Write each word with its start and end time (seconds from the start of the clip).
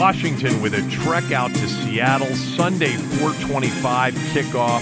Washington 0.00 0.62
with 0.62 0.72
a 0.72 0.90
trek 0.90 1.30
out 1.30 1.50
to 1.50 1.68
Seattle 1.68 2.34
Sunday 2.34 2.96
425 2.96 4.14
kickoff 4.14 4.80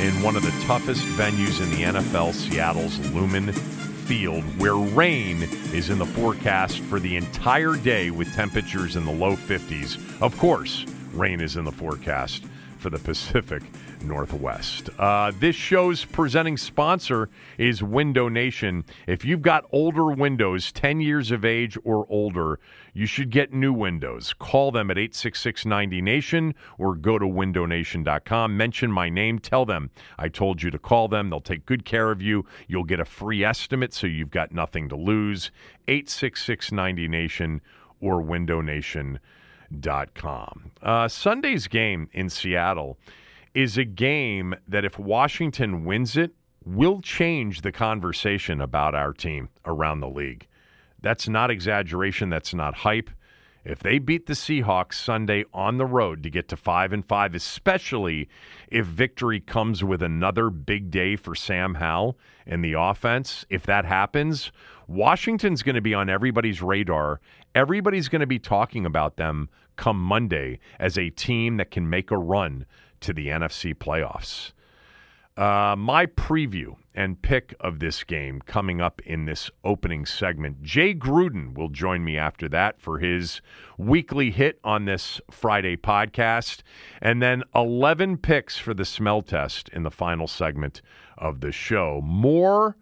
in 0.00 0.22
one 0.22 0.36
of 0.36 0.44
the 0.44 0.64
toughest 0.64 1.02
venues 1.16 1.60
in 1.60 1.68
the 1.72 2.00
NFL, 2.00 2.32
Seattle's 2.32 2.96
Lumen 3.12 3.52
Field, 3.52 4.44
where 4.60 4.76
rain 4.76 5.42
is 5.74 5.90
in 5.90 5.98
the 5.98 6.06
forecast 6.06 6.78
for 6.82 7.00
the 7.00 7.16
entire 7.16 7.74
day 7.74 8.12
with 8.12 8.32
temperatures 8.32 8.94
in 8.94 9.04
the 9.04 9.12
low 9.12 9.34
50s. 9.34 9.98
Of 10.22 10.38
course, 10.38 10.86
rain 11.14 11.40
is 11.40 11.56
in 11.56 11.64
the 11.64 11.72
forecast 11.72 12.44
for 12.78 12.90
the 12.90 12.98
Pacific 13.00 13.64
Northwest. 14.02 14.88
Uh, 14.98 15.32
this 15.38 15.56
show's 15.56 16.04
presenting 16.04 16.56
sponsor 16.56 17.28
is 17.58 17.82
Window 17.82 18.28
Nation. 18.28 18.84
If 19.08 19.24
you've 19.24 19.42
got 19.42 19.64
older 19.72 20.06
windows, 20.12 20.70
10 20.72 21.00
years 21.00 21.32
of 21.32 21.44
age 21.44 21.76
or 21.84 22.06
older, 22.08 22.60
you 22.92 23.06
should 23.06 23.30
get 23.30 23.52
new 23.52 23.72
windows. 23.72 24.34
Call 24.38 24.70
them 24.70 24.90
at 24.90 24.98
866 24.98 25.64
90Nation 25.64 26.54
or 26.78 26.94
go 26.94 27.18
to 27.18 27.26
windownation.com. 27.26 28.56
Mention 28.56 28.92
my 28.92 29.08
name. 29.08 29.38
Tell 29.38 29.64
them 29.64 29.90
I 30.18 30.28
told 30.28 30.62
you 30.62 30.70
to 30.70 30.78
call 30.78 31.08
them. 31.08 31.30
They'll 31.30 31.40
take 31.40 31.66
good 31.66 31.84
care 31.84 32.10
of 32.10 32.22
you. 32.22 32.44
You'll 32.68 32.84
get 32.84 33.00
a 33.00 33.04
free 33.04 33.44
estimate 33.44 33.94
so 33.94 34.06
you've 34.06 34.30
got 34.30 34.52
nothing 34.52 34.88
to 34.88 34.96
lose. 34.96 35.50
866 35.88 36.70
90Nation 36.70 37.60
or 38.00 38.22
windownation.com. 38.22 40.70
Uh, 40.82 41.08
Sunday's 41.08 41.66
game 41.66 42.08
in 42.12 42.30
Seattle 42.30 42.98
is 43.54 43.78
a 43.78 43.84
game 43.84 44.54
that 44.68 44.84
if 44.84 44.98
Washington 44.98 45.84
wins 45.84 46.16
it, 46.16 46.32
will 46.64 47.00
change 47.00 47.62
the 47.62 47.72
conversation 47.72 48.60
about 48.60 48.94
our 48.94 49.12
team 49.12 49.48
around 49.64 50.00
the 50.00 50.08
league. 50.08 50.46
That's 51.02 51.28
not 51.28 51.50
exaggeration, 51.50 52.30
that's 52.30 52.54
not 52.54 52.74
hype. 52.76 53.10
If 53.62 53.80
they 53.80 53.98
beat 53.98 54.26
the 54.26 54.32
Seahawks 54.32 54.94
Sunday 54.94 55.44
on 55.52 55.76
the 55.76 55.84
road 55.84 56.22
to 56.22 56.30
get 56.30 56.48
to 56.48 56.56
5 56.56 56.94
and 56.94 57.04
5, 57.04 57.34
especially 57.34 58.28
if 58.68 58.86
victory 58.86 59.38
comes 59.38 59.84
with 59.84 60.02
another 60.02 60.48
big 60.48 60.90
day 60.90 61.16
for 61.16 61.34
Sam 61.34 61.74
Howell 61.74 62.16
and 62.46 62.64
the 62.64 62.72
offense, 62.72 63.44
if 63.50 63.64
that 63.66 63.84
happens, 63.84 64.50
Washington's 64.88 65.62
going 65.62 65.74
to 65.74 65.82
be 65.82 65.92
on 65.92 66.08
everybody's 66.08 66.62
radar. 66.62 67.20
Everybody's 67.54 68.08
going 68.08 68.20
to 68.20 68.26
be 68.26 68.38
talking 68.38 68.86
about 68.86 69.16
them 69.16 69.50
come 69.76 70.00
Monday 70.00 70.58
as 70.78 70.96
a 70.96 71.10
team 71.10 71.58
that 71.58 71.70
can 71.70 71.88
make 71.88 72.10
a 72.10 72.18
run 72.18 72.64
to 73.00 73.12
the 73.12 73.28
NFC 73.28 73.74
playoffs. 73.74 74.52
Uh, 75.40 75.74
my 75.74 76.04
preview 76.04 76.76
and 76.94 77.22
pick 77.22 77.54
of 77.60 77.78
this 77.78 78.04
game 78.04 78.42
coming 78.44 78.82
up 78.82 79.00
in 79.06 79.24
this 79.24 79.50
opening 79.64 80.04
segment. 80.04 80.62
Jay 80.62 80.92
Gruden 80.94 81.54
will 81.54 81.70
join 81.70 82.04
me 82.04 82.18
after 82.18 82.46
that 82.50 82.78
for 82.78 82.98
his 82.98 83.40
weekly 83.78 84.30
hit 84.30 84.60
on 84.64 84.84
this 84.84 85.18
Friday 85.30 85.78
podcast. 85.78 86.60
And 87.00 87.22
then 87.22 87.42
11 87.54 88.18
picks 88.18 88.58
for 88.58 88.74
the 88.74 88.84
smell 88.84 89.22
test 89.22 89.70
in 89.70 89.82
the 89.82 89.90
final 89.90 90.28
segment 90.28 90.82
of 91.16 91.40
the 91.40 91.52
show. 91.52 92.02
More 92.04 92.76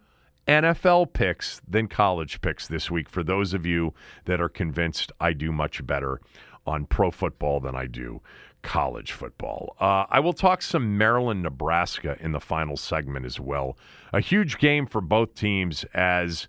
NFL 0.48 1.12
picks 1.12 1.60
than 1.68 1.86
college 1.86 2.40
picks 2.40 2.66
this 2.66 2.90
week 2.90 3.08
for 3.08 3.22
those 3.22 3.54
of 3.54 3.66
you 3.66 3.94
that 4.24 4.40
are 4.40 4.48
convinced 4.48 5.12
I 5.20 5.32
do 5.32 5.52
much 5.52 5.86
better 5.86 6.20
on 6.66 6.86
pro 6.86 7.12
football 7.12 7.60
than 7.60 7.76
I 7.76 7.86
do 7.86 8.20
college 8.62 9.12
football. 9.12 9.76
Uh, 9.80 10.04
I 10.10 10.20
will 10.20 10.32
talk 10.32 10.62
some 10.62 10.98
Maryland, 10.98 11.42
Nebraska 11.42 12.16
in 12.20 12.32
the 12.32 12.40
final 12.40 12.76
segment 12.76 13.24
as 13.24 13.38
well. 13.38 13.76
A 14.12 14.20
huge 14.20 14.58
game 14.58 14.86
for 14.86 15.00
both 15.00 15.34
teams 15.34 15.84
as 15.94 16.48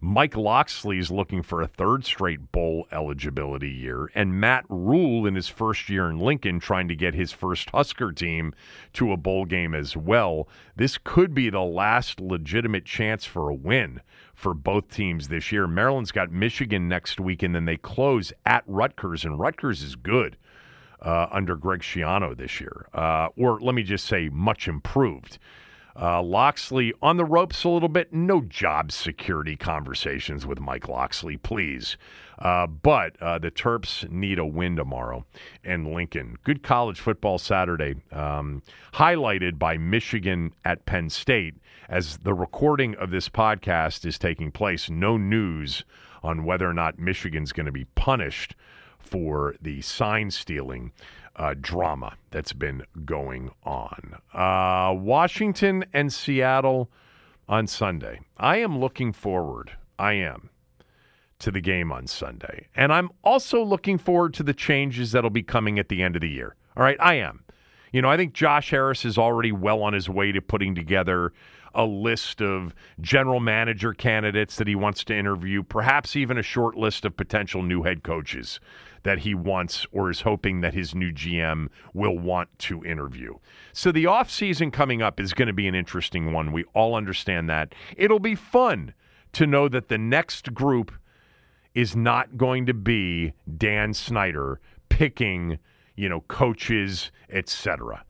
Mike 0.00 0.36
Locksley 0.36 0.98
is 0.98 1.10
looking 1.10 1.42
for 1.42 1.60
a 1.60 1.66
third 1.66 2.04
straight 2.04 2.52
bowl 2.52 2.86
eligibility 2.92 3.68
year, 3.68 4.08
and 4.14 4.40
Matt 4.40 4.64
Rhule 4.68 5.26
in 5.26 5.34
his 5.34 5.48
first 5.48 5.88
year 5.88 6.08
in 6.08 6.20
Lincoln 6.20 6.60
trying 6.60 6.86
to 6.86 6.94
get 6.94 7.14
his 7.14 7.32
first 7.32 7.70
Husker 7.70 8.12
team 8.12 8.54
to 8.92 9.10
a 9.10 9.16
bowl 9.16 9.44
game 9.44 9.74
as 9.74 9.96
well. 9.96 10.48
This 10.76 10.98
could 11.02 11.34
be 11.34 11.50
the 11.50 11.62
last 11.62 12.20
legitimate 12.20 12.84
chance 12.84 13.24
for 13.24 13.48
a 13.48 13.54
win 13.54 14.00
for 14.36 14.54
both 14.54 14.88
teams 14.88 15.26
this 15.26 15.50
year. 15.50 15.66
Maryland's 15.66 16.12
got 16.12 16.30
Michigan 16.30 16.86
next 16.86 17.18
week, 17.18 17.42
and 17.42 17.52
then 17.52 17.64
they 17.64 17.76
close 17.76 18.32
at 18.46 18.62
Rutgers, 18.68 19.24
and 19.24 19.40
Rutgers 19.40 19.82
is 19.82 19.96
good 19.96 20.36
uh, 21.00 21.26
under 21.30 21.56
Greg 21.56 21.80
Schiano 21.80 22.36
this 22.36 22.60
year, 22.60 22.86
uh, 22.94 23.28
or 23.36 23.60
let 23.60 23.74
me 23.74 23.82
just 23.82 24.06
say, 24.06 24.28
much 24.28 24.68
improved. 24.68 25.38
Uh, 26.00 26.22
Locksley 26.22 26.92
on 27.02 27.16
the 27.16 27.24
ropes 27.24 27.64
a 27.64 27.68
little 27.68 27.88
bit. 27.88 28.12
No 28.12 28.40
job 28.42 28.92
security 28.92 29.56
conversations 29.56 30.46
with 30.46 30.60
Mike 30.60 30.88
Locksley, 30.88 31.36
please. 31.36 31.96
Uh, 32.38 32.68
but 32.68 33.20
uh, 33.20 33.38
the 33.38 33.50
Terps 33.50 34.08
need 34.08 34.38
a 34.38 34.46
win 34.46 34.76
tomorrow 34.76 35.26
and 35.64 35.92
Lincoln. 35.92 36.36
Good 36.44 36.62
college 36.62 37.00
football 37.00 37.38
Saturday, 37.38 37.96
um, 38.12 38.62
highlighted 38.94 39.58
by 39.58 39.76
Michigan 39.76 40.52
at 40.64 40.86
Penn 40.86 41.10
State. 41.10 41.54
As 41.88 42.18
the 42.18 42.34
recording 42.34 42.94
of 42.96 43.10
this 43.10 43.28
podcast 43.28 44.06
is 44.06 44.18
taking 44.18 44.52
place, 44.52 44.88
no 44.88 45.16
news 45.16 45.84
on 46.22 46.44
whether 46.44 46.68
or 46.68 46.74
not 46.74 46.98
Michigan's 46.98 47.52
going 47.52 47.66
to 47.66 47.72
be 47.72 47.86
punished 47.96 48.54
for 48.98 49.54
the 49.60 49.80
sign 49.80 50.30
stealing 50.30 50.92
uh, 51.36 51.54
drama 51.60 52.14
that's 52.30 52.52
been 52.52 52.82
going 53.04 53.50
on. 53.64 54.16
Uh, 54.34 54.92
Washington 54.94 55.84
and 55.92 56.12
Seattle 56.12 56.90
on 57.48 57.66
Sunday. 57.66 58.20
I 58.36 58.58
am 58.58 58.78
looking 58.78 59.12
forward. 59.12 59.72
I 59.98 60.14
am 60.14 60.50
to 61.38 61.50
the 61.50 61.60
game 61.60 61.92
on 61.92 62.06
Sunday. 62.06 62.66
And 62.74 62.92
I'm 62.92 63.10
also 63.22 63.62
looking 63.62 63.98
forward 63.98 64.34
to 64.34 64.42
the 64.42 64.52
changes 64.52 65.12
that'll 65.12 65.30
be 65.30 65.42
coming 65.42 65.78
at 65.78 65.88
the 65.88 66.02
end 66.02 66.16
of 66.16 66.22
the 66.22 66.28
year. 66.28 66.56
All 66.76 66.82
right, 66.82 66.96
I 67.00 67.14
am. 67.14 67.44
You 67.92 68.02
know, 68.02 68.10
I 68.10 68.16
think 68.16 68.34
Josh 68.34 68.70
Harris 68.70 69.04
is 69.04 69.16
already 69.16 69.52
well 69.52 69.82
on 69.82 69.92
his 69.92 70.08
way 70.08 70.32
to 70.32 70.42
putting 70.42 70.74
together 70.74 71.32
a 71.74 71.84
list 71.84 72.42
of 72.42 72.74
general 73.00 73.40
manager 73.40 73.94
candidates 73.94 74.56
that 74.56 74.66
he 74.66 74.74
wants 74.74 75.04
to 75.04 75.16
interview, 75.16 75.62
perhaps 75.62 76.16
even 76.16 76.36
a 76.36 76.42
short 76.42 76.76
list 76.76 77.04
of 77.04 77.16
potential 77.16 77.62
new 77.62 77.82
head 77.82 78.02
coaches 78.02 78.58
that 79.02 79.20
he 79.20 79.34
wants 79.34 79.86
or 79.92 80.10
is 80.10 80.22
hoping 80.22 80.60
that 80.60 80.74
his 80.74 80.94
new 80.94 81.12
GM 81.12 81.68
will 81.94 82.18
want 82.18 82.48
to 82.60 82.84
interview. 82.84 83.34
So 83.72 83.92
the 83.92 84.04
offseason 84.04 84.72
coming 84.72 85.02
up 85.02 85.20
is 85.20 85.34
going 85.34 85.48
to 85.48 85.52
be 85.52 85.68
an 85.68 85.74
interesting 85.74 86.32
one. 86.32 86.52
We 86.52 86.64
all 86.74 86.94
understand 86.94 87.48
that. 87.48 87.74
It'll 87.96 88.18
be 88.18 88.34
fun 88.34 88.94
to 89.32 89.46
know 89.46 89.68
that 89.68 89.88
the 89.88 89.98
next 89.98 90.54
group 90.54 90.92
is 91.74 91.94
not 91.94 92.36
going 92.36 92.66
to 92.66 92.74
be 92.74 93.32
Dan 93.56 93.94
Snyder 93.94 94.60
picking, 94.88 95.58
you 95.96 96.08
know, 96.08 96.22
coaches, 96.22 97.12
etc. 97.30 98.04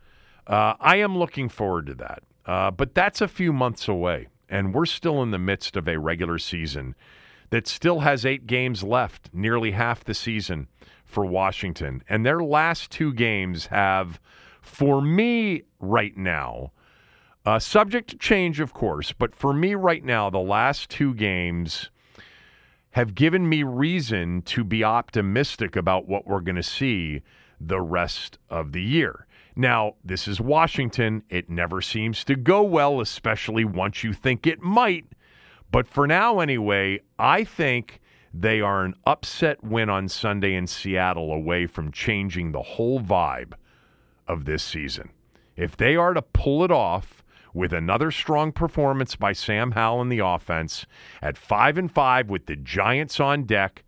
Uh, 0.47 0.75
I 0.81 0.97
am 0.97 1.19
looking 1.19 1.49
forward 1.49 1.87
to 1.87 1.95
that. 1.95 2.23
Uh, 2.47 2.71
but 2.71 2.95
that's 2.95 3.21
a 3.21 3.29
few 3.29 3.53
months 3.53 3.89
away, 3.89 4.29
and 4.49 4.73
we're 4.73 4.87
still 4.87 5.23
in 5.23 5.33
the 5.33 5.39
midst 5.39 5.77
of 5.77 5.87
a 5.87 5.99
regular 5.99 6.39
season 6.39 6.95
that 7.51 7.67
still 7.67 8.01
has 8.01 8.27
eight 8.27 8.47
games 8.47 8.83
left, 8.83 9.31
nearly 9.33 9.71
half 9.71 10.05
the 10.05 10.15
season 10.15 10.69
for 11.05 11.25
Washington. 11.25 12.03
And 12.09 12.25
their 12.25 12.43
last 12.43 12.91
two 12.91 13.13
games 13.13 13.67
have, 13.67 14.21
for 14.61 15.01
me 15.01 15.63
right 15.81 16.17
now, 16.17 16.73
uh, 17.47 17.59
subject 17.59 18.11
to 18.11 18.17
change, 18.19 18.61
of 18.61 18.75
course, 18.75 19.13
but 19.13 19.35
for 19.35 19.55
me 19.55 19.75
right 19.75 20.05
now, 20.05 20.29
the 20.29 20.39
last 20.39 20.91
two 20.91 21.15
games 21.15 21.91
have 22.91 23.15
given 23.15 23.49
me 23.49 23.63
reason 23.63 24.43
to 24.43 24.65
be 24.65 24.85
optimistic 24.85 25.77
about 25.77 26.09
what 26.09 26.27
we're 26.27 26.41
going 26.41 26.57
to 26.57 26.63
see 26.63 27.23
the 27.61 27.81
rest 27.81 28.39
of 28.51 28.73
the 28.73 28.83
year. 28.83 29.27
Now, 29.57 29.95
this 30.05 30.29
is 30.29 30.41
Washington. 30.41 31.23
It 31.31 31.51
never 31.51 31.81
seems 31.81 32.23
to 32.25 32.37
go 32.37 32.63
well, 32.63 33.01
especially 33.01 33.65
once 33.65 34.05
you 34.05 34.13
think 34.13 34.47
it 34.47 34.61
might. 34.61 35.07
But 35.71 35.87
for 35.87 36.07
now, 36.07 36.41
anyway, 36.41 37.01
I 37.19 37.45
think 37.45 38.01
they 38.33 38.61
are 38.61 38.85
an 38.85 38.95
upset 39.07 39.63
win 39.63 39.91
on 39.91 40.09
Sunday 40.09 40.55
in 40.55 40.67
Seattle 40.67 41.33
away 41.33 41.67
from 41.67 41.93
changing 41.93 42.53
the 42.53 42.63
whole 42.63 43.01
vibe 43.01 43.53
of 44.27 44.45
this 44.45 44.63
season. 44.63 45.11
If 45.57 45.77
they 45.77 45.97
are 45.97 46.15
to 46.15 46.23
pull 46.23 46.65
it 46.65 46.71
off 46.71 47.23
with 47.53 47.73
another 47.73 48.11
strong 48.11 48.53
performance 48.53 49.17
by 49.17 49.33
Sam 49.33 49.73
Howell 49.73 50.03
in 50.03 50.09
the 50.09 50.25
offense 50.25 50.87
at 51.21 51.37
5 51.37 51.79
and 51.79 51.91
5 51.91 52.31
with 52.31 52.47
the 52.47 52.57
Giants 52.57 53.19
on 53.19 53.45
deck, 53.45 53.85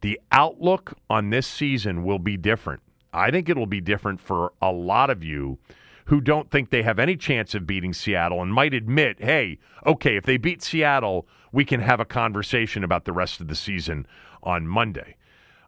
the 0.00 0.20
outlook 0.32 0.94
on 1.08 1.30
this 1.30 1.46
season 1.46 2.02
will 2.02 2.18
be 2.18 2.36
different. 2.36 2.82
I 3.12 3.30
think 3.30 3.48
it'll 3.48 3.66
be 3.66 3.80
different 3.80 4.20
for 4.20 4.52
a 4.60 4.72
lot 4.72 5.10
of 5.10 5.22
you 5.22 5.58
who 6.06 6.20
don't 6.20 6.50
think 6.50 6.70
they 6.70 6.82
have 6.82 6.98
any 6.98 7.16
chance 7.16 7.54
of 7.54 7.66
beating 7.66 7.92
Seattle 7.92 8.42
and 8.42 8.52
might 8.52 8.74
admit, 8.74 9.20
hey, 9.20 9.58
okay, 9.86 10.16
if 10.16 10.24
they 10.24 10.36
beat 10.36 10.62
Seattle, 10.62 11.26
we 11.52 11.64
can 11.64 11.80
have 11.80 12.00
a 12.00 12.04
conversation 12.04 12.82
about 12.82 13.04
the 13.04 13.12
rest 13.12 13.40
of 13.40 13.48
the 13.48 13.54
season 13.54 14.06
on 14.42 14.66
Monday. 14.66 15.16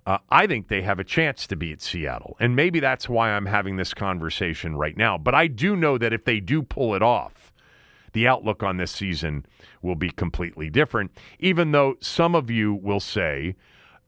Uh, 0.06 0.18
I 0.30 0.46
think 0.46 0.68
they 0.68 0.82
have 0.82 0.98
a 0.98 1.04
chance 1.04 1.46
to 1.46 1.56
beat 1.56 1.80
Seattle. 1.80 2.36
And 2.38 2.54
maybe 2.54 2.78
that's 2.78 3.08
why 3.08 3.30
I'm 3.30 3.46
having 3.46 3.76
this 3.76 3.94
conversation 3.94 4.76
right 4.76 4.96
now. 4.96 5.16
But 5.16 5.34
I 5.34 5.46
do 5.46 5.76
know 5.76 5.96
that 5.98 6.12
if 6.12 6.24
they 6.24 6.40
do 6.40 6.62
pull 6.62 6.94
it 6.94 7.02
off, 7.02 7.52
the 8.12 8.28
outlook 8.28 8.62
on 8.62 8.76
this 8.76 8.92
season 8.92 9.46
will 9.82 9.96
be 9.96 10.10
completely 10.10 10.70
different, 10.70 11.10
even 11.38 11.72
though 11.72 11.96
some 12.00 12.34
of 12.34 12.50
you 12.50 12.74
will 12.74 13.00
say 13.00 13.56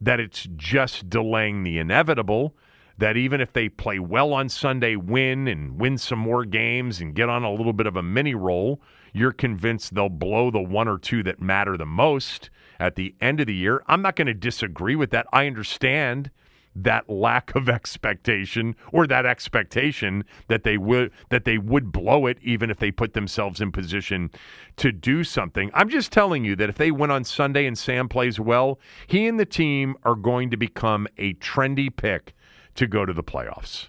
that 0.00 0.20
it's 0.20 0.46
just 0.56 1.08
delaying 1.08 1.62
the 1.62 1.78
inevitable 1.78 2.54
that 2.98 3.16
even 3.16 3.40
if 3.40 3.52
they 3.52 3.68
play 3.68 3.98
well 3.98 4.32
on 4.32 4.48
Sunday, 4.48 4.96
win 4.96 5.48
and 5.48 5.78
win 5.78 5.98
some 5.98 6.18
more 6.18 6.44
games 6.44 7.00
and 7.00 7.14
get 7.14 7.28
on 7.28 7.44
a 7.44 7.52
little 7.52 7.72
bit 7.72 7.86
of 7.86 7.96
a 7.96 8.02
mini 8.02 8.34
roll, 8.34 8.80
you're 9.12 9.32
convinced 9.32 9.94
they'll 9.94 10.08
blow 10.08 10.50
the 10.50 10.60
one 10.60 10.88
or 10.88 10.98
two 10.98 11.22
that 11.22 11.40
matter 11.40 11.76
the 11.76 11.86
most 11.86 12.50
at 12.78 12.96
the 12.96 13.14
end 13.20 13.40
of 13.40 13.46
the 13.46 13.54
year. 13.54 13.82
I'm 13.86 14.02
not 14.02 14.16
going 14.16 14.26
to 14.26 14.34
disagree 14.34 14.96
with 14.96 15.10
that. 15.10 15.26
I 15.32 15.46
understand 15.46 16.30
that 16.74 17.08
lack 17.08 17.54
of 17.54 17.68
expectation 17.70 18.76
or 18.92 19.06
that 19.06 19.26
expectation 19.26 20.24
that 20.48 20.62
they 20.62 20.76
would 20.76 21.10
that 21.30 21.44
they 21.44 21.58
would 21.58 21.90
blow 21.90 22.26
it 22.26 22.38
even 22.42 22.70
if 22.70 22.78
they 22.78 22.90
put 22.90 23.14
themselves 23.14 23.60
in 23.60 23.72
position 23.72 24.30
to 24.76 24.92
do 24.92 25.24
something. 25.24 25.70
I'm 25.72 25.88
just 25.88 26.12
telling 26.12 26.44
you 26.44 26.54
that 26.56 26.68
if 26.68 26.76
they 26.76 26.90
win 26.90 27.10
on 27.10 27.24
Sunday 27.24 27.66
and 27.66 27.76
Sam 27.76 28.08
plays 28.08 28.38
well, 28.38 28.78
he 29.06 29.26
and 29.26 29.40
the 29.40 29.46
team 29.46 29.96
are 30.04 30.14
going 30.14 30.50
to 30.50 30.56
become 30.56 31.08
a 31.16 31.34
trendy 31.34 31.94
pick 31.94 32.34
to 32.76 32.86
go 32.86 33.04
to 33.04 33.12
the 33.12 33.22
playoffs. 33.22 33.88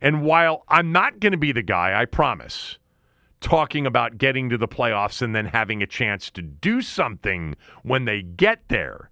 And 0.00 0.22
while 0.22 0.64
I'm 0.68 0.92
not 0.92 1.20
going 1.20 1.32
to 1.32 1.38
be 1.38 1.52
the 1.52 1.62
guy, 1.62 2.00
I 2.00 2.06
promise, 2.06 2.78
talking 3.40 3.86
about 3.86 4.18
getting 4.18 4.48
to 4.50 4.58
the 4.58 4.68
playoffs 4.68 5.22
and 5.22 5.34
then 5.34 5.46
having 5.46 5.82
a 5.82 5.86
chance 5.86 6.30
to 6.30 6.42
do 6.42 6.80
something 6.82 7.54
when 7.82 8.04
they 8.04 8.22
get 8.22 8.68
there, 8.68 9.10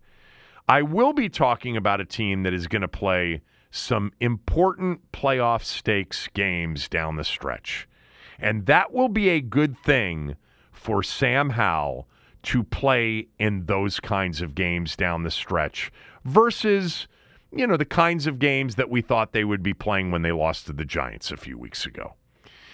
I 0.69 0.82
will 0.82 1.12
be 1.12 1.29
talking 1.29 1.76
about 1.76 2.00
a 2.00 2.05
team 2.05 2.43
that 2.43 2.52
is 2.52 2.67
going 2.67 2.82
to 2.82 2.88
play 2.88 3.43
some 3.70 4.12
important 4.20 5.12
playoff 5.12 5.64
stakes 5.64 6.29
games 6.29 6.88
down 6.88 7.17
the 7.17 7.25
stretch. 7.25 7.88
And 8.38 8.67
that 8.67 8.93
will 8.93 9.08
be 9.08 9.31
a 9.31 9.41
good 9.41 9.79
thing 9.79 10.37
for 10.73 11.02
Sam 11.02 11.50
Howell 11.50 12.06
to 12.44 12.62
play 12.62 13.29
in 13.38 13.67
those 13.67 14.00
kinds 14.00 14.41
of 14.41 14.55
games 14.55 14.96
down 14.96 15.23
the 15.23 15.31
stretch 15.31 15.91
versus 16.25 17.08
you 17.53 17.67
know, 17.67 17.77
the 17.77 17.85
kinds 17.85 18.27
of 18.27 18.39
games 18.39 18.75
that 18.75 18.91
we 18.91 19.00
thought 19.00 19.33
they 19.33 19.45
would 19.45 19.62
be 19.62 19.75
playing 19.75 20.11
when 20.11 20.23
they 20.23 20.33
lost 20.33 20.67
to 20.67 20.73
the 20.73 20.85
Giants 20.85 21.31
a 21.31 21.37
few 21.37 21.59
weeks 21.59 21.87
ago. 21.87 22.15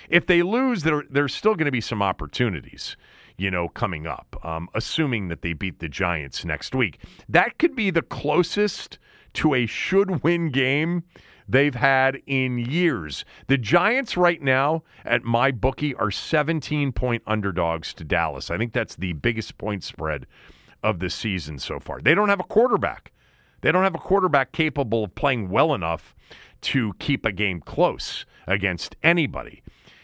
If 0.09 0.27
they 0.27 0.43
lose, 0.43 0.83
there, 0.83 1.05
there's 1.09 1.35
still 1.35 1.55
going 1.55 1.67
to 1.67 1.73
be 1.73 1.81
some 1.81 2.03
opportunities, 2.03 2.97
you 3.39 3.51
know, 3.51 3.69
coming 3.69 4.07
up, 4.07 4.37
um, 4.43 4.69
assuming 4.75 5.29
that 5.29 5.43
they 5.43 5.53
beat 5.53 5.79
the 5.79 5.89
Giants 5.89 6.45
next 6.45 6.75
week. 6.75 6.99
That 7.29 7.59
could 7.59 7.75
be 7.75 7.91
the 7.91 8.03
closest 8.03 8.99
to 9.35 9.55
a 9.55 9.67
should 9.67 10.23
win 10.23 10.51
game 10.51 11.05
they've 11.49 11.75
had 11.75 12.21
in 12.27 12.59
years. 12.59 13.25
The 13.49 13.59
Giants 13.59 14.17
right 14.17 14.41
now 14.41 14.83
at 15.05 15.25
my 15.25 15.51
bookie 15.51 15.95
are 15.95 16.11
17 16.11 16.93
point 16.93 17.23
underdogs 17.27 17.95
to 17.95 18.05
Dallas. 18.05 18.51
I 18.51 18.59
think 18.59 18.73
that's 18.73 18.97
the 18.97 19.13
biggest 19.15 19.59
point 19.59 19.85
spread 19.85 20.27
of 20.83 20.99
the 20.99 21.11
season 21.11 21.59
so 21.59 21.81
far. 21.81 22.01
They 22.01 22.15
don't 22.15 22.29
have 22.29 22.41
a 22.41 22.45
quarterback. 22.45 23.13
They 23.65 23.73
don't 23.73 23.83
have 23.83 23.95
a 23.95 23.99
quarterback 23.99 24.53
capable 24.53 25.05
of 25.05 25.15
playing 25.15 25.49
well 25.49 25.73
enough 25.73 26.15
to 26.61 26.93
keep 26.99 27.25
a 27.25 27.33
game 27.33 27.63
close 27.63 28.27
against 28.47 28.95
anybody. 29.03 29.63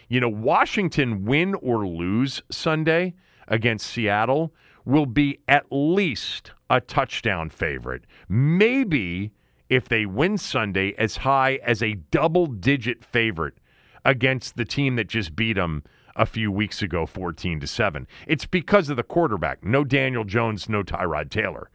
You 0.09 0.19
know, 0.19 0.31
Washington 0.31 1.27
win 1.27 1.55
or 1.57 1.87
lose 1.87 2.41
Sunday 2.51 3.13
against 3.49 3.87
Seattle 3.87 4.55
will 4.87 5.05
be 5.05 5.41
at 5.47 5.67
least 5.71 6.53
a 6.71 6.81
touchdown 6.81 7.51
favorite. 7.51 8.05
Maybe 8.31 9.31
if 9.69 9.91
they 9.91 10.07
win 10.07 10.39
Sunday 10.39 10.95
as 10.97 11.19
high 11.19 11.61
as 11.63 11.83
a 11.83 11.97
double 12.11 12.47
digit 12.47 13.05
favorite 13.05 13.59
against 14.07 14.57
the 14.57 14.65
team 14.65 14.97
that 14.97 15.09
just 15.09 15.37
beat 15.37 15.57
them 15.57 15.85
a 16.17 16.25
few 16.25 16.51
weeks 16.51 16.81
ago 16.81 17.05
14 17.05 17.61
to 17.61 17.67
7. 17.67 18.07
It's 18.27 18.47
because 18.47 18.89
of 18.89 18.97
the 18.97 19.03
quarterback. 19.03 19.63
No 19.63 19.85
Daniel 19.85 20.25
Jones, 20.25 20.67
no 20.67 20.83
Tyrod 20.83 21.29
Taylor 21.29 21.69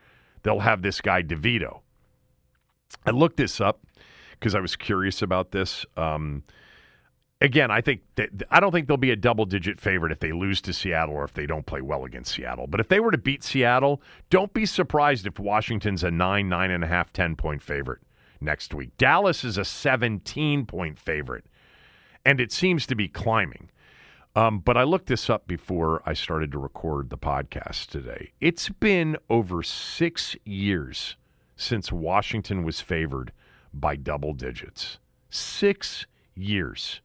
they'll 0.46 0.60
have 0.60 0.84
this 0.84 1.02
guy 1.02 1.24
DeVito. 1.24 1.80
I 3.06 3.10
looked 3.10 3.38
this 3.38 3.60
up 3.60 3.82
because 4.34 4.54
I 4.54 4.60
was 4.60 4.76
curious 4.76 5.24
about 5.24 5.52
this. 5.52 5.86
Um, 5.98 6.44
again, 7.42 7.72
I 7.72 7.82
think 7.82 8.02
that, 8.16 8.30
I 8.52 8.60
don't 8.60 8.72
think 8.72 8.88
they'll 8.88 8.96
be 8.96 9.10
a 9.10 9.16
double 9.16 9.46
digit 9.46 9.82
favorite 9.82 10.12
if 10.12 10.20
they 10.20 10.32
lose 10.32 10.62
to 10.62 10.74
Seattle 10.74 11.16
or 11.16 11.24
if 11.24 11.34
they 11.34 11.48
don't 11.48 11.66
play 11.66 11.82
well 11.82 12.06
against 12.06 12.36
Seattle. 12.36 12.68
But 12.68 12.80
if 12.80 12.88
they 12.88 13.00
were 13.00 13.10
to 13.10 13.18
beat 13.18 13.44
Seattle, 13.44 14.04
don't 14.30 14.54
be 14.54 14.68
surprised 14.68 15.26
if 15.26 15.40
Washington's 15.40 16.04
a 16.04 16.12
nine, 16.12 16.48
nine 16.48 16.70
and 16.70 16.84
a 16.84 16.88
half, 16.88 17.12
10 17.12 17.36
point 17.36 17.64
favorite 17.64 18.02
next 18.40 18.72
week. 18.72 18.96
Dallas 18.98 19.44
is 19.44 19.58
a 19.58 19.66
17 19.66 20.68
point 20.68 21.00
favorite, 21.00 21.46
and 22.24 22.40
it 22.40 22.52
seems 22.52 22.86
to 22.86 22.96
be 22.96 23.08
climbing. 23.08 23.72
Um, 24.36 24.60
but 24.60 24.76
I 24.76 24.84
looked 24.84 25.08
this 25.08 25.30
up 25.30 25.48
before 25.48 26.02
I 26.06 26.14
started 26.14 26.52
to 26.52 26.60
record 26.60 27.10
the 27.10 27.18
podcast 27.18 27.88
today. 27.88 28.34
It's 28.42 28.68
been 28.68 29.16
over 29.30 29.64
six 29.64 30.36
years 30.44 31.16
since 31.56 31.92
Washington 31.92 32.64
was 32.66 32.82
favored 32.82 33.32
by 33.74 33.96
double 33.96 34.34
digits. 34.34 35.00
Six 35.30 36.06
years. 36.36 37.00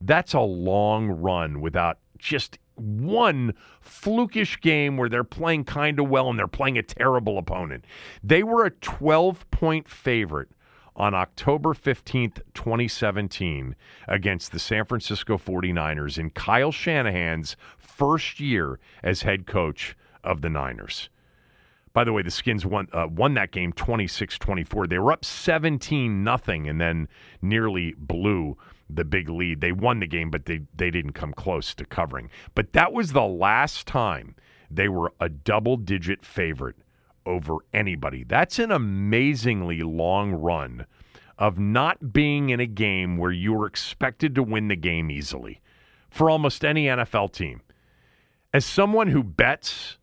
That's 0.00 0.34
a 0.34 0.40
long 0.40 1.08
run 1.08 1.62
without 1.62 1.98
just 2.18 2.58
one 2.74 3.54
flukish 3.82 4.60
game 4.60 4.98
where 4.98 5.08
they're 5.08 5.24
playing 5.24 5.64
kind 5.64 5.98
of 5.98 6.08
well 6.10 6.28
and 6.28 6.38
they're 6.38 6.46
playing 6.46 6.76
a 6.76 6.82
terrible 6.82 7.38
opponent. 7.38 7.86
They 8.22 8.42
were 8.42 8.66
a 8.66 8.70
12 8.70 9.50
point 9.50 9.88
favorite 9.88 10.50
on 10.96 11.14
October 11.14 11.74
15th, 11.74 12.40
2017, 12.54 13.76
against 14.08 14.52
the 14.52 14.58
San 14.58 14.84
Francisco 14.84 15.36
49ers 15.36 16.18
in 16.18 16.30
Kyle 16.30 16.72
Shanahan's 16.72 17.56
first 17.78 18.40
year 18.40 18.80
as 19.02 19.22
head 19.22 19.46
coach 19.46 19.96
of 20.24 20.40
the 20.40 20.50
Niners. 20.50 21.08
By 21.92 22.04
the 22.04 22.12
way, 22.12 22.22
the 22.22 22.30
Skins 22.30 22.66
won 22.66 22.88
uh, 22.92 23.06
won 23.10 23.34
that 23.34 23.52
game 23.52 23.72
26-24. 23.72 24.88
They 24.88 24.98
were 24.98 25.12
up 25.12 25.24
17 25.24 26.22
nothing 26.22 26.68
and 26.68 26.78
then 26.78 27.08
nearly 27.40 27.94
blew 27.96 28.58
the 28.90 29.04
big 29.04 29.28
lead. 29.30 29.60
They 29.62 29.72
won 29.72 30.00
the 30.00 30.06
game, 30.06 30.30
but 30.30 30.44
they 30.44 30.60
they 30.76 30.90
didn't 30.90 31.12
come 31.12 31.32
close 31.32 31.74
to 31.74 31.86
covering. 31.86 32.28
But 32.54 32.74
that 32.74 32.92
was 32.92 33.12
the 33.12 33.24
last 33.24 33.86
time 33.86 34.34
they 34.70 34.88
were 34.88 35.12
a 35.20 35.30
double 35.30 35.78
digit 35.78 36.24
favorite 36.24 36.76
over 37.26 37.56
anybody. 37.72 38.24
That's 38.24 38.58
an 38.58 38.70
amazingly 38.70 39.82
long 39.82 40.32
run 40.32 40.86
of 41.38 41.58
not 41.58 42.12
being 42.12 42.48
in 42.50 42.60
a 42.60 42.66
game 42.66 43.18
where 43.18 43.32
you 43.32 43.52
were 43.52 43.66
expected 43.66 44.34
to 44.34 44.42
win 44.42 44.68
the 44.68 44.76
game 44.76 45.10
easily 45.10 45.60
for 46.08 46.30
almost 46.30 46.64
any 46.64 46.86
NFL 46.86 47.32
team. 47.32 47.60
As 48.54 48.64
someone 48.64 49.08
who 49.08 49.22
bets, 49.22 49.98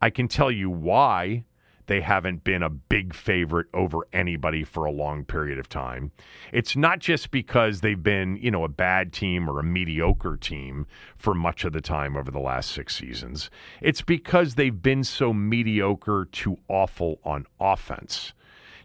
I 0.00 0.10
can 0.10 0.26
tell 0.26 0.50
you 0.50 0.68
why 0.68 1.44
they 1.86 2.00
haven't 2.00 2.44
been 2.44 2.62
a 2.62 2.70
big 2.70 3.14
favorite 3.14 3.66
over 3.74 4.06
anybody 4.12 4.64
for 4.64 4.84
a 4.84 4.90
long 4.92 5.24
period 5.24 5.58
of 5.58 5.68
time. 5.68 6.12
It's 6.52 6.76
not 6.76 6.98
just 6.98 7.30
because 7.30 7.80
they've 7.80 8.02
been, 8.02 8.36
you 8.36 8.50
know, 8.50 8.64
a 8.64 8.68
bad 8.68 9.12
team 9.12 9.48
or 9.48 9.58
a 9.58 9.64
mediocre 9.64 10.36
team 10.36 10.86
for 11.16 11.34
much 11.34 11.64
of 11.64 11.72
the 11.72 11.80
time 11.80 12.16
over 12.16 12.30
the 12.30 12.38
last 12.38 12.70
six 12.70 12.96
seasons. 12.96 13.50
It's 13.80 14.02
because 14.02 14.54
they've 14.54 14.82
been 14.82 15.04
so 15.04 15.32
mediocre 15.32 16.28
to 16.32 16.58
awful 16.68 17.20
on 17.24 17.46
offense. 17.60 18.32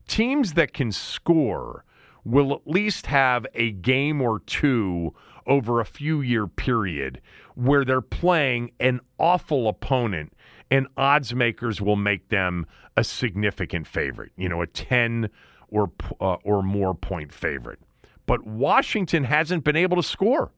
Teams 0.08 0.54
that 0.54 0.74
can 0.74 0.92
score 0.92 1.84
will 2.24 2.54
at 2.54 2.68
least 2.68 3.06
have 3.08 3.46
a 3.54 3.72
game 3.72 4.22
or 4.22 4.40
two 4.40 5.14
over 5.46 5.80
a 5.80 5.86
few 5.86 6.22
year 6.22 6.46
period 6.46 7.22
where 7.56 7.86
they're 7.86 8.02
playing 8.02 8.72
an 8.80 9.00
awful 9.18 9.68
opponent 9.68 10.34
and 10.70 10.88
odds 10.98 11.34
makers 11.34 11.82
will 11.82 11.96
make 11.96 12.30
them 12.30 12.66
a 12.96 13.04
significant 13.04 13.88
favorite, 13.88 14.32
you 14.38 14.50
know, 14.50 14.62
a 14.62 14.68
10 14.68 15.30
or 15.70 15.92
uh, 16.20 16.36
or 16.44 16.64
more 16.64 16.94
point 16.94 17.34
favorite. 17.34 17.80
But 18.26 18.46
Washington 18.46 19.24
hasn't 19.24 19.64
been 19.64 19.76
able 19.76 19.98
to 19.98 20.04
score 20.04 20.52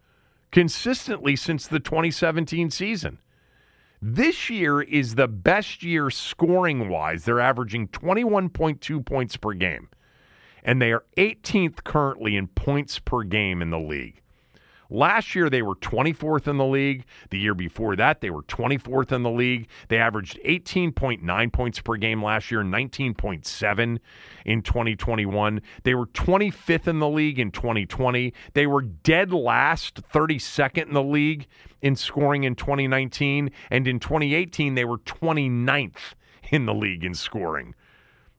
consistently 0.51 1.35
since 1.35 1.67
the 1.67 1.79
2017 1.79 2.71
season. 2.71 3.19
This 4.01 4.49
year 4.49 4.81
is 4.81 5.15
the 5.15 5.27
best 5.27 5.83
year 5.83 6.09
scoring 6.09 6.89
wise. 6.89 7.25
They're 7.25 7.41
averaging 7.41 7.89
21.2 7.89 9.05
points 9.05 9.35
per 9.35 9.53
game 9.53 9.89
and 10.63 10.81
they 10.81 10.91
are 10.91 11.03
18th 11.17 11.83
currently 11.83 12.35
in 12.35 12.47
points 12.47 12.99
per 12.99 13.23
game 13.23 13.61
in 13.61 13.69
the 13.69 13.79
league. 13.79 14.21
Last 14.91 15.36
year, 15.36 15.51
they 15.51 15.62
were 15.62 15.75
24th 15.75 16.48
in 16.48 16.58
the 16.58 16.65
league. 16.65 17.05
The 17.29 17.38
year 17.38 17.53
before 17.53 17.96
that, 17.96 18.22
they 18.22 18.31
were 18.31 18.41
24th 18.43 19.12
in 19.12 19.22
the 19.22 19.29
league. 19.29 19.67
They 19.88 19.98
averaged 19.98 20.39
18.9 20.43 21.53
points 21.53 21.79
per 21.79 21.96
game 21.96 22.24
last 22.24 22.50
year, 22.50 22.63
19.7 22.63 24.00
in 24.46 24.62
2021. 24.63 25.62
They 25.84 25.93
were 25.93 26.08
25th 26.08 26.88
in 26.88 26.98
the 26.98 27.08
league 27.08 27.38
in 27.38 27.51
2020. 27.51 28.34
They 28.53 28.65
were 28.65 28.81
dead 28.81 29.31
last, 29.31 30.01
32nd 30.12 30.88
in 30.88 30.93
the 30.93 31.03
league 31.03 31.46
in 31.84 31.96
scoring 31.96 32.43
in 32.43 32.55
2019. 32.55 33.51
And 33.69 33.88
in 33.88 34.00
2018, 34.00 34.74
they 34.74 34.86
were 34.86 34.98
29th 34.98 36.13
in 36.51 36.65
the 36.65 36.74
league 36.74 37.03
in 37.03 37.13
scoring. 37.13 37.75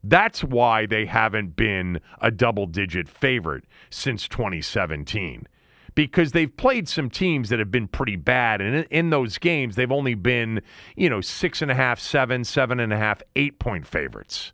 That's 0.02 0.42
why 0.42 0.86
they 0.86 1.06
haven't 1.06 1.54
been 1.54 2.00
a 2.20 2.32
double 2.32 2.66
digit 2.66 3.08
favorite 3.08 3.64
since 3.90 4.26
2017 4.26 5.46
because 5.94 6.32
they've 6.32 6.54
played 6.56 6.88
some 6.88 7.10
teams 7.10 7.48
that 7.48 7.58
have 7.58 7.70
been 7.70 7.88
pretty 7.88 8.16
bad. 8.16 8.60
And 8.60 8.86
in, 8.90 9.10
those 9.10 9.38
games, 9.38 9.76
they've 9.76 9.90
only 9.90 10.14
been, 10.14 10.62
you 10.96 11.10
know, 11.10 11.20
six 11.20 11.62
and 11.62 11.70
a 11.70 11.74
half, 11.74 12.00
seven, 12.00 12.44
seven 12.44 12.80
and 12.80 12.92
a 12.92 12.96
half, 12.96 13.22
eight 13.36 13.58
point 13.58 13.86
favorites. 13.86 14.52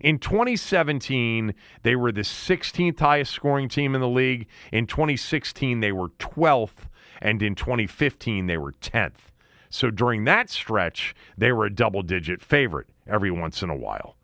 In 0.00 0.18
2017, 0.18 1.54
they 1.82 1.94
were 1.94 2.12
the 2.12 2.22
16th 2.22 2.98
highest 2.98 3.32
scoring 3.32 3.68
team 3.68 3.94
in 3.94 4.00
the 4.00 4.08
league. 4.08 4.46
In 4.72 4.86
2016, 4.86 5.80
they 5.80 5.92
were 5.92 6.08
12th. 6.08 6.88
And 7.20 7.42
in 7.42 7.54
2015, 7.54 8.46
they 8.46 8.56
were 8.56 8.72
10th. 8.72 9.30
So 9.68 9.90
during 9.90 10.24
that 10.24 10.50
stretch, 10.50 11.14
they 11.36 11.52
were 11.52 11.66
a 11.66 11.74
double 11.74 12.02
digit 12.02 12.42
favorite 12.42 12.88
every 13.06 13.30
once 13.30 13.62
in 13.62 13.70
a 13.70 13.76
while. 13.76 14.16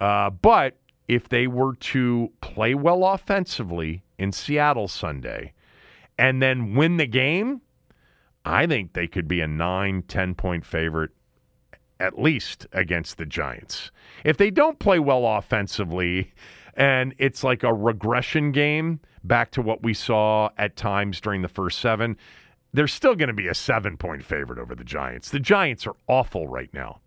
Uh, 0.00 0.30
but 0.30 0.76
if 1.08 1.28
they 1.28 1.46
were 1.46 1.74
to 1.76 2.30
play 2.40 2.74
well 2.74 3.04
offensively 3.04 4.02
in 4.22 4.30
Seattle 4.30 4.86
Sunday 4.86 5.52
and 6.16 6.40
then 6.40 6.76
win 6.76 6.96
the 6.96 7.06
game, 7.06 7.60
I 8.44 8.66
think 8.68 8.92
they 8.92 9.08
could 9.08 9.26
be 9.26 9.40
a 9.40 9.48
9, 9.48 10.04
10 10.06 10.34
point 10.36 10.64
favorite 10.64 11.10
at 11.98 12.18
least 12.18 12.66
against 12.72 13.18
the 13.18 13.26
Giants. 13.26 13.90
If 14.24 14.36
they 14.36 14.50
don't 14.50 14.78
play 14.78 15.00
well 15.00 15.26
offensively 15.26 16.32
and 16.74 17.14
it's 17.18 17.42
like 17.42 17.64
a 17.64 17.74
regression 17.74 18.52
game 18.52 19.00
back 19.24 19.50
to 19.52 19.62
what 19.62 19.82
we 19.82 19.92
saw 19.92 20.50
at 20.56 20.76
times 20.76 21.20
during 21.20 21.42
the 21.42 21.48
first 21.48 21.80
seven, 21.80 22.16
they're 22.72 22.88
still 22.88 23.16
going 23.16 23.28
to 23.28 23.34
be 23.34 23.48
a 23.48 23.54
seven 23.54 23.96
point 23.96 24.24
favorite 24.24 24.60
over 24.60 24.76
the 24.76 24.84
Giants. 24.84 25.30
The 25.30 25.40
Giants 25.40 25.84
are 25.86 25.96
awful 26.06 26.46
right 26.46 26.70
now. 26.72 27.00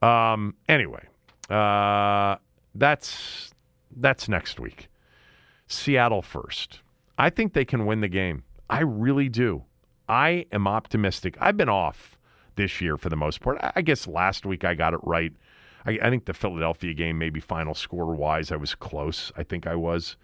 Um, 0.00 0.54
anyway, 0.68 1.06
uh, 1.50 2.36
that's 2.74 3.50
that's 3.96 4.28
next 4.28 4.60
week. 4.60 4.88
Seattle 5.66 6.22
first. 6.22 6.80
I 7.18 7.30
think 7.30 7.52
they 7.52 7.64
can 7.64 7.86
win 7.86 8.00
the 8.00 8.08
game. 8.08 8.44
I 8.68 8.80
really 8.82 9.28
do. 9.28 9.64
I 10.08 10.46
am 10.52 10.66
optimistic. 10.66 11.36
I've 11.40 11.56
been 11.56 11.68
off 11.68 12.16
this 12.56 12.80
year 12.80 12.96
for 12.96 13.08
the 13.08 13.16
most 13.16 13.40
part. 13.40 13.58
I 13.74 13.82
guess 13.82 14.06
last 14.06 14.46
week 14.46 14.64
I 14.64 14.74
got 14.74 14.94
it 14.94 15.00
right. 15.02 15.32
I, 15.84 15.98
I 16.02 16.10
think 16.10 16.24
the 16.24 16.34
Philadelphia 16.34 16.94
game, 16.94 17.18
maybe 17.18 17.40
final 17.40 17.74
score 17.74 18.14
wise, 18.14 18.52
I 18.52 18.56
was 18.56 18.74
close. 18.74 19.32
I 19.36 19.42
think 19.42 19.66
I 19.66 19.74
was 19.74 20.16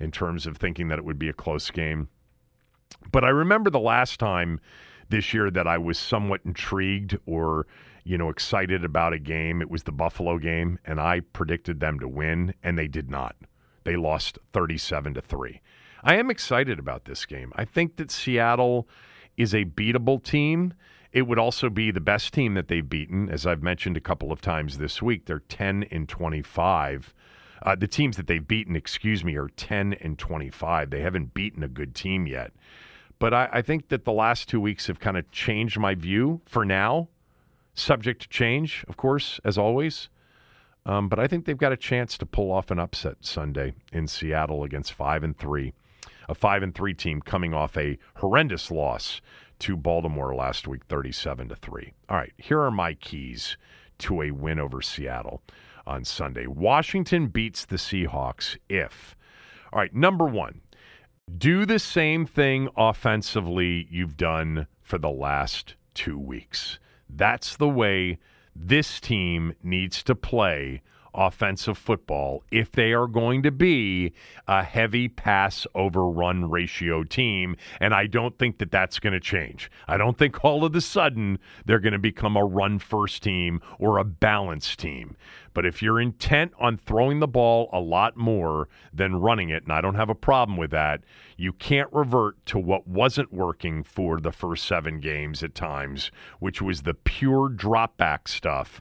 in 0.00 0.10
terms 0.10 0.46
of 0.46 0.56
thinking 0.56 0.88
that 0.88 0.98
it 0.98 1.04
would 1.04 1.18
be 1.18 1.28
a 1.28 1.32
close 1.34 1.70
game. 1.70 2.08
But 3.12 3.24
I 3.24 3.28
remember 3.28 3.70
the 3.70 3.80
last 3.80 4.18
time 4.18 4.60
this 5.08 5.32
year 5.32 5.50
that 5.50 5.66
I 5.66 5.78
was 5.78 5.98
somewhat 5.98 6.40
intrigued 6.44 7.18
or 7.26 7.66
you 8.08 8.16
know, 8.16 8.30
excited 8.30 8.86
about 8.86 9.12
a 9.12 9.18
game. 9.18 9.60
It 9.60 9.68
was 9.68 9.82
the 9.82 9.92
Buffalo 9.92 10.38
game, 10.38 10.78
and 10.86 10.98
I 10.98 11.20
predicted 11.20 11.78
them 11.78 12.00
to 12.00 12.08
win, 12.08 12.54
and 12.62 12.78
they 12.78 12.88
did 12.88 13.10
not. 13.10 13.36
They 13.88 13.96
lost 13.96 14.38
37 14.52 15.14
to 15.14 15.22
3. 15.22 15.62
I 16.04 16.16
am 16.16 16.30
excited 16.30 16.78
about 16.78 17.06
this 17.06 17.24
game. 17.24 17.54
I 17.56 17.64
think 17.64 17.96
that 17.96 18.10
Seattle 18.10 18.86
is 19.38 19.54
a 19.54 19.64
beatable 19.64 20.22
team. 20.22 20.74
It 21.10 21.22
would 21.22 21.38
also 21.38 21.70
be 21.70 21.90
the 21.90 21.98
best 21.98 22.34
team 22.34 22.52
that 22.52 22.68
they've 22.68 22.86
beaten, 22.86 23.30
as 23.30 23.46
I've 23.46 23.62
mentioned 23.62 23.96
a 23.96 24.02
couple 24.02 24.30
of 24.30 24.42
times 24.42 24.76
this 24.76 25.00
week. 25.00 25.24
They're 25.24 25.38
10 25.38 25.86
and 25.90 26.06
25. 26.06 27.14
Uh, 27.62 27.76
the 27.76 27.86
teams 27.86 28.18
that 28.18 28.26
they've 28.26 28.46
beaten, 28.46 28.76
excuse 28.76 29.24
me, 29.24 29.36
are 29.36 29.48
10 29.48 29.94
and 29.94 30.18
25. 30.18 30.90
They 30.90 31.00
haven't 31.00 31.32
beaten 31.32 31.62
a 31.62 31.68
good 31.68 31.94
team 31.94 32.26
yet. 32.26 32.52
But 33.18 33.32
I, 33.32 33.48
I 33.50 33.62
think 33.62 33.88
that 33.88 34.04
the 34.04 34.12
last 34.12 34.50
two 34.50 34.60
weeks 34.60 34.88
have 34.88 35.00
kind 35.00 35.16
of 35.16 35.30
changed 35.30 35.78
my 35.78 35.94
view 35.94 36.42
for 36.44 36.66
now 36.66 37.08
subject 37.72 38.20
to 38.20 38.28
change, 38.28 38.84
of 38.86 38.98
course, 38.98 39.40
as 39.46 39.56
always. 39.56 40.10
Um, 40.86 41.08
but 41.08 41.18
I 41.18 41.26
think 41.26 41.44
they've 41.44 41.56
got 41.58 41.72
a 41.72 41.76
chance 41.76 42.16
to 42.18 42.26
pull 42.26 42.50
off 42.50 42.70
an 42.70 42.78
upset 42.78 43.16
Sunday 43.20 43.74
in 43.92 44.06
Seattle 44.06 44.64
against 44.64 44.92
five 44.92 45.22
and 45.22 45.36
three, 45.36 45.72
a 46.28 46.34
five 46.34 46.62
and 46.62 46.74
three 46.74 46.94
team 46.94 47.20
coming 47.20 47.52
off 47.52 47.76
a 47.76 47.98
horrendous 48.16 48.70
loss 48.70 49.20
to 49.60 49.76
Baltimore 49.76 50.34
last 50.34 50.68
week, 50.68 50.84
thirty-seven 50.86 51.48
to 51.48 51.56
three. 51.56 51.92
All 52.08 52.16
right, 52.16 52.32
here 52.38 52.60
are 52.60 52.70
my 52.70 52.94
keys 52.94 53.56
to 53.98 54.22
a 54.22 54.30
win 54.30 54.60
over 54.60 54.80
Seattle 54.80 55.42
on 55.86 56.04
Sunday. 56.04 56.46
Washington 56.46 57.26
beats 57.26 57.64
the 57.64 57.76
Seahawks 57.76 58.56
if. 58.68 59.16
All 59.72 59.80
right, 59.80 59.94
number 59.94 60.26
one, 60.26 60.60
do 61.36 61.66
the 61.66 61.78
same 61.78 62.24
thing 62.24 62.68
offensively 62.76 63.88
you've 63.90 64.16
done 64.16 64.66
for 64.80 64.96
the 64.96 65.10
last 65.10 65.74
two 65.92 66.18
weeks. 66.18 66.78
That's 67.10 67.56
the 67.56 67.68
way 67.68 68.18
this 68.60 69.00
team 69.00 69.54
needs 69.62 70.02
to 70.02 70.14
play 70.14 70.82
offensive 71.18 71.76
football 71.76 72.44
if 72.52 72.70
they 72.70 72.92
are 72.92 73.08
going 73.08 73.42
to 73.42 73.50
be 73.50 74.12
a 74.46 74.62
heavy 74.62 75.08
pass 75.08 75.66
over 75.74 76.08
run 76.08 76.48
ratio 76.48 77.02
team. 77.02 77.56
And 77.80 77.92
I 77.92 78.06
don't 78.06 78.38
think 78.38 78.58
that 78.58 78.70
that's 78.70 79.00
going 79.00 79.14
to 79.14 79.20
change. 79.20 79.68
I 79.88 79.96
don't 79.96 80.16
think 80.16 80.44
all 80.44 80.64
of 80.64 80.76
a 80.76 80.80
sudden 80.80 81.40
they're 81.66 81.80
going 81.80 81.92
to 81.92 81.98
become 81.98 82.36
a 82.36 82.44
run 82.44 82.78
first 82.78 83.22
team 83.24 83.60
or 83.80 83.98
a 83.98 84.04
balanced 84.04 84.78
team. 84.78 85.16
But 85.54 85.66
if 85.66 85.82
you're 85.82 86.00
intent 86.00 86.52
on 86.60 86.76
throwing 86.76 87.18
the 87.18 87.26
ball 87.26 87.68
a 87.72 87.80
lot 87.80 88.16
more 88.16 88.68
than 88.94 89.16
running 89.16 89.50
it, 89.50 89.64
and 89.64 89.72
I 89.72 89.80
don't 89.80 89.96
have 89.96 90.10
a 90.10 90.14
problem 90.14 90.56
with 90.56 90.70
that, 90.70 91.02
you 91.36 91.52
can't 91.52 91.92
revert 91.92 92.46
to 92.46 92.60
what 92.60 92.86
wasn't 92.86 93.32
working 93.32 93.82
for 93.82 94.20
the 94.20 94.30
first 94.30 94.66
seven 94.66 95.00
games 95.00 95.42
at 95.42 95.56
times, 95.56 96.12
which 96.38 96.62
was 96.62 96.82
the 96.82 96.94
pure 96.94 97.48
drop 97.48 97.96
back 97.96 98.28
stuff 98.28 98.80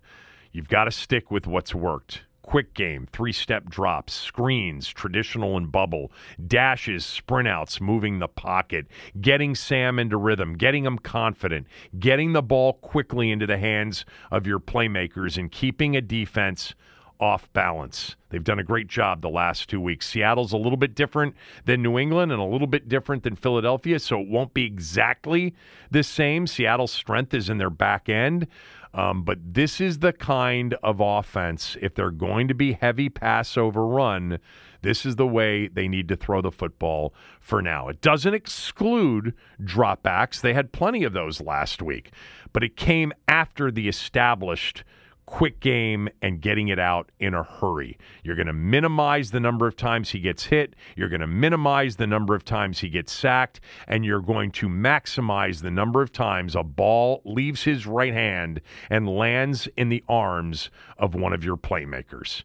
You've 0.57 0.69
got 0.69 0.85
to 0.85 0.91
stick 0.91 1.29
with 1.29 1.45
what's 1.45 1.75
worked. 1.75 2.23
Quick 2.47 2.73
game, 2.73 3.09
three 3.11 3.33
step 3.33 3.69
drops, 3.69 4.13
screens, 4.13 4.87
traditional 4.87 5.57
and 5.57 5.69
bubble, 5.69 6.13
dashes, 6.47 7.05
sprint 7.05 7.45
outs, 7.45 7.81
moving 7.81 8.19
the 8.19 8.29
pocket, 8.29 8.87
getting 9.19 9.53
Sam 9.53 9.99
into 9.99 10.15
rhythm, 10.15 10.53
getting 10.53 10.85
him 10.85 10.97
confident, 10.97 11.67
getting 11.99 12.31
the 12.31 12.41
ball 12.41 12.75
quickly 12.75 13.31
into 13.31 13.47
the 13.47 13.57
hands 13.57 14.05
of 14.31 14.47
your 14.47 14.61
playmakers, 14.61 15.37
and 15.37 15.51
keeping 15.51 15.97
a 15.97 16.01
defense 16.01 16.73
off 17.19 17.51
balance. 17.51 18.15
They've 18.29 18.43
done 18.43 18.59
a 18.59 18.63
great 18.63 18.87
job 18.87 19.21
the 19.21 19.29
last 19.29 19.69
two 19.69 19.81
weeks. 19.81 20.07
Seattle's 20.07 20.53
a 20.53 20.57
little 20.57 20.77
bit 20.77 20.95
different 20.95 21.35
than 21.65 21.81
New 21.81 21.97
England 21.97 22.31
and 22.31 22.39
a 22.39 22.45
little 22.45 22.67
bit 22.67 22.87
different 22.87 23.23
than 23.23 23.35
Philadelphia, 23.35 23.99
so 23.99 24.21
it 24.21 24.27
won't 24.27 24.53
be 24.53 24.65
exactly 24.65 25.53
the 25.91 26.03
same. 26.03 26.47
Seattle's 26.47 26.91
strength 26.91 27.33
is 27.33 27.49
in 27.49 27.57
their 27.57 27.69
back 27.69 28.07
end. 28.07 28.47
Um, 28.97 29.21
but 29.21 29.37
this 29.53 29.79
is 29.79 29.99
the 29.99 30.11
kind 30.11 30.73
of 30.81 30.99
offense, 30.99 31.77
if 31.81 31.93
they're 31.93 32.09
going 32.09 32.47
to 32.47 32.55
be 32.55 32.73
heavy 32.73 33.09
pass 33.09 33.55
over 33.55 33.85
run, 33.85 34.39
this 34.81 35.05
is 35.05 35.17
the 35.17 35.27
way 35.27 35.67
they 35.67 35.87
need 35.87 36.07
to 36.07 36.15
throw 36.15 36.41
the 36.41 36.51
football 36.51 37.13
for 37.39 37.61
now. 37.61 37.89
It 37.89 38.01
doesn't 38.01 38.33
exclude 38.33 39.35
dropbacks. 39.61 40.41
They 40.41 40.53
had 40.53 40.71
plenty 40.71 41.03
of 41.03 41.13
those 41.13 41.39
last 41.39 41.83
week, 41.83 42.11
but 42.53 42.63
it 42.63 42.75
came 42.75 43.13
after 43.27 43.69
the 43.69 43.87
established 43.87 44.83
quick 45.27 45.59
game 45.59 46.09
and 46.21 46.41
getting 46.41 46.69
it 46.69 46.79
out 46.79 47.11
in 47.19 47.35
a 47.35 47.43
hurry. 47.43 47.97
You're 48.23 48.35
going 48.35 48.47
to 48.47 48.53
minimize 48.53 49.29
the 49.29 49.39
number 49.39 49.67
of 49.67 49.75
times 49.75 50.09
he 50.09 50.19
gets 50.19 50.45
hit, 50.45 50.75
you're 50.95 51.09
going 51.09 51.21
to 51.21 51.27
minimize 51.27 51.97
the 51.97 52.07
number 52.07 52.33
of 52.33 52.43
times 52.43 52.79
he 52.79 52.89
gets 52.89 53.11
sacked, 53.11 53.59
and 53.87 54.03
you're 54.03 54.21
going 54.21 54.51
to 54.53 54.67
maximize 54.67 55.61
the 55.61 55.69
number 55.69 56.01
of 56.01 56.11
times 56.11 56.55
a 56.55 56.63
ball 56.63 57.21
leaves 57.25 57.63
his 57.63 57.85
right 57.85 58.13
hand 58.13 58.61
and 58.89 59.07
lands 59.07 59.67
in 59.77 59.89
the 59.89 60.03
arms 60.09 60.71
of 60.97 61.13
one 61.13 61.33
of 61.33 61.43
your 61.43 61.57
playmakers. 61.57 62.43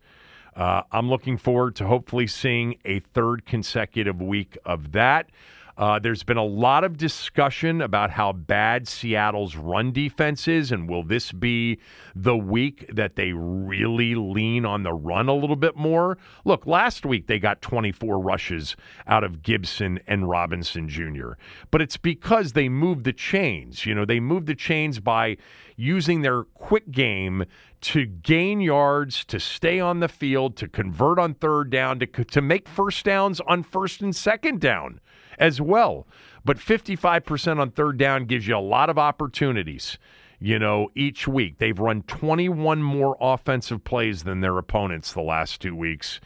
Uh, 0.55 0.83
I'm 0.93 1.09
looking 1.09 1.39
forward 1.39 1.77
to 1.77 1.87
hopefully 1.87 2.27
seeing 2.27 2.77
a 2.85 3.01
third 3.01 3.47
consecutive 3.47 4.21
week 4.21 4.59
of 4.67 4.93
that. 4.93 5.31
Uh, 5.77 5.99
there's 5.99 6.23
been 6.23 6.37
a 6.37 6.45
lot 6.45 6.85
of 6.85 6.97
discussion 6.97 7.81
about 7.81 8.11
how 8.11 8.33
bad 8.33 8.87
Seattle's 8.87 9.57
run 9.57 9.93
defense 9.93 10.47
is, 10.47 10.71
and 10.71 10.89
will 10.89 11.03
this 11.03 11.33
be 11.33 11.79
the 12.15 12.37
week 12.37 12.89
that 12.93 13.17
they 13.17 13.33
really 13.33 14.15
lean 14.15 14.67
on 14.67 14.83
the 14.83 14.93
run 14.93 15.29
a 15.29 15.35
little 15.35 15.57
bit 15.57 15.77
more? 15.77 16.19
Look, 16.45 16.67
last 16.67 17.07
week 17.07 17.27
they 17.27 17.39
got 17.39 17.63
24 17.63 18.19
rushes 18.19 18.77
out 19.07 19.25
of 19.25 19.43
Gibson 19.43 19.99
and 20.07 20.29
Robinson 20.29 20.89
Jr., 20.89 21.33
but 21.71 21.81
it's 21.81 21.97
because 21.97 22.53
they 22.53 22.69
moved 22.69 23.05
the 23.05 23.13
chains. 23.13 23.87
You 23.87 23.95
know, 23.95 24.05
they 24.05 24.21
moved 24.21 24.47
the 24.47 24.55
chains 24.55 25.01
by 25.01 25.39
using 25.77 26.21
their 26.21 26.45
quick 26.45 26.91
game 26.91 27.45
to 27.81 28.05
gain 28.05 28.61
yards, 28.61 29.25
to 29.25 29.41
stay 29.41 29.81
on 29.81 30.01
the 30.01 30.09
field, 30.09 30.57
to 30.57 30.69
convert 30.69 31.19
on 31.19 31.35
third 31.35 31.71
down, 31.71 31.99
to, 31.99 32.07
to 32.07 32.43
make 32.43 32.69
first 32.69 33.05
downs 33.05 33.41
on 33.47 33.63
first 33.63 34.03
and 34.03 34.15
second 34.15 34.61
down 34.61 35.01
as 35.43 35.61
well. 35.61 36.07
But 36.45 36.57
55% 36.57 37.59
on 37.61 37.73
third 37.73 37.99
down 37.99 38.27
gives 38.27 38.47
you 38.47 38.57
a 38.57 38.59
lot 38.59 38.89
of 38.89 38.97
opportunities, 38.97 39.99
you 40.39 40.59
know, 40.59 40.89
each 40.95 41.27
week. 41.27 41.59
They've 41.59 41.79
run 41.79 42.03
21 42.05 42.81
more 42.83 43.17
offensive 43.21 43.83
plays 43.83 44.23
than 44.23 44.41
their 44.41 44.57
opponents 44.57 45.13
the 45.13 45.21
last 45.21 45.61
two 45.61 45.75
weeks. 45.75 46.21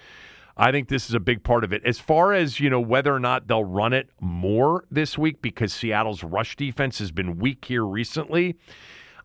I 0.59 0.71
think 0.71 0.89
this 0.89 1.09
is 1.09 1.15
a 1.15 1.21
big 1.21 1.43
part 1.43 1.65
of 1.65 1.73
it. 1.73 1.83
As 1.85 1.99
far 1.99 2.33
as, 2.33 2.61
you 2.61 2.71
know, 2.71 2.81
whether 2.81 3.15
or 3.15 3.21
not 3.21 3.49
they'll 3.49 3.65
run 3.65 3.93
it 3.93 4.11
more 4.21 4.85
this 4.91 5.19
week 5.19 5.43
because 5.43 5.73
Seattle's 5.73 6.23
rush 6.23 6.57
defense 6.57 6.99
has 6.99 7.11
been 7.11 7.39
weak 7.39 7.65
here 7.65 7.85
recently, 7.85 8.57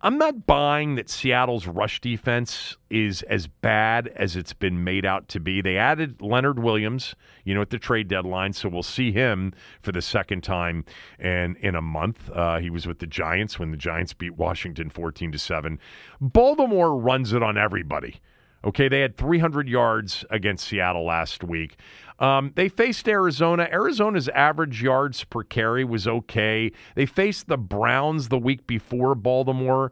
I'm 0.04 0.18
not 0.18 0.48
buying 0.48 0.96
that 0.96 1.12
Seattle's 1.12 1.68
rush 1.68 2.02
defense 2.02 2.76
is 2.90 3.22
as 3.24 3.46
bad 3.46 4.08
as 4.16 4.36
it's 4.36 4.54
been 4.54 4.84
made 4.84 5.06
out 5.06 5.28
to 5.30 5.40
be. 5.40 5.62
They 5.62 5.78
added 5.78 6.22
Leonard 6.22 6.58
Williams, 6.58 7.16
you 7.46 7.54
know, 7.54 7.62
at 7.62 7.70
the 7.70 7.78
trade 7.78 8.08
deadline, 8.08 8.54
so 8.54 8.68
we'll 8.68 8.82
see 8.82 9.12
him 9.12 9.54
for 9.84 9.92
the 9.92 10.02
second 10.02 10.42
time 10.44 10.86
in 11.20 11.56
in 11.62 11.76
a 11.76 11.82
month. 11.82 12.32
Uh, 12.32 12.58
he 12.58 12.72
was 12.72 12.88
with 12.88 12.98
the 12.98 13.06
Giants 13.06 13.60
when 13.60 13.70
the 13.70 13.78
Giants 13.78 14.14
beat 14.14 14.36
Washington 14.38 14.90
14 14.90 15.34
to 15.34 15.40
seven. 15.40 15.80
Baltimore 16.20 16.98
runs 16.98 17.32
it 17.34 17.44
on 17.44 17.58
everybody. 17.58 18.20
Okay, 18.64 18.88
they 18.90 19.02
had 19.02 19.18
300 19.18 19.68
yards 19.68 20.24
against 20.30 20.68
Seattle 20.68 21.06
last 21.06 21.44
week. 21.44 21.78
Um, 22.22 22.52
they 22.56 22.70
faced 22.70 23.10
Arizona. 23.10 23.68
Arizona's 23.72 24.30
average 24.30 24.82
yards 24.82 25.24
per 25.24 25.44
carry 25.44 25.84
was 25.84 26.08
okay. 26.08 26.72
They 26.94 27.08
faced 27.08 27.48
the 27.48 27.58
Browns 27.58 28.30
the 28.30 28.38
week 28.38 28.68
before 28.68 29.16
Baltimore. 29.16 29.92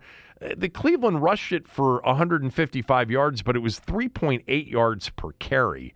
The 0.56 0.70
Cleveland 0.70 1.24
rushed 1.24 1.52
it 1.52 1.68
for 1.68 2.02
155 2.04 3.12
yards, 3.12 3.42
but 3.42 3.56
it 3.56 3.60
was 3.60 3.80
3.8 3.80 4.72
yards 4.72 5.10
per 5.10 5.32
carry. 5.34 5.94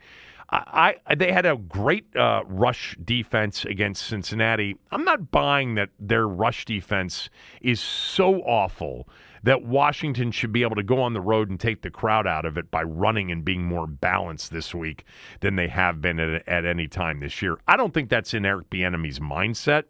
I, 0.50 0.96
I, 1.08 1.16
they 1.16 1.32
had 1.32 1.46
a 1.46 1.56
great 1.56 2.14
uh, 2.16 2.44
rush 2.48 2.98
defense 3.04 3.64
against 3.64 4.06
Cincinnati. 4.06 4.76
I'm 4.92 5.04
not 5.04 5.32
buying 5.32 5.76
that 5.76 5.90
their 6.00 6.28
rush 6.28 6.66
defense 6.66 7.30
is 7.62 7.80
so 7.80 8.42
awful 8.42 9.08
that 9.44 9.64
Washington 9.64 10.32
should 10.32 10.52
be 10.52 10.64
able 10.64 10.76
to 10.76 10.84
go 10.84 11.02
on 11.02 11.14
the 11.14 11.22
road 11.22 11.50
and 11.50 11.60
take 11.60 11.82
the 11.82 11.92
crowd 11.92 12.26
out 12.26 12.46
of 12.46 12.58
it 12.58 12.72
by 12.72 12.84
running 12.84 13.32
and 13.32 13.44
being 13.44 13.64
more 13.64 13.86
balanced 13.88 14.52
this 14.52 14.74
week 14.74 15.06
than 15.42 15.56
they 15.56 15.68
have 15.68 16.02
been 16.02 16.20
at, 16.20 16.48
at 16.48 16.66
any 16.66 16.88
time 16.88 17.20
this 17.20 17.42
year. 17.42 17.60
I 17.68 17.78
don't 17.78 17.94
think 17.94 18.10
that's 18.10 18.34
in 18.34 18.46
Eric 18.46 18.70
Bieniemy's 18.70 19.20
mindset. 19.20 19.84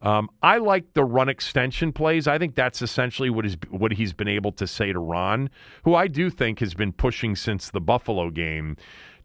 Um, 0.00 0.30
I 0.42 0.58
like 0.58 0.94
the 0.94 1.04
run 1.04 1.28
extension 1.28 1.92
plays. 1.92 2.28
I 2.28 2.38
think 2.38 2.54
that's 2.54 2.82
essentially 2.82 3.30
what 3.30 3.44
is 3.44 3.56
what 3.70 3.92
he's 3.92 4.12
been 4.12 4.28
able 4.28 4.52
to 4.52 4.66
say 4.66 4.92
to 4.92 4.98
Ron, 4.98 5.50
who 5.82 5.94
I 5.94 6.06
do 6.06 6.30
think 6.30 6.60
has 6.60 6.74
been 6.74 6.92
pushing 6.92 7.34
since 7.34 7.70
the 7.70 7.80
Buffalo 7.80 8.30
game 8.30 8.76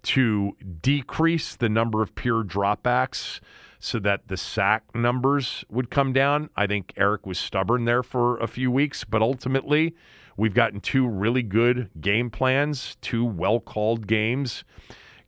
to 0.04 0.58
decrease 0.82 1.56
the 1.56 1.69
number 1.69 2.02
of 2.02 2.13
pure 2.15 2.43
dropbacks 2.43 3.39
so 3.84 4.00
that 4.00 4.30
the 4.30 4.38
sack 4.38 4.84
numbers 4.96 5.65
would 5.69 5.89
come 5.89 6.13
down. 6.13 6.50
I 6.56 6.67
think 6.67 6.93
Eric 6.96 7.26
was 7.26 7.38
stubborn 7.38 7.84
there 7.84 8.02
for 8.02 8.38
a 8.38 8.48
few 8.48 8.72
weeks, 8.72 9.04
but 9.04 9.22
ultimately, 9.22 9.93
we've 10.38 10.54
gotten 10.54 10.80
two 10.80 11.06
really 11.06 11.43
good 11.43 11.89
game 12.00 12.30
plans, 12.30 12.96
two 13.02 13.26
well 13.26 13.60
called 13.60 14.08
games, 14.08 14.63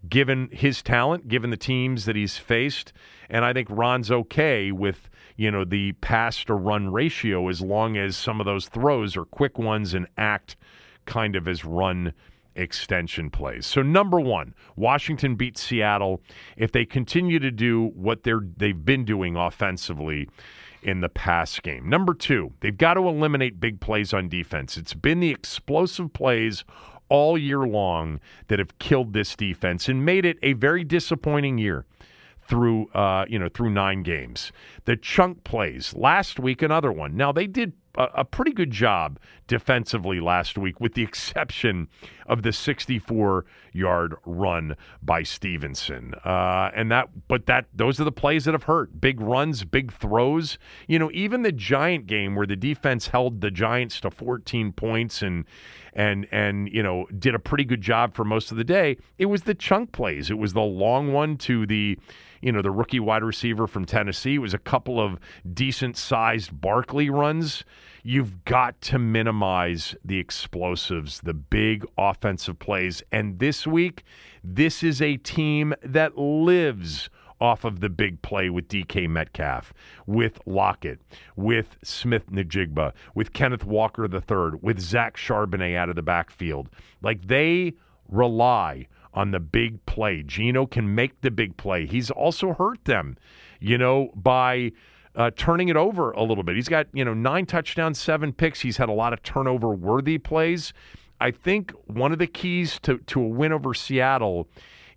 given 0.08 0.48
his 0.54 0.82
talent, 0.82 1.28
given 1.28 1.50
the 1.50 1.58
teams 1.58 2.06
that 2.06 2.16
he's 2.16 2.38
faced. 2.38 2.94
And 3.30 3.44
I 3.44 3.52
think 3.52 3.68
Ron's 3.70 4.10
okay 4.10 4.72
with, 4.72 5.10
you 5.36 5.52
know, 5.52 5.66
the 5.66 5.92
pass 5.92 6.46
to 6.46 6.54
run 6.54 6.94
ratio 6.94 7.50
as 7.50 7.60
long 7.60 7.98
as 7.98 8.16
some 8.16 8.40
of 8.40 8.46
those 8.46 8.70
throws 8.70 9.18
are 9.18 9.26
quick 9.26 9.60
ones 9.60 9.94
and 9.94 10.08
act 10.18 10.56
kind 11.06 11.36
of 11.36 11.46
as 11.46 11.66
run 11.66 12.14
extension 12.56 13.30
plays. 13.30 13.66
So 13.66 13.82
number 13.82 14.20
1, 14.20 14.54
Washington 14.76 15.36
beats 15.36 15.62
Seattle 15.62 16.22
if 16.58 16.72
they 16.72 16.86
continue 16.86 17.40
to 17.40 17.52
do 17.52 17.92
what 17.96 18.24
they're 18.24 18.46
they've 18.58 18.86
been 18.86 19.06
doing 19.06 19.36
offensively 19.36 20.30
in 20.82 21.02
the 21.02 21.10
pass 21.10 21.60
game. 21.60 21.90
Number 21.90 22.14
2, 22.14 22.54
they've 22.60 22.78
got 22.78 22.94
to 22.94 23.08
eliminate 23.08 23.60
big 23.60 23.80
plays 23.80 24.14
on 24.14 24.30
defense. 24.30 24.78
It's 24.78 24.94
been 24.94 25.20
the 25.20 25.32
explosive 25.32 26.14
plays 26.14 26.64
all 27.10 27.38
year 27.38 27.62
long 27.62 28.20
that 28.48 28.60
have 28.60 28.78
killed 28.80 29.14
this 29.14 29.36
defense 29.36 29.90
and 29.90 30.06
made 30.06 30.26
it 30.26 30.38
a 30.44 30.54
very 30.54 30.84
disappointing 30.84 31.58
year 31.58 31.86
through 32.48 32.88
uh, 32.90 33.26
you 33.28 33.40
know 33.40 33.50
through 33.50 33.72
nine 33.72 34.04
games. 34.04 34.52
The 34.86 34.96
chunk 34.96 35.44
plays 35.44 35.94
last 35.96 36.40
week, 36.40 36.62
another 36.62 36.92
one. 36.92 37.18
Now 37.18 37.32
they 37.32 37.48
did 37.48 37.74
a, 37.98 38.26
pretty 38.26 38.52
good 38.52 38.72
job 38.72 39.20
defensively 39.48 40.20
last 40.20 40.58
week, 40.58 40.80
with 40.80 40.94
the 40.94 41.04
exception 41.04 41.88
of 42.28 42.42
the 42.42 42.50
64-yard 42.50 44.16
run 44.26 44.76
by 45.02 45.24
Stevenson. 45.24 46.14
Uh, 46.24 46.72
and 46.76 46.92
that, 46.92 47.10
but 47.28 47.46
that 47.46 47.66
those 47.74 48.00
are 48.00 48.04
the 48.04 48.12
plays 48.12 48.46
that 48.46 48.54
have 48.54 48.64
hurt. 48.64 49.00
Big 49.00 49.22
runs, 49.22 49.64
big 49.64 49.94
throws. 49.94 50.58
You 50.88 51.00
know, 51.00 51.12
even 51.14 51.44
the 51.44 51.52
Giant 51.52 52.08
game 52.08 52.36
where 52.36 52.48
the 52.48 52.56
defense 52.56 53.08
held 53.08 53.42
the 53.42 53.52
Giants 53.52 54.02
to 54.02 54.12
14 54.12 54.72
points 54.74 55.22
and 55.22 55.46
and 55.94 56.28
and 56.32 56.68
you 56.74 56.84
know 56.84 57.06
did 57.18 57.34
a 57.36 57.40
pretty 57.40 57.64
good 57.64 57.82
job 57.82 58.14
for 58.16 58.26
most 58.26 58.52
of 58.52 58.58
the 58.58 58.64
day. 58.64 58.98
It 59.18 59.28
was 59.28 59.44
the 59.44 59.56
chunk 59.56 59.92
plays. 59.92 60.30
It 60.30 60.38
was 60.38 60.54
the 60.54 60.62
long 60.62 61.14
one 61.14 61.38
to 61.38 61.66
the 61.66 61.98
you 62.46 62.52
know, 62.52 62.62
the 62.62 62.70
rookie 62.70 63.00
wide 63.00 63.24
receiver 63.24 63.66
from 63.66 63.86
Tennessee. 63.86 64.36
It 64.36 64.40
was 64.40 64.54
a 64.54 64.60
couple 64.60 65.00
of 65.00 65.20
decent 65.52 65.98
sized 65.98 66.62
Barkley 66.62 67.10
runs. 67.10 67.64
You've 68.08 68.46
got 68.46 68.80
to 68.82 69.00
minimize 69.00 69.96
the 70.06 70.20
explosives, 70.20 71.22
the 71.22 71.34
big 71.34 71.84
offensive 71.98 72.60
plays. 72.60 73.02
And 73.12 73.40
this 73.40 73.66
week, 73.66 74.04
this 74.44 74.84
is 74.84 75.02
a 75.02 75.18
team 75.18 75.74
that 75.82 76.16
lives 76.16 77.10
off 77.42 77.64
of 77.64 77.80
the 77.80 77.90
big 77.90 78.22
play 78.22 78.52
with 78.52 78.68
DK 78.68 79.10
Metcalf, 79.10 79.74
with 80.06 80.40
Lockett, 80.46 81.02
with 81.36 81.78
Smith 81.84 82.30
Njigba, 82.30 82.94
with 83.16 83.34
Kenneth 83.34 83.66
Walker 83.66 84.06
III, 84.06 84.60
with 84.62 84.80
Zach 84.80 85.18
Charbonnet 85.18 85.76
out 85.76 85.90
of 85.90 85.96
the 85.96 86.04
backfield. 86.04 86.70
Like 87.02 87.28
they 87.28 87.74
rely 88.08 88.86
on 89.16 89.32
the 89.32 89.40
big 89.40 89.84
play. 89.88 90.22
Geno 90.22 90.68
can 90.68 90.94
make 90.94 91.22
the 91.22 91.32
big 91.32 91.58
play. 91.58 91.88
He's 91.88 92.12
also 92.12 92.54
hurt 92.54 92.86
them, 92.86 93.18
you 93.60 93.80
know, 93.80 94.12
by 94.14 94.74
uh, 95.16 95.32
turning 95.36 95.70
it 95.70 95.76
over 95.76 96.12
a 96.12 96.24
little 96.24 96.44
bit. 96.44 96.56
He's 96.56 96.70
got, 96.70 96.88
you 96.94 97.06
know, 97.06 97.14
nine 97.14 97.46
touchdowns, 97.46 98.00
seven 98.00 98.34
picks. 98.34 98.62
He's 98.62 98.78
had 98.78 98.90
a 98.90 98.94
lot 98.94 99.14
of 99.14 99.24
turnover 99.24 99.70
worthy 99.70 100.18
plays. 100.18 100.74
I 101.20 101.32
think 101.32 101.72
one 101.86 102.12
of 102.12 102.20
the 102.20 102.28
keys 102.28 102.80
to, 102.82 102.98
to 102.98 103.22
a 103.22 103.28
win 103.28 103.54
over 103.54 103.74
Seattle 103.74 104.48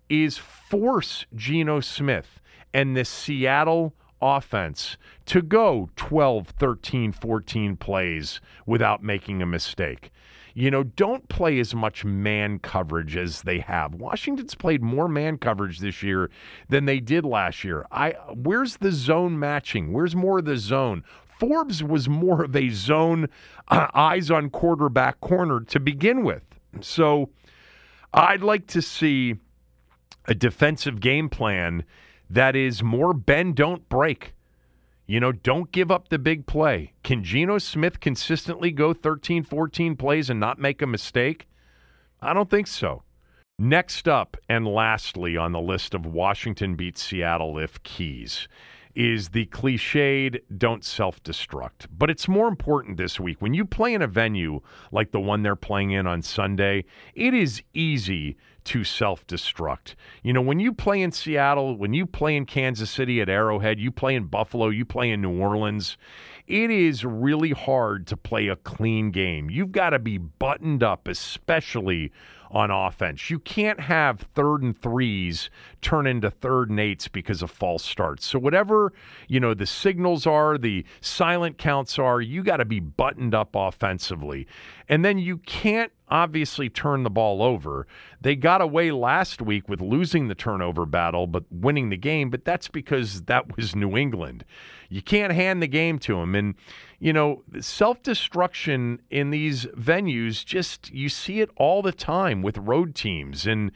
is 0.09 0.37
force 0.37 1.25
Geno 1.35 1.79
Smith 1.79 2.41
and 2.73 2.95
the 2.95 3.05
Seattle 3.05 3.93
offense 4.21 4.97
to 5.27 5.41
go 5.41 5.89
12, 5.95 6.47
13, 6.47 7.11
14 7.13 7.77
plays 7.77 8.41
without 8.65 9.01
making 9.01 9.41
a 9.41 9.45
mistake 9.45 10.11
you 10.53 10.71
know, 10.71 10.83
don't 10.83 11.27
play 11.29 11.59
as 11.59 11.73
much 11.75 12.03
man 12.05 12.59
coverage 12.59 13.15
as 13.15 13.41
they 13.43 13.59
have. 13.59 13.95
Washington's 13.95 14.55
played 14.55 14.81
more 14.81 15.07
man 15.07 15.37
coverage 15.37 15.79
this 15.79 16.03
year 16.03 16.29
than 16.69 16.85
they 16.85 16.99
did 16.99 17.25
last 17.25 17.63
year. 17.63 17.85
I 17.91 18.11
where's 18.33 18.77
the 18.77 18.91
zone 18.91 19.39
matching? 19.39 19.93
Where's 19.93 20.15
more 20.15 20.39
of 20.39 20.45
the 20.45 20.57
zone? 20.57 21.03
Forbes 21.39 21.81
was 21.83 22.09
more 22.09 22.43
of 22.43 22.55
a 22.55 22.69
zone 22.69 23.27
uh, 23.69 23.87
eyes 23.93 24.29
on 24.29 24.49
quarterback 24.49 25.21
corner 25.21 25.61
to 25.61 25.79
begin 25.79 26.23
with. 26.23 26.43
So 26.81 27.29
I'd 28.13 28.43
like 28.43 28.67
to 28.67 28.81
see 28.81 29.35
a 30.25 30.35
defensive 30.35 30.99
game 30.99 31.29
plan 31.29 31.85
that 32.29 32.55
is 32.55 32.83
more 32.83 33.13
bend 33.13 33.55
don't 33.55 33.87
break. 33.89 34.33
You 35.09 35.19
know, 35.19 35.31
don't 35.31 35.71
give 35.71 35.89
up 35.89 36.09
the 36.09 36.19
big 36.19 36.45
play. 36.45 36.93
Can 37.03 37.23
Geno 37.23 37.57
Smith 37.57 37.99
consistently 37.99 38.69
go 38.69 38.93
13, 38.93 39.41
14 39.41 39.95
plays 39.95 40.29
and 40.29 40.39
not 40.39 40.59
make 40.59 40.83
a 40.83 40.85
mistake? 40.85 41.47
I 42.21 42.31
don't 42.31 42.47
think 42.47 42.67
so. 42.67 43.01
Next 43.57 44.07
up, 44.07 44.37
and 44.47 44.67
lastly 44.67 45.35
on 45.35 45.51
the 45.51 45.59
list 45.59 45.95
of 45.95 46.05
Washington 46.05 46.75
beats 46.75 47.01
Seattle 47.01 47.57
if 47.57 47.81
keys, 47.81 48.47
is 48.95 49.29
the 49.29 49.45
cliched 49.47 50.39
don't 50.57 50.83
self 50.83 51.21
destruct. 51.23 51.87
But 51.95 52.09
it's 52.09 52.27
more 52.27 52.47
important 52.47 52.97
this 52.97 53.19
week. 53.19 53.41
When 53.41 53.53
you 53.53 53.65
play 53.65 53.93
in 53.93 54.01
a 54.01 54.07
venue 54.07 54.61
like 54.91 55.11
the 55.11 55.19
one 55.19 55.43
they're 55.43 55.55
playing 55.55 55.91
in 55.91 56.07
on 56.07 56.21
Sunday, 56.21 56.85
it 57.13 57.33
is 57.33 57.61
easy 57.73 58.37
to 58.65 58.83
self 58.83 59.25
destruct. 59.27 59.95
You 60.23 60.33
know, 60.33 60.41
when 60.41 60.59
you 60.59 60.73
play 60.73 61.01
in 61.01 61.11
Seattle, 61.11 61.77
when 61.77 61.93
you 61.93 62.05
play 62.05 62.35
in 62.35 62.45
Kansas 62.45 62.89
City 62.89 63.21
at 63.21 63.29
Arrowhead, 63.29 63.79
you 63.79 63.91
play 63.91 64.15
in 64.15 64.25
Buffalo, 64.25 64.69
you 64.69 64.85
play 64.85 65.11
in 65.11 65.21
New 65.21 65.39
Orleans, 65.39 65.97
it 66.47 66.71
is 66.71 67.05
really 67.05 67.51
hard 67.51 68.07
to 68.07 68.17
play 68.17 68.47
a 68.47 68.55
clean 68.55 69.11
game. 69.11 69.49
You've 69.49 69.71
got 69.71 69.91
to 69.91 69.99
be 69.99 70.17
buttoned 70.17 70.83
up, 70.83 71.07
especially 71.07 72.11
on 72.51 72.71
offense. 72.71 73.29
You 73.29 73.39
can't 73.39 73.79
have 73.79 74.21
third 74.33 74.63
and 74.63 74.79
threes 74.79 75.49
turn 75.81 76.07
into 76.07 76.31
third 76.31 76.69
and 76.69 76.79
eights 76.79 77.07
because 77.07 77.41
of 77.41 77.51
false 77.51 77.83
starts. 77.83 78.25
So 78.25 78.39
whatever, 78.39 78.93
you 79.27 79.39
know, 79.39 79.53
the 79.53 79.65
signals 79.65 80.25
are, 80.25 80.57
the 80.57 80.85
silent 81.01 81.57
counts 81.57 81.99
are, 81.99 82.21
you 82.21 82.43
got 82.43 82.57
to 82.57 82.65
be 82.65 82.79
buttoned 82.79 83.35
up 83.35 83.51
offensively. 83.53 84.47
And 84.87 85.05
then 85.05 85.19
you 85.19 85.37
can't 85.37 85.91
obviously 86.09 86.69
turn 86.69 87.03
the 87.03 87.09
ball 87.09 87.43
over. 87.43 87.85
They 88.19 88.35
got 88.35 88.61
away 88.61 88.91
last 88.91 89.41
week 89.41 89.69
with 89.69 89.81
losing 89.81 90.27
the 90.27 90.35
turnover 90.35 90.85
battle 90.85 91.27
but 91.27 91.43
winning 91.51 91.89
the 91.89 91.97
game, 91.97 92.29
but 92.29 92.45
that's 92.45 92.67
because 92.67 93.23
that 93.23 93.55
was 93.55 93.75
New 93.75 93.95
England. 93.95 94.43
You 94.89 95.03
can't 95.03 95.33
hand 95.33 95.61
the 95.61 95.67
game 95.67 95.99
to 95.99 96.15
them 96.15 96.33
and 96.33 96.55
you 96.99 97.13
know, 97.13 97.43
self-destruction 97.59 99.01
in 99.09 99.29
these 99.29 99.65
venues 99.67 100.45
just 100.45 100.91
you 100.91 101.09
see 101.09 101.39
it 101.39 101.49
all 101.55 101.81
the 101.81 101.91
time 101.91 102.41
with 102.41 102.57
road 102.57 102.93
teams 102.93 103.47
and 103.47 103.71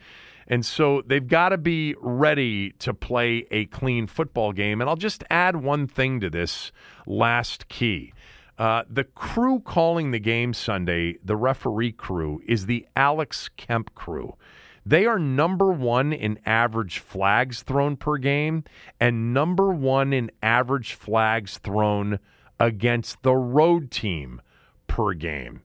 and 0.46 0.64
so 0.64 1.02
they've 1.06 1.26
got 1.26 1.50
to 1.50 1.58
be 1.58 1.94
ready 2.00 2.72
to 2.72 2.92
play 2.92 3.46
a 3.50 3.64
clean 3.66 4.06
football 4.06 4.52
game. 4.52 4.82
And 4.82 4.90
I'll 4.90 4.96
just 4.96 5.24
add 5.30 5.56
one 5.56 5.86
thing 5.86 6.20
to 6.20 6.28
this 6.28 6.70
last 7.06 7.68
key. 7.68 8.12
Uh, 8.58 8.84
the 8.88 9.04
crew 9.04 9.60
calling 9.60 10.10
the 10.10 10.18
game 10.18 10.52
Sunday, 10.52 11.16
the 11.24 11.34
referee 11.36 11.92
crew, 11.92 12.42
is 12.46 12.66
the 12.66 12.86
Alex 12.94 13.48
Kemp 13.56 13.94
crew. 13.94 14.36
They 14.86 15.06
are 15.06 15.18
number 15.18 15.72
one 15.72 16.12
in 16.12 16.38
average 16.44 16.98
flags 16.98 17.62
thrown 17.62 17.96
per 17.96 18.18
game 18.18 18.64
and 19.00 19.32
number 19.32 19.72
one 19.72 20.12
in 20.12 20.30
average 20.42 20.92
flags 20.92 21.56
thrown 21.56 22.18
against 22.58 23.22
the 23.22 23.34
road 23.34 23.90
team 23.90 24.40
per 24.86 25.12
game. 25.12 25.62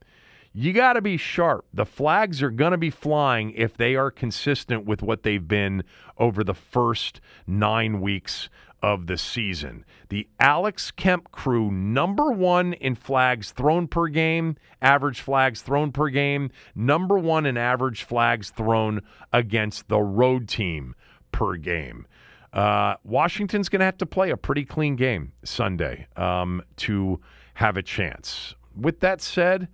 You 0.52 0.74
got 0.74 0.94
to 0.94 1.02
be 1.02 1.18
sharp. 1.18 1.66
The 1.74 1.86
flags 1.86 2.42
are 2.42 2.50
going 2.50 2.72
to 2.72 2.78
be 2.78 2.90
flying 2.90 3.52
if 3.52 3.78
they 3.78 3.96
are 3.96 4.10
consistent 4.10 4.86
with 4.86 5.04
what 5.04 5.24
they've 5.24 5.48
been 5.48 5.84
over 6.18 6.44
the 6.44 6.56
first 6.56 7.22
nine 7.46 8.02
weeks 8.02 8.50
of 8.82 9.08
the 9.08 9.18
season. 9.18 9.86
The 10.10 10.28
Alex 10.40 10.92
Kemp 10.92 11.32
crew, 11.32 11.70
number 11.70 12.32
one 12.32 12.74
in 12.74 12.96
flags 12.96 13.52
thrown 13.52 13.88
per 13.88 14.08
game, 14.08 14.56
average 14.82 15.22
flags 15.22 15.62
thrown 15.62 15.92
per 15.92 16.10
game, 16.10 16.50
number 16.74 17.18
one 17.18 17.46
in 17.46 17.58
average 17.58 18.04
flags 18.04 18.50
thrown 18.50 19.02
against 19.32 19.88
the 19.88 20.00
road 20.00 20.48
team 20.48 20.96
per 21.32 21.56
game. 21.58 22.08
Uh, 22.54 22.96
Washington's 23.04 23.70
going 23.70 23.80
to 23.80 23.86
have 23.86 23.98
to 23.98 24.06
play 24.06 24.32
a 24.32 24.38
pretty 24.38 24.66
clean 24.66 24.96
game 24.96 25.34
Sunday 25.44 26.08
um, 26.16 26.62
to 26.78 27.20
have 27.56 27.78
a 27.78 27.84
chance. 27.84 28.56
With 28.76 29.00
that 29.02 29.22
said, 29.22 29.68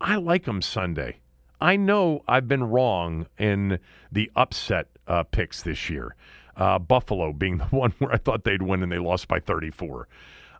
I 0.00 0.16
like 0.16 0.44
them 0.44 0.62
Sunday. 0.62 1.20
I 1.60 1.76
know 1.76 2.22
I've 2.28 2.48
been 2.48 2.64
wrong 2.64 3.26
in 3.38 3.78
the 4.10 4.30
upset 4.36 4.88
uh, 5.06 5.22
picks 5.24 5.62
this 5.62 5.90
year 5.90 6.14
uh, 6.56 6.78
Buffalo 6.78 7.32
being 7.32 7.58
the 7.58 7.64
one 7.64 7.92
where 7.98 8.12
I 8.12 8.16
thought 8.16 8.44
they'd 8.44 8.62
win 8.62 8.82
and 8.82 8.90
they 8.90 8.98
lost 8.98 9.28
by 9.28 9.40
34. 9.40 10.08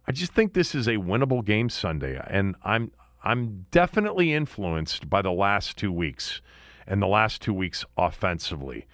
I 0.06 0.12
just 0.12 0.32
think 0.32 0.52
this 0.52 0.74
is 0.74 0.86
a 0.86 0.96
winnable 0.96 1.44
game 1.44 1.70
Sunday, 1.70 2.20
and 2.26 2.56
I'm 2.62 2.90
I'm 3.22 3.64
definitely 3.70 4.34
influenced 4.34 5.08
by 5.08 5.22
the 5.22 5.32
last 5.32 5.78
two 5.78 5.90
weeks 5.90 6.42
and 6.86 7.00
the 7.00 7.06
last 7.06 7.40
two 7.40 7.54
weeks 7.54 7.86
offensively. 7.96 8.86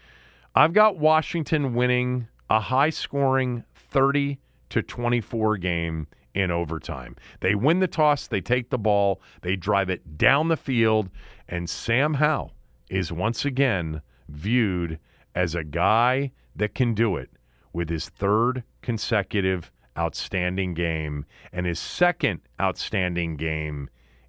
I've 0.55 0.73
got 0.73 0.99
Washington 0.99 1.75
winning 1.75 2.29
a 2.51 2.61
high 2.61 2.91
scoring 2.91 3.65
30 3.75 4.39
to 4.71 4.83
24 4.83 5.57
game 5.57 6.07
in 6.35 6.51
overtime. 6.51 7.17
They 7.41 7.55
win 7.55 7.81
the 7.81 7.89
toss, 7.89 8.27
they 8.27 8.41
take 8.41 8.71
the 8.71 8.79
ball, 8.79 9.21
they 9.43 9.57
drive 9.57 9.89
it 9.89 10.19
down 10.19 10.49
the 10.49 10.57
field, 10.57 11.09
and 11.49 11.71
Sam 11.71 12.15
Howell 12.15 12.53
is 12.89 13.13
once 13.13 13.45
again 13.45 14.03
viewed 14.29 14.99
as 15.35 15.55
a 15.55 15.65
guy 15.65 16.33
that 16.57 16.75
can 16.75 16.95
do 16.95 17.17
it 17.17 17.31
with 17.73 17.89
his 17.89 18.09
third 18.09 18.65
consecutive 18.83 19.71
outstanding 19.97 20.75
game 20.75 21.25
and 21.53 21.67
his 21.67 21.79
second 21.79 22.41
outstanding 22.61 23.37
game 23.37 23.89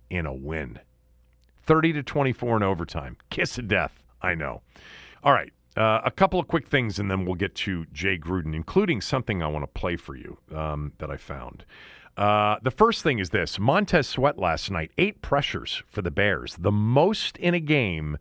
in 0.09 0.25
a 0.25 0.33
win. 0.33 0.79
30 1.63 1.93
to 1.93 2.03
24 2.03 2.57
in 2.57 2.63
overtime. 2.63 3.17
Kiss 3.29 3.57
of 3.57 3.67
death, 3.67 4.03
I 4.21 4.35
know. 4.35 4.61
All 5.23 5.33
right, 5.33 5.53
uh, 5.77 6.01
a 6.03 6.11
couple 6.11 6.39
of 6.39 6.47
quick 6.47 6.67
things, 6.67 6.99
and 6.99 7.09
then 7.09 7.25
we'll 7.25 7.35
get 7.35 7.55
to 7.55 7.85
Jay 7.93 8.17
Gruden, 8.17 8.53
including 8.53 9.01
something 9.01 9.41
I 9.41 9.47
want 9.47 9.63
to 9.63 9.79
play 9.79 9.95
for 9.95 10.15
you 10.15 10.37
um, 10.53 10.93
that 10.97 11.09
I 11.09 11.17
found. 11.17 11.65
Uh, 12.17 12.57
the 12.61 12.71
first 12.71 13.03
thing 13.03 13.19
is 13.19 13.29
this 13.29 13.57
Montez 13.57 14.07
Sweat 14.07 14.37
last 14.37 14.69
night, 14.69 14.91
eight 14.97 15.21
pressures 15.21 15.81
for 15.87 16.01
the 16.01 16.11
Bears, 16.11 16.57
the 16.59 16.71
most 16.71 17.37
in 17.37 17.53
a 17.53 17.59
game 17.59 18.17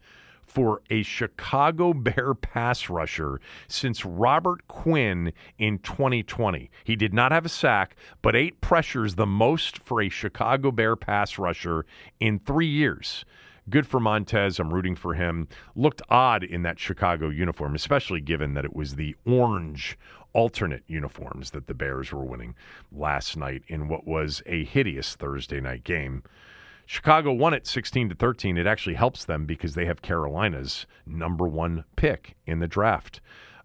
for 0.51 0.83
a 0.91 1.03
Chicago 1.03 1.93
Bear 1.95 2.35
pass 2.35 2.89
rusher 2.89 3.41
since 3.69 4.05
Robert 4.05 4.67
Quinn 4.69 5.33
in 5.59 5.79
2020. 5.79 6.71
He 6.85 6.97
did 6.97 7.13
not 7.13 7.33
have 7.33 7.47
a 7.47 7.51
sack, 7.51 7.97
but 8.23 8.37
eight 8.37 8.61
pressures, 8.61 9.15
the 9.15 9.27
most 9.27 9.79
for 9.79 10.01
a 10.01 10.09
Chicago 10.09 10.71
Bear 10.71 10.97
pass 10.97 11.39
rusher 11.39 11.85
in 12.21 12.39
three 12.39 12.69
years. 12.69 13.25
Good 13.71 13.87
for 13.87 14.01
Montez. 14.01 14.59
I'm 14.59 14.75
rooting 14.75 14.97
for 14.97 15.15
him. 15.15 15.47
Looked 15.77 16.03
odd 16.11 16.43
in 16.43 16.63
that 16.63 16.81
Chicago 16.81 17.29
uniform, 17.29 17.77
especially 17.77 18.21
given 18.21 18.55
that 18.55 18.65
it 18.65 18.75
was 18.75 18.97
the 18.97 19.15
orange 19.25 19.97
alternate 20.33 20.83
uniforms 20.89 21.53
that 21.53 21.69
the 21.69 21.75
Bears 21.75 22.13
were 22.13 22.25
winning 22.25 22.57
last 22.91 23.37
night 23.37 23.63
in 23.69 23.89
what 23.89 24.07
was 24.07 24.43
a 24.47 24.65
hideous 24.65 25.15
Thursday 25.15 25.61
night 25.61 25.85
game. 25.85 26.25
Chicago 26.87 27.33
won 27.33 27.55
it 27.55 27.69
16 27.69 28.09
to 28.09 28.15
13. 28.17 28.59
It 28.59 28.67
actually 28.67 28.97
helps 28.97 29.25
them 29.25 29.47
because 29.47 29.75
they 29.75 29.87
have 29.87 30.03
Carolina's 30.03 30.87
number 31.07 31.47
one 31.47 31.85
pick 31.95 32.35
in 32.47 32.59
the 32.59 32.67
draft 32.67 33.21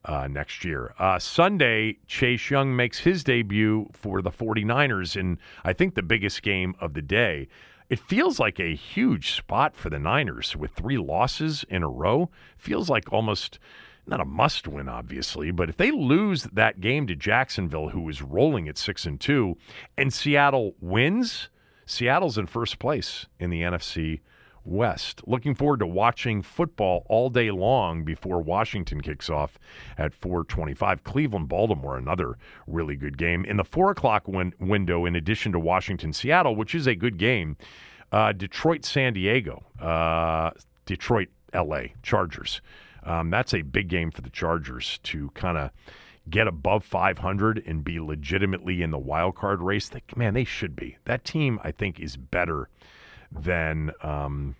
uh, 0.06 0.28
next 0.28 0.63
year. 0.63 0.94
Uh, 1.00 1.18
Sunday, 1.18 1.98
Chase 2.06 2.52
Young 2.52 2.76
makes 2.76 3.00
his 3.00 3.24
debut 3.24 3.89
for 3.91 4.22
the 4.22 4.30
49ers 4.30 5.18
in, 5.18 5.39
I 5.63 5.74
think, 5.74 5.96
the 5.96 6.04
biggest 6.04 6.44
game 6.44 6.76
of 6.80 6.94
the 6.94 7.02
day. 7.02 7.48
It 7.89 8.00
feels 8.00 8.39
like 8.39 8.60
a 8.60 8.76
huge 8.76 9.32
spot 9.32 9.76
for 9.76 9.89
the 9.89 10.00
Niners 10.00 10.56
with 10.56 10.71
three 10.71 10.98
losses 10.98 11.63
in 11.69 11.84
a 11.84 11.88
row. 11.88 12.32
Feels 12.58 12.89
like 12.89 13.13
almost 13.13 13.60
not 14.08 14.19
a 14.19 14.26
must 14.26 14.67
win, 14.67 14.89
obviously, 14.89 15.52
but 15.52 15.69
if 15.69 15.78
they 15.78 15.91
lose 15.91 16.43
that 16.43 16.82
game 16.82 17.08
to 17.08 17.15
Jacksonville, 17.15 17.89
who 17.89 18.08
is 18.10 18.21
rolling 18.21 18.67
at 18.67 18.78
six 18.78 19.06
and 19.06 19.19
two, 19.19 19.58
and 19.98 20.13
Seattle 20.13 20.76
wins, 20.80 21.50
Seattle's 21.86 22.38
in 22.38 22.48
first 22.48 22.80
place 22.80 23.28
in 23.39 23.50
the 23.50 23.62
NFC 23.62 24.21
West. 24.65 25.21
Looking 25.25 25.56
forward 25.56 25.80
to 25.80 25.88
watching 25.88 26.41
football 26.41 27.06
all 27.08 27.30
day 27.30 27.51
long 27.51 28.04
before 28.04 28.41
Washington 28.41 29.01
kicks 29.01 29.30
off 29.30 29.58
at 29.97 30.13
4:25. 30.13 31.04
Cleveland, 31.04 31.47
Baltimore, 31.47 31.97
another 31.97 32.38
really 32.67 32.95
good 32.95 33.17
game 33.17 33.45
in 33.45 33.58
the 33.58 33.63
four 33.63 33.91
o'clock 33.91 34.28
win- 34.28 34.54
window. 34.60 35.06
In 35.06 35.15
addition 35.15 35.51
to 35.51 35.60
Washington, 35.60 36.13
Seattle, 36.13 36.56
which 36.56 36.73
is 36.73 36.88
a 36.88 36.95
good 36.95 37.17
game, 37.17 37.58
uh, 38.12 38.32
Detroit, 38.32 38.86
San 38.86 39.13
Diego, 39.13 39.63
uh, 39.80 40.51
Detroit, 40.86 41.30
L.A. 41.54 41.93
Chargers. 42.04 42.62
Um, 43.04 43.30
that's 43.30 43.54
a 43.54 43.62
big 43.62 43.88
game 43.88 44.12
for 44.12 44.21
the 44.21 44.30
Chargers 44.30 44.99
to 45.04 45.30
kind 45.36 45.58
of 45.58 45.71
get 46.30 46.47
above 46.47 46.84
500 46.84 47.63
and 47.65 47.84
be 47.84 47.99
legitimately 47.99 48.82
in 48.82 48.91
the 48.91 48.97
wild 48.97 49.36
card 49.36 49.62
race, 49.62 49.89
they, 49.89 50.01
man, 50.15 50.34
they 50.34 50.43
should 50.43 50.75
be. 50.75 50.97
That 51.06 51.23
team, 51.23 51.60
I 51.63 51.71
think, 51.71 51.99
is 51.99 52.17
better 52.17 52.69
than 53.32 53.92
um, 54.02 54.56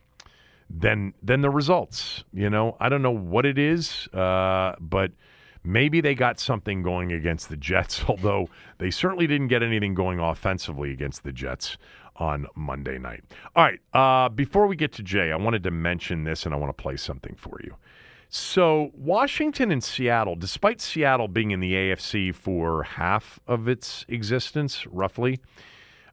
than 0.70 1.14
than 1.22 1.42
the 1.42 1.50
results. 1.50 2.24
You 2.34 2.50
know, 2.50 2.78
I 2.80 2.90
don't 2.90 3.02
know 3.02 3.16
what 3.16 3.46
it 3.46 3.58
is, 3.58 4.08
uh, 4.14 4.76
but 4.80 5.12
maybe 5.64 6.02
they 6.02 6.16
got 6.16 6.40
something 6.40 6.82
going 6.84 7.12
against 7.12 7.50
the 7.50 7.58
Jets. 7.58 8.04
Although 8.08 8.50
they 8.78 8.92
certainly 8.92 9.28
didn't 9.28 9.48
get 9.48 9.64
anything 9.64 9.94
going 9.94 10.20
offensively 10.20 10.92
against 10.92 11.24
the 11.24 11.32
Jets 11.32 11.78
on 12.18 12.48
Monday 12.56 12.98
night. 12.98 13.24
All 13.56 13.66
right, 13.66 13.80
uh, 13.94 14.30
before 14.30 14.68
we 14.68 14.76
get 14.76 14.94
to 14.94 15.04
Jay, 15.04 15.32
I 15.32 15.36
wanted 15.36 15.64
to 15.64 15.72
mention 15.72 16.24
this, 16.24 16.46
and 16.46 16.56
I 16.56 16.58
want 16.58 16.76
to 16.76 16.82
play 16.82 16.96
something 16.96 17.36
for 17.36 17.60
you. 17.64 17.76
So, 18.30 18.92
Washington 18.94 19.72
and 19.72 19.84
Seattle, 19.84 20.36
despite 20.36 20.82
Seattle 20.82 21.28
being 21.28 21.52
in 21.52 21.60
the 21.60 21.74
AFC 21.74 22.34
for 22.34 22.84
half 22.84 23.40
of 23.48 23.68
its 23.68 24.06
existence, 24.08 24.86
roughly, 24.88 25.40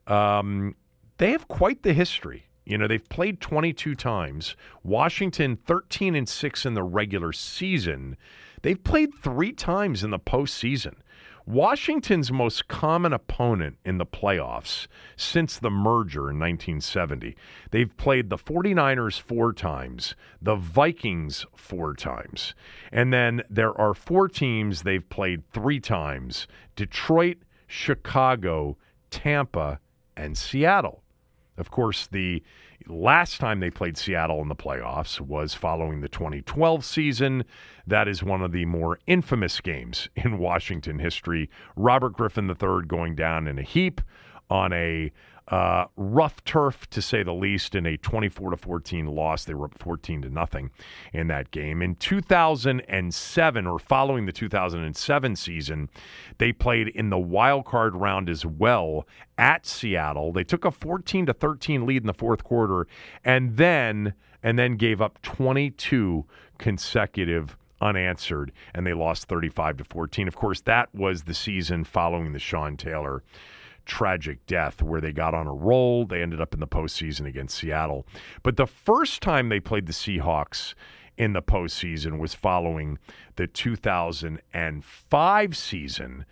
um, 0.07 0.75
they 1.23 1.31
have 1.31 1.47
quite 1.47 1.83
the 1.83 1.93
history. 1.93 2.47
You 2.65 2.77
know, 2.77 2.85
they've 2.85 3.07
played 3.07 3.39
22 3.39 3.95
times. 3.95 4.57
Washington 4.83 5.55
13 5.55 6.15
and 6.15 6.27
6 6.27 6.65
in 6.65 6.73
the 6.73 6.83
regular 6.83 7.31
season. 7.31 8.17
They've 8.61 8.83
played 8.83 9.13
3 9.15 9.53
times 9.53 10.03
in 10.03 10.09
the 10.09 10.19
postseason. 10.19 10.95
Washington's 11.45 12.29
most 12.29 12.67
common 12.67 13.13
opponent 13.13 13.77
in 13.85 13.99
the 13.99 14.05
playoffs 14.05 14.87
since 15.15 15.57
the 15.57 15.69
merger 15.69 16.29
in 16.29 16.39
1970. 16.39 17.37
They've 17.71 17.95
played 17.95 18.29
the 18.29 18.37
49ers 18.37 19.17
four 19.17 19.53
times, 19.53 20.15
the 20.41 20.55
Vikings 20.55 21.45
four 21.55 21.93
times, 21.93 22.53
and 22.91 23.13
then 23.13 23.43
there 23.49 23.79
are 23.79 23.93
four 23.93 24.27
teams 24.27 24.83
they've 24.83 25.09
played 25.09 25.49
three 25.53 25.79
times 25.79 26.47
Detroit, 26.75 27.37
Chicago, 27.65 28.77
Tampa, 29.09 29.79
and 30.17 30.37
Seattle. 30.37 31.02
Of 31.57 31.71
course, 31.71 32.07
the 32.07 32.43
last 32.87 33.39
time 33.39 33.59
they 33.59 33.69
played 33.69 33.97
Seattle 33.97 34.41
in 34.41 34.47
the 34.47 34.55
playoffs 34.55 35.19
was 35.21 35.53
following 35.53 36.01
the 36.01 36.09
2012 36.09 36.83
season. 36.83 37.45
That 37.85 38.07
is 38.07 38.23
one 38.23 38.41
of 38.41 38.51
the 38.51 38.65
more 38.65 38.99
infamous 39.07 39.61
games 39.61 40.09
in 40.15 40.39
Washington 40.39 40.99
history. 40.99 41.49
Robert 41.75 42.13
Griffin 42.13 42.49
III 42.49 42.85
going 42.87 43.15
down 43.15 43.47
in 43.47 43.59
a 43.59 43.63
heap 43.63 44.01
on 44.49 44.73
a 44.73 45.11
uh, 45.49 45.85
rough 45.97 46.43
turf 46.45 46.89
to 46.89 47.01
say 47.01 47.21
the 47.21 47.33
least 47.33 47.75
in 47.75 47.85
a 47.85 47.97
24 47.97 48.51
to 48.51 48.57
14 48.57 49.07
loss. 49.07 49.43
They 49.43 49.53
were 49.53 49.65
up 49.65 49.77
14 49.77 50.21
to 50.21 50.29
nothing 50.29 50.71
in 51.11 51.27
that 51.27 51.51
game. 51.51 51.81
In 51.81 51.95
2007 51.95 53.67
or 53.67 53.79
following 53.79 54.25
the 54.25 54.31
2007 54.31 55.35
season, 55.35 55.89
they 56.37 56.53
played 56.53 56.87
in 56.89 57.09
the 57.09 57.19
wild 57.19 57.65
card 57.65 57.95
round 57.95 58.29
as 58.29 58.45
well 58.45 59.05
at 59.37 59.65
Seattle. 59.65 60.31
They 60.31 60.45
took 60.45 60.63
a 60.63 60.71
14 60.71 61.25
to 61.25 61.33
13 61.33 61.85
lead 61.85 62.03
in 62.03 62.07
the 62.07 62.13
fourth 62.13 62.43
quarter 62.43 62.87
and 63.23 63.57
then 63.57 64.13
and 64.41 64.59
then 64.59 64.75
gave 64.75 65.01
up 65.01 65.21
22 65.21 66.25
consecutive 66.57 67.57
unanswered 67.81 68.51
and 68.73 68.87
they 68.87 68.93
lost 68.93 69.27
35 69.27 69.77
to 69.77 69.83
14. 69.83 70.27
Of 70.27 70.35
course, 70.35 70.61
that 70.61 70.93
was 70.95 71.23
the 71.23 71.33
season 71.33 71.83
following 71.83 72.31
the 72.31 72.39
Sean 72.39 72.77
Taylor 72.77 73.23
tragic 73.85 74.45
death 74.45 74.81
where 74.81 75.01
they 75.01 75.11
got 75.11 75.33
on 75.33 75.47
a 75.47 75.53
roll. 75.53 76.05
They 76.05 76.21
ended 76.21 76.41
up 76.41 76.53
in 76.53 76.59
the 76.59 76.67
postseason 76.67 77.27
against 77.27 77.57
Seattle. 77.57 78.05
But 78.41 78.57
the 78.57 78.67
first 78.67 79.21
time 79.21 79.49
they 79.49 79.59
played 79.59 79.87
the 79.87 79.93
Seahawks 79.93 80.73
in 81.17 81.33
the 81.33 81.41
postseason 81.41 82.19
was 82.19 82.33
following 82.33 82.97
the 83.35 83.47
2005 83.47 85.57
season. 85.57 86.25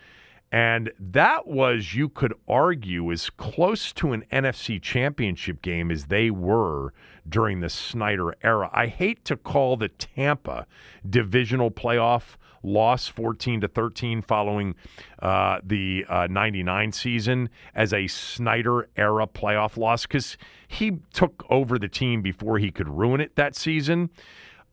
And 0.53 0.91
that 0.99 1.47
was, 1.47 1.95
you 1.95 2.09
could 2.09 2.33
argue, 2.45 3.09
as 3.11 3.29
close 3.29 3.93
to 3.93 4.11
an 4.11 4.25
NFC 4.33 4.81
championship 4.81 5.61
game 5.61 5.89
as 5.89 6.05
they 6.05 6.29
were 6.29 6.93
during 7.27 7.61
the 7.61 7.69
Snyder 7.69 8.35
era. 8.43 8.69
I 8.73 8.87
hate 8.87 9.23
to 9.25 9.37
call 9.37 9.77
the 9.77 9.87
Tampa 9.87 10.67
divisional 11.09 11.71
playoff 11.71 12.35
loss 12.63 13.07
14 13.07 13.61
to 13.61 13.67
13 13.67 14.21
following 14.21 14.75
uh, 15.21 15.59
the 15.63 16.05
uh, 16.09 16.27
99 16.29 16.91
season 16.91 17.49
as 17.75 17.93
a 17.93 18.07
Snyder 18.07 18.89
era 18.95 19.27
playoff 19.27 19.77
loss 19.77 20.05
because 20.05 20.37
he 20.67 20.99
took 21.13 21.45
over 21.49 21.77
the 21.77 21.87
team 21.87 22.21
before 22.21 22.57
he 22.57 22.71
could 22.71 22.89
ruin 22.89 23.21
it 23.21 23.35
that 23.35 23.55
season. 23.55 24.09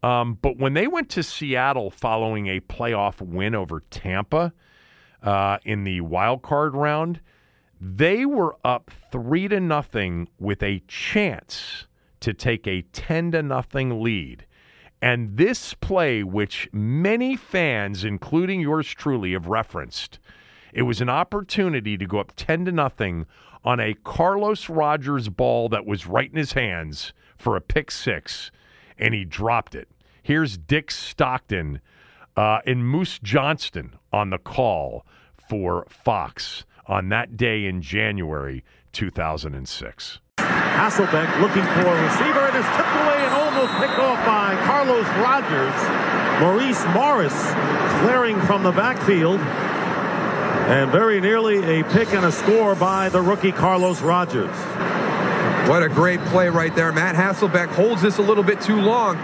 Um, 0.03 0.39
but 0.41 0.59
when 0.59 0.75
they 0.75 0.87
went 0.87 1.09
to 1.11 1.23
Seattle 1.23 1.91
following 1.91 2.47
a 2.47 2.61
playoff 2.61 3.21
win 3.21 3.55
over 3.55 3.83
Tampa 3.91 4.53
uh, 5.23 5.59
in 5.65 5.85
the 5.85 6.01
wild 6.03 6.43
card 6.43 6.75
round, 6.75 7.21
they 7.81 8.25
were 8.25 8.57
up 8.65 8.91
three 9.11 9.49
to 9.49 9.61
nothing 9.61 10.29
with 10.39 10.63
a 10.63 10.83
chance 10.89 11.87
to 12.21 12.33
take 12.33 12.67
a 12.67 12.83
10 12.93 13.33
to 13.33 13.43
nothing 13.43 14.03
lead 14.03 14.45
and 15.01 15.37
this 15.37 15.75
play, 15.75 16.23
which 16.23 16.69
many 16.73 17.37
fans, 17.37 18.05
including 18.05 18.61
yours 18.61 18.89
truly, 18.89 19.33
have 19.33 19.47
referenced, 19.47 20.19
it 20.73 20.83
was 20.83 21.01
an 21.01 21.09
opportunity 21.09 21.97
to 21.97 22.07
go 22.07 22.19
up 22.19 22.33
10 22.37 22.65
to 22.67 22.73
nothing 22.73 23.27
on 23.65 23.81
a 23.81 23.95
Carlos 24.05 24.69
Rogers 24.69 25.29
ball 25.29 25.69
that 25.69 25.87
was 25.87 26.07
right 26.07 26.31
in 26.31 26.37
his 26.37 26.53
hands 26.53 27.13
for 27.37 27.57
a 27.57 27.61
pick 27.61 27.91
six, 27.91 28.51
and 28.99 29.15
he 29.15 29.25
dropped 29.25 29.75
it. 29.75 29.89
Here's 30.23 30.59
Dick 30.59 30.91
Stockton 30.91 31.81
uh, 32.37 32.61
and 32.67 32.87
Moose 32.87 33.19
Johnston 33.21 33.95
on 34.13 34.31
the 34.31 34.39
call 34.39 35.07
for 35.49 35.87
Fox 35.89 36.65
on 36.87 37.09
that 37.11 37.37
day 37.37 37.67
in 37.67 37.83
January 37.83 38.65
2006. 38.93 40.21
Hasselbeck 40.79 41.41
looking 41.41 41.65
for 41.75 41.91
a 41.91 42.03
receiver 42.07 42.39
and 42.47 42.57
is 42.57 42.69
tipped 42.77 42.95
away 43.03 43.19
and 43.27 43.35
almost 43.35 43.75
picked 43.83 43.99
off 43.99 44.25
by 44.25 44.55
Carlos 44.65 45.07
Rogers. 45.19 45.75
Maurice 46.41 46.87
Morris 46.95 47.35
flaring 48.01 48.41
from 48.43 48.63
the 48.63 48.71
backfield. 48.71 49.41
And 50.71 50.93
very 50.93 51.21
nearly 51.21 51.81
a 51.81 51.83
pick 51.83 52.13
and 52.13 52.25
a 52.25 52.31
score 52.31 52.77
by 52.77 53.09
the 53.09 53.21
rookie 53.21 53.51
Carlos 53.51 54.01
Rogers. 54.03 54.55
What 55.69 55.83
a 55.83 55.89
great 55.89 56.21
play 56.27 56.49
right 56.49 56.75
there. 56.77 56.93
Matt 56.93 57.17
Hasselbeck 57.17 57.69
holds 57.69 58.01
this 58.01 58.19
a 58.19 58.23
little 58.23 58.45
bit 58.45 58.61
too 58.61 58.81
long. 58.81 59.17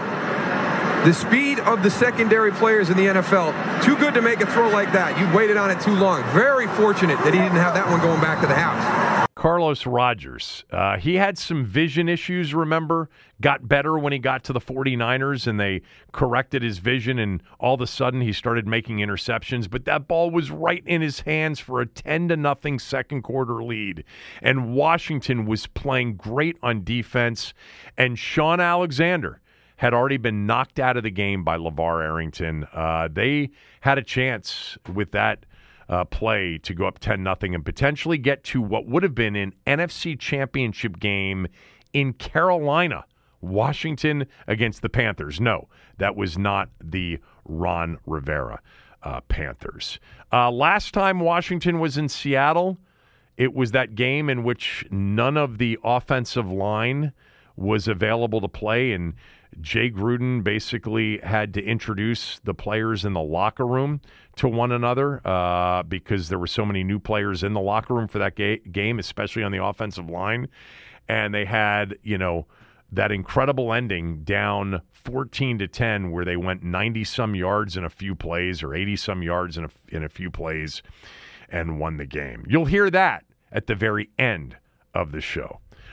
The 1.05 1.13
speed 1.13 1.59
of 1.59 1.83
the 1.83 1.89
secondary 1.89 2.51
players 2.51 2.89
in 2.89 2.97
the 2.97 3.05
NFL, 3.05 3.81
too 3.81 3.95
good 3.95 4.13
to 4.15 4.21
make 4.21 4.41
a 4.41 4.45
throw 4.51 4.69
like 4.69 4.91
that. 4.91 5.17
You 5.17 5.37
waited 5.37 5.55
on 5.55 5.71
it 5.71 5.79
too 5.79 5.95
long. 5.95 6.21
Very 6.33 6.67
fortunate 6.67 7.17
that 7.19 7.33
he 7.33 7.39
didn't 7.39 7.57
have 7.57 7.75
that 7.75 7.87
one 7.87 8.01
going 8.01 8.19
back 8.19 8.41
to 8.41 8.47
the 8.47 8.55
house. 8.55 9.14
Carlos 9.35 9.85
Rogers. 9.85 10.63
Uh, 10.71 10.97
he 10.97 11.15
had 11.15 11.37
some 11.37 11.65
vision 11.65 12.07
issues, 12.07 12.53
remember? 12.53 13.09
Got 13.41 13.67
better 13.67 13.97
when 13.97 14.13
he 14.13 14.19
got 14.19 14.45
to 14.45 14.53
the 14.53 14.61
49ers 14.61 15.45
and 15.45 15.59
they 15.59 15.81
corrected 16.13 16.63
his 16.63 16.77
vision, 16.77 17.19
and 17.19 17.43
all 17.59 17.73
of 17.73 17.81
a 17.81 17.87
sudden 17.87 18.21
he 18.21 18.31
started 18.31 18.65
making 18.65 18.99
interceptions. 18.99 19.69
But 19.69 19.83
that 19.85 20.07
ball 20.07 20.31
was 20.31 20.51
right 20.51 20.83
in 20.85 21.01
his 21.01 21.19
hands 21.19 21.59
for 21.59 21.81
a 21.81 21.85
10 21.85 22.29
to 22.29 22.37
nothing 22.37 22.79
second 22.79 23.23
quarter 23.23 23.61
lead. 23.61 24.05
And 24.41 24.73
Washington 24.73 25.45
was 25.45 25.67
playing 25.67 26.15
great 26.15 26.57
on 26.63 26.85
defense. 26.85 27.53
And 27.97 28.17
Shaun 28.17 28.61
Alexander 28.61 29.41
had 29.75 29.93
already 29.93 30.17
been 30.17 30.45
knocked 30.45 30.79
out 30.79 30.95
of 30.95 31.03
the 31.03 31.11
game 31.11 31.43
by 31.43 31.57
LaVar 31.57 32.01
Arrington. 32.01 32.65
Uh, 32.73 33.09
they 33.11 33.49
had 33.81 33.97
a 33.97 34.03
chance 34.03 34.77
with 34.93 35.11
that 35.11 35.45
uh, 35.89 36.05
play 36.05 36.57
to 36.59 36.73
go 36.73 36.85
up 36.85 36.99
10 36.99 37.21
nothing 37.21 37.53
and 37.53 37.63
potentially 37.63 38.17
get 38.17 38.43
to 38.43 38.61
what 38.61 38.87
would 38.87 39.03
have 39.03 39.15
been 39.15 39.35
an 39.35 39.53
NFC 39.67 40.17
championship 40.19 40.99
game 40.99 41.47
in 41.93 42.13
Carolina. 42.13 43.05
Washington 43.41 44.25
against 44.47 44.81
the 44.81 44.89
Panthers. 44.89 45.39
No, 45.39 45.67
that 45.97 46.15
was 46.15 46.37
not 46.37 46.69
the 46.83 47.19
Ron 47.45 47.99
Rivera 48.05 48.59
uh, 49.03 49.21
Panthers. 49.21 49.99
Uh, 50.33 50.51
last 50.51 50.93
time 50.93 51.19
Washington 51.19 51.79
was 51.79 51.97
in 51.97 52.09
Seattle, 52.09 52.77
it 53.37 53.53
was 53.53 53.71
that 53.71 53.95
game 53.95 54.29
in 54.29 54.43
which 54.43 54.85
none 54.89 55.37
of 55.37 55.57
the 55.57 55.77
offensive 55.83 56.49
line 56.49 57.13
was 57.55 57.87
available 57.87 58.41
to 58.41 58.47
play, 58.47 58.91
and 58.91 59.13
Jay 59.61 59.89
Gruden 59.89 60.43
basically 60.43 61.19
had 61.19 61.53
to 61.53 61.63
introduce 61.63 62.39
the 62.43 62.53
players 62.53 63.05
in 63.05 63.13
the 63.13 63.21
locker 63.21 63.65
room 63.65 64.01
to 64.37 64.47
one 64.47 64.71
another 64.71 65.25
uh, 65.25 65.83
because 65.83 66.29
there 66.29 66.39
were 66.39 66.47
so 66.47 66.65
many 66.65 66.83
new 66.83 66.99
players 66.99 67.43
in 67.43 67.53
the 67.53 67.61
locker 67.61 67.93
room 67.93 68.07
for 68.07 68.19
that 68.19 68.35
ga- 68.35 68.59
game, 68.71 68.99
especially 68.99 69.43
on 69.43 69.51
the 69.51 69.63
offensive 69.63 70.09
line. 70.09 70.47
And 71.07 71.33
they 71.33 71.45
had, 71.45 71.97
you 72.03 72.17
know, 72.17 72.47
that 72.91 73.11
incredible 73.11 73.73
ending 73.73 74.23
down 74.23 74.81
14 74.91 75.59
to 75.59 75.67
10 75.67 76.11
where 76.11 76.25
they 76.25 76.37
went 76.37 76.63
90 76.63 77.03
some 77.03 77.35
yards 77.35 77.77
in 77.77 77.83
a 77.83 77.89
few 77.89 78.15
plays 78.15 78.63
or 78.63 78.73
80 78.73 78.95
some 78.95 79.23
yards 79.23 79.57
in 79.57 79.65
a, 79.65 79.69
in 79.89 80.03
a 80.03 80.09
few 80.09 80.29
plays 80.31 80.81
and 81.49 81.79
won 81.79 81.97
the 81.97 82.05
game. 82.05 82.45
You'll 82.47 82.65
hear 82.65 82.89
that 82.89 83.23
at 83.51 83.67
the 83.67 83.75
very 83.75 84.09
end 84.17 84.57
of 84.93 85.11
the 85.11 85.21
show. 85.21 85.59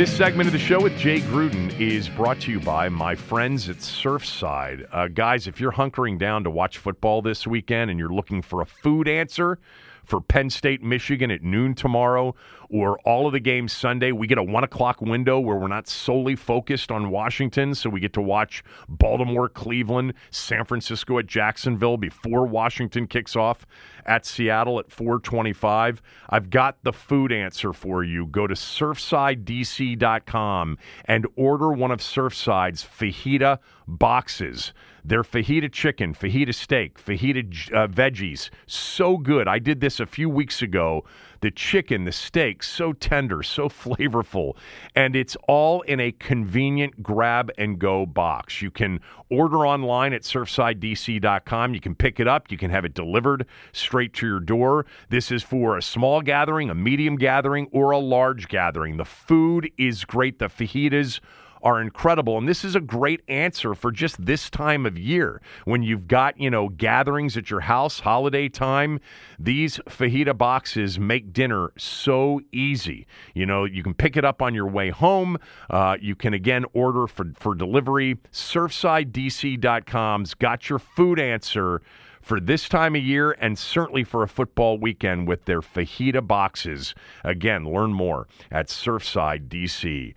This 0.00 0.16
segment 0.16 0.46
of 0.46 0.54
the 0.54 0.58
show 0.58 0.80
with 0.80 0.96
Jay 0.96 1.20
Gruden 1.20 1.78
is 1.78 2.08
brought 2.08 2.40
to 2.40 2.50
you 2.50 2.58
by 2.58 2.88
my 2.88 3.14
friends 3.14 3.68
at 3.68 3.76
Surfside. 3.76 4.88
Uh, 4.90 5.08
guys, 5.08 5.46
if 5.46 5.60
you're 5.60 5.72
hunkering 5.72 6.18
down 6.18 6.42
to 6.44 6.50
watch 6.50 6.78
football 6.78 7.20
this 7.20 7.46
weekend 7.46 7.90
and 7.90 8.00
you're 8.00 8.08
looking 8.08 8.40
for 8.40 8.62
a 8.62 8.64
food 8.64 9.06
answer 9.06 9.58
for 10.06 10.22
Penn 10.22 10.48
State, 10.48 10.82
Michigan 10.82 11.30
at 11.30 11.42
noon 11.42 11.74
tomorrow, 11.74 12.34
or 12.70 12.98
all 13.00 13.26
of 13.26 13.32
the 13.32 13.40
games 13.40 13.72
Sunday. 13.74 14.10
We 14.10 14.26
get 14.26 14.38
a 14.38 14.42
one 14.42 14.64
o'clock 14.64 15.02
window 15.02 15.38
where 15.38 15.56
we're 15.56 15.68
not 15.68 15.86
solely 15.86 16.34
focused 16.34 16.90
on 16.90 17.10
Washington, 17.10 17.74
so 17.74 17.90
we 17.90 18.00
get 18.00 18.12
to 18.14 18.22
watch 18.22 18.64
Baltimore, 18.88 19.48
Cleveland, 19.48 20.14
San 20.30 20.64
Francisco 20.64 21.18
at 21.18 21.26
Jacksonville 21.26 21.98
before 21.98 22.46
Washington 22.46 23.06
kicks 23.06 23.36
off 23.36 23.66
at 24.06 24.26
Seattle 24.26 24.78
at 24.78 24.90
425. 24.90 26.02
I've 26.28 26.50
got 26.50 26.76
the 26.82 26.92
food 26.92 27.32
answer 27.32 27.72
for 27.72 28.04
you. 28.04 28.26
Go 28.26 28.46
to 28.46 28.54
surfsidedc.com 28.54 30.78
and 31.04 31.26
order 31.36 31.72
one 31.72 31.90
of 31.90 32.00
Surfside's 32.00 32.84
fajita 32.84 33.58
boxes. 33.86 34.72
They're 35.04 35.22
fajita 35.22 35.72
chicken, 35.72 36.14
fajita 36.14 36.54
steak, 36.54 37.02
fajita 37.02 37.72
uh, 37.72 37.88
veggies. 37.88 38.50
So 38.66 39.16
good. 39.16 39.48
I 39.48 39.58
did 39.58 39.80
this 39.80 40.00
a 40.00 40.06
few 40.06 40.28
weeks 40.28 40.62
ago 40.62 41.04
the 41.40 41.50
chicken, 41.50 42.04
the 42.04 42.12
steak, 42.12 42.62
so 42.62 42.92
tender, 42.92 43.42
so 43.42 43.68
flavorful. 43.68 44.56
And 44.94 45.16
it's 45.16 45.36
all 45.48 45.82
in 45.82 46.00
a 46.00 46.12
convenient 46.12 47.02
grab 47.02 47.50
and 47.58 47.78
go 47.78 48.06
box. 48.06 48.62
You 48.62 48.70
can 48.70 49.00
order 49.30 49.66
online 49.66 50.12
at 50.12 50.22
surfsidedc.com. 50.22 51.74
You 51.74 51.80
can 51.80 51.94
pick 51.94 52.20
it 52.20 52.28
up, 52.28 52.50
you 52.50 52.58
can 52.58 52.70
have 52.70 52.84
it 52.84 52.94
delivered 52.94 53.46
straight 53.72 54.14
to 54.14 54.26
your 54.26 54.40
door. 54.40 54.86
This 55.08 55.30
is 55.30 55.42
for 55.42 55.76
a 55.76 55.82
small 55.82 56.20
gathering, 56.20 56.70
a 56.70 56.74
medium 56.74 57.16
gathering, 57.16 57.68
or 57.72 57.90
a 57.90 57.98
large 57.98 58.48
gathering. 58.48 58.96
The 58.96 59.04
food 59.04 59.70
is 59.78 60.04
great. 60.04 60.38
The 60.38 60.46
fajitas 60.46 61.20
are 61.62 61.80
incredible. 61.80 62.38
And 62.38 62.48
this 62.48 62.64
is 62.64 62.74
a 62.74 62.80
great 62.80 63.20
answer 63.28 63.74
for 63.74 63.92
just 63.92 64.24
this 64.24 64.50
time 64.50 64.86
of 64.86 64.98
year 64.98 65.40
when 65.64 65.82
you've 65.82 66.08
got, 66.08 66.40
you 66.40 66.50
know, 66.50 66.68
gatherings 66.68 67.36
at 67.36 67.50
your 67.50 67.60
house, 67.60 68.00
holiday 68.00 68.48
time. 68.48 69.00
These 69.38 69.78
fajita 69.88 70.36
boxes 70.36 70.98
make 70.98 71.32
dinner 71.32 71.72
so 71.76 72.40
easy. 72.52 73.06
You 73.34 73.46
know, 73.46 73.64
you 73.64 73.82
can 73.82 73.94
pick 73.94 74.16
it 74.16 74.24
up 74.24 74.42
on 74.42 74.54
your 74.54 74.66
way 74.66 74.90
home. 74.90 75.38
Uh, 75.68 75.96
you 76.00 76.14
can, 76.14 76.34
again, 76.34 76.64
order 76.72 77.06
for, 77.06 77.26
for 77.38 77.54
delivery. 77.54 78.16
SurfsideDC.com's 78.32 80.34
got 80.34 80.68
your 80.68 80.78
food 80.78 81.20
answer 81.20 81.82
for 82.20 82.38
this 82.38 82.68
time 82.68 82.94
of 82.94 83.02
year 83.02 83.32
and 83.32 83.58
certainly 83.58 84.04
for 84.04 84.22
a 84.22 84.28
football 84.28 84.78
weekend 84.78 85.26
with 85.26 85.46
their 85.46 85.60
fajita 85.60 86.26
boxes. 86.26 86.94
Again, 87.24 87.64
learn 87.64 87.92
more 87.92 88.28
at 88.50 88.68
surfsidedc.com. 88.68 90.14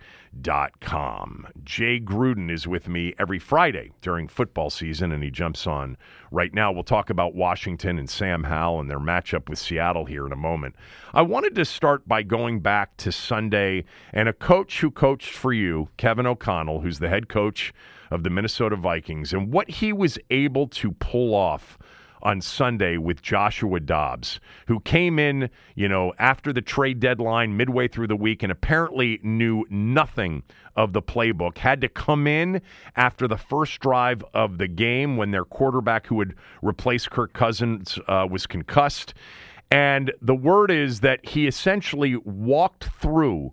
Jay 1.64 2.00
Gruden 2.00 2.50
is 2.50 2.66
with 2.66 2.88
me 2.88 3.14
every 3.18 3.38
Friday 3.38 3.92
during 4.02 4.28
football 4.28 4.68
season, 4.70 5.12
and 5.12 5.22
he 5.22 5.30
jumps 5.30 5.66
on 5.66 5.96
right 6.30 6.52
now. 6.52 6.72
We'll 6.72 6.82
talk 6.82 7.08
about 7.08 7.34
Washington 7.34 7.98
and 7.98 8.10
Sam 8.10 8.44
Howell 8.44 8.80
and 8.80 8.90
their 8.90 8.98
matchup 8.98 9.48
with 9.48 9.58
Seattle 9.58 10.04
here 10.04 10.26
in 10.26 10.32
a 10.32 10.36
moment. 10.36 10.74
I 11.12 11.22
wanted 11.22 11.54
to 11.54 11.64
start 11.64 12.06
by 12.06 12.22
going 12.22 12.60
back 12.60 12.96
to 12.98 13.12
Sunday 13.12 13.84
and 14.12 14.28
a 14.28 14.32
coach 14.32 14.80
who 14.80 14.90
coached 14.90 15.32
for 15.32 15.52
you, 15.52 15.88
Kevin 15.96 16.26
O'Connell, 16.26 16.80
who's 16.80 16.98
the 16.98 17.08
head 17.08 17.28
coach 17.28 17.72
of 18.10 18.22
the 18.22 18.30
Minnesota 18.30 18.76
Vikings, 18.76 19.32
and 19.32 19.52
what 19.52 19.68
he 19.68 19.92
was 19.92 20.18
able 20.30 20.68
to 20.68 20.92
pull 20.92 21.34
off 21.34 21.78
on 22.24 22.40
Sunday 22.40 22.96
with 22.96 23.22
Joshua 23.22 23.80
Dobbs, 23.80 24.40
who 24.66 24.80
came 24.80 25.18
in, 25.18 25.50
you 25.74 25.88
know, 25.88 26.12
after 26.18 26.52
the 26.52 26.62
trade 26.62 27.00
deadline 27.00 27.56
midway 27.56 27.86
through 27.86 28.06
the 28.06 28.16
week 28.16 28.42
and 28.42 28.50
apparently 28.50 29.20
knew 29.22 29.64
nothing 29.68 30.42
of 30.76 30.92
the 30.92 31.02
playbook, 31.02 31.58
had 31.58 31.80
to 31.82 31.88
come 31.88 32.26
in 32.26 32.60
after 32.96 33.28
the 33.28 33.36
first 33.36 33.80
drive 33.80 34.24
of 34.32 34.58
the 34.58 34.68
game 34.68 35.16
when 35.16 35.30
their 35.30 35.44
quarterback 35.44 36.06
who 36.06 36.16
would 36.16 36.34
replace 36.62 37.06
Kirk 37.06 37.32
Cousins 37.32 37.98
uh, 38.08 38.26
was 38.28 38.46
concussed. 38.46 39.14
And 39.70 40.12
the 40.20 40.34
word 40.34 40.70
is 40.70 41.00
that 41.00 41.24
he 41.26 41.46
essentially 41.46 42.16
walked 42.16 42.84
through 43.00 43.52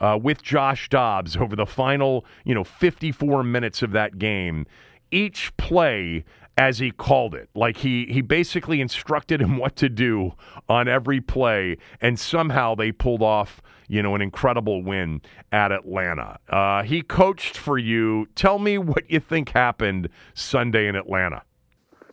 uh, 0.00 0.18
with 0.20 0.42
Josh 0.42 0.88
Dobbs 0.88 1.36
over 1.36 1.56
the 1.56 1.66
final, 1.66 2.26
you 2.44 2.54
know, 2.54 2.64
54 2.64 3.42
minutes 3.44 3.82
of 3.82 3.92
that 3.92 4.18
game. 4.18 4.66
Each 5.12 5.56
play 5.56 6.24
as 6.58 6.78
he 6.78 6.90
called 6.90 7.34
it. 7.34 7.48
Like 7.54 7.76
he 7.76 8.06
he 8.06 8.20
basically 8.20 8.80
instructed 8.80 9.40
him 9.40 9.56
what 9.62 9.76
to 9.76 9.88
do 9.88 10.32
on 10.68 10.88
every 10.88 11.20
play, 11.20 11.76
and 12.00 12.18
somehow 12.18 12.74
they 12.74 12.92
pulled 12.92 13.22
off 13.22 13.62
you 13.88 14.02
know 14.02 14.14
an 14.14 14.22
incredible 14.22 14.82
win 14.82 15.20
at 15.52 15.72
Atlanta. 15.72 16.38
Uh, 16.48 16.82
he 16.82 17.02
coached 17.02 17.56
for 17.56 17.78
you. 17.78 18.26
Tell 18.34 18.58
me 18.58 18.78
what 18.78 19.10
you 19.10 19.20
think 19.20 19.50
happened 19.50 20.08
Sunday 20.34 20.88
in 20.88 20.96
Atlanta. 20.96 21.42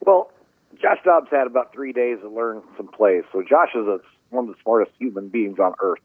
Well, 0.06 0.32
Josh 0.82 1.00
Dobbs 1.04 1.28
had 1.32 1.48
about 1.48 1.74
three 1.74 1.94
days 1.94 2.20
to 2.22 2.30
learn 2.30 2.62
some 2.78 2.88
plays. 2.88 3.24
So 3.32 3.42
Josh 3.42 3.70
is 3.76 3.88
a, 3.88 4.00
one 4.30 4.50
of 4.50 4.56
the 4.56 4.62
smartest 4.64 4.92
human 4.98 5.30
beings 5.30 5.60
on 5.60 5.74
earth. 5.82 6.00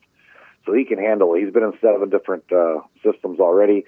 So 0.67 0.73
he 0.73 0.85
can 0.85 0.99
handle 0.99 1.35
it. 1.35 1.45
He's 1.45 1.53
been 1.53 1.63
in 1.63 1.73
seven 1.81 2.09
different 2.09 2.45
uh, 2.51 2.81
systems 3.05 3.39
already 3.39 3.85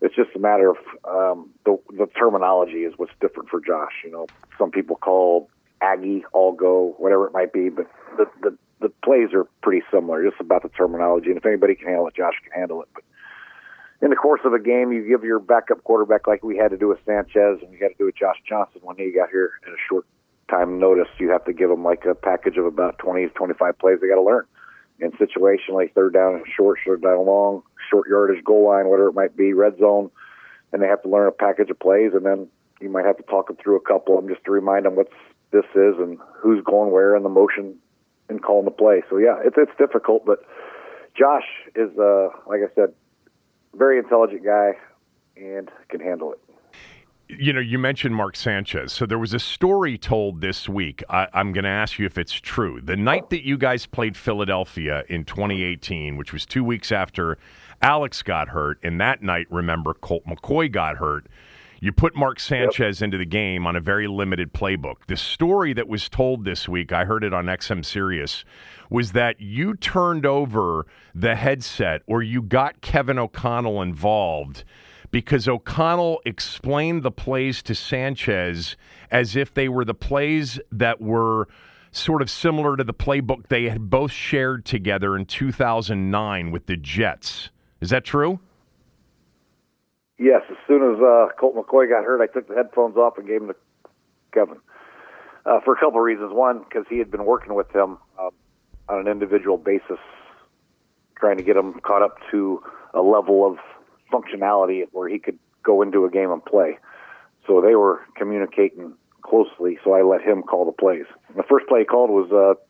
it's 0.00 0.14
just 0.14 0.30
a 0.34 0.38
matter 0.38 0.70
of 0.70 0.76
um, 1.04 1.50
the 1.64 1.78
the 1.96 2.06
terminology 2.06 2.84
is 2.84 2.94
what's 2.96 3.12
different 3.20 3.48
for 3.48 3.60
Josh. 3.60 3.92
You 4.04 4.10
know, 4.10 4.26
some 4.56 4.70
people 4.70 4.96
call 4.96 5.48
Aggie, 5.80 6.24
all 6.32 6.52
go, 6.52 6.94
whatever 6.98 7.26
it 7.26 7.32
might 7.32 7.52
be, 7.52 7.68
but 7.68 7.90
the 8.16 8.26
the 8.42 8.56
the 8.80 8.88
plays 9.02 9.32
are 9.32 9.44
pretty 9.62 9.84
similar, 9.90 10.24
just 10.28 10.40
about 10.40 10.62
the 10.62 10.68
terminology. 10.68 11.28
And 11.28 11.36
if 11.36 11.44
anybody 11.44 11.74
can 11.74 11.88
handle 11.88 12.06
it, 12.06 12.14
Josh 12.14 12.34
can 12.44 12.52
handle 12.52 12.82
it. 12.82 12.88
But 12.94 13.02
in 14.00 14.10
the 14.10 14.16
course 14.16 14.40
of 14.44 14.52
a 14.52 14.60
game, 14.60 14.92
you 14.92 15.06
give 15.08 15.24
your 15.24 15.40
backup 15.40 15.82
quarterback, 15.82 16.28
like 16.28 16.44
we 16.44 16.56
had 16.56 16.70
to 16.70 16.76
do 16.76 16.86
with 16.86 16.98
Sanchez, 17.04 17.58
and 17.60 17.70
we 17.70 17.78
got 17.78 17.88
to 17.88 17.94
do 17.98 18.06
with 18.06 18.16
Josh 18.16 18.36
Johnson 18.48 18.80
when 18.84 18.96
he 18.96 19.10
got 19.10 19.30
here 19.30 19.52
in 19.66 19.72
a 19.72 19.76
short 19.88 20.06
time 20.48 20.78
notice. 20.78 21.08
You 21.18 21.30
have 21.30 21.44
to 21.46 21.52
give 21.52 21.68
them 21.68 21.82
like 21.82 22.04
a 22.04 22.14
package 22.14 22.56
of 22.56 22.66
about 22.66 22.98
20, 22.98 23.26
to 23.26 23.32
25 23.34 23.78
plays 23.78 23.98
they 24.00 24.08
got 24.08 24.14
to 24.14 24.22
learn. 24.22 24.46
And 25.00 25.12
situationally, 25.14 25.92
third 25.94 26.12
down 26.14 26.34
and 26.34 26.44
short, 26.56 26.78
third 26.84 27.02
down 27.02 27.24
long, 27.24 27.62
short 27.90 28.08
yardage, 28.08 28.44
goal 28.44 28.66
line, 28.68 28.88
whatever 28.88 29.08
it 29.08 29.14
might 29.14 29.36
be, 29.36 29.52
red 29.52 29.78
zone, 29.78 30.10
and 30.72 30.82
they 30.82 30.86
have 30.86 31.02
to 31.02 31.08
learn 31.08 31.28
a 31.28 31.32
package 31.32 31.70
of 31.70 31.78
plays, 31.78 32.12
and 32.14 32.26
then 32.26 32.48
you 32.80 32.90
might 32.90 33.04
have 33.04 33.16
to 33.16 33.22
talk 33.24 33.46
them 33.46 33.56
through 33.56 33.76
a 33.76 33.80
couple 33.80 34.18
of 34.18 34.24
them 34.24 34.32
just 34.32 34.44
to 34.44 34.50
remind 34.50 34.86
them 34.86 34.96
what 34.96 35.08
this 35.50 35.64
is 35.74 35.94
and 35.98 36.18
who's 36.40 36.62
going 36.64 36.90
where 36.90 37.14
and 37.14 37.24
the 37.24 37.28
motion 37.28 37.76
and 38.28 38.42
calling 38.42 38.64
the 38.64 38.70
play. 38.70 39.02
So 39.08 39.18
yeah, 39.18 39.36
it's 39.44 39.56
it's 39.56 39.76
difficult, 39.78 40.26
but 40.26 40.40
Josh 41.16 41.46
is 41.74 41.96
uh, 41.98 42.28
like 42.46 42.60
I 42.60 42.74
said, 42.74 42.92
very 43.74 43.98
intelligent 43.98 44.44
guy 44.44 44.72
and 45.36 45.70
can 45.88 46.00
handle 46.00 46.32
it 46.32 46.40
you 47.28 47.52
know, 47.52 47.60
you 47.60 47.78
mentioned 47.78 48.14
Mark 48.14 48.36
Sanchez. 48.36 48.92
So 48.92 49.04
there 49.04 49.18
was 49.18 49.34
a 49.34 49.38
story 49.38 49.98
told 49.98 50.40
this 50.40 50.68
week. 50.68 51.02
I, 51.10 51.28
am 51.34 51.52
going 51.52 51.64
to 51.64 51.70
ask 51.70 51.98
you 51.98 52.06
if 52.06 52.16
it's 52.16 52.32
true. 52.32 52.80
The 52.80 52.96
night 52.96 53.30
that 53.30 53.46
you 53.46 53.58
guys 53.58 53.84
played 53.86 54.16
Philadelphia 54.16 55.04
in 55.08 55.24
2018, 55.24 56.16
which 56.16 56.32
was 56.32 56.46
two 56.46 56.64
weeks 56.64 56.90
after 56.90 57.36
Alex 57.82 58.22
got 58.22 58.48
hurt, 58.48 58.78
and 58.82 59.00
that 59.00 59.22
night, 59.22 59.46
remember, 59.50 59.92
Colt 59.94 60.24
McCoy 60.26 60.72
got 60.72 60.96
hurt. 60.96 61.26
You 61.80 61.92
put 61.92 62.16
Mark 62.16 62.40
Sanchez 62.40 63.00
yep. 63.00 63.06
into 63.06 63.18
the 63.18 63.26
game 63.26 63.66
on 63.66 63.76
a 63.76 63.80
very 63.80 64.08
limited 64.08 64.52
playbook. 64.52 64.96
The 65.06 65.16
story 65.16 65.72
that 65.74 65.86
was 65.86 66.08
told 66.08 66.44
this 66.44 66.68
week, 66.68 66.92
I 66.92 67.04
heard 67.04 67.22
it 67.22 67.32
on 67.32 67.46
XM 67.46 67.84
Sirius, 67.84 68.44
was 68.90 69.12
that 69.12 69.40
you 69.40 69.74
turned 69.76 70.26
over 70.26 70.86
the 71.14 71.36
headset 71.36 72.02
or 72.06 72.22
you 72.22 72.42
got 72.42 72.80
Kevin 72.80 73.18
O'Connell 73.18 73.82
involved 73.82 74.64
because 75.10 75.48
O'Connell 75.48 76.20
explained 76.24 77.02
the 77.02 77.10
plays 77.10 77.62
to 77.62 77.74
Sanchez 77.74 78.76
as 79.10 79.36
if 79.36 79.54
they 79.54 79.68
were 79.68 79.84
the 79.84 79.94
plays 79.94 80.60
that 80.70 81.00
were 81.00 81.48
sort 81.90 82.22
of 82.22 82.30
similar 82.30 82.76
to 82.76 82.84
the 82.84 82.94
playbook 82.94 83.48
they 83.48 83.64
had 83.64 83.90
both 83.90 84.12
shared 84.12 84.64
together 84.64 85.16
in 85.16 85.24
2009 85.24 86.50
with 86.50 86.66
the 86.66 86.76
Jets. 86.76 87.50
Is 87.80 87.90
that 87.90 88.04
true? 88.04 88.40
Yes. 90.18 90.42
As 90.50 90.56
soon 90.66 90.82
as 90.82 91.00
uh, 91.00 91.28
Colt 91.38 91.54
McCoy 91.56 91.88
got 91.88 92.04
hurt, 92.04 92.20
I 92.20 92.26
took 92.26 92.48
the 92.48 92.54
headphones 92.54 92.96
off 92.96 93.18
and 93.18 93.26
gave 93.26 93.40
them 93.40 93.48
to 93.48 93.56
Kevin 94.32 94.58
uh, 95.46 95.60
for 95.64 95.74
a 95.74 95.76
couple 95.76 95.98
of 95.98 96.04
reasons. 96.04 96.32
One, 96.32 96.60
because 96.60 96.84
he 96.90 96.98
had 96.98 97.10
been 97.10 97.24
working 97.24 97.54
with 97.54 97.74
him 97.74 97.98
um, 98.18 98.30
on 98.88 98.98
an 98.98 99.08
individual 99.08 99.56
basis, 99.56 99.98
trying 101.16 101.38
to 101.38 101.42
get 101.42 101.56
him 101.56 101.80
caught 101.80 102.02
up 102.02 102.18
to 102.30 102.62
a 102.94 103.00
level 103.00 103.46
of 103.46 103.58
functionality 104.12 104.84
where 104.92 105.08
he 105.08 105.18
could 105.18 105.38
go 105.62 105.82
into 105.82 106.04
a 106.04 106.10
game 106.10 106.30
and 106.30 106.44
play. 106.44 106.78
So 107.46 107.60
they 107.60 107.74
were 107.74 108.00
communicating 108.16 108.92
closely. 109.22 109.78
So 109.84 109.92
I 109.92 110.02
let 110.02 110.22
him 110.22 110.42
call 110.42 110.64
the 110.64 110.72
plays. 110.72 111.04
the 111.36 111.42
first 111.42 111.66
play 111.68 111.80
he 111.80 111.84
called 111.84 112.10
was 112.10 112.30
uh, 112.32 112.60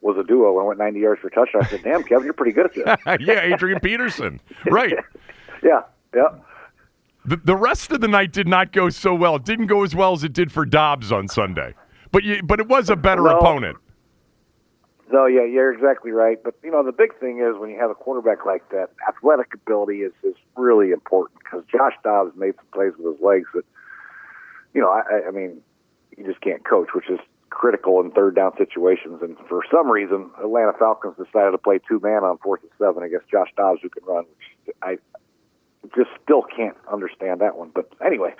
was 0.00 0.16
a 0.18 0.24
duo 0.26 0.58
and 0.58 0.66
went 0.66 0.78
90 0.78 1.00
yards 1.00 1.20
for 1.20 1.28
a 1.28 1.30
touchdown. 1.30 1.62
I 1.64 1.68
said, 1.68 1.82
"Damn, 1.82 2.02
Kevin, 2.02 2.24
you're 2.24 2.32
pretty 2.34 2.52
good 2.52 2.66
at 2.66 2.74
this." 2.74 3.18
yeah, 3.26 3.40
Adrian 3.42 3.80
Peterson. 3.80 4.40
Right. 4.66 4.92
yeah. 5.62 5.82
Yeah. 6.14 6.28
The, 7.24 7.36
the 7.36 7.56
rest 7.56 7.92
of 7.92 8.00
the 8.00 8.08
night 8.08 8.32
did 8.32 8.48
not 8.48 8.72
go 8.72 8.88
so 8.90 9.14
well. 9.14 9.36
It 9.36 9.44
didn't 9.44 9.66
go 9.68 9.84
as 9.84 9.94
well 9.94 10.12
as 10.12 10.24
it 10.24 10.32
did 10.32 10.50
for 10.50 10.64
Dobbs 10.66 11.12
on 11.12 11.28
Sunday. 11.28 11.72
But 12.10 12.24
you, 12.24 12.42
but 12.42 12.58
it 12.58 12.68
was 12.68 12.90
a 12.90 12.96
better 12.96 13.22
No. 13.22 13.38
opponent. 13.38 13.78
No, 15.12 15.26
yeah, 15.26 15.44
you're 15.44 15.72
exactly 15.72 16.10
right. 16.10 16.42
But 16.42 16.54
you 16.64 16.70
know, 16.70 16.82
the 16.82 16.92
big 16.92 17.18
thing 17.20 17.38
is 17.38 17.58
when 17.60 17.68
you 17.70 17.78
have 17.78 17.90
a 17.90 17.94
quarterback 17.94 18.46
like 18.46 18.68
that, 18.70 18.88
athletic 19.06 19.52
ability 19.54 19.98
is 20.02 20.12
is 20.24 20.34
really 20.56 20.90
important 20.90 21.38
because 21.38 21.64
Josh 21.70 21.92
Dobbs 22.02 22.32
made 22.36 22.54
some 22.56 22.64
plays 22.72 22.92
with 22.98 23.14
his 23.16 23.22
legs 23.22 23.46
that, 23.54 23.64
you 24.74 24.80
know, 24.80 24.88
I, 24.90 25.28
I- 25.28 25.30
mean, 25.30 25.60
you 26.16 26.24
just 26.24 26.40
can't 26.40 26.64
coach, 26.64 26.88
which 26.94 27.10
is 27.10 27.18
critical 27.50 28.00
in 28.00 28.10
third 28.12 28.34
down 28.34 28.52
situations. 28.56 29.20
And 29.22 29.36
for 29.48 29.62
some 29.70 29.90
reason, 29.90 30.30
Atlanta 30.42 30.72
Falcons 30.78 31.14
decided 31.16 31.50
to 31.52 31.58
play 31.58 31.78
two 31.86 32.00
man 32.00 32.24
on 32.24 32.38
fourth 32.38 32.62
and 32.62 32.70
seven 32.78 33.02
against 33.02 33.28
Josh 33.28 33.48
Dobbs, 33.56 33.80
who 33.82 33.90
can 33.90 34.04
run. 34.04 34.24
Which 34.64 34.76
I 34.82 34.96
just 35.94 36.10
still 36.22 36.42
can't 36.42 36.76
understand 36.90 37.40
that 37.42 37.58
one. 37.58 37.70
But 37.74 37.92
anyway, 38.04 38.34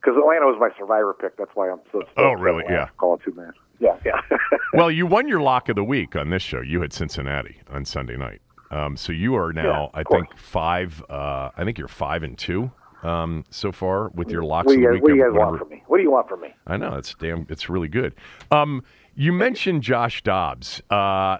because 0.00 0.16
Atlanta 0.16 0.46
was 0.46 0.56
my 0.58 0.70
survivor 0.78 1.12
pick, 1.12 1.36
that's 1.36 1.50
why 1.54 1.68
I'm 1.70 1.80
so. 1.92 2.02
Oh, 2.16 2.32
really? 2.32 2.64
Yeah. 2.68 2.88
Calling 2.96 3.20
two 3.24 3.34
man. 3.34 3.52
Yeah, 3.80 3.96
yeah. 4.04 4.20
Well, 4.72 4.90
you 4.90 5.06
won 5.06 5.26
your 5.28 5.40
lock 5.40 5.68
of 5.70 5.76
the 5.76 5.84
week 5.84 6.16
on 6.16 6.28
this 6.30 6.42
show. 6.42 6.60
You 6.60 6.82
had 6.82 6.92
Cincinnati 6.92 7.60
on 7.70 7.84
Sunday 7.86 8.16
night. 8.16 8.42
Um, 8.70 8.96
so 8.96 9.12
you 9.12 9.34
are 9.36 9.52
now, 9.52 9.90
Yeah, 9.94 10.00
I 10.00 10.02
course. 10.02 10.22
think, 10.28 10.38
five. 10.38 11.02
Uh, 11.08 11.50
I 11.56 11.64
think 11.64 11.78
you're 11.78 11.88
five 11.88 12.22
and 12.22 12.36
two 12.36 12.70
um, 13.02 13.44
so 13.48 13.72
far 13.72 14.08
with 14.10 14.30
your 14.30 14.42
locks 14.44 14.66
what 14.66 14.72
do 14.74 14.78
of 14.78 14.82
you 14.82 14.88
the 14.88 14.92
guys, 14.92 14.94
week. 14.94 15.02
what 15.02 15.08
do 15.10 15.16
you 15.16 15.24
guys 15.24 15.32
want 15.38 15.58
from 15.60 15.68
me? 15.70 15.82
What 15.86 15.96
do 15.98 16.02
you 16.02 16.10
want 16.10 16.28
from 16.28 16.40
me? 16.42 16.48
I 16.66 16.76
know 16.76 16.94
it's 16.96 17.14
damn. 17.14 17.46
It's 17.48 17.68
really 17.70 17.88
good. 17.88 18.14
Um, 18.50 18.82
you 19.14 19.32
mentioned 19.32 19.82
Josh 19.82 20.22
Dobbs. 20.22 20.82
Uh, 20.90 21.38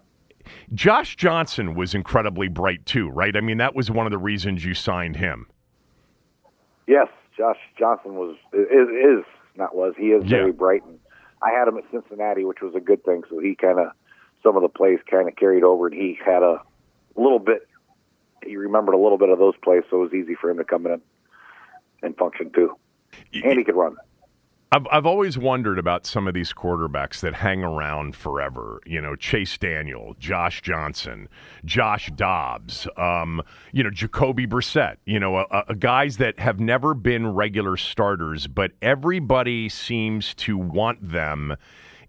Josh 0.72 1.16
Johnson 1.16 1.74
was 1.74 1.94
incredibly 1.94 2.48
bright 2.48 2.86
too, 2.86 3.08
right? 3.10 3.36
I 3.36 3.40
mean, 3.40 3.58
that 3.58 3.74
was 3.74 3.90
one 3.90 4.06
of 4.06 4.12
the 4.12 4.18
reasons 4.18 4.64
you 4.64 4.72
signed 4.74 5.16
him. 5.16 5.46
Yes, 6.86 7.08
Josh 7.36 7.58
Johnson 7.78 8.14
was 8.14 8.36
is, 8.52 8.88
is 8.88 9.24
not 9.56 9.74
was 9.74 9.94
he 9.98 10.06
is 10.06 10.22
Yeah. 10.24 10.38
very 10.38 10.52
bright, 10.52 10.84
and 10.84 10.95
I 11.42 11.50
had 11.50 11.68
him 11.68 11.78
at 11.78 11.84
Cincinnati, 11.90 12.44
which 12.44 12.60
was 12.60 12.74
a 12.74 12.80
good 12.80 13.04
thing. 13.04 13.22
So 13.28 13.38
he 13.38 13.54
kind 13.54 13.78
of 13.78 13.92
some 14.42 14.56
of 14.56 14.62
the 14.62 14.68
plays 14.68 15.00
kind 15.10 15.28
of 15.28 15.36
carried 15.36 15.64
over, 15.64 15.86
and 15.86 15.94
he 15.94 16.18
had 16.24 16.42
a 16.42 16.60
little 17.16 17.38
bit. 17.38 17.66
He 18.44 18.56
remembered 18.56 18.94
a 18.94 18.98
little 18.98 19.18
bit 19.18 19.28
of 19.28 19.38
those 19.38 19.54
plays, 19.62 19.82
so 19.90 19.98
it 19.98 20.00
was 20.00 20.14
easy 20.14 20.34
for 20.34 20.50
him 20.50 20.58
to 20.58 20.64
come 20.64 20.86
in 20.86 21.00
and 22.02 22.16
function 22.16 22.50
too. 22.50 22.76
And 23.32 23.58
he 23.58 23.64
could 23.64 23.74
run. 23.74 23.96
I've 24.72 24.86
I've 24.90 25.06
always 25.06 25.38
wondered 25.38 25.78
about 25.78 26.06
some 26.06 26.26
of 26.26 26.34
these 26.34 26.52
quarterbacks 26.52 27.20
that 27.20 27.34
hang 27.34 27.62
around 27.62 28.16
forever. 28.16 28.80
You 28.84 29.00
know, 29.00 29.14
Chase 29.14 29.56
Daniel, 29.58 30.16
Josh 30.18 30.60
Johnson, 30.60 31.28
Josh 31.64 32.10
Dobbs, 32.16 32.88
um, 32.96 33.42
you 33.72 33.84
know, 33.84 33.90
Jacoby 33.90 34.46
Brissett. 34.46 34.96
You 35.04 35.20
know, 35.20 35.46
guys 35.78 36.16
that 36.16 36.40
have 36.40 36.58
never 36.58 36.94
been 36.94 37.28
regular 37.28 37.76
starters, 37.76 38.48
but 38.48 38.72
everybody 38.82 39.68
seems 39.68 40.34
to 40.34 40.58
want 40.58 41.12
them 41.12 41.56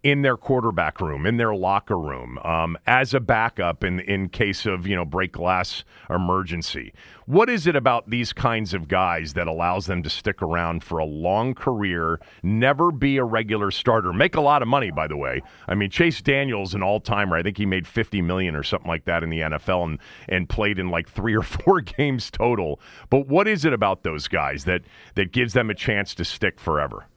in 0.04 0.22
their 0.22 0.38
quarterback 0.38 1.02
room, 1.02 1.26
in 1.26 1.38
their 1.38 1.56
locker 1.56 1.98
room, 1.98 2.38
um, 2.40 2.78
as 2.86 3.14
a 3.14 3.20
backup 3.20 3.84
in 3.84 4.00
in 4.02 4.30
case 4.30 4.66
of 4.66 4.88
you 4.88 4.96
know 4.96 5.06
break 5.06 5.32
glass 5.32 5.84
emergency. 6.10 6.94
What 7.26 7.50
is 7.50 7.68
it 7.68 7.76
about 7.76 8.10
these 8.10 8.32
kinds 8.32 8.74
of 8.74 8.88
guys 8.88 9.34
that 9.34 9.48
allows 9.48 9.86
them 9.86 10.02
to 10.04 10.10
stick 10.10 10.42
around 10.42 10.84
for 10.84 11.00
a 11.00 11.06
long 11.06 11.54
career, 11.54 12.22
never 12.42 12.92
be 12.92 13.18
a 13.18 13.24
regular 13.24 13.70
starter, 13.72 14.14
make 14.14 14.36
a 14.36 14.42
lot 14.42 14.62
of 14.62 14.68
money? 14.68 14.92
By 14.92 15.08
the 15.08 15.18
way, 15.18 15.42
I 15.68 15.76
mean 15.76 15.90
Chase 15.90 16.22
Daniels, 16.22 16.74
an 16.74 16.84
all 16.84 17.00
timer. 17.00 17.36
I 17.36 17.44
think 17.44 17.58
he 17.58 17.66
made 17.66 17.88
fifty 17.88 18.22
million 18.22 18.56
or 18.56 18.64
something 18.64 18.88
like 18.90 19.06
that 19.06 19.24
in 19.24 19.30
the 19.30 19.40
NFL, 19.40 19.84
and 19.84 20.00
and 20.30 20.50
played 20.50 20.80
in 20.80 20.90
like 20.90 21.10
three 21.10 21.36
or 21.36 21.44
four 21.44 21.82
games 21.98 22.32
total. 22.32 22.80
But 23.10 23.28
what 23.28 23.48
is 23.48 23.66
it 23.66 23.74
about 23.74 24.04
those 24.04 24.28
guys 24.28 24.66
that 24.66 24.84
that 25.16 25.32
gives 25.32 25.54
them 25.54 25.70
a 25.70 25.76
chance 25.76 26.14
to 26.16 26.26
stick 26.26 26.60
forever? 26.60 27.08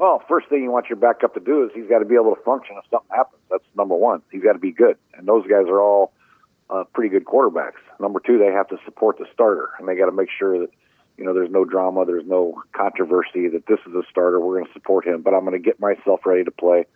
Well, 0.00 0.22
first 0.26 0.48
thing 0.48 0.62
you 0.62 0.70
want 0.70 0.88
your 0.88 0.96
backup 0.96 1.34
to 1.34 1.40
do 1.40 1.62
is 1.62 1.72
he's 1.74 1.86
got 1.86 1.98
to 1.98 2.06
be 2.06 2.14
able 2.14 2.34
to 2.34 2.42
function 2.42 2.74
if 2.82 2.88
something 2.90 3.14
happens. 3.14 3.42
That's 3.50 3.64
number 3.76 3.94
one. 3.94 4.22
He's 4.32 4.42
got 4.42 4.54
to 4.54 4.58
be 4.58 4.72
good, 4.72 4.96
and 5.12 5.28
those 5.28 5.42
guys 5.42 5.68
are 5.68 5.78
all 5.78 6.14
uh, 6.70 6.84
pretty 6.94 7.10
good 7.10 7.26
quarterbacks. 7.26 7.84
Number 8.00 8.18
two, 8.18 8.38
they 8.38 8.46
have 8.46 8.66
to 8.68 8.78
support 8.86 9.18
the 9.18 9.26
starter, 9.34 9.68
and 9.78 9.86
they 9.86 9.96
got 9.96 10.06
to 10.06 10.12
make 10.12 10.30
sure 10.30 10.58
that 10.60 10.70
you 11.18 11.24
know 11.24 11.34
there's 11.34 11.50
no 11.50 11.66
drama, 11.66 12.06
there's 12.06 12.24
no 12.24 12.62
controversy. 12.72 13.48
That 13.48 13.66
this 13.68 13.78
is 13.86 13.94
a 13.94 14.00
starter, 14.10 14.40
we're 14.40 14.54
going 14.54 14.68
to 14.68 14.72
support 14.72 15.06
him, 15.06 15.20
but 15.20 15.34
I'm 15.34 15.44
going 15.44 15.52
to 15.52 15.58
get 15.62 15.78
myself 15.78 16.20
ready 16.24 16.44
to 16.44 16.50
play 16.50 16.86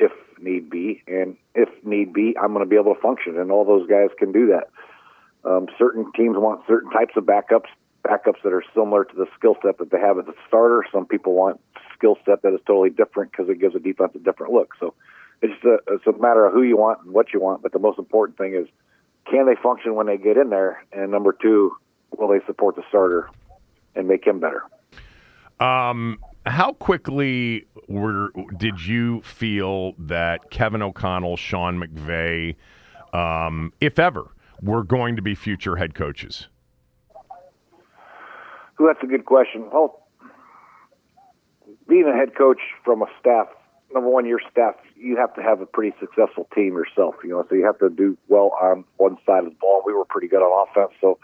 if 0.00 0.12
need 0.40 0.70
be, 0.70 1.02
and 1.06 1.36
if 1.54 1.68
need 1.84 2.14
be, 2.14 2.34
I'm 2.42 2.54
going 2.54 2.64
to 2.64 2.70
be 2.70 2.76
able 2.76 2.94
to 2.94 3.00
function, 3.02 3.38
and 3.38 3.52
all 3.52 3.66
those 3.66 3.86
guys 3.90 4.08
can 4.18 4.32
do 4.32 4.56
that. 4.56 4.70
Um, 5.46 5.68
certain 5.76 6.10
teams 6.12 6.38
want 6.38 6.62
certain 6.66 6.90
types 6.90 7.12
of 7.16 7.24
backups, 7.24 7.68
backups 8.02 8.40
that 8.42 8.54
are 8.54 8.64
similar 8.72 9.04
to 9.04 9.14
the 9.14 9.26
skill 9.36 9.56
set 9.62 9.76
that 9.76 9.90
they 9.90 10.00
have 10.00 10.18
as 10.18 10.24
a 10.28 10.34
starter. 10.48 10.82
Some 10.90 11.04
people 11.04 11.34
want 11.34 11.60
skill 11.96 12.16
set 12.24 12.42
that 12.42 12.54
is 12.54 12.60
totally 12.66 12.90
different 12.90 13.30
because 13.32 13.48
it 13.48 13.60
gives 13.60 13.74
a 13.74 13.78
defense 13.78 14.12
a 14.14 14.18
different 14.18 14.52
look. 14.52 14.74
So 14.78 14.94
it's 15.42 15.52
just 15.54 15.64
a, 15.64 15.78
it's 15.94 16.06
a 16.06 16.12
matter 16.12 16.46
of 16.46 16.52
who 16.52 16.62
you 16.62 16.76
want 16.76 17.00
and 17.04 17.12
what 17.12 17.32
you 17.32 17.40
want. 17.40 17.62
But 17.62 17.72
the 17.72 17.78
most 17.78 17.98
important 17.98 18.38
thing 18.38 18.54
is 18.54 18.66
can 19.30 19.46
they 19.46 19.54
function 19.62 19.94
when 19.94 20.06
they 20.06 20.16
get 20.16 20.36
in 20.36 20.50
there? 20.50 20.84
And 20.92 21.10
number 21.10 21.32
two, 21.32 21.76
will 22.16 22.28
they 22.28 22.44
support 22.46 22.76
the 22.76 22.82
starter 22.88 23.30
and 23.94 24.06
make 24.06 24.26
him 24.26 24.40
better? 24.40 24.62
Um, 25.60 26.18
how 26.46 26.72
quickly 26.72 27.66
were 27.88 28.32
did 28.56 28.84
you 28.84 29.22
feel 29.22 29.94
that 29.98 30.50
Kevin 30.50 30.82
O'Connell, 30.82 31.36
Sean 31.36 31.80
McVay, 31.80 32.56
um, 33.12 33.72
if 33.80 33.98
ever, 33.98 34.34
were 34.60 34.82
going 34.82 35.16
to 35.16 35.22
be 35.22 35.34
future 35.34 35.76
head 35.76 35.94
coaches? 35.94 36.48
Well, 38.78 38.92
that's 38.92 39.02
a 39.02 39.06
good 39.06 39.24
question. 39.24 39.68
Well, 39.72 40.03
being 41.88 42.06
a 42.06 42.16
head 42.16 42.34
coach 42.34 42.60
from 42.84 43.02
a 43.02 43.06
staff, 43.20 43.48
number 43.92 44.08
one, 44.08 44.26
your 44.26 44.40
staff, 44.50 44.74
you 44.96 45.16
have 45.16 45.34
to 45.34 45.42
have 45.42 45.60
a 45.60 45.66
pretty 45.66 45.96
successful 46.00 46.48
team 46.54 46.74
yourself. 46.74 47.16
You 47.22 47.30
know, 47.30 47.46
so 47.48 47.54
you 47.54 47.64
have 47.64 47.78
to 47.78 47.90
do 47.90 48.16
well 48.28 48.52
on 48.60 48.84
one 48.96 49.16
side 49.26 49.44
of 49.44 49.50
the 49.50 49.56
ball. 49.60 49.82
We 49.84 49.92
were 49.92 50.04
pretty 50.04 50.28
good 50.28 50.42
on 50.42 50.68
offense, 50.68 50.92
so 51.00 51.18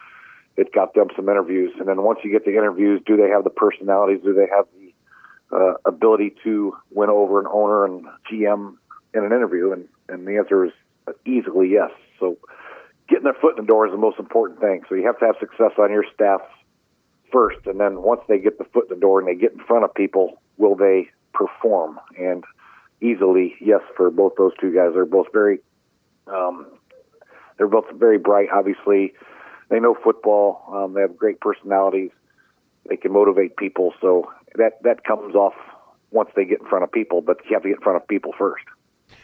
it 0.56 0.72
got 0.72 0.94
them 0.94 1.08
some 1.16 1.28
interviews. 1.28 1.72
And 1.78 1.88
then 1.88 2.02
once 2.02 2.20
you 2.22 2.30
get 2.30 2.44
the 2.44 2.52
interviews, 2.52 3.00
do 3.06 3.16
they 3.16 3.28
have 3.28 3.44
the 3.44 3.50
personalities? 3.50 4.20
Do 4.22 4.34
they 4.34 4.48
have 4.54 4.66
the 4.78 5.56
uh, 5.56 5.74
ability 5.84 6.34
to 6.44 6.76
win 6.90 7.10
over 7.10 7.40
an 7.40 7.46
owner 7.50 7.84
and 7.84 8.04
GM 8.30 8.76
in 9.14 9.24
an 9.24 9.32
interview? 9.32 9.72
And 9.72 9.88
and 10.08 10.26
the 10.26 10.36
answer 10.36 10.66
is 10.66 10.72
easily 11.24 11.70
yes. 11.70 11.90
So 12.18 12.38
getting 13.08 13.24
their 13.24 13.34
foot 13.34 13.58
in 13.58 13.64
the 13.64 13.68
door 13.68 13.86
is 13.86 13.92
the 13.92 13.98
most 13.98 14.18
important 14.18 14.60
thing. 14.60 14.82
So 14.88 14.94
you 14.94 15.06
have 15.06 15.18
to 15.20 15.26
have 15.26 15.36
success 15.40 15.72
on 15.78 15.90
your 15.90 16.04
staff 16.14 16.40
first, 17.32 17.66
and 17.66 17.78
then 17.78 18.02
once 18.02 18.20
they 18.28 18.38
get 18.38 18.58
the 18.58 18.64
foot 18.64 18.90
in 18.90 18.96
the 18.96 19.00
door 19.00 19.20
and 19.20 19.28
they 19.28 19.34
get 19.34 19.52
in 19.52 19.60
front 19.60 19.84
of 19.84 19.94
people, 19.94 20.40
will 20.60 20.76
they 20.76 21.08
perform? 21.32 21.98
And 22.18 22.44
easily, 23.00 23.54
yes, 23.60 23.80
for 23.96 24.10
both 24.10 24.34
those 24.36 24.52
two 24.60 24.72
guys. 24.72 24.90
They're 24.94 25.06
both 25.06 25.28
very, 25.32 25.60
um, 26.26 26.66
they're 27.56 27.66
both 27.66 27.86
very 27.94 28.18
bright. 28.18 28.48
Obviously, 28.52 29.14
they 29.70 29.80
know 29.80 29.96
football. 30.04 30.62
Um, 30.72 30.94
they 30.94 31.00
have 31.00 31.16
great 31.16 31.40
personalities. 31.40 32.10
They 32.88 32.96
can 32.96 33.12
motivate 33.12 33.56
people. 33.56 33.94
So 34.00 34.30
that 34.56 34.82
that 34.82 35.04
comes 35.04 35.34
off 35.34 35.54
once 36.10 36.30
they 36.36 36.44
get 36.44 36.60
in 36.60 36.66
front 36.66 36.84
of 36.84 36.92
people. 36.92 37.22
But 37.22 37.38
you 37.48 37.54
have 37.54 37.62
to 37.62 37.68
get 37.68 37.78
in 37.78 37.82
front 37.82 37.96
of 37.96 38.06
people 38.06 38.32
first. 38.38 38.64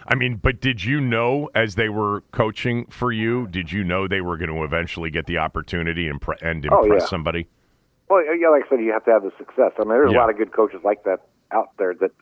I 0.08 0.14
mean, 0.14 0.36
but 0.36 0.60
did 0.60 0.82
you 0.82 1.00
know 1.00 1.48
as 1.54 1.74
they 1.74 1.88
were 1.88 2.22
coaching 2.32 2.86
for 2.86 3.12
you? 3.12 3.46
Did 3.46 3.70
you 3.70 3.84
know 3.84 4.08
they 4.08 4.20
were 4.20 4.36
going 4.36 4.50
to 4.50 4.64
eventually 4.64 5.10
get 5.10 5.26
the 5.26 5.38
opportunity 5.38 6.08
and, 6.08 6.20
pre- 6.20 6.36
and 6.40 6.66
Oh, 6.70 6.82
impress 6.82 7.02
yeah. 7.02 7.08
somebody? 7.08 7.46
Well, 8.08 8.22
yeah, 8.36 8.48
like 8.50 8.64
I 8.66 8.68
said, 8.68 8.80
you 8.80 8.92
have 8.92 9.04
to 9.06 9.10
have 9.10 9.22
the 9.22 9.32
success. 9.38 9.72
I 9.78 9.80
mean, 9.80 9.90
there's 9.90 10.12
Yeah. 10.12 10.18
a 10.18 10.20
lot 10.20 10.30
of 10.30 10.36
good 10.36 10.52
coaches 10.52 10.80
like 10.84 11.02
that 11.04 11.20
out 11.50 11.70
there 11.78 11.94
that 11.94 12.12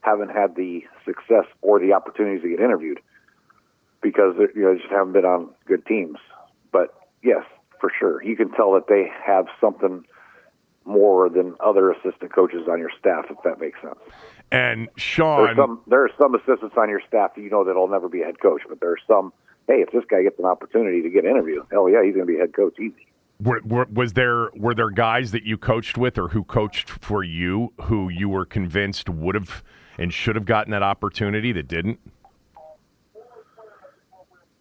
haven't 0.00 0.30
had 0.30 0.54
the 0.54 0.84
success 1.04 1.46
or 1.62 1.78
the 1.78 1.92
opportunities 1.92 2.42
to 2.42 2.48
get 2.48 2.60
interviewed 2.60 3.00
because 4.00 4.36
they 4.36 4.48
you 4.54 4.62
know, 4.62 4.74
just 4.74 4.90
haven't 4.90 5.12
been 5.12 5.24
on 5.24 5.50
good 5.66 5.84
teams. 5.86 6.18
But 6.72 6.94
yes, 7.22 7.44
for 7.80 7.90
sure, 7.98 8.22
you 8.22 8.36
can 8.36 8.50
tell 8.52 8.72
that 8.72 8.86
they 8.88 9.10
have 9.24 9.46
something 9.60 10.04
more 10.84 11.28
than 11.28 11.54
other 11.60 11.92
assistant 11.92 12.32
coaches 12.34 12.66
on 12.68 12.78
your 12.78 12.90
staff, 12.98 13.26
if 13.30 13.36
that 13.44 13.60
makes 13.60 13.80
sense. 13.80 13.98
And 14.50 14.88
Sean, 14.96 15.44
there's 15.44 15.56
some 15.56 15.80
there 15.86 16.04
are 16.04 16.10
some 16.20 16.34
assistants 16.34 16.74
on 16.76 16.88
your 16.88 17.00
staff 17.06 17.34
that 17.36 17.42
you 17.42 17.50
know 17.50 17.64
that'll 17.64 17.88
never 17.88 18.08
be 18.08 18.22
a 18.22 18.24
head 18.24 18.40
coach, 18.40 18.62
but 18.68 18.80
there 18.80 18.90
are 18.90 18.98
some. 19.06 19.32
Hey, 19.68 19.74
if 19.74 19.92
this 19.92 20.02
guy 20.10 20.22
gets 20.24 20.38
an 20.40 20.44
opportunity 20.44 21.02
to 21.02 21.08
get 21.08 21.24
an 21.24 21.30
interview, 21.30 21.62
hell 21.70 21.88
yeah, 21.88 22.02
he's 22.04 22.14
going 22.14 22.26
to 22.26 22.32
be 22.32 22.38
head 22.38 22.52
coach 22.52 22.74
easy. 22.80 23.06
Were, 23.42 23.60
were, 23.64 23.86
was 23.92 24.12
there 24.12 24.50
were 24.54 24.74
there 24.74 24.90
guys 24.90 25.32
that 25.32 25.42
you 25.44 25.56
coached 25.56 25.98
with 25.98 26.16
or 26.18 26.28
who 26.28 26.44
coached 26.44 26.88
for 26.90 27.24
you 27.24 27.72
who 27.82 28.08
you 28.08 28.28
were 28.28 28.44
convinced 28.44 29.08
would 29.08 29.34
have 29.34 29.64
and 29.98 30.12
should 30.12 30.36
have 30.36 30.44
gotten 30.44 30.70
that 30.70 30.82
opportunity 30.82 31.52
that 31.52 31.66
didn't? 31.66 31.98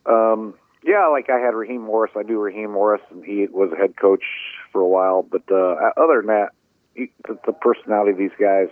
Um, 0.05 0.55
yeah, 0.83 1.07
like 1.07 1.29
I 1.29 1.37
had 1.37 1.53
Raheem 1.53 1.81
Morris. 1.81 2.11
I 2.15 2.23
knew 2.23 2.39
Raheem 2.39 2.71
Morris, 2.71 3.01
and 3.11 3.23
he 3.23 3.47
was 3.51 3.71
a 3.71 3.75
head 3.75 3.95
coach 3.97 4.23
for 4.71 4.81
a 4.81 4.87
while. 4.87 5.21
But 5.21 5.43
uh, 5.51 5.75
other 5.97 6.17
than 6.17 6.27
that, 6.27 6.49
he, 6.95 7.11
the, 7.27 7.37
the 7.45 7.53
personality 7.53 8.11
of 8.11 8.17
these 8.17 8.37
guys, 8.39 8.67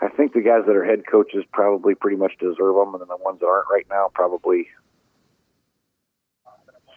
I 0.00 0.08
think 0.08 0.32
the 0.32 0.42
guys 0.42 0.62
that 0.66 0.76
are 0.76 0.84
head 0.84 1.02
coaches 1.10 1.44
probably 1.52 1.94
pretty 1.94 2.16
much 2.16 2.32
deserve 2.38 2.76
them, 2.76 2.94
and 2.94 3.02
the 3.08 3.16
ones 3.20 3.40
that 3.40 3.46
aren't 3.46 3.68
right 3.70 3.86
now 3.90 4.10
probably 4.14 4.68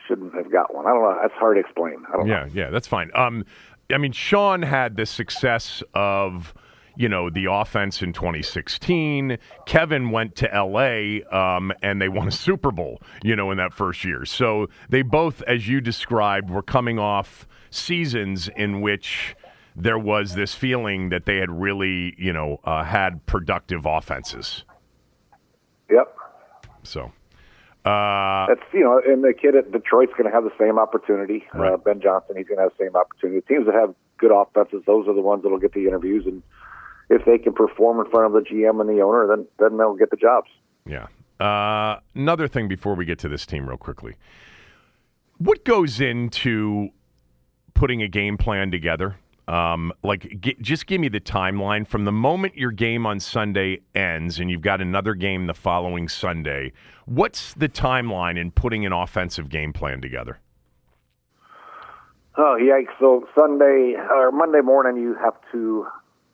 shouldn't 0.07 0.33
have 0.35 0.51
got 0.51 0.73
one. 0.73 0.85
I 0.85 0.89
don't 0.89 1.01
know. 1.01 1.17
That's 1.21 1.33
hard 1.33 1.57
to 1.57 1.61
explain. 1.61 2.03
I 2.11 2.17
don't 2.17 2.27
yeah, 2.27 2.45
know. 2.45 2.51
Yeah, 2.53 2.69
that's 2.69 2.87
fine. 2.87 3.11
Um, 3.15 3.45
I 3.93 3.97
mean, 3.97 4.11
Sean 4.11 4.61
had 4.61 4.97
the 4.97 5.05
success 5.05 5.83
of 5.93 6.53
you 6.95 7.09
know 7.09 7.29
the 7.29 7.45
offense 7.51 8.01
in 8.01 8.13
2016. 8.13 9.37
Kevin 9.65 10.11
went 10.11 10.35
to 10.37 10.45
LA 10.47 11.19
um, 11.31 11.71
and 11.81 12.01
they 12.01 12.09
won 12.09 12.27
a 12.27 12.31
Super 12.31 12.71
Bowl, 12.71 13.01
you 13.23 13.35
know, 13.35 13.51
in 13.51 13.57
that 13.57 13.73
first 13.73 14.03
year. 14.03 14.25
So 14.25 14.67
they 14.89 15.01
both, 15.01 15.41
as 15.43 15.67
you 15.67 15.81
described, 15.81 16.49
were 16.49 16.63
coming 16.63 16.99
off 16.99 17.47
seasons 17.69 18.49
in 18.55 18.81
which 18.81 19.35
there 19.75 19.99
was 19.99 20.35
this 20.35 20.55
feeling 20.55 21.09
that 21.09 21.25
they 21.25 21.37
had 21.37 21.51
really, 21.51 22.15
you 22.17 22.31
know, 22.31 22.59
uh, 22.63 22.83
had 22.83 23.25
productive 23.25 23.85
offenses. 23.85 24.63
Yep. 25.89 26.15
So. 26.83 27.11
Uh, 27.85 28.47
That's 28.47 28.65
you 28.73 28.81
know, 28.81 28.99
and 29.05 29.23
the 29.23 29.33
kid 29.33 29.55
at 29.55 29.71
Detroit's 29.71 30.11
going 30.13 30.25
to 30.25 30.31
have 30.31 30.43
the 30.43 30.53
same 30.59 30.79
opportunity. 30.79 31.45
Right. 31.53 31.73
Uh, 31.73 31.77
ben 31.77 32.01
Johnson, 32.01 32.35
he's 32.35 32.47
going 32.47 32.57
to 32.57 32.63
have 32.63 32.71
the 32.77 32.85
same 32.85 32.95
opportunity. 32.95 33.41
The 33.41 33.53
teams 33.53 33.65
that 33.67 33.75
have 33.75 33.93
good 34.17 34.31
offenses, 34.31 34.81
those 34.87 35.07
are 35.07 35.13
the 35.13 35.21
ones 35.21 35.43
that'll 35.43 35.59
get 35.59 35.73
the 35.73 35.85
interviews, 35.85 36.25
and 36.25 36.41
if 37.09 37.25
they 37.25 37.37
can 37.37 37.53
perform 37.53 37.99
in 37.99 38.09
front 38.09 38.25
of 38.25 38.33
the 38.33 38.49
GM 38.49 38.81
and 38.81 38.89
the 38.89 39.01
owner, 39.01 39.27
then 39.27 39.45
then 39.59 39.77
they'll 39.77 39.95
get 39.95 40.09
the 40.09 40.17
jobs. 40.17 40.49
Yeah. 40.85 41.07
Uh, 41.39 41.99
another 42.15 42.47
thing 42.47 42.67
before 42.67 42.95
we 42.95 43.05
get 43.05 43.19
to 43.19 43.29
this 43.29 43.45
team, 43.45 43.67
real 43.67 43.77
quickly, 43.77 44.15
what 45.37 45.63
goes 45.63 46.01
into 46.01 46.89
putting 47.73 48.01
a 48.01 48.07
game 48.07 48.37
plan 48.37 48.71
together? 48.71 49.17
Um, 49.47 49.93
like, 50.03 50.41
g- 50.41 50.57
just 50.59 50.87
give 50.87 50.99
me 50.99 51.07
the 51.07 51.19
timeline 51.19 51.87
from 51.87 52.05
the 52.05 52.11
moment 52.11 52.57
your 52.57 52.71
game 52.71 53.05
on 53.05 53.19
Sunday 53.19 53.81
ends 53.93 54.39
and 54.39 54.49
you've 54.49 54.61
got 54.61 54.81
another 54.81 55.13
game 55.13 55.45
the 55.45 55.53
following 55.53 56.07
Sunday. 56.07 56.73
What's 57.05 57.53
the 57.53 57.69
timeline 57.69 58.39
in 58.39 58.51
putting 58.51 58.85
an 58.85 58.91
offensive 58.91 59.49
game 59.49 59.71
plan 59.71 60.01
together? 60.01 60.39
Oh, 62.37 62.57
yikes! 62.59 62.91
So 62.99 63.27
Sunday 63.33 63.95
or 63.95 64.31
Monday 64.31 64.59
morning, 64.59 65.01
you 65.01 65.15
have 65.15 65.35
to 65.53 65.87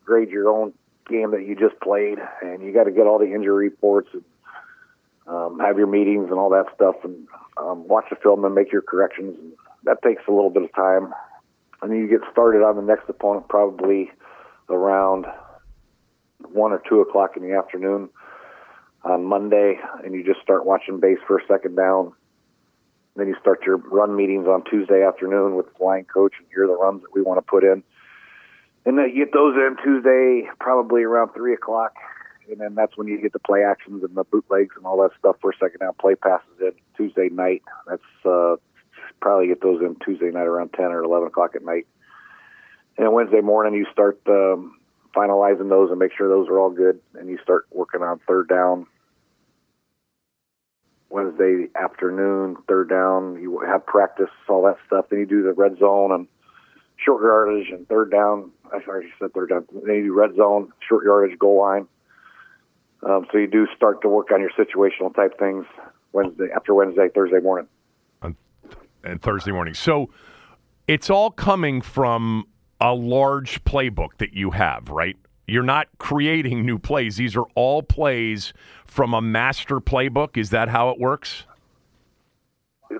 grade 0.03 0.29
your 0.29 0.49
own 0.49 0.73
game 1.07 1.31
that 1.31 1.45
you 1.45 1.55
just 1.55 1.79
played, 1.79 2.17
and 2.41 2.63
you 2.63 2.73
got 2.73 2.85
to 2.85 2.91
get 2.91 3.05
all 3.05 3.19
the 3.19 3.31
injury 3.31 3.69
reports 3.69 4.09
and 4.13 4.23
um, 5.27 5.59
have 5.59 5.77
your 5.77 5.85
meetings 5.85 6.29
and 6.31 6.39
all 6.39 6.49
that 6.49 6.65
stuff, 6.73 6.95
and 7.03 7.27
um, 7.57 7.87
watch 7.87 8.05
the 8.09 8.15
film 8.15 8.43
and 8.45 8.55
make 8.55 8.71
your 8.71 8.81
corrections. 8.81 9.37
That 9.83 10.01
takes 10.01 10.23
a 10.27 10.31
little 10.31 10.49
bit 10.49 10.63
of 10.63 10.73
time, 10.73 11.13
and 11.81 11.91
need 11.91 12.01
to 12.01 12.07
get 12.07 12.31
started 12.31 12.63
on 12.63 12.75
the 12.75 12.81
next 12.81 13.09
opponent 13.09 13.47
probably 13.47 14.11
around 14.69 15.25
one 16.51 16.71
or 16.71 16.81
two 16.87 17.01
o'clock 17.01 17.37
in 17.37 17.43
the 17.43 17.55
afternoon 17.55 18.09
on 19.03 19.25
Monday, 19.25 19.79
and 20.03 20.13
you 20.13 20.23
just 20.23 20.41
start 20.41 20.65
watching 20.65 20.99
base 20.99 21.17
first, 21.27 21.47
second 21.47 21.75
down. 21.75 22.13
Then 23.15 23.27
you 23.27 23.35
start 23.41 23.63
your 23.65 23.77
run 23.77 24.15
meetings 24.15 24.47
on 24.47 24.63
Tuesday 24.63 25.03
afternoon 25.03 25.55
with 25.55 25.65
the 25.75 25.83
line 25.83 26.05
coach, 26.05 26.33
and 26.37 26.47
here 26.53 26.65
are 26.65 26.67
the 26.67 26.77
runs 26.77 27.01
that 27.01 27.13
we 27.13 27.21
want 27.21 27.37
to 27.39 27.41
put 27.41 27.63
in. 27.63 27.83
And 28.85 28.97
then 28.97 29.09
you 29.09 29.25
get 29.25 29.33
those 29.33 29.55
in 29.55 29.75
Tuesday, 29.83 30.49
probably 30.59 31.03
around 31.03 31.33
three 31.33 31.53
o'clock, 31.53 31.93
and 32.49 32.59
then 32.59 32.75
that's 32.75 32.97
when 32.97 33.07
you 33.07 33.21
get 33.21 33.33
the 33.33 33.39
play 33.39 33.63
actions 33.63 34.03
and 34.03 34.15
the 34.15 34.23
bootlegs 34.23 34.75
and 34.77 34.85
all 34.85 35.01
that 35.01 35.11
stuff 35.19 35.35
for 35.41 35.53
second 35.59 35.79
down 35.79 35.93
play 35.99 36.15
passes 36.15 36.47
in 36.59 36.71
Tuesday 36.95 37.29
night. 37.29 37.63
That's 37.87 38.01
uh, 38.25 38.55
probably 39.21 39.47
get 39.47 39.61
those 39.61 39.81
in 39.81 39.95
Tuesday 40.03 40.31
night 40.31 40.47
around 40.47 40.73
ten 40.73 40.85
or 40.85 41.03
eleven 41.03 41.27
o'clock 41.27 41.55
at 41.55 41.63
night. 41.63 41.87
And 42.97 43.13
Wednesday 43.13 43.41
morning 43.41 43.73
you 43.73 43.85
start 43.91 44.19
um, 44.27 44.79
finalizing 45.15 45.69
those 45.69 45.89
and 45.89 45.99
make 45.99 46.11
sure 46.17 46.27
those 46.27 46.49
are 46.49 46.59
all 46.59 46.71
good, 46.71 46.99
and 47.15 47.29
you 47.29 47.37
start 47.41 47.65
working 47.71 48.01
on 48.01 48.19
third 48.27 48.49
down. 48.49 48.87
Wednesday 51.09 51.67
afternoon, 51.75 52.55
third 52.67 52.89
down, 52.89 53.41
you 53.41 53.59
have 53.59 53.85
practice, 53.85 54.29
all 54.47 54.63
that 54.63 54.77
stuff. 54.87 55.05
Then 55.09 55.19
you 55.19 55.25
do 55.25 55.43
the 55.43 55.51
red 55.51 55.77
zone 55.77 56.11
and 56.13 56.27
short 56.95 57.21
yardage 57.21 57.69
and 57.69 57.87
third 57.87 58.11
down. 58.11 58.51
I 58.71 58.77
already 58.87 59.09
said 59.19 59.33
third 59.33 59.49
down. 59.49 59.65
Then 59.73 59.95
you 59.95 60.03
do 60.03 60.13
red 60.13 60.35
zone, 60.35 60.71
short 60.87 61.03
yardage, 61.03 61.37
goal 61.37 61.59
line. 61.59 61.87
Um, 63.03 63.27
so 63.31 63.39
you 63.39 63.47
do 63.47 63.67
start 63.75 64.01
to 64.03 64.07
work 64.07 64.31
on 64.31 64.39
your 64.39 64.51
situational 64.51 65.13
type 65.13 65.37
things 65.37 65.65
Wednesday 66.13 66.47
after 66.55 66.73
Wednesday, 66.73 67.09
Thursday 67.13 67.39
morning. 67.39 67.67
And 69.03 69.21
Thursday 69.21 69.51
morning. 69.51 69.73
So 69.73 70.09
it's 70.87 71.09
all 71.09 71.31
coming 71.31 71.81
from 71.81 72.45
a 72.79 72.93
large 72.93 73.63
playbook 73.63 74.17
that 74.17 74.33
you 74.33 74.51
have, 74.51 74.89
right? 74.89 75.15
You're 75.47 75.63
not 75.63 75.87
creating 75.97 76.65
new 76.65 76.79
plays. 76.79 77.17
These 77.17 77.35
are 77.35 77.45
all 77.55 77.83
plays 77.83 78.53
from 78.85 79.13
a 79.13 79.21
master 79.21 79.79
playbook. 79.79 80.37
Is 80.37 80.49
that 80.51 80.69
how 80.69 80.89
it 80.89 80.99
works? 80.99 81.43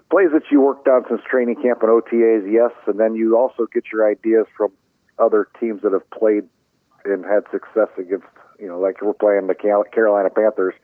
Plays 0.10 0.30
that 0.34 0.44
you 0.52 0.62
worked 0.62 0.88
on 0.88 1.04
since 1.10 1.22
training 1.30 1.56
camp 1.62 1.82
and 1.82 1.90
OTAs, 1.90 2.52
yes, 2.52 2.72
and 2.88 3.00
then 3.00 3.16
you 3.16 3.38
also 3.38 3.68
get 3.74 3.86
your 3.92 4.10
ideas 4.10 4.46
from 4.56 4.72
other 5.20 5.48
teams 5.60 5.82
that 5.82 5.92
have 5.92 6.10
played 6.12 6.44
and 7.06 7.26
had 7.26 7.44
success 7.52 7.90
against. 7.98 8.26
You 8.60 8.68
know, 8.68 8.80
like 8.80 9.02
we're 9.02 9.14
playing 9.14 9.48
the 9.48 9.56
Carolina 9.56 10.30
Panthers. 10.30 10.76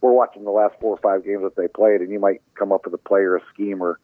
We're 0.00 0.12
watching 0.12 0.44
the 0.44 0.50
last 0.50 0.76
four 0.80 0.94
or 0.94 0.98
five 0.98 1.24
games 1.24 1.42
that 1.42 1.56
they 1.56 1.68
played, 1.68 2.00
and 2.00 2.10
you 2.10 2.20
might 2.20 2.40
come 2.54 2.70
up 2.70 2.84
with 2.84 2.94
a 2.94 2.98
play 2.98 3.20
or 3.20 3.36
a 3.36 3.42
scheme 3.52 3.82
or 3.82 3.98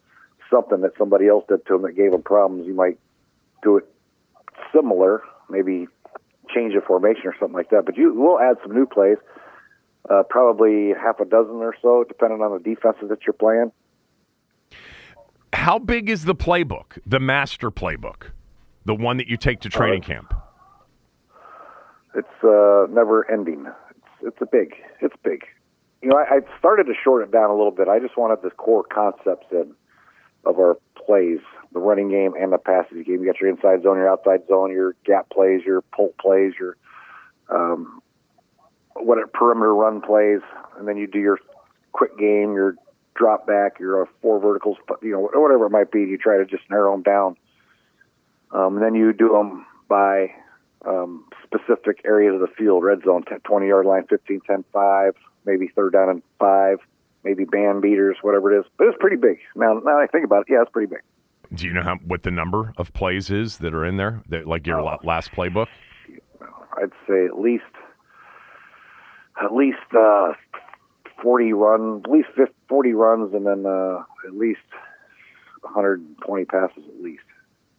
something 0.50 0.80
that 0.82 0.92
somebody 0.98 1.28
else 1.28 1.44
did 1.48 1.66
to 1.66 1.74
them 1.74 1.82
that 1.82 1.92
gave 1.92 2.12
them 2.12 2.22
problems. 2.22 2.66
You 2.66 2.74
might 2.74 2.98
do 3.62 3.76
it 3.76 3.84
similar, 4.72 5.22
maybe 5.48 5.86
change 6.54 6.74
a 6.74 6.80
formation 6.80 7.26
or 7.26 7.34
something 7.38 7.56
like 7.56 7.70
that. 7.70 7.84
But 7.86 7.96
you 7.96 8.12
will 8.14 8.38
add 8.38 8.56
some 8.62 8.74
new 8.74 8.86
plays, 8.86 9.18
uh, 10.10 10.22
probably 10.28 10.92
half 10.92 11.20
a 11.20 11.24
dozen 11.24 11.56
or 11.56 11.74
so, 11.80 12.04
depending 12.06 12.40
on 12.40 12.52
the 12.52 12.58
defenses 12.58 13.08
that 13.08 13.20
you're 13.26 13.32
playing. 13.32 13.72
How 15.52 15.78
big 15.78 16.10
is 16.10 16.24
the 16.24 16.34
playbook, 16.34 16.98
the 17.06 17.20
master 17.20 17.70
playbook, 17.70 18.30
the 18.84 18.94
one 18.94 19.16
that 19.18 19.28
you 19.28 19.36
take 19.36 19.60
to 19.60 19.68
training 19.68 20.02
uh, 20.02 20.06
camp? 20.06 20.34
It's 22.14 22.44
uh, 22.44 22.86
never 22.90 23.30
ending. 23.30 23.66
It's, 23.90 24.06
it's 24.22 24.42
a 24.42 24.46
big. 24.46 24.74
It's 25.00 25.14
big. 25.22 25.44
You 26.02 26.10
know, 26.10 26.16
I, 26.16 26.36
I 26.36 26.58
started 26.58 26.84
to 26.84 26.92
shorten 27.02 27.28
it 27.28 27.32
down 27.32 27.50
a 27.50 27.54
little 27.54 27.70
bit. 27.70 27.88
I 27.88 27.98
just 27.98 28.16
wanted 28.16 28.42
the 28.42 28.50
core 28.50 28.84
concepts 28.84 29.46
in 29.50 29.74
of 30.46 30.58
our 30.58 30.78
plays, 31.06 31.40
the 31.72 31.80
running 31.80 32.08
game 32.08 32.34
and 32.38 32.52
the 32.52 32.58
passing 32.58 33.02
game. 33.02 33.22
You 33.22 33.26
got 33.26 33.40
your 33.40 33.50
inside 33.50 33.82
zone, 33.82 33.96
your 33.96 34.10
outside 34.10 34.46
zone, 34.48 34.70
your 34.70 34.94
gap 35.04 35.28
plays, 35.30 35.62
your 35.64 35.82
pull 35.82 36.14
plays, 36.20 36.54
your 36.58 36.76
um, 37.50 38.00
what 38.94 39.18
perimeter 39.32 39.74
run 39.74 40.00
plays, 40.00 40.40
and 40.78 40.86
then 40.86 40.96
you 40.96 41.06
do 41.06 41.18
your 41.18 41.38
quick 41.92 42.16
game, 42.18 42.54
your 42.54 42.76
drop 43.14 43.46
back, 43.46 43.78
your 43.78 44.08
four 44.22 44.40
verticals, 44.40 44.76
you 45.02 45.10
know, 45.10 45.28
whatever 45.34 45.66
it 45.66 45.70
might 45.70 45.90
be. 45.90 46.00
You 46.00 46.16
try 46.16 46.38
to 46.38 46.46
just 46.46 46.62
narrow 46.70 46.92
them 46.92 47.02
down, 47.02 47.36
um, 48.52 48.76
and 48.76 48.84
then 48.84 48.94
you 48.94 49.12
do 49.12 49.28
them 49.28 49.66
by 49.88 50.32
um, 50.86 51.26
specific 51.42 52.00
areas 52.04 52.34
of 52.34 52.40
the 52.40 52.54
field: 52.56 52.84
red 52.84 53.02
zone, 53.04 53.24
10, 53.24 53.40
20 53.40 53.66
yard 53.66 53.86
line, 53.86 54.04
15, 54.08 54.40
10, 54.46 54.64
5, 54.72 55.14
maybe 55.44 55.68
third 55.68 55.92
down 55.92 56.08
and 56.08 56.22
five 56.38 56.78
maybe 57.24 57.44
band 57.44 57.82
beaters, 57.82 58.18
whatever 58.22 58.52
it 58.54 58.60
is. 58.60 58.66
But 58.78 58.88
it's 58.88 58.96
pretty 59.00 59.16
big. 59.16 59.38
Now, 59.56 59.80
now 59.84 59.98
I 59.98 60.06
think 60.06 60.24
about 60.24 60.42
it, 60.42 60.52
yeah, 60.52 60.62
it's 60.62 60.70
pretty 60.70 60.88
big. 60.88 61.00
Do 61.52 61.66
you 61.66 61.72
know 61.72 61.82
how 61.82 61.96
what 62.06 62.22
the 62.22 62.30
number 62.30 62.72
of 62.78 62.92
plays 62.94 63.30
is 63.30 63.58
that 63.58 63.74
are 63.74 63.84
in 63.84 63.96
there? 63.96 64.22
That 64.28 64.46
like 64.46 64.66
your 64.66 64.80
oh. 64.80 64.98
last 65.04 65.32
playbook? 65.32 65.68
I'd 66.76 66.90
say 67.06 67.26
at 67.26 67.38
least 67.38 67.62
at 69.42 69.54
least 69.54 69.78
uh, 69.96 70.32
forty 71.22 71.52
run, 71.52 72.02
at 72.04 72.10
least 72.10 72.28
50, 72.34 72.52
forty 72.68 72.92
runs, 72.92 73.34
and 73.34 73.46
then 73.46 73.66
uh, 73.66 74.02
at 74.26 74.34
least 74.34 74.60
one 75.60 75.72
hundred 75.72 76.00
and 76.00 76.16
twenty 76.26 76.44
passes 76.44 76.84
at 76.88 77.02
least. 77.02 77.22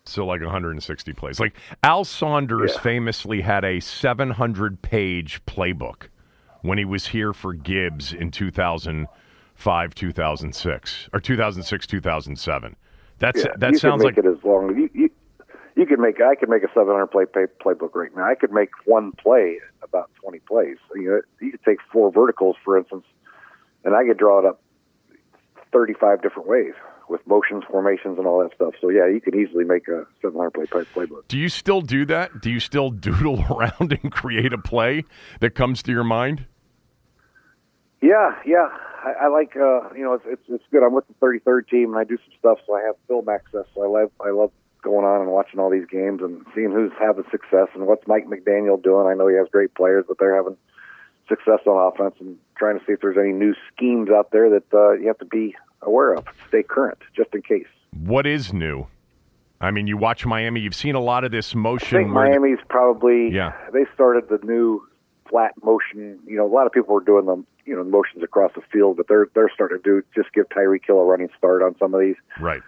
So 0.07 0.25
like 0.25 0.39
160 0.39 1.13
plays. 1.13 1.39
Like 1.39 1.55
Al 1.81 2.05
Saunders 2.05 2.73
yeah. 2.75 2.81
famously 2.81 3.41
had 3.41 3.65
a 3.65 3.79
700 3.79 4.83
page 4.83 5.43
playbook 5.47 6.09
when 6.61 6.77
he 6.77 6.85
was 6.85 7.07
here 7.07 7.33
for 7.33 7.55
Gibbs 7.55 8.13
in 8.13 8.29
2000- 8.29 9.07
five 9.55 9.95
two 9.95 10.11
thousand 10.11 10.53
six 10.53 11.09
or 11.13 11.19
two 11.19 11.35
thousand 11.35 11.63
six 11.63 11.87
two 11.87 12.01
thousand 12.01 12.37
seven. 12.37 12.75
That's 13.19 13.39
yeah, 13.39 13.51
that 13.57 13.77
sounds 13.77 14.03
like 14.03 14.17
it 14.17 14.25
as 14.25 14.43
long. 14.43 14.77
You, 14.77 14.89
you 14.93 15.09
you 15.75 15.85
could 15.85 15.99
make 15.99 16.21
I 16.21 16.35
could 16.35 16.49
make 16.49 16.63
a 16.63 16.69
700 16.73 17.07
play, 17.07 17.25
play 17.25 17.45
playbook 17.63 17.95
right 17.95 18.15
now. 18.15 18.23
I 18.23 18.35
could 18.35 18.51
make 18.51 18.69
one 18.85 19.11
play 19.13 19.59
about 19.83 20.09
20 20.21 20.39
plays. 20.39 20.77
You 20.95 21.09
know, 21.09 21.21
you 21.41 21.51
could 21.51 21.63
take 21.63 21.77
four 21.91 22.11
verticals, 22.11 22.55
for 22.63 22.77
instance, 22.77 23.05
and 23.83 23.95
I 23.95 24.05
could 24.05 24.17
draw 24.17 24.39
it 24.39 24.45
up 24.45 24.61
35 25.71 26.21
different 26.21 26.47
ways 26.47 26.73
with 27.07 27.25
motions, 27.27 27.63
formations, 27.69 28.17
and 28.17 28.25
all 28.25 28.39
that 28.41 28.55
stuff. 28.55 28.73
So 28.81 28.89
yeah, 28.89 29.07
you 29.07 29.21
could 29.21 29.35
easily 29.35 29.63
make 29.63 29.87
a 29.87 30.05
700 30.21 30.69
play 30.69 30.83
playbook. 30.83 31.27
Do 31.27 31.37
you 31.37 31.49
still 31.49 31.81
do 31.81 32.05
that? 32.05 32.41
Do 32.41 32.49
you 32.49 32.59
still 32.59 32.89
doodle 33.05 33.43
around 33.49 33.97
and 34.01 34.11
create 34.11 34.53
a 34.53 34.57
play 34.57 35.03
that 35.41 35.55
comes 35.55 35.83
to 35.83 35.91
your 35.91 36.03
mind? 36.03 36.45
Yeah, 38.01 38.35
yeah. 38.45 38.69
I, 39.05 39.25
I 39.25 39.27
like 39.27 39.55
uh, 39.55 39.93
you 39.95 40.03
know 40.03 40.13
it's, 40.13 40.25
it's 40.27 40.41
it's 40.49 40.63
good. 40.71 40.83
I'm 40.83 40.93
with 40.93 41.05
the 41.07 41.13
33rd 41.25 41.69
team 41.69 41.89
and 41.91 41.99
I 41.99 42.03
do 42.03 42.17
some 42.17 42.33
stuff, 42.39 42.57
so 42.65 42.75
I 42.75 42.81
have 42.81 42.95
film 43.07 43.29
access. 43.29 43.65
So 43.75 43.83
I 43.83 43.87
love 43.87 44.11
I 44.19 44.31
love 44.31 44.51
going 44.81 45.05
on 45.05 45.21
and 45.21 45.31
watching 45.31 45.59
all 45.59 45.69
these 45.69 45.85
games 45.89 46.21
and 46.21 46.45
seeing 46.53 46.71
who's 46.71 46.91
having 46.99 47.23
success 47.31 47.67
and 47.73 47.85
what's 47.87 48.07
Mike 48.07 48.25
McDaniel 48.27 48.81
doing. 48.81 49.07
I 49.07 49.13
know 49.13 49.27
he 49.27 49.35
has 49.35 49.47
great 49.51 49.73
players, 49.75 50.05
but 50.07 50.17
they're 50.19 50.35
having 50.35 50.57
success 51.29 51.59
on 51.65 51.93
offense 51.93 52.15
and 52.19 52.37
trying 52.57 52.79
to 52.79 52.85
see 52.85 52.93
if 52.93 53.01
there's 53.01 53.17
any 53.17 53.31
new 53.31 53.53
schemes 53.73 54.09
out 54.09 54.31
there 54.31 54.49
that 54.49 54.73
uh, 54.73 54.93
you 54.93 55.07
have 55.07 55.17
to 55.19 55.25
be 55.25 55.55
aware 55.81 56.13
of, 56.13 56.25
stay 56.47 56.63
current, 56.63 56.99
just 57.15 57.33
in 57.33 57.41
case. 57.41 57.67
What 57.97 58.27
is 58.27 58.53
new? 58.53 58.87
I 59.61 59.71
mean, 59.71 59.87
you 59.87 59.97
watch 59.97 60.25
Miami. 60.25 60.59
You've 60.59 60.75
seen 60.75 60.95
a 60.95 60.99
lot 60.99 61.23
of 61.23 61.31
this 61.31 61.55
motion. 61.55 61.97
I 61.97 62.01
think 62.01 62.11
Miami's 62.11 62.59
probably 62.69 63.31
yeah. 63.31 63.53
They 63.73 63.85
started 63.93 64.29
the 64.29 64.39
new 64.45 64.85
flat 65.29 65.53
motion. 65.63 66.19
You 66.25 66.37
know, 66.37 66.45
a 66.45 66.53
lot 66.53 66.65
of 66.65 66.71
people 66.71 66.93
were 66.93 67.03
doing 67.03 67.25
them, 67.25 67.45
you 67.65 67.75
know, 67.75 67.83
motions 67.83 68.23
across 68.23 68.51
the 68.55 68.61
field, 68.71 68.97
but 68.97 69.07
they're 69.07 69.27
they're 69.33 69.51
starting 69.53 69.79
to 69.79 69.83
do 69.83 70.03
just 70.15 70.33
give 70.33 70.47
Tyreek 70.49 70.85
Hill 70.85 70.99
a 70.99 71.05
running 71.05 71.29
start 71.37 71.61
on 71.61 71.75
some 71.77 71.93
of 71.93 72.01
these. 72.01 72.15
Right 72.39 72.61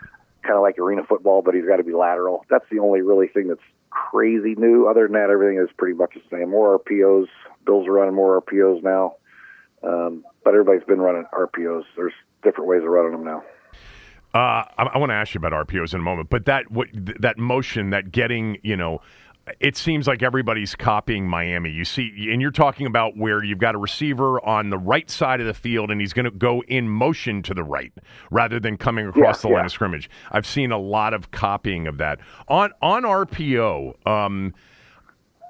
kind 0.47 0.55
of 0.55 0.61
like 0.61 0.79
arena 0.79 1.03
football, 1.07 1.41
but 1.41 1.53
he's 1.53 1.65
got 1.65 1.77
to 1.77 1.83
be 1.83 1.93
lateral. 1.93 2.45
That's 2.49 2.65
the 2.71 2.79
only 2.79 3.01
really 3.01 3.27
thing 3.27 3.49
that's 3.49 3.59
crazy 3.89 4.55
new. 4.55 4.87
Other 4.87 5.03
than 5.03 5.13
that, 5.13 5.29
everything 5.29 5.59
is 5.61 5.69
pretty 5.77 5.95
much 5.95 6.13
the 6.15 6.21
same. 6.31 6.49
More 6.49 6.79
RPOs. 6.79 7.27
Bills 7.65 7.87
are 7.87 7.91
running 7.91 8.15
more 8.15 8.41
RPOs 8.41 8.81
now, 8.81 9.15
um, 9.83 10.23
but 10.43 10.51
everybody's 10.51 10.85
been 10.85 11.01
running 11.01 11.25
RPOs. 11.33 11.83
There's 11.95 12.13
different 12.43 12.69
ways 12.69 12.81
of 12.81 12.89
running 12.89 13.11
them 13.11 13.25
now. 13.25 13.43
Uh, 14.33 14.63
I, 14.77 14.83
I 14.93 14.97
want 14.97 15.09
to 15.09 15.15
ask 15.15 15.33
you 15.33 15.39
about 15.39 15.67
RPOs 15.67 15.93
in 15.93 15.99
a 15.99 16.03
moment, 16.03 16.29
but 16.29 16.45
that 16.45 16.71
what, 16.71 16.87
that 16.93 17.37
motion, 17.37 17.89
that 17.89 18.11
getting, 18.11 18.57
you 18.63 18.77
know, 18.77 19.01
it 19.59 19.77
seems 19.77 20.07
like 20.07 20.23
everybody's 20.23 20.75
copying 20.75 21.27
Miami. 21.27 21.69
You 21.69 21.85
see, 21.85 22.29
and 22.31 22.41
you're 22.41 22.51
talking 22.51 22.85
about 22.85 23.17
where 23.17 23.43
you've 23.43 23.59
got 23.59 23.75
a 23.75 23.77
receiver 23.77 24.43
on 24.45 24.69
the 24.69 24.77
right 24.77 25.09
side 25.09 25.39
of 25.41 25.47
the 25.47 25.53
field, 25.53 25.91
and 25.91 26.01
he's 26.01 26.13
going 26.13 26.25
to 26.25 26.31
go 26.31 26.63
in 26.67 26.89
motion 26.89 27.41
to 27.43 27.53
the 27.53 27.63
right 27.63 27.93
rather 28.31 28.59
than 28.59 28.77
coming 28.77 29.07
across 29.07 29.37
yeah, 29.37 29.41
the 29.41 29.49
yeah. 29.49 29.55
line 29.55 29.65
of 29.65 29.71
scrimmage. 29.71 30.09
I've 30.31 30.47
seen 30.47 30.71
a 30.71 30.77
lot 30.77 31.13
of 31.13 31.31
copying 31.31 31.87
of 31.87 31.97
that 31.97 32.19
on 32.47 32.71
on 32.81 33.03
RPO. 33.03 34.07
Um, 34.07 34.53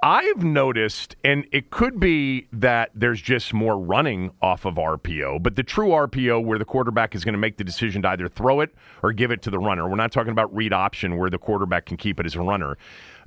I've 0.03 0.43
noticed, 0.43 1.15
and 1.23 1.47
it 1.51 1.71
could 1.71 1.99
be 1.99 2.47
that 2.53 2.91
there's 2.93 3.19
just 3.19 3.51
more 3.51 3.79
running 3.79 4.31
off 4.43 4.65
of 4.65 4.75
RPO, 4.75 5.41
but 5.41 5.55
the 5.55 5.63
true 5.63 5.89
RPO 5.89 6.43
where 6.43 6.59
the 6.59 6.65
quarterback 6.65 7.15
is 7.15 7.25
going 7.25 7.33
to 7.33 7.39
make 7.39 7.57
the 7.57 7.63
decision 7.63 8.03
to 8.03 8.09
either 8.09 8.27
throw 8.27 8.61
it 8.61 8.75
or 9.01 9.11
give 9.11 9.31
it 9.31 9.41
to 9.41 9.49
the 9.49 9.57
runner. 9.57 9.87
We're 9.89 9.95
not 9.95 10.11
talking 10.11 10.31
about 10.31 10.55
read 10.55 10.71
option 10.71 11.17
where 11.17 11.31
the 11.31 11.39
quarterback 11.39 11.87
can 11.87 11.97
keep 11.97 12.19
it 12.19 12.27
as 12.27 12.35
a 12.35 12.41
runner. 12.41 12.77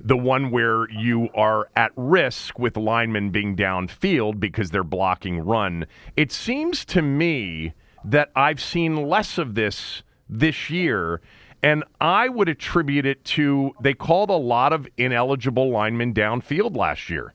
The 0.03 0.17
one 0.17 0.51
where 0.51 0.89
you 0.89 1.29
are 1.35 1.69
at 1.75 1.91
risk 1.95 2.57
with 2.57 2.77
linemen 2.77 3.29
being 3.29 3.55
downfield 3.55 4.39
because 4.39 4.71
they're 4.71 4.83
blocking 4.83 5.39
run. 5.39 5.85
It 6.17 6.31
seems 6.31 6.85
to 6.85 7.01
me 7.01 7.73
that 8.03 8.31
I've 8.35 8.61
seen 8.61 9.07
less 9.07 9.37
of 9.37 9.55
this 9.55 10.03
this 10.27 10.69
year 10.69 11.21
and 11.63 11.83
I 11.99 12.29
would 12.29 12.49
attribute 12.49 13.05
it 13.05 13.23
to 13.25 13.71
they 13.79 13.93
called 13.93 14.29
a 14.29 14.37
lot 14.37 14.73
of 14.73 14.87
ineligible 14.97 15.69
linemen 15.69 16.13
downfield 16.13 16.75
last 16.75 17.09
year. 17.09 17.33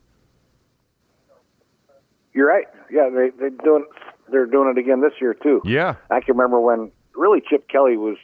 You're 2.33 2.47
right. 2.47 2.67
Yeah, 2.91 3.09
they 3.09 3.29
they 3.29 3.55
doing 3.63 3.85
they're 4.29 4.45
doing 4.45 4.73
it 4.75 4.79
again 4.79 5.01
this 5.01 5.13
year 5.21 5.33
too. 5.33 5.61
Yeah, 5.63 5.95
I 6.09 6.19
can 6.19 6.35
remember 6.35 6.59
when 6.59 6.91
really 7.15 7.41
Chip 7.49 7.67
Kelly 7.69 7.97
was 7.97 8.17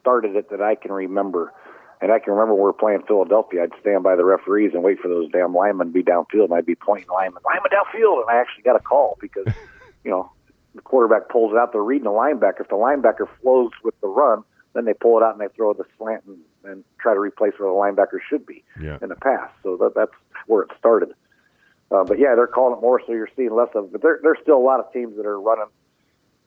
started 0.00 0.36
it 0.36 0.50
that 0.50 0.60
I 0.60 0.74
can 0.74 0.92
remember. 0.92 1.52
And 2.00 2.12
I 2.12 2.18
can 2.18 2.34
remember 2.34 2.54
we 2.54 2.60
were 2.60 2.72
playing 2.72 3.02
Philadelphia, 3.06 3.62
I'd 3.62 3.80
stand 3.80 4.02
by 4.02 4.16
the 4.16 4.24
referees 4.24 4.72
and 4.74 4.82
wait 4.82 5.00
for 5.00 5.08
those 5.08 5.30
damn 5.30 5.54
linemen 5.54 5.88
to 5.88 5.92
be 5.92 6.02
downfield, 6.02 6.44
and 6.44 6.54
I'd 6.54 6.66
be 6.66 6.74
pointing 6.74 7.08
linemen, 7.08 7.42
linemen 7.44 7.70
downfield, 7.70 8.20
and 8.20 8.30
I 8.30 8.40
actually 8.40 8.64
got 8.64 8.76
a 8.76 8.80
call 8.80 9.16
because, 9.20 9.46
you 10.04 10.10
know, 10.10 10.30
the 10.74 10.82
quarterback 10.82 11.30
pulls 11.30 11.52
it 11.52 11.58
out. 11.58 11.72
They're 11.72 11.82
reading 11.82 12.04
the 12.04 12.10
linebacker. 12.10 12.60
If 12.60 12.68
the 12.68 12.76
linebacker 12.76 13.26
flows 13.40 13.70
with 13.82 13.98
the 14.02 14.08
run, 14.08 14.44
then 14.74 14.84
they 14.84 14.92
pull 14.92 15.16
it 15.16 15.22
out 15.22 15.32
and 15.32 15.40
they 15.40 15.52
throw 15.54 15.72
the 15.72 15.84
slant 15.96 16.24
and, 16.26 16.36
and 16.64 16.84
try 17.00 17.14
to 17.14 17.20
replace 17.20 17.54
where 17.56 17.68
the 17.68 17.74
linebacker 17.74 18.18
should 18.28 18.44
be 18.44 18.62
yeah. 18.80 18.98
in 19.00 19.08
the 19.08 19.16
pass. 19.16 19.48
So 19.62 19.78
that, 19.78 19.94
that's 19.94 20.12
where 20.46 20.62
it 20.62 20.70
started. 20.78 21.14
Uh, 21.90 22.04
but 22.04 22.18
yeah, 22.18 22.34
they're 22.34 22.46
calling 22.46 22.76
it 22.76 22.82
more, 22.82 23.00
so 23.06 23.12
you're 23.12 23.30
seeing 23.36 23.54
less 23.54 23.68
of 23.74 23.84
it. 23.86 23.92
But 23.92 24.02
there, 24.02 24.20
there's 24.22 24.38
still 24.42 24.58
a 24.58 24.66
lot 24.66 24.80
of 24.80 24.92
teams 24.92 25.16
that 25.16 25.24
are 25.24 25.40
running 25.40 25.66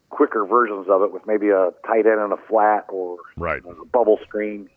quicker 0.09 0.45
versions 0.45 0.87
of 0.89 1.01
it 1.01 1.11
with 1.11 1.25
maybe 1.25 1.49
a 1.49 1.71
tight 1.85 2.05
end 2.05 2.19
and 2.19 2.33
a 2.33 2.37
flat 2.47 2.85
or 2.89 3.17
right. 3.37 3.61
a 3.65 3.85
bubble 3.85 4.19
screen, 4.23 4.69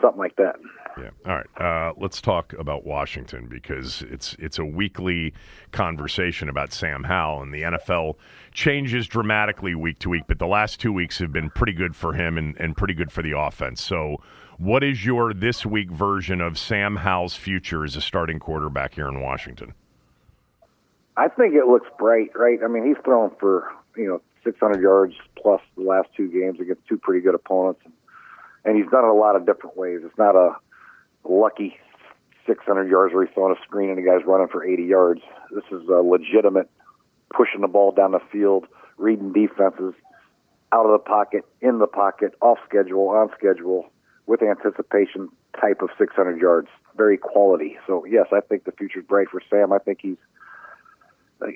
something 0.00 0.18
like 0.18 0.36
that. 0.36 0.56
Yeah. 0.98 1.10
All 1.26 1.36
right. 1.36 1.60
Uh, 1.60 1.92
let's 1.96 2.20
talk 2.20 2.52
about 2.54 2.84
Washington 2.84 3.46
because 3.46 4.02
it's 4.10 4.34
it's 4.38 4.58
a 4.58 4.64
weekly 4.64 5.32
conversation 5.72 6.48
about 6.48 6.72
Sam 6.72 7.04
Howell 7.04 7.42
and 7.42 7.54
the 7.54 7.62
NFL 7.62 8.16
changes 8.52 9.06
dramatically 9.06 9.74
week 9.74 9.98
to 10.00 10.10
week, 10.10 10.24
but 10.26 10.38
the 10.38 10.46
last 10.46 10.80
two 10.80 10.92
weeks 10.92 11.18
have 11.18 11.32
been 11.32 11.50
pretty 11.50 11.72
good 11.72 11.94
for 11.94 12.12
him 12.12 12.38
and, 12.38 12.56
and 12.58 12.76
pretty 12.76 12.94
good 12.94 13.12
for 13.12 13.22
the 13.22 13.38
offense. 13.38 13.82
So, 13.82 14.20
what 14.58 14.84
is 14.84 15.04
your 15.04 15.32
this 15.32 15.64
week 15.64 15.90
version 15.90 16.40
of 16.40 16.58
Sam 16.58 16.96
Howell's 16.96 17.36
future 17.36 17.84
as 17.84 17.96
a 17.96 18.00
starting 18.00 18.38
quarterback 18.38 18.94
here 18.94 19.08
in 19.08 19.20
Washington? 19.20 19.74
I 21.16 21.28
think 21.28 21.54
it 21.54 21.66
looks 21.66 21.88
bright, 21.98 22.30
right? 22.34 22.58
I 22.64 22.68
mean, 22.68 22.86
he's 22.86 23.02
thrown 23.04 23.30
for 23.38 23.70
you 23.96 24.06
know 24.06 24.20
600 24.44 24.80
yards 24.80 25.14
plus 25.40 25.60
the 25.76 25.82
last 25.82 26.08
two 26.16 26.28
games 26.28 26.60
against 26.60 26.86
two 26.88 26.98
pretty 26.98 27.20
good 27.20 27.34
opponents, 27.34 27.80
and, 27.84 27.94
and 28.64 28.76
he's 28.76 28.90
done 28.90 29.04
it 29.04 29.08
a 29.10 29.14
lot 29.14 29.36
of 29.36 29.46
different 29.46 29.76
ways. 29.76 30.00
It's 30.04 30.18
not 30.18 30.36
a 30.36 30.56
lucky 31.24 31.76
600 32.46 32.90
yards 32.90 33.14
where 33.14 33.24
he's 33.24 33.34
throwing 33.34 33.56
a 33.56 33.62
screen 33.62 33.90
and 33.90 33.98
the 33.98 34.02
guy's 34.02 34.24
running 34.26 34.48
for 34.48 34.64
80 34.64 34.82
yards. 34.84 35.20
This 35.50 35.64
is 35.70 35.88
a 35.88 36.02
legitimate 36.02 36.68
pushing 37.34 37.60
the 37.60 37.68
ball 37.68 37.92
down 37.92 38.12
the 38.12 38.20
field, 38.32 38.66
reading 38.96 39.32
defenses, 39.32 39.94
out 40.72 40.86
of 40.86 40.92
the 40.92 40.98
pocket, 40.98 41.44
in 41.60 41.78
the 41.78 41.86
pocket, 41.86 42.34
off 42.40 42.58
schedule, 42.68 43.08
on 43.08 43.30
schedule, 43.36 43.90
with 44.26 44.42
anticipation 44.42 45.28
type 45.60 45.82
of 45.82 45.90
600 45.98 46.40
yards. 46.40 46.68
Very 46.96 47.16
quality. 47.16 47.78
So 47.86 48.04
yes, 48.04 48.26
I 48.32 48.40
think 48.40 48.64
the 48.64 48.72
future's 48.72 49.04
bright 49.04 49.28
for 49.30 49.40
Sam. 49.48 49.72
I 49.72 49.78
think 49.78 49.98
he's 50.02 50.16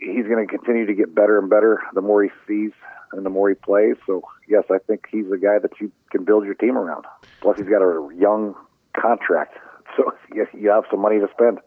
he's 0.00 0.26
going 0.26 0.46
to 0.46 0.50
continue 0.50 0.86
to 0.86 0.94
get 0.94 1.14
better 1.14 1.38
and 1.38 1.48
better 1.50 1.82
the 1.94 2.00
more 2.00 2.22
he 2.22 2.30
sees 2.46 2.72
and 3.12 3.24
the 3.24 3.30
more 3.30 3.48
he 3.48 3.54
plays. 3.54 3.96
So 4.06 4.22
yes, 4.48 4.64
I 4.70 4.78
think 4.78 5.06
he's 5.10 5.28
the 5.30 5.38
guy 5.38 5.58
that 5.60 5.72
you 5.80 5.90
can 6.10 6.24
build 6.24 6.44
your 6.44 6.54
team 6.54 6.76
around. 6.76 7.04
Plus, 7.40 7.58
he's 7.58 7.68
got 7.68 7.82
a 7.82 8.08
young 8.16 8.54
contract, 8.98 9.58
so 9.96 10.12
you 10.32 10.70
have 10.70 10.84
some 10.90 11.00
money 11.00 11.18
to 11.18 11.28
spend. 11.32 11.58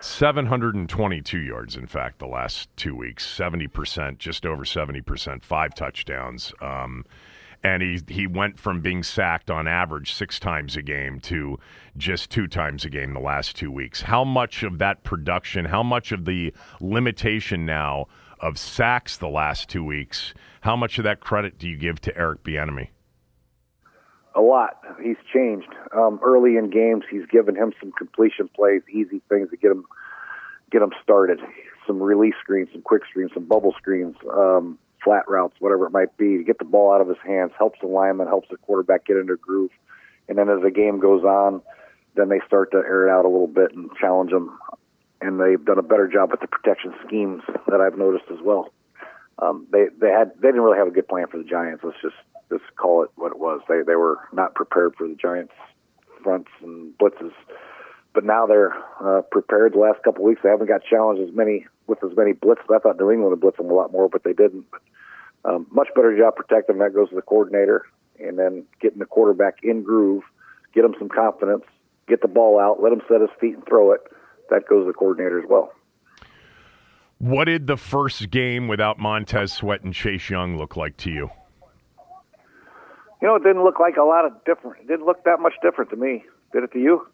722 0.00 1.38
yards, 1.38 1.74
in 1.76 1.86
fact, 1.86 2.18
the 2.18 2.26
last 2.26 2.68
two 2.76 2.94
weeks. 2.94 3.26
70%, 3.26 4.18
just 4.18 4.44
over 4.44 4.64
70%, 4.64 5.42
five 5.42 5.74
touchdowns. 5.74 6.52
Um, 6.60 7.04
and 7.66 7.82
he 7.82 8.00
he 8.06 8.26
went 8.28 8.60
from 8.60 8.80
being 8.80 9.02
sacked 9.02 9.50
on 9.50 9.66
average 9.66 10.12
six 10.12 10.38
times 10.38 10.76
a 10.76 10.82
game 10.82 11.18
to 11.18 11.58
just 11.96 12.30
two 12.30 12.46
times 12.46 12.84
a 12.84 12.90
game 12.90 13.12
the 13.12 13.18
last 13.18 13.56
two 13.56 13.72
weeks. 13.72 14.02
How 14.02 14.22
much 14.22 14.62
of 14.62 14.78
that 14.78 15.02
production, 15.02 15.64
how 15.64 15.82
much 15.82 16.12
of 16.12 16.26
the 16.26 16.54
limitation 16.80 17.66
now 17.66 18.06
of 18.38 18.56
sacks 18.56 19.16
the 19.16 19.28
last 19.28 19.68
two 19.68 19.82
weeks, 19.82 20.32
how 20.60 20.76
much 20.76 20.98
of 20.98 21.04
that 21.04 21.18
credit 21.18 21.58
do 21.58 21.68
you 21.68 21.76
give 21.76 22.00
to 22.02 22.16
Eric 22.16 22.44
Bieniemy? 22.44 22.90
A 24.36 24.40
lot. 24.40 24.80
He's 25.02 25.16
changed. 25.34 25.74
Um, 25.92 26.20
early 26.22 26.56
in 26.56 26.70
games, 26.70 27.02
he's 27.10 27.26
given 27.26 27.56
him 27.56 27.72
some 27.80 27.90
completion 27.98 28.48
plays, 28.54 28.82
easy 28.88 29.20
things 29.28 29.50
to 29.50 29.56
get 29.56 29.72
him 29.72 29.84
get 30.70 30.82
him 30.82 30.92
started. 31.02 31.40
Some 31.84 32.00
release 32.00 32.34
screens, 32.40 32.68
some 32.72 32.82
quick 32.82 33.02
screens, 33.10 33.32
some 33.34 33.46
bubble 33.46 33.74
screens. 33.76 34.14
Um, 34.32 34.78
flat 35.06 35.28
routes, 35.28 35.54
whatever 35.60 35.86
it 35.86 35.92
might 35.92 36.16
be, 36.16 36.36
to 36.36 36.42
get 36.42 36.58
the 36.58 36.64
ball 36.64 36.92
out 36.92 37.00
of 37.00 37.06
his 37.06 37.16
hands, 37.24 37.52
helps 37.56 37.78
the 37.80 37.86
lineman, 37.86 38.26
helps 38.26 38.48
the 38.50 38.56
quarterback 38.56 39.06
get 39.06 39.16
into 39.16 39.36
groove. 39.36 39.70
And 40.28 40.36
then 40.36 40.48
as 40.48 40.60
the 40.62 40.72
game 40.72 40.98
goes 40.98 41.22
on, 41.22 41.62
then 42.16 42.28
they 42.28 42.40
start 42.44 42.72
to 42.72 42.78
air 42.78 43.06
it 43.06 43.12
out 43.12 43.24
a 43.24 43.28
little 43.28 43.46
bit 43.46 43.72
and 43.72 43.88
challenge 44.00 44.32
them. 44.32 44.58
And 45.20 45.38
they've 45.40 45.64
done 45.64 45.78
a 45.78 45.82
better 45.82 46.08
job 46.08 46.32
with 46.32 46.40
the 46.40 46.48
protection 46.48 46.92
schemes 47.06 47.42
that 47.68 47.80
I've 47.80 47.96
noticed 47.96 48.24
as 48.32 48.40
well. 48.42 48.72
Um, 49.38 49.66
they 49.70 49.86
they 50.00 50.10
had 50.10 50.32
they 50.40 50.48
didn't 50.48 50.62
really 50.62 50.78
have 50.78 50.88
a 50.88 50.90
good 50.90 51.08
plan 51.08 51.26
for 51.30 51.38
the 51.38 51.44
Giants. 51.44 51.84
Let's 51.84 52.00
just 52.02 52.16
just 52.50 52.64
call 52.76 53.04
it 53.04 53.10
what 53.16 53.32
it 53.32 53.38
was. 53.38 53.60
They 53.68 53.82
they 53.86 53.94
were 53.94 54.18
not 54.32 54.54
prepared 54.54 54.96
for 54.96 55.06
the 55.06 55.14
Giants 55.14 55.52
fronts 56.22 56.50
and 56.62 56.96
blitzes. 56.98 57.32
But 58.16 58.24
now 58.24 58.46
they're 58.46 58.72
uh, 58.98 59.20
prepared. 59.30 59.74
The 59.74 59.78
last 59.78 60.02
couple 60.02 60.24
of 60.24 60.28
weeks, 60.28 60.40
they 60.42 60.48
haven't 60.48 60.68
got 60.68 60.80
challenged 60.82 61.20
as 61.20 61.36
many 61.36 61.66
with 61.86 62.02
as 62.02 62.16
many 62.16 62.32
blitzes. 62.32 62.74
I 62.74 62.78
thought 62.78 62.98
New 62.98 63.10
England 63.10 63.30
would 63.32 63.42
blitz 63.42 63.58
them 63.58 63.70
a 63.70 63.74
lot 63.74 63.92
more, 63.92 64.08
but 64.08 64.24
they 64.24 64.32
didn't. 64.32 64.64
But 64.70 64.80
um, 65.44 65.66
much 65.70 65.88
better 65.94 66.16
job 66.16 66.34
protecting. 66.34 66.78
That 66.78 66.94
goes 66.94 67.10
to 67.10 67.14
the 67.14 67.20
coordinator, 67.20 67.84
and 68.18 68.38
then 68.38 68.64
getting 68.80 69.00
the 69.00 69.04
quarterback 69.04 69.58
in 69.62 69.82
groove, 69.82 70.22
get 70.74 70.82
him 70.82 70.94
some 70.98 71.10
confidence, 71.10 71.64
get 72.08 72.22
the 72.22 72.28
ball 72.28 72.58
out, 72.58 72.82
let 72.82 72.90
him 72.90 73.02
set 73.06 73.20
his 73.20 73.28
feet 73.38 73.54
and 73.54 73.66
throw 73.66 73.92
it. 73.92 74.00
That 74.48 74.66
goes 74.66 74.84
to 74.84 74.86
the 74.86 74.94
coordinator 74.94 75.38
as 75.38 75.44
well. 75.46 75.72
What 77.18 77.44
did 77.44 77.66
the 77.66 77.76
first 77.76 78.30
game 78.30 78.66
without 78.66 78.98
Montez 78.98 79.52
Sweat 79.52 79.82
and 79.82 79.92
Chase 79.92 80.30
Young 80.30 80.56
look 80.56 80.74
like 80.74 80.96
to 80.98 81.10
you? 81.10 81.28
You 83.20 83.28
know, 83.28 83.36
it 83.36 83.42
didn't 83.42 83.62
look 83.62 83.78
like 83.78 83.98
a 83.98 84.04
lot 84.04 84.24
of 84.24 84.32
different. 84.46 84.78
It 84.80 84.88
didn't 84.88 85.04
look 85.04 85.22
that 85.24 85.38
much 85.38 85.54
different 85.60 85.90
to 85.90 85.96
me. 85.96 86.24
Did 86.54 86.64
it 86.64 86.72
to 86.72 86.78
you? 86.78 87.06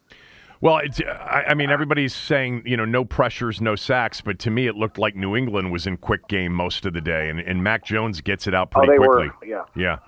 Well, 0.63 0.79
it's, 0.79 1.01
I, 1.01 1.45
I 1.49 1.55
mean, 1.55 1.71
everybody's 1.71 2.15
saying 2.15 2.63
you 2.65 2.77
know 2.77 2.85
no 2.85 3.05
pressures, 3.05 3.61
no 3.61 3.75
sacks, 3.77 4.21
but 4.21 4.39
to 4.39 4.51
me 4.51 4.69
it 4.69 4.77
looked 4.77 4.97
like 4.97 5.15
New 5.17 5.37
England 5.37 5.73
was 5.73 5.87
in 5.87 5.97
quick 5.97 6.29
game 6.29 6.53
most 6.53 6.87
of 6.87 6.93
the 6.95 7.01
day, 7.01 7.29
and, 7.29 7.41
and 7.41 7.63
Mac 7.63 7.85
Jones 7.85 8.21
gets 8.21 8.47
it 8.47 8.55
out 8.55 8.69
Oh, 8.75 8.79
pretty 8.81 8.93
they 8.93 8.97
quickly. 8.97 9.29
were. 9.41 9.47
Yeah. 9.47 9.65
Yeah, 9.75 9.99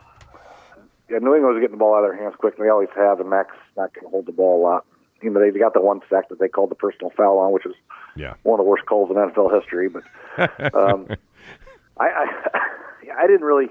Yeah, 1.11 1.19
New 1.19 1.35
England 1.35 1.55
was 1.57 1.61
getting 1.61 1.73
the 1.77 1.77
ball 1.79 1.95
out 1.97 2.05
of 2.05 2.11
their 2.13 2.23
hands 2.23 2.35
quick. 2.39 2.55
and 2.57 2.65
They 2.65 2.71
always 2.71 2.89
have, 2.95 3.19
and 3.21 3.29
Mac's 3.29 3.57
not 3.77 3.93
going 3.95 4.05
to 4.07 4.11
hold 4.11 4.27
the 4.27 4.33
ball 4.33 4.61
a 4.61 4.63
lot. 4.63 4.87
You 5.23 5.31
know, 5.31 5.41
they 5.41 5.51
got 5.59 5.75
the 5.75 5.81
one 5.81 6.01
sack 6.09 6.29
that 6.29 6.39
they 6.39 6.49
called 6.49 6.71
the 6.71 6.75
personal 6.77 7.11
foul 7.17 7.39
on, 7.39 7.53
which 7.53 7.67
is 7.67 7.75
yeah. 8.15 8.35
one 8.45 8.61
of 8.61 8.65
the 8.65 8.69
worst 8.69 8.87
calls 8.87 9.11
in 9.11 9.17
NFL 9.17 9.59
history. 9.59 9.89
But 9.89 10.05
um, 10.75 11.09
I, 11.99 12.05
I, 12.07 12.27
I 13.19 13.27
didn't 13.27 13.45
really, 13.45 13.71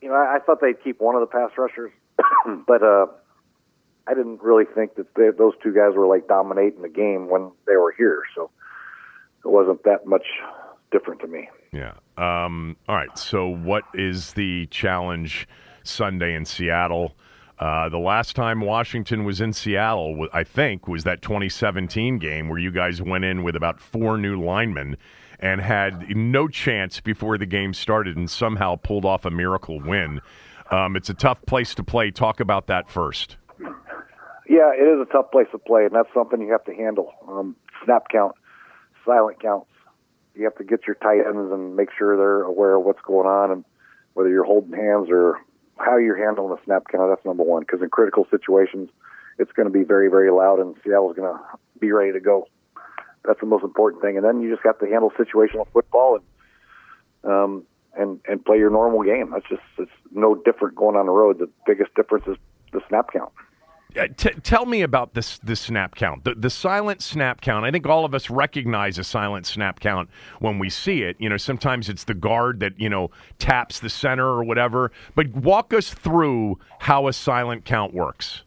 you 0.00 0.10
know, 0.10 0.14
I, 0.14 0.36
I 0.36 0.38
thought 0.44 0.60
they'd 0.60 0.80
keep 0.84 1.00
one 1.00 1.14
of 1.16 1.22
the 1.22 1.26
pass 1.26 1.50
rushers, 1.58 1.90
but 2.68 2.82
uh, 2.82 3.06
I 4.06 4.14
didn't 4.14 4.42
really 4.42 4.64
think 4.74 4.96
that 4.96 5.14
they, 5.14 5.30
those 5.36 5.54
two 5.62 5.72
guys 5.72 5.96
were 5.96 6.06
like 6.06 6.28
dominating 6.28 6.82
the 6.82 6.88
game 6.88 7.28
when 7.28 7.52
they 7.66 7.76
were 7.76 7.94
here. 7.96 8.22
So 8.34 8.50
it 9.44 9.48
wasn't 9.48 9.82
that 9.84 10.06
much 10.06 10.26
different 10.90 11.20
to 11.20 11.26
me. 11.26 11.48
Yeah. 11.72 11.94
Um, 12.16 12.76
all 12.88 12.96
right. 12.96 13.16
So, 13.18 13.48
what 13.48 13.84
is 13.94 14.32
the 14.34 14.66
challenge 14.66 15.48
Sunday 15.82 16.34
in 16.34 16.44
Seattle? 16.44 17.16
Uh, 17.58 17.88
the 17.88 17.98
last 17.98 18.34
time 18.34 18.60
Washington 18.60 19.24
was 19.24 19.40
in 19.40 19.52
Seattle, 19.52 20.26
I 20.32 20.44
think, 20.44 20.88
was 20.88 21.04
that 21.04 21.22
2017 21.22 22.18
game 22.18 22.48
where 22.48 22.58
you 22.58 22.70
guys 22.70 23.00
went 23.00 23.24
in 23.24 23.42
with 23.42 23.54
about 23.56 23.80
four 23.80 24.18
new 24.18 24.40
linemen 24.42 24.96
and 25.38 25.60
had 25.60 26.16
no 26.16 26.48
chance 26.48 27.00
before 27.00 27.38
the 27.38 27.46
game 27.46 27.74
started 27.74 28.16
and 28.16 28.30
somehow 28.30 28.76
pulled 28.76 29.04
off 29.04 29.24
a 29.24 29.30
miracle 29.30 29.80
win. 29.80 30.20
Um, 30.70 30.96
it's 30.96 31.10
a 31.10 31.14
tough 31.14 31.44
place 31.46 31.74
to 31.76 31.84
play. 31.84 32.10
Talk 32.10 32.40
about 32.40 32.66
that 32.68 32.88
first. 32.88 33.36
Yeah, 34.48 34.72
it 34.74 34.82
is 34.82 35.00
a 35.00 35.10
tough 35.10 35.30
place 35.30 35.46
to 35.52 35.58
play, 35.58 35.84
and 35.84 35.94
that's 35.94 36.12
something 36.12 36.40
you 36.40 36.52
have 36.52 36.64
to 36.64 36.74
handle. 36.74 37.12
Um, 37.26 37.56
snap 37.84 38.08
count, 38.10 38.34
silent 39.04 39.40
counts. 39.40 39.70
You 40.34 40.44
have 40.44 40.56
to 40.56 40.64
get 40.64 40.86
your 40.86 40.96
tight 40.96 41.20
ends 41.26 41.52
and 41.52 41.76
make 41.76 41.88
sure 41.96 42.16
they're 42.16 42.42
aware 42.42 42.74
of 42.74 42.84
what's 42.84 43.00
going 43.02 43.26
on, 43.26 43.50
and 43.50 43.64
whether 44.12 44.28
you're 44.28 44.44
holding 44.44 44.72
hands 44.72 45.08
or 45.10 45.40
how 45.78 45.96
you're 45.96 46.16
handling 46.16 46.50
the 46.50 46.62
snap 46.64 46.84
count. 46.90 47.10
That's 47.10 47.24
number 47.24 47.42
one, 47.42 47.62
because 47.62 47.80
in 47.82 47.88
critical 47.88 48.26
situations, 48.30 48.90
it's 49.38 49.52
going 49.52 49.66
to 49.66 49.72
be 49.72 49.84
very, 49.84 50.08
very 50.08 50.30
loud, 50.30 50.60
and 50.60 50.76
Seattle's 50.84 51.16
going 51.16 51.32
to 51.32 51.40
be 51.78 51.92
ready 51.92 52.12
to 52.12 52.20
go. 52.20 52.46
That's 53.24 53.40
the 53.40 53.46
most 53.46 53.64
important 53.64 54.02
thing, 54.02 54.16
and 54.16 54.24
then 54.24 54.42
you 54.42 54.50
just 54.50 54.64
have 54.64 54.78
to 54.80 54.86
handle 54.86 55.10
situational 55.12 55.66
football 55.72 56.18
and 56.18 57.32
um, 57.32 57.64
and 57.96 58.20
and 58.28 58.44
play 58.44 58.58
your 58.58 58.70
normal 58.70 59.02
game. 59.02 59.30
That's 59.32 59.48
just 59.48 59.62
it's 59.78 59.90
no 60.12 60.34
different 60.34 60.74
going 60.74 60.96
on 60.96 61.06
the 61.06 61.12
road. 61.12 61.38
The 61.38 61.48
biggest 61.66 61.94
difference 61.94 62.26
is 62.26 62.36
the 62.72 62.82
snap 62.88 63.12
count. 63.12 63.32
Uh, 63.96 64.08
t- 64.16 64.30
tell 64.42 64.66
me 64.66 64.82
about 64.82 65.14
this 65.14 65.38
this 65.38 65.60
snap 65.60 65.94
count, 65.94 66.24
the 66.24 66.34
the 66.34 66.50
silent 66.50 67.00
snap 67.00 67.40
count. 67.40 67.64
I 67.64 67.70
think 67.70 67.86
all 67.86 68.04
of 68.04 68.14
us 68.14 68.28
recognize 68.28 68.98
a 68.98 69.04
silent 69.04 69.46
snap 69.46 69.78
count 69.78 70.10
when 70.40 70.58
we 70.58 70.68
see 70.68 71.02
it. 71.02 71.16
You 71.20 71.28
know, 71.28 71.36
sometimes 71.36 71.88
it's 71.88 72.04
the 72.04 72.14
guard 72.14 72.60
that 72.60 72.78
you 72.78 72.88
know 72.88 73.10
taps 73.38 73.78
the 73.78 73.90
center 73.90 74.26
or 74.26 74.42
whatever. 74.42 74.90
But 75.14 75.28
walk 75.34 75.72
us 75.72 75.94
through 75.94 76.58
how 76.80 77.06
a 77.06 77.12
silent 77.12 77.64
count 77.64 77.94
works. 77.94 78.42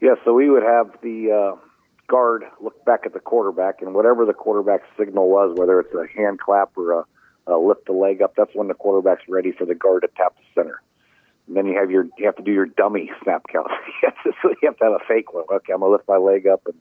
Yeah, 0.00 0.14
so 0.24 0.34
we 0.34 0.50
would 0.50 0.62
have 0.62 0.90
the 1.02 1.56
uh, 1.56 1.66
guard 2.06 2.44
look 2.60 2.84
back 2.84 3.00
at 3.06 3.14
the 3.14 3.20
quarterback, 3.20 3.80
and 3.80 3.94
whatever 3.94 4.26
the 4.26 4.34
quarterback's 4.34 4.88
signal 4.98 5.28
was, 5.28 5.56
whether 5.58 5.80
it's 5.80 5.94
a 5.94 6.06
hand 6.14 6.38
clap 6.38 6.76
or 6.76 6.92
a, 6.92 7.04
a 7.46 7.56
lift 7.56 7.86
the 7.86 7.92
leg 7.92 8.20
up, 8.20 8.34
that's 8.36 8.54
when 8.54 8.68
the 8.68 8.74
quarterback's 8.74 9.24
ready 9.26 9.52
for 9.52 9.64
the 9.64 9.74
guard 9.74 10.02
to 10.02 10.08
tap 10.16 10.36
the 10.36 10.60
center. 10.60 10.82
And 11.46 11.56
then 11.56 11.66
you 11.66 11.78
have 11.78 11.90
your 11.90 12.06
you 12.18 12.26
have 12.26 12.36
to 12.36 12.42
do 12.42 12.52
your 12.52 12.66
dummy 12.66 13.10
snap 13.22 13.44
count. 13.52 13.68
so 14.24 14.50
you 14.50 14.68
have 14.68 14.78
to 14.78 14.84
have 14.84 14.92
a 14.92 15.04
fake 15.06 15.32
one. 15.32 15.44
Okay, 15.50 15.72
I'm 15.72 15.80
gonna 15.80 15.92
lift 15.92 16.08
my 16.08 16.16
leg 16.16 16.46
up, 16.46 16.62
and 16.66 16.74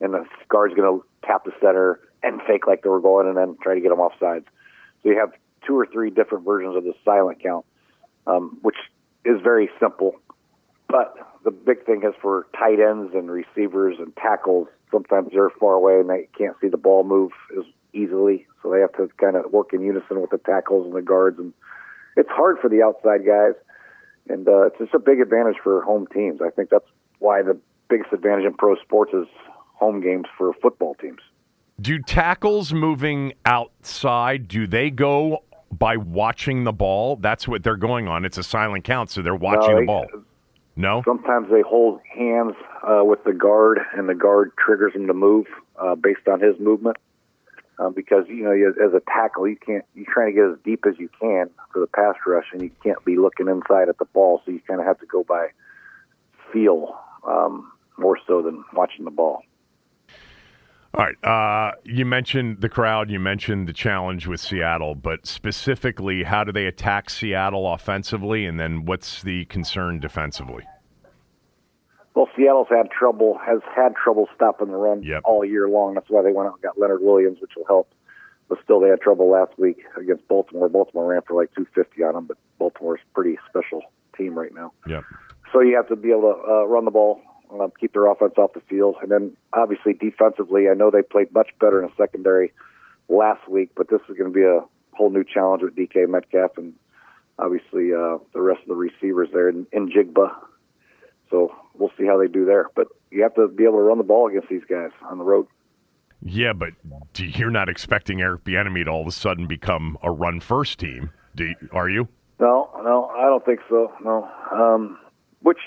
and 0.00 0.14
the 0.14 0.26
guard's 0.48 0.74
gonna 0.74 0.98
tap 1.24 1.44
the 1.44 1.52
center 1.60 2.00
and 2.22 2.40
fake 2.42 2.66
like 2.66 2.82
they 2.82 2.88
were 2.88 3.00
going, 3.00 3.28
and 3.28 3.36
then 3.36 3.56
try 3.62 3.74
to 3.74 3.80
get 3.80 3.90
them 3.90 4.00
off 4.00 4.12
sides. 4.18 4.46
So 5.02 5.10
you 5.10 5.18
have 5.18 5.32
two 5.66 5.78
or 5.78 5.86
three 5.86 6.10
different 6.10 6.44
versions 6.44 6.76
of 6.76 6.84
the 6.84 6.94
silent 7.04 7.42
count, 7.42 7.64
um, 8.26 8.58
which 8.62 8.76
is 9.24 9.40
very 9.42 9.70
simple. 9.78 10.16
But 10.88 11.14
the 11.44 11.50
big 11.50 11.84
thing 11.84 12.02
is 12.02 12.14
for 12.20 12.46
tight 12.58 12.80
ends 12.80 13.14
and 13.14 13.30
receivers 13.30 13.96
and 13.98 14.14
tackles. 14.16 14.68
Sometimes 14.90 15.28
they're 15.32 15.50
far 15.50 15.74
away 15.74 16.00
and 16.00 16.08
they 16.08 16.28
can't 16.36 16.56
see 16.60 16.68
the 16.68 16.78
ball 16.78 17.04
move 17.04 17.32
as 17.56 17.64
easily, 17.92 18.46
so 18.62 18.70
they 18.70 18.80
have 18.80 18.92
to 18.94 19.08
kind 19.18 19.36
of 19.36 19.52
work 19.52 19.72
in 19.72 19.82
unison 19.82 20.20
with 20.20 20.30
the 20.30 20.38
tackles 20.38 20.86
and 20.86 20.94
the 20.94 21.02
guards. 21.02 21.38
And 21.38 21.52
it's 22.16 22.30
hard 22.30 22.58
for 22.58 22.68
the 22.68 22.82
outside 22.82 23.24
guys, 23.26 23.54
and 24.28 24.48
uh, 24.48 24.66
it's 24.66 24.78
just 24.78 24.94
a 24.94 24.98
big 24.98 25.20
advantage 25.20 25.56
for 25.62 25.82
home 25.82 26.06
teams. 26.12 26.40
I 26.42 26.50
think 26.50 26.70
that's 26.70 26.88
why 27.18 27.42
the 27.42 27.58
biggest 27.88 28.12
advantage 28.12 28.44
in 28.44 28.54
pro 28.54 28.76
sports 28.76 29.12
is 29.14 29.26
home 29.74 30.00
games 30.00 30.26
for 30.36 30.52
football 30.54 30.94
teams. 30.94 31.20
Do 31.80 32.00
tackles 32.00 32.72
moving 32.72 33.34
outside? 33.44 34.48
Do 34.48 34.66
they 34.66 34.90
go 34.90 35.44
by 35.70 35.96
watching 35.96 36.64
the 36.64 36.72
ball? 36.72 37.16
That's 37.16 37.46
what 37.46 37.62
they're 37.62 37.76
going 37.76 38.08
on. 38.08 38.24
It's 38.24 38.38
a 38.38 38.42
silent 38.42 38.84
count, 38.84 39.10
so 39.10 39.22
they're 39.22 39.34
watching 39.34 39.74
No, 39.74 39.80
the 39.80 39.86
ball. 39.86 40.06
No. 40.74 41.02
Sometimes 41.04 41.48
they 41.50 41.60
hold 41.60 42.00
hands 42.12 42.54
uh, 42.82 43.04
with 43.04 43.22
the 43.24 43.32
guard, 43.32 43.80
and 43.96 44.08
the 44.08 44.14
guard 44.14 44.52
triggers 44.58 44.94
him 44.94 45.06
to 45.06 45.14
move 45.14 45.46
uh, 45.76 45.94
based 45.94 46.26
on 46.28 46.40
his 46.40 46.58
movement. 46.58 46.96
Um, 47.78 47.92
because 47.94 48.24
you 48.28 48.42
know, 48.42 48.52
as 48.52 48.92
a 48.92 49.00
tackle, 49.00 49.46
you 49.46 49.56
can't. 49.56 49.84
You're 49.94 50.12
trying 50.12 50.28
to 50.28 50.32
get 50.32 50.50
as 50.50 50.58
deep 50.64 50.84
as 50.86 50.98
you 50.98 51.08
can 51.20 51.48
for 51.72 51.78
the 51.78 51.86
pass 51.86 52.16
rush, 52.26 52.46
and 52.52 52.60
you 52.60 52.70
can't 52.82 53.04
be 53.04 53.16
looking 53.16 53.48
inside 53.48 53.88
at 53.88 53.98
the 53.98 54.04
ball. 54.06 54.42
So 54.44 54.50
you 54.50 54.60
kind 54.66 54.80
of 54.80 54.86
have 54.86 54.98
to 54.98 55.06
go 55.06 55.22
by 55.22 55.48
feel 56.52 56.98
um, 57.26 57.70
more 57.96 58.18
so 58.26 58.42
than 58.42 58.64
watching 58.72 59.04
the 59.04 59.10
ball. 59.10 59.42
All 60.94 61.04
right. 61.04 61.24
Uh, 61.24 61.76
you 61.84 62.04
mentioned 62.04 62.60
the 62.60 62.68
crowd. 62.68 63.10
You 63.10 63.20
mentioned 63.20 63.68
the 63.68 63.72
challenge 63.72 64.26
with 64.26 64.40
Seattle, 64.40 64.94
but 64.94 65.26
specifically, 65.26 66.24
how 66.24 66.42
do 66.42 66.50
they 66.50 66.66
attack 66.66 67.10
Seattle 67.10 67.72
offensively, 67.72 68.46
and 68.46 68.58
then 68.58 68.86
what's 68.86 69.22
the 69.22 69.44
concern 69.44 70.00
defensively? 70.00 70.64
Well, 72.18 72.28
Seattle's 72.36 72.66
had 72.68 72.90
trouble, 72.90 73.38
has 73.46 73.60
had 73.76 73.94
trouble 73.94 74.28
stopping 74.34 74.72
the 74.72 74.76
run 74.76 75.04
Yep. 75.04 75.22
all 75.24 75.44
year 75.44 75.68
long. 75.68 75.94
That's 75.94 76.10
why 76.10 76.22
they 76.22 76.32
went 76.32 76.48
out 76.48 76.54
and 76.54 76.62
got 76.62 76.76
Leonard 76.76 77.00
Williams, 77.00 77.40
which 77.40 77.52
will 77.56 77.64
help. 77.64 77.92
But 78.48 78.58
still, 78.64 78.80
they 78.80 78.88
had 78.88 79.00
trouble 79.00 79.30
last 79.30 79.56
week 79.56 79.84
against 79.96 80.26
Baltimore. 80.26 80.68
Baltimore 80.68 81.06
ran 81.06 81.22
for 81.22 81.34
like 81.34 81.54
250 81.54 82.02
on 82.02 82.14
them, 82.14 82.26
but 82.26 82.36
Baltimore's 82.58 82.98
a 83.08 83.14
pretty 83.14 83.38
special 83.48 83.82
team 84.16 84.36
right 84.36 84.52
now. 84.52 84.72
Yep. 84.88 85.04
So 85.52 85.60
you 85.60 85.76
have 85.76 85.86
to 85.90 85.94
be 85.94 86.10
able 86.10 86.34
to 86.34 86.50
uh, 86.52 86.64
run 86.64 86.86
the 86.86 86.90
ball, 86.90 87.20
um, 87.52 87.70
keep 87.78 87.92
their 87.92 88.10
offense 88.10 88.34
off 88.36 88.52
the 88.52 88.62
field, 88.62 88.96
and 89.00 89.12
then 89.12 89.36
obviously 89.52 89.92
defensively. 89.92 90.68
I 90.68 90.74
know 90.74 90.90
they 90.90 91.02
played 91.02 91.32
much 91.32 91.50
better 91.60 91.80
in 91.80 91.86
the 91.86 91.94
secondary 91.96 92.52
last 93.08 93.46
week, 93.48 93.70
but 93.76 93.90
this 93.90 94.00
is 94.08 94.18
going 94.18 94.32
to 94.32 94.34
be 94.34 94.42
a 94.42 94.64
whole 94.96 95.10
new 95.10 95.22
challenge 95.22 95.62
with 95.62 95.76
DK 95.76 96.08
Metcalf 96.08 96.58
and 96.58 96.74
obviously 97.38 97.94
uh, 97.94 98.18
the 98.34 98.40
rest 98.40 98.62
of 98.62 98.68
the 98.70 98.74
receivers 98.74 99.28
there 99.32 99.48
in, 99.48 99.66
Njigba. 99.66 100.34
So 101.30 101.54
we'll 101.74 101.92
see 101.98 102.06
how 102.06 102.18
they 102.18 102.28
do 102.28 102.44
there. 102.44 102.70
But 102.74 102.88
you 103.10 103.22
have 103.22 103.34
to 103.34 103.48
be 103.48 103.64
able 103.64 103.78
to 103.78 103.82
run 103.82 103.98
the 103.98 104.04
ball 104.04 104.28
against 104.28 104.48
these 104.48 104.64
guys 104.68 104.90
on 105.08 105.18
the 105.18 105.24
road. 105.24 105.46
Yeah, 106.22 106.52
but 106.52 106.70
do- 107.12 107.26
you're 107.26 107.50
not 107.50 107.68
expecting 107.68 108.20
Eric 108.20 108.44
Bieniemy 108.44 108.84
to 108.84 108.90
all 108.90 109.02
of 109.02 109.06
a 109.06 109.12
sudden 109.12 109.46
become 109.46 109.96
a 110.02 110.10
run-first 110.10 110.78
team, 110.78 111.10
do 111.36 111.44
you, 111.44 111.54
are 111.72 111.88
you? 111.88 112.08
No, 112.40 112.70
no, 112.82 113.06
I 113.06 113.22
don't 113.22 113.44
think 113.44 113.60
so. 113.68 113.92
No, 114.02 114.28
um, 114.52 114.98
which 115.40 115.58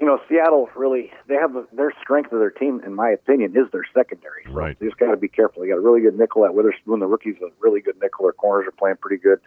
you 0.00 0.06
know, 0.06 0.18
Seattle 0.28 0.68
really 0.74 1.12
they 1.28 1.34
have 1.34 1.52
the, 1.52 1.66
their 1.72 1.92
strength 2.02 2.32
of 2.32 2.40
their 2.40 2.50
team, 2.50 2.80
in 2.84 2.94
my 2.94 3.10
opinion, 3.10 3.52
is 3.56 3.70
their 3.72 3.86
secondary. 3.94 4.42
So 4.46 4.52
Right. 4.52 4.76
You 4.80 4.88
just 4.88 4.98
got 4.98 5.12
to 5.12 5.16
be 5.16 5.28
careful. 5.28 5.62
They 5.62 5.68
got 5.68 5.76
a 5.76 5.80
really 5.80 6.00
good 6.00 6.18
nickel 6.18 6.44
at 6.44 6.54
Witherspoon. 6.54 7.00
The 7.00 7.06
rookie's 7.06 7.36
a 7.42 7.50
really 7.60 7.80
good 7.80 7.96
nickel. 8.02 8.24
Their 8.24 8.32
corners 8.32 8.66
are 8.66 8.72
playing 8.72 8.96
pretty 9.00 9.22
good. 9.22 9.38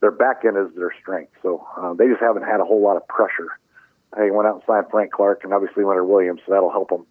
Their 0.00 0.10
back 0.10 0.42
end 0.44 0.56
is 0.56 0.74
their 0.74 0.94
strength. 1.00 1.32
So 1.42 1.64
uh, 1.76 1.94
they 1.94 2.08
just 2.08 2.20
haven't 2.20 2.42
had 2.42 2.60
a 2.60 2.64
whole 2.64 2.82
lot 2.82 2.96
of 2.96 3.06
pressure. 3.06 3.58
They 4.16 4.30
went 4.30 4.46
out 4.46 4.56
and 4.56 4.62
signed 4.66 4.86
Frank 4.90 5.12
Clark 5.12 5.40
and 5.44 5.54
obviously 5.54 5.84
Leonard 5.84 6.08
Williams, 6.08 6.40
so 6.44 6.52
that'll 6.52 6.70
help 6.70 6.90
them. 6.90 7.06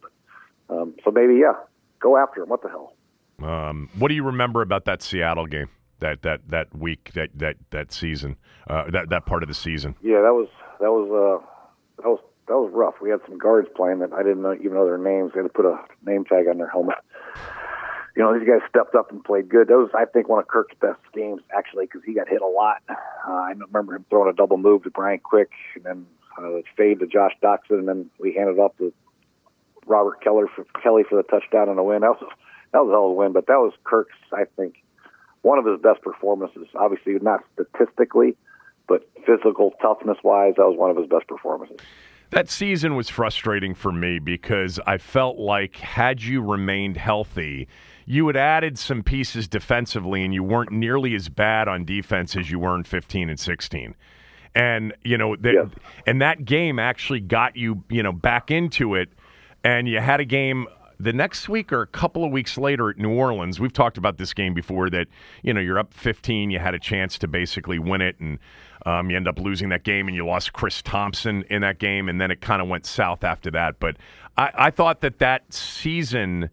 Um, 0.69 0.95
so 1.03 1.11
maybe 1.11 1.35
yeah, 1.35 1.53
go 1.99 2.17
after 2.17 2.43
him. 2.43 2.49
What 2.49 2.61
the 2.61 2.69
hell? 2.69 2.93
Um, 3.41 3.89
what 3.97 4.09
do 4.09 4.15
you 4.15 4.23
remember 4.23 4.61
about 4.61 4.85
that 4.85 5.01
Seattle 5.01 5.47
game? 5.47 5.69
That 5.99 6.21
that 6.23 6.47
that 6.49 6.75
week, 6.75 7.11
that 7.13 7.29
that 7.35 7.57
that 7.69 7.91
season, 7.91 8.37
uh, 8.69 8.89
that 8.91 9.09
that 9.09 9.25
part 9.25 9.43
of 9.43 9.49
the 9.49 9.55
season. 9.55 9.95
Yeah, 10.01 10.21
that 10.21 10.33
was 10.33 10.47
that 10.79 10.91
was 10.91 11.09
uh 11.11 11.45
that 12.01 12.09
was 12.09 12.19
that 12.47 12.57
was 12.57 12.71
rough. 12.73 12.95
We 13.01 13.09
had 13.09 13.19
some 13.27 13.37
guards 13.37 13.69
playing 13.75 13.99
that 13.99 14.11
I 14.13 14.23
didn't 14.23 14.41
know, 14.41 14.53
even 14.53 14.73
know 14.73 14.85
their 14.85 14.97
names. 14.97 15.31
They 15.33 15.41
had 15.41 15.47
to 15.47 15.53
put 15.53 15.65
a 15.65 15.79
name 16.05 16.25
tag 16.25 16.47
on 16.47 16.57
their 16.57 16.69
helmet. 16.69 16.97
You 18.15 18.23
know, 18.23 18.37
these 18.37 18.47
guys 18.47 18.59
stepped 18.67 18.93
up 18.93 19.09
and 19.11 19.23
played 19.23 19.47
good. 19.47 19.69
That 19.69 19.77
was, 19.77 19.89
I 19.95 20.03
think, 20.03 20.27
one 20.27 20.39
of 20.39 20.47
Kirk's 20.47 20.75
best 20.81 20.99
games 21.13 21.41
actually 21.55 21.85
because 21.85 22.01
he 22.05 22.13
got 22.13 22.27
hit 22.27 22.41
a 22.41 22.47
lot. 22.47 22.83
Uh, 22.89 23.31
I 23.31 23.53
remember 23.57 23.95
him 23.95 24.05
throwing 24.09 24.29
a 24.29 24.33
double 24.33 24.57
move 24.57 24.83
to 24.83 24.89
Brian 24.89 25.19
Quick, 25.19 25.51
and 25.75 25.85
then 25.85 26.05
uh, 26.43 26.61
fade 26.75 26.99
to 26.99 27.07
Josh 27.07 27.33
Doctson, 27.43 27.79
and 27.79 27.87
then 27.87 28.09
we 28.19 28.33
handed 28.33 28.59
off 28.59 28.77
to 28.77 28.93
Robert 29.85 30.23
Keller 30.23 30.47
for, 30.47 30.65
Kelley 30.81 31.03
for 31.07 31.15
the 31.15 31.23
touchdown 31.23 31.69
and 31.69 31.79
a 31.79 31.83
win. 31.83 32.01
That 32.01 32.11
was 32.11 32.31
that 32.71 32.79
was 32.79 32.89
a 32.89 32.93
hell 32.93 33.05
of 33.05 33.11
a 33.11 33.13
win, 33.13 33.33
but 33.33 33.47
that 33.47 33.57
was 33.57 33.73
Kirk's, 33.83 34.15
I 34.31 34.45
think, 34.55 34.75
one 35.41 35.57
of 35.57 35.65
his 35.65 35.79
best 35.81 36.01
performances. 36.01 36.67
Obviously, 36.75 37.13
not 37.21 37.41
statistically, 37.53 38.37
but 38.87 39.07
physical 39.25 39.73
toughness 39.81 40.17
wise, 40.23 40.53
that 40.57 40.67
was 40.67 40.77
one 40.77 40.89
of 40.89 40.97
his 40.97 41.07
best 41.07 41.27
performances. 41.27 41.77
That 42.31 42.49
season 42.49 42.95
was 42.95 43.09
frustrating 43.09 43.75
for 43.75 43.91
me 43.91 44.17
because 44.19 44.79
I 44.87 44.97
felt 44.97 45.37
like 45.37 45.75
had 45.75 46.23
you 46.23 46.41
remained 46.41 46.95
healthy, 46.95 47.67
you 48.05 48.25
had 48.27 48.37
added 48.37 48.79
some 48.79 49.03
pieces 49.03 49.49
defensively 49.49 50.23
and 50.23 50.33
you 50.33 50.41
weren't 50.41 50.71
nearly 50.71 51.13
as 51.13 51.27
bad 51.27 51.67
on 51.67 51.83
defense 51.83 52.37
as 52.37 52.49
you 52.49 52.57
were 52.57 52.73
in 52.75 52.85
15 52.85 53.29
and 53.29 53.37
16. 53.39 53.95
And, 54.53 54.93
you 55.03 55.17
know, 55.17 55.35
the, 55.35 55.53
yes. 55.53 55.67
and 56.05 56.21
that 56.21 56.43
game 56.43 56.77
actually 56.77 57.21
got 57.21 57.55
you, 57.55 57.83
you 57.89 58.03
know, 58.03 58.11
back 58.11 58.51
into 58.51 58.95
it 58.95 59.09
and 59.63 59.87
you 59.87 59.99
had 59.99 60.19
a 60.19 60.25
game 60.25 60.67
the 60.99 61.13
next 61.13 61.49
week 61.49 61.73
or 61.73 61.81
a 61.81 61.87
couple 61.87 62.23
of 62.23 62.31
weeks 62.31 62.57
later 62.57 62.89
at 62.89 62.97
New 62.97 63.11
Orleans, 63.11 63.59
we've 63.59 63.73
talked 63.73 63.97
about 63.97 64.17
this 64.17 64.33
game 64.33 64.53
before 64.53 64.89
that, 64.91 65.07
you 65.41 65.53
know, 65.53 65.59
you're 65.59 65.79
up 65.79 65.93
15, 65.93 66.51
you 66.51 66.59
had 66.59 66.75
a 66.75 66.79
chance 66.79 67.17
to 67.19 67.27
basically 67.27 67.79
win 67.79 68.01
it, 68.01 68.19
and 68.19 68.37
um, 68.85 69.09
you 69.09 69.17
end 69.17 69.27
up 69.27 69.39
losing 69.39 69.69
that 69.69 69.83
game, 69.83 70.07
and 70.07 70.15
you 70.15 70.25
lost 70.25 70.53
Chris 70.53 70.81
Thompson 70.81 71.43
in 71.49 71.61
that 71.61 71.79
game, 71.79 72.07
and 72.07 72.21
then 72.21 72.29
it 72.29 72.39
kind 72.41 72.61
of 72.61 72.67
went 72.67 72.85
south 72.85 73.23
after 73.23 73.49
that. 73.51 73.79
But 73.79 73.97
I, 74.37 74.51
I 74.53 74.69
thought 74.69 75.01
that 75.01 75.17
that 75.19 75.51
season 75.51 76.51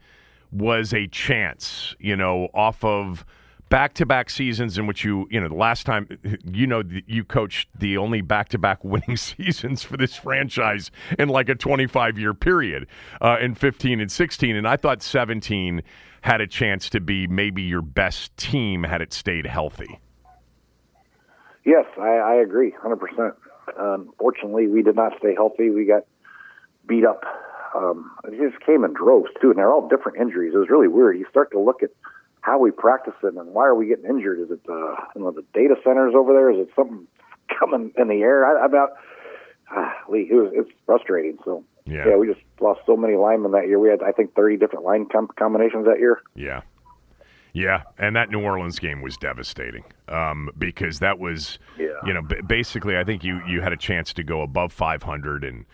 was 0.50 0.94
a 0.94 1.06
chance, 1.08 1.94
you 1.98 2.16
know, 2.16 2.48
off 2.54 2.82
of– 2.82 3.26
back-to-back 3.68 4.30
seasons 4.30 4.78
in 4.78 4.86
which 4.86 5.04
you, 5.04 5.26
you 5.30 5.40
know, 5.40 5.48
the 5.48 5.54
last 5.54 5.84
time 5.84 6.08
you 6.44 6.66
know 6.66 6.82
you 7.06 7.24
coached 7.24 7.68
the 7.78 7.96
only 7.96 8.20
back-to-back 8.20 8.82
winning 8.84 9.16
seasons 9.16 9.82
for 9.82 9.96
this 9.96 10.16
franchise 10.16 10.90
in 11.18 11.28
like 11.28 11.48
a 11.48 11.54
25-year 11.54 12.34
period 12.34 12.86
uh, 13.20 13.36
in 13.40 13.54
15 13.54 14.00
and 14.00 14.10
16, 14.10 14.56
and 14.56 14.66
I 14.66 14.76
thought 14.76 15.02
17 15.02 15.82
had 16.22 16.40
a 16.40 16.46
chance 16.46 16.90
to 16.90 17.00
be 17.00 17.26
maybe 17.26 17.62
your 17.62 17.82
best 17.82 18.36
team 18.36 18.84
had 18.84 19.00
it 19.00 19.12
stayed 19.12 19.46
healthy. 19.46 20.00
Yes, 21.64 21.84
I, 22.00 22.16
I 22.16 22.34
agree, 22.36 22.72
100%. 22.82 23.34
Unfortunately, 23.76 24.66
we 24.66 24.82
did 24.82 24.96
not 24.96 25.12
stay 25.18 25.34
healthy. 25.34 25.70
We 25.70 25.84
got 25.84 26.04
beat 26.86 27.04
up. 27.04 27.24
Um, 27.74 28.10
it 28.24 28.50
just 28.50 28.64
came 28.64 28.84
in 28.84 28.94
droves 28.94 29.28
too, 29.40 29.50
and 29.50 29.58
they're 29.58 29.70
all 29.70 29.86
different 29.88 30.18
injuries. 30.18 30.54
It 30.54 30.58
was 30.58 30.70
really 30.70 30.88
weird. 30.88 31.18
You 31.18 31.26
start 31.28 31.50
to 31.52 31.60
look 31.60 31.82
at 31.82 31.90
how 32.48 32.58
we 32.58 32.70
practice 32.70 33.12
it 33.22 33.34
and 33.34 33.52
why 33.52 33.66
are 33.66 33.74
we 33.74 33.86
getting 33.86 34.06
injured? 34.06 34.40
Is 34.40 34.50
it 34.50 34.60
uh, 34.68 34.96
you 35.14 35.22
know 35.22 35.30
the 35.30 35.44
data 35.52 35.74
centers 35.84 36.14
over 36.16 36.32
there? 36.32 36.50
Is 36.50 36.66
it 36.66 36.70
something 36.74 37.06
coming 37.58 37.92
in 37.96 38.08
the 38.08 38.22
air? 38.22 38.46
I, 38.46 38.64
about 38.64 38.90
ah, 39.70 39.92
Lee, 40.08 40.28
it 40.30 40.34
was 40.34 40.50
it's 40.54 40.70
frustrating. 40.86 41.38
So 41.44 41.64
yeah. 41.84 42.08
yeah, 42.08 42.16
we 42.16 42.26
just 42.26 42.40
lost 42.60 42.80
so 42.86 42.96
many 42.96 43.16
linemen 43.16 43.52
that 43.52 43.68
year. 43.68 43.78
We 43.78 43.90
had 43.90 44.02
I 44.02 44.12
think 44.12 44.34
thirty 44.34 44.56
different 44.56 44.84
line 44.84 45.06
com- 45.12 45.28
combinations 45.38 45.86
that 45.86 45.98
year. 45.98 46.22
Yeah. 46.34 46.62
Yeah, 47.54 47.82
and 47.98 48.14
that 48.14 48.30
New 48.30 48.40
Orleans 48.40 48.78
game 48.78 49.00
was 49.00 49.16
devastating 49.16 49.82
um, 50.06 50.50
because 50.58 50.98
that 51.00 51.18
was, 51.18 51.58
yeah. 51.78 51.86
you 52.04 52.12
know, 52.12 52.20
b- 52.20 52.36
basically 52.46 52.96
I 52.96 53.04
think 53.04 53.24
you 53.24 53.40
you 53.48 53.62
had 53.62 53.72
a 53.72 53.76
chance 53.76 54.12
to 54.12 54.22
go 54.22 54.42
above 54.42 54.70
500, 54.70 55.42
and 55.44 55.64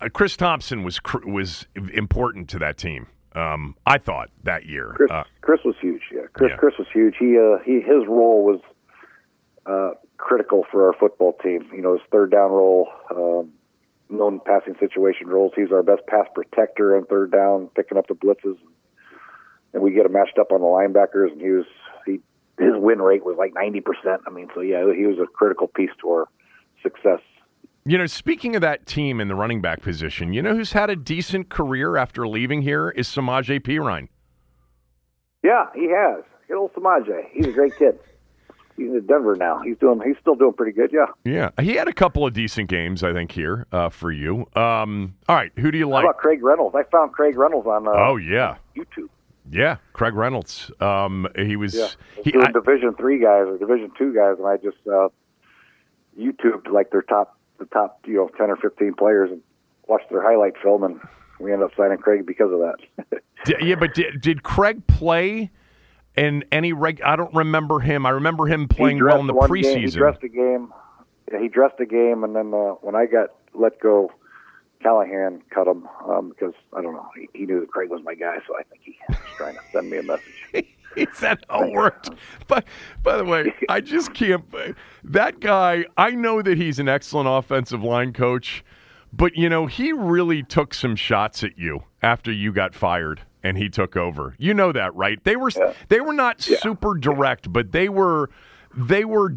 uh, 0.00 0.08
Chris 0.12 0.36
Thompson 0.36 0.82
was 0.82 0.98
cr- 0.98 1.26
was 1.26 1.66
important 1.94 2.50
to 2.50 2.58
that 2.58 2.76
team. 2.76 3.06
Um, 3.34 3.76
I 3.86 3.98
thought 3.98 4.30
that 4.44 4.66
year. 4.66 4.92
Chris, 4.96 5.10
uh, 5.10 5.24
Chris 5.40 5.60
was 5.64 5.76
huge. 5.80 6.02
Yeah, 6.12 6.22
Chris. 6.32 6.50
Yeah. 6.50 6.56
Chris 6.56 6.74
was 6.78 6.88
huge. 6.92 7.14
He, 7.18 7.38
uh, 7.38 7.58
he, 7.64 7.80
his 7.80 8.06
role 8.08 8.44
was 8.44 8.60
uh, 9.66 9.92
critical 10.16 10.66
for 10.70 10.86
our 10.86 10.92
football 10.92 11.34
team. 11.42 11.68
You 11.72 11.82
know, 11.82 11.92
his 11.92 12.02
third 12.10 12.30
down 12.30 12.50
role, 12.50 12.88
um, 13.10 13.52
known 14.08 14.40
passing 14.44 14.74
situation 14.80 15.28
roles. 15.28 15.52
He's 15.54 15.72
our 15.72 15.82
best 15.82 16.06
pass 16.06 16.26
protector 16.34 16.96
on 16.96 17.06
third 17.06 17.30
down, 17.30 17.68
picking 17.76 17.98
up 17.98 18.08
the 18.08 18.14
blitzes, 18.14 18.58
and 19.72 19.82
we 19.82 19.92
get 19.92 20.06
him 20.06 20.12
matched 20.12 20.38
up 20.38 20.52
on 20.52 20.60
the 20.60 20.66
linebackers. 20.66 21.32
And 21.32 21.40
he 21.40 21.50
was 21.50 21.66
he 22.06 22.20
his 22.58 22.74
win 22.76 23.00
rate 23.00 23.24
was 23.24 23.36
like 23.38 23.54
ninety 23.54 23.80
percent. 23.80 24.22
I 24.26 24.30
mean, 24.30 24.48
so 24.54 24.60
yeah, 24.60 24.92
he 24.94 25.06
was 25.06 25.18
a 25.18 25.26
critical 25.26 25.68
piece 25.68 25.90
to 26.00 26.08
our 26.10 26.28
success. 26.82 27.20
You 27.86 27.96
know, 27.98 28.06
speaking 28.06 28.54
of 28.56 28.62
that 28.62 28.86
team 28.86 29.20
in 29.20 29.28
the 29.28 29.34
running 29.34 29.60
back 29.62 29.80
position, 29.80 30.32
you 30.32 30.42
know 30.42 30.54
who's 30.54 30.72
had 30.72 30.90
a 30.90 30.96
decent 30.96 31.48
career 31.48 31.96
after 31.96 32.28
leaving 32.28 32.62
here 32.62 32.90
is 32.90 33.08
Samaje 33.08 33.60
Perine. 33.60 34.08
Yeah, 35.42 35.66
he 35.74 35.88
has. 35.90 36.22
Good 36.48 36.58
old 36.58 36.74
Samaje. 36.74 37.24
He's 37.32 37.46
a 37.46 37.52
great 37.52 37.76
kid. 37.78 37.98
He's 38.76 38.88
in 38.88 39.06
Denver 39.06 39.34
now. 39.36 39.60
He's 39.62 39.76
doing. 39.78 40.00
He's 40.04 40.16
still 40.20 40.34
doing 40.34 40.52
pretty 40.52 40.72
good. 40.72 40.90
Yeah. 40.92 41.06
Yeah, 41.24 41.50
he 41.62 41.74
had 41.74 41.88
a 41.88 41.92
couple 41.92 42.26
of 42.26 42.32
decent 42.34 42.68
games, 42.68 43.02
I 43.02 43.12
think, 43.12 43.32
here 43.32 43.66
uh, 43.72 43.88
for 43.88 44.10
you. 44.12 44.46
Um, 44.54 45.14
all 45.28 45.36
right, 45.36 45.52
who 45.58 45.70
do 45.70 45.78
you 45.78 45.88
like? 45.88 46.02
How 46.04 46.10
about 46.10 46.18
Craig 46.20 46.42
Reynolds? 46.42 46.74
I 46.76 46.82
found 46.90 47.12
Craig 47.12 47.36
Reynolds 47.36 47.66
on. 47.66 47.86
Uh, 47.88 47.92
oh 47.94 48.16
yeah, 48.16 48.56
YouTube. 48.76 49.08
Yeah, 49.50 49.76
Craig 49.94 50.14
Reynolds. 50.14 50.70
Um, 50.80 51.26
he 51.36 51.56
was. 51.56 51.74
Yeah, 51.74 51.88
he, 52.24 52.32
I- 52.38 52.52
Division 52.52 52.94
three 52.94 53.18
guys 53.20 53.46
or 53.48 53.58
Division 53.58 53.90
two 53.98 54.14
guys, 54.14 54.36
and 54.38 54.46
I 54.46 54.56
just 54.56 54.78
uh, 54.86 55.08
YouTubed 56.18 56.70
like 56.72 56.90
their 56.90 57.02
top, 57.02 57.36
the 57.60 57.66
top, 57.66 58.00
you 58.06 58.14
know, 58.14 58.28
ten 58.36 58.50
or 58.50 58.56
fifteen 58.56 58.94
players, 58.94 59.30
and 59.30 59.40
watch 59.86 60.02
their 60.10 60.22
highlight 60.22 60.54
film, 60.62 60.82
and 60.82 61.00
we 61.38 61.52
ended 61.52 61.66
up 61.66 61.76
signing 61.76 61.98
Craig 61.98 62.26
because 62.26 62.50
of 62.52 62.58
that. 62.60 63.20
Yeah, 63.62 63.76
but 63.76 63.94
did, 63.94 64.20
did 64.20 64.42
Craig 64.42 64.86
play 64.86 65.50
in 66.14 66.44
any 66.52 66.74
reg? 66.74 67.00
I 67.00 67.16
don't 67.16 67.32
remember 67.32 67.80
him. 67.80 68.04
I 68.04 68.10
remember 68.10 68.46
him 68.46 68.68
playing 68.68 69.02
well 69.02 69.18
in 69.18 69.26
the 69.26 69.32
dressed 69.32 69.50
one 69.50 69.62
game- 69.62 69.76
preseason. 69.78 69.84
he 69.84 69.90
dressed 69.90 70.22
a 70.22 70.28
game. 70.28 70.72
He 71.40 71.48
dressed 71.48 71.80
a 71.80 71.86
game, 71.86 72.22
and 72.22 72.36
then 72.36 72.52
uh, 72.52 72.72
when 72.82 72.94
I 72.94 73.06
got 73.06 73.30
let 73.54 73.80
go, 73.80 74.12
Callahan 74.82 75.40
cut 75.48 75.66
him 75.66 75.88
um, 76.06 76.28
because 76.28 76.52
I 76.76 76.82
don't 76.82 76.92
know. 76.92 77.08
He, 77.16 77.28
he 77.32 77.46
knew 77.46 77.60
that 77.60 77.70
Craig 77.70 77.88
was 77.88 78.02
my 78.04 78.14
guy, 78.14 78.36
so 78.46 78.58
I 78.58 78.62
think 78.64 78.82
he 78.84 78.96
was 79.08 79.16
trying 79.38 79.54
to 79.54 79.60
send 79.72 79.88
me 79.88 79.96
a 79.98 80.02
message. 80.02 80.34
Is 80.96 81.20
that 81.20 81.44
how 81.48 81.64
it 81.64 81.72
worked? 81.72 82.10
But 82.48 82.64
by 83.02 83.16
the 83.16 83.24
way, 83.24 83.54
I 83.68 83.80
just 83.80 84.12
can't. 84.14 84.44
That 85.04 85.40
guy, 85.40 85.84
I 85.96 86.10
know 86.10 86.42
that 86.42 86.56
he's 86.56 86.78
an 86.78 86.88
excellent 86.88 87.28
offensive 87.28 87.82
line 87.82 88.12
coach, 88.12 88.64
but 89.12 89.36
you 89.36 89.48
know 89.48 89.66
he 89.66 89.92
really 89.92 90.42
took 90.42 90.74
some 90.74 90.96
shots 90.96 91.44
at 91.44 91.58
you 91.58 91.84
after 92.02 92.32
you 92.32 92.52
got 92.52 92.74
fired 92.74 93.22
and 93.42 93.56
he 93.56 93.68
took 93.68 93.96
over. 93.96 94.34
You 94.38 94.54
know 94.54 94.72
that, 94.72 94.94
right? 94.94 95.22
They 95.24 95.36
were 95.36 95.50
they 95.88 96.00
were 96.00 96.12
not 96.12 96.40
super 96.40 96.94
direct, 96.94 97.52
but 97.52 97.72
they 97.72 97.88
were 97.88 98.30
they 98.76 99.04
were 99.04 99.32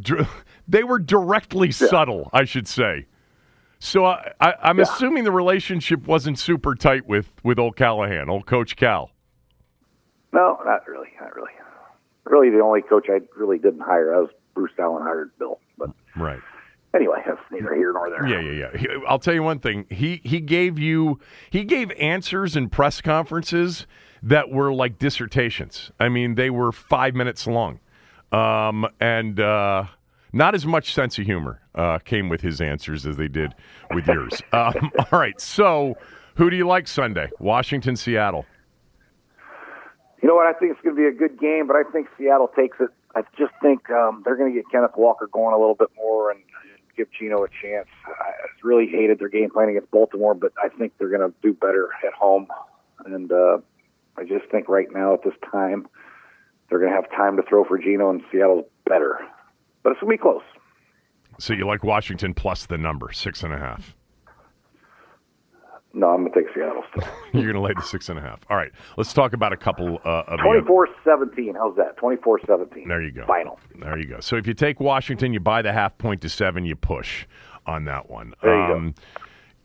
they 0.67 0.83
were 0.83 0.99
directly 0.99 1.71
subtle, 1.71 2.29
I 2.33 2.45
should 2.45 2.67
say. 2.67 3.05
So 3.79 4.05
I, 4.05 4.31
I, 4.39 4.53
I'm 4.61 4.79
assuming 4.79 5.25
the 5.25 5.31
relationship 5.31 6.07
wasn't 6.07 6.39
super 6.39 6.75
tight 6.75 7.05
with 7.05 7.31
with 7.43 7.59
old 7.59 7.75
Callahan, 7.75 8.29
old 8.29 8.45
Coach 8.45 8.75
Cal. 8.75 9.11
No, 10.33 10.59
not 10.65 10.87
really, 10.87 11.09
not 11.21 11.35
really. 11.35 11.51
Really, 12.25 12.49
the 12.49 12.59
only 12.61 12.81
coach 12.81 13.07
I 13.09 13.19
really 13.37 13.57
didn't 13.57 13.81
hire. 13.81 14.15
I 14.15 14.19
was 14.19 14.29
Bruce 14.53 14.71
Allen 14.79 15.03
hired 15.03 15.31
Bill, 15.37 15.59
but 15.77 15.89
Right. 16.15 16.39
anyway, 16.93 17.21
that's 17.25 17.39
neither 17.51 17.75
here 17.75 17.91
nor 17.93 18.09
there. 18.09 18.25
Yeah, 18.25 18.39
yeah, 18.39 18.69
yeah. 18.79 18.97
I'll 19.07 19.19
tell 19.19 19.33
you 19.33 19.43
one 19.43 19.59
thing. 19.59 19.85
He 19.89 20.21
he 20.23 20.39
gave 20.39 20.79
you 20.79 21.19
he 21.49 21.63
gave 21.65 21.91
answers 21.99 22.55
in 22.55 22.69
press 22.69 23.01
conferences 23.01 23.85
that 24.21 24.49
were 24.49 24.73
like 24.73 24.97
dissertations. 24.99 25.91
I 25.99 26.07
mean, 26.09 26.35
they 26.35 26.49
were 26.49 26.71
five 26.71 27.13
minutes 27.13 27.45
long, 27.45 27.79
um, 28.31 28.87
and 29.01 29.39
uh, 29.39 29.85
not 30.31 30.55
as 30.55 30.65
much 30.65 30.93
sense 30.93 31.19
of 31.19 31.25
humor 31.25 31.59
uh, 31.75 31.99
came 31.99 32.29
with 32.29 32.39
his 32.41 32.61
answers 32.61 33.05
as 33.05 33.17
they 33.17 33.27
did 33.27 33.53
with 33.93 34.07
yours. 34.07 34.41
um, 34.53 34.91
all 35.11 35.19
right, 35.19 35.39
so 35.41 35.97
who 36.35 36.49
do 36.49 36.55
you 36.55 36.65
like 36.67 36.87
Sunday? 36.87 37.29
Washington, 37.39 37.97
Seattle. 37.97 38.45
You 40.23 40.29
know 40.29 40.35
what? 40.35 40.47
I 40.47 40.57
think 40.57 40.71
it's 40.71 40.79
going 40.81 40.95
to 40.95 41.01
be 41.01 41.05
a 41.05 41.11
good 41.11 41.37
game, 41.37 41.67
but 41.67 41.75
I 41.75 41.83
think 41.83 42.07
Seattle 42.17 42.47
takes 42.47 42.77
it. 42.79 42.89
I 43.13 43.23
just 43.37 43.51
think 43.61 43.89
um, 43.89 44.23
they're 44.23 44.37
going 44.37 44.53
to 44.53 44.55
get 44.55 44.71
Kenneth 44.71 44.95
Walker 44.95 45.27
going 45.27 45.53
a 45.53 45.59
little 45.59 45.75
bit 45.75 45.89
more 45.97 46.31
and 46.31 46.39
give 46.95 47.09
Gino 47.11 47.43
a 47.43 47.49
chance. 47.49 47.89
I 48.07 48.31
really 48.63 48.87
hated 48.87 49.19
their 49.19 49.27
game 49.27 49.49
plan 49.49 49.67
against 49.67 49.91
Baltimore, 49.91 50.33
but 50.33 50.53
I 50.63 50.69
think 50.69 50.93
they're 50.97 51.09
going 51.09 51.29
to 51.29 51.33
do 51.41 51.53
better 51.53 51.89
at 52.07 52.13
home. 52.13 52.47
And 53.05 53.33
uh, 53.33 53.57
I 54.17 54.23
just 54.23 54.49
think 54.49 54.69
right 54.69 54.87
now 54.93 55.13
at 55.13 55.25
this 55.25 55.33
time, 55.51 55.87
they're 56.69 56.79
going 56.79 56.91
to 56.91 56.95
have 56.95 57.11
time 57.11 57.35
to 57.35 57.43
throw 57.43 57.65
for 57.65 57.77
Gino, 57.77 58.09
and 58.09 58.21
Seattle's 58.31 58.65
better. 58.87 59.19
But 59.83 59.91
it's 59.91 59.99
going 59.99 60.17
to 60.17 60.17
be 60.17 60.21
close. 60.21 60.43
So 61.37 61.53
you 61.53 61.67
like 61.67 61.83
Washington 61.83 62.33
plus 62.33 62.65
the 62.65 62.77
number 62.77 63.11
six 63.11 63.43
and 63.43 63.53
a 63.53 63.57
half. 63.57 63.93
No, 65.95 66.09
I'm 66.09 66.21
going 66.21 66.31
to 66.33 66.41
take 66.41 66.53
Seattle 66.55 66.83
still. 66.89 67.07
You're 67.33 67.51
going 67.51 67.55
to 67.55 67.61
lay 67.61 67.73
the 67.75 67.83
six 67.83 68.09
and 68.09 68.17
a 68.17 68.21
half. 68.21 68.39
All 68.49 68.57
right, 68.57 68.71
let's 68.97 69.13
talk 69.13 69.33
about 69.33 69.53
a 69.53 69.57
couple 69.57 69.99
uh, 70.03 70.23
of 70.27 70.39
the 70.39 70.43
other- 70.43 70.61
24 70.61 70.87
17. 71.03 71.55
How's 71.55 71.75
that? 71.75 71.97
24 71.97 72.39
17. 72.47 72.87
There 72.87 73.01
you 73.01 73.11
go. 73.11 73.25
Final. 73.27 73.59
There 73.79 73.97
you 73.97 74.07
go. 74.07 74.19
So 74.19 74.35
if 74.35 74.47
you 74.47 74.55
take 74.55 74.79
Washington, 74.79 75.33
you 75.33 75.39
buy 75.39 75.61
the 75.61 75.71
half 75.71 75.97
point 75.99 76.21
to 76.21 76.29
seven, 76.29 76.65
you 76.65 76.75
push 76.75 77.25
on 77.67 77.85
that 77.85 78.09
one. 78.09 78.33
There 78.41 78.59
you 78.59 78.73
go. 78.73 78.79
go. 78.87 78.93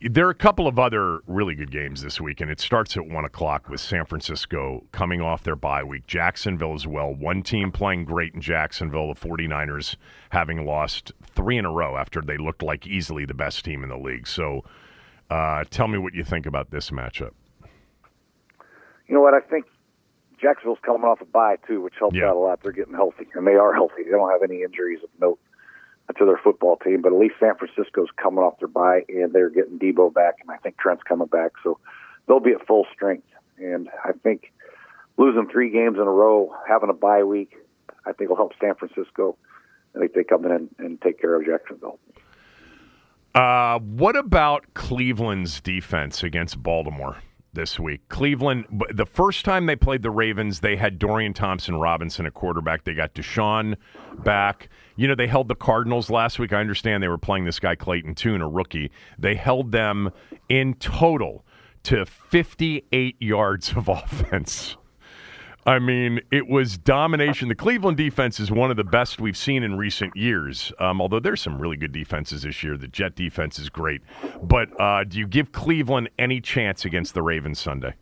There 0.01 0.29
are 0.29 0.31
a 0.31 0.35
couple 0.35 0.69
of 0.69 0.79
other 0.79 1.21
really 1.27 1.57
good 1.57 1.73
games 1.73 2.03
this 2.03 2.21
week, 2.21 2.41
and 2.41 2.53
it 2.53 2.61
starts 2.61 2.97
at 2.97 3.09
1 3.09 3.25
o'clock 3.25 3.69
with 3.69 3.81
San 3.81 4.05
Francisco 4.05 4.85
coming 4.93 5.21
off 5.21 5.43
their 5.43 5.57
bye 5.57 5.83
week. 5.83 6.07
Jacksonville 6.07 6.75
as 6.75 6.87
well. 6.87 7.13
One 7.13 7.43
team 7.43 7.73
playing 7.73 8.05
great 8.05 8.33
in 8.33 8.41
Jacksonville, 8.41 9.13
the 9.13 9.19
49ers 9.19 9.97
having 10.31 10.65
lost 10.65 11.11
three 11.35 11.59
in 11.59 11.65
a 11.65 11.73
row 11.73 11.97
after 11.97 12.21
they 12.21 12.37
looked 12.37 12.63
like 12.63 12.87
easily 12.87 13.25
the 13.25 13.35
best 13.35 13.65
team 13.65 13.83
in 13.83 13.89
the 13.89 13.99
league. 13.99 14.29
So 14.29 14.63
uh, 15.31 15.65
tell 15.71 15.89
me 15.89 15.99
what 15.99 16.15
you 16.15 16.25
think 16.25 16.47
about 16.47 16.71
this 16.71 16.91
matchup. 16.91 17.33
You 19.07 19.15
know 19.15 19.21
what? 19.21 19.35
I 19.35 19.41
think 19.41 19.67
Jacksonville's 20.41 20.79
coming 20.83 21.03
off 21.03 21.21
a 21.21 21.25
bye 21.25 21.57
too, 21.67 21.81
which 21.81 21.95
helps 21.99 22.17
Yeah. 22.17 22.29
out 22.31 22.37
a 22.37 22.39
lot. 22.39 22.63
They're 22.63 22.73
getting 22.73 22.95
healthy, 22.95 23.27
and 23.35 23.47
they 23.47 23.55
are 23.57 23.73
healthy. 23.73 24.05
They 24.05 24.11
don't 24.11 24.31
have 24.31 24.43
any 24.43 24.63
injuries 24.63 25.03
of 25.03 25.09
note 25.21 25.39
to 26.17 26.25
their 26.25 26.39
football 26.43 26.77
team. 26.77 27.03
But 27.03 27.13
at 27.13 27.19
least 27.19 27.35
San 27.41 27.55
Francisco's 27.57 28.09
coming 28.17 28.41
off 28.43 28.59
their 28.59 28.69
bye, 28.69 29.05
and 29.09 29.33
they're 29.33 29.51
getting 29.51 29.79
Debo 29.79 30.13
back, 30.13 30.37
and 30.41 30.51
I 30.51 30.57
think 30.59 30.79
Trent's 30.79 31.03
coming 31.03 31.29
back, 31.29 31.53
so 31.63 31.79
they'll 32.27 32.41
be 32.41 32.53
at 32.53 32.67
full 32.67 32.87
strength. 32.93 33.27
And 33.59 33.89
I 34.05 34.13
think 34.13 34.53
losing 35.17 35.49
three 35.49 35.71
games 35.71 35.97
in 35.97 36.03
a 36.03 36.11
row, 36.11 36.55
having 36.67 36.91
a 36.91 36.95
bye 36.95 37.25
week, 37.25 37.57
I 38.07 38.13
think 38.13 38.31
will 38.31 38.37
help 38.37 38.53
San 38.61 38.75
Francisco. 38.75 39.37
I 39.95 39.99
think 39.99 40.13
they 40.13 40.23
come 40.25 40.45
in 40.45 40.53
and, 40.53 40.69
and 40.79 41.01
take 41.01 41.21
care 41.21 41.35
of 41.35 41.45
Jacksonville. 41.45 41.99
Uh, 43.39 43.79
what 43.79 44.17
about 44.17 44.65
Cleveland's 44.75 45.61
defense 45.61 46.25
against 46.25 46.61
Baltimore 46.61 47.19
this 47.53 47.79
week? 47.79 48.01
Cleveland, 48.09 48.65
the 48.93 49.07
first 49.07 49.45
time 49.45 49.67
they 49.67 49.77
played 49.77 50.03
the 50.03 50.11
Ravens, 50.11 50.59
they 50.59 50.75
had 50.75 50.99
Dorian 50.99 51.35
Thompson 51.35 51.77
Robinson 51.77 52.27
at 52.27 52.35
quarterback. 52.35 52.83
They 52.83 52.95
got 52.95 53.15
Deshaun 53.15 53.77
back. 54.25 54.71
You 54.97 55.07
know, 55.07 55.15
they 55.15 55.29
held 55.29 55.47
the 55.47 55.55
Cardinals 55.55 56.11
last 56.11 56.41
week. 56.41 56.53
I 56.53 56.59
understand 56.59 57.01
they 57.01 57.07
were 57.07 57.17
playing 57.17 57.45
this 57.45 57.61
guy 57.61 57.77
Clayton 57.77 58.17
Tune, 58.17 58.43
a 58.43 58.49
rookie. 58.49 58.91
They 59.21 59.37
held 59.37 59.71
them 59.71 60.11
in 60.49 60.75
total 60.75 61.47
to 61.85 62.07
58 62.07 63.23
yards 63.23 63.73
of 63.77 63.87
offense. 63.89 64.77
I 65.69 65.79
mean, 65.79 66.21
it 66.31 66.49
was 66.49 66.79
domination. 66.79 67.49
The 67.49 67.55
Cleveland 67.55 67.97
defense 67.97 68.41
is 68.41 68.51
one 68.51 68.71
of 68.71 68.77
the 68.77 68.85
best 68.85 69.21
we've 69.21 69.37
seen 69.37 69.63
in 69.63 69.77
recent 69.77 70.17
years. 70.17 70.73
Um, 70.79 71.01
although 71.01 71.21
there's 71.21 71.43
some 71.43 71.59
really 71.59 71.77
good 71.77 71.93
defenses 71.93 72.43
this 72.43 72.63
year. 72.63 72.77
The 72.77 72.89
Jet 72.89 73.15
defense 73.15 73.59
is 73.59 73.69
great. 73.69 74.01
But 74.43 74.69
uh, 74.81 75.05
do 75.05 75.19
you 75.19 75.27
give 75.27 75.53
Cleveland 75.53 76.09
any 76.19 76.41
chance 76.41 76.85
against 76.85 77.15
the 77.15 77.23
Ravens 77.23 77.59
Sunday? 77.59 77.95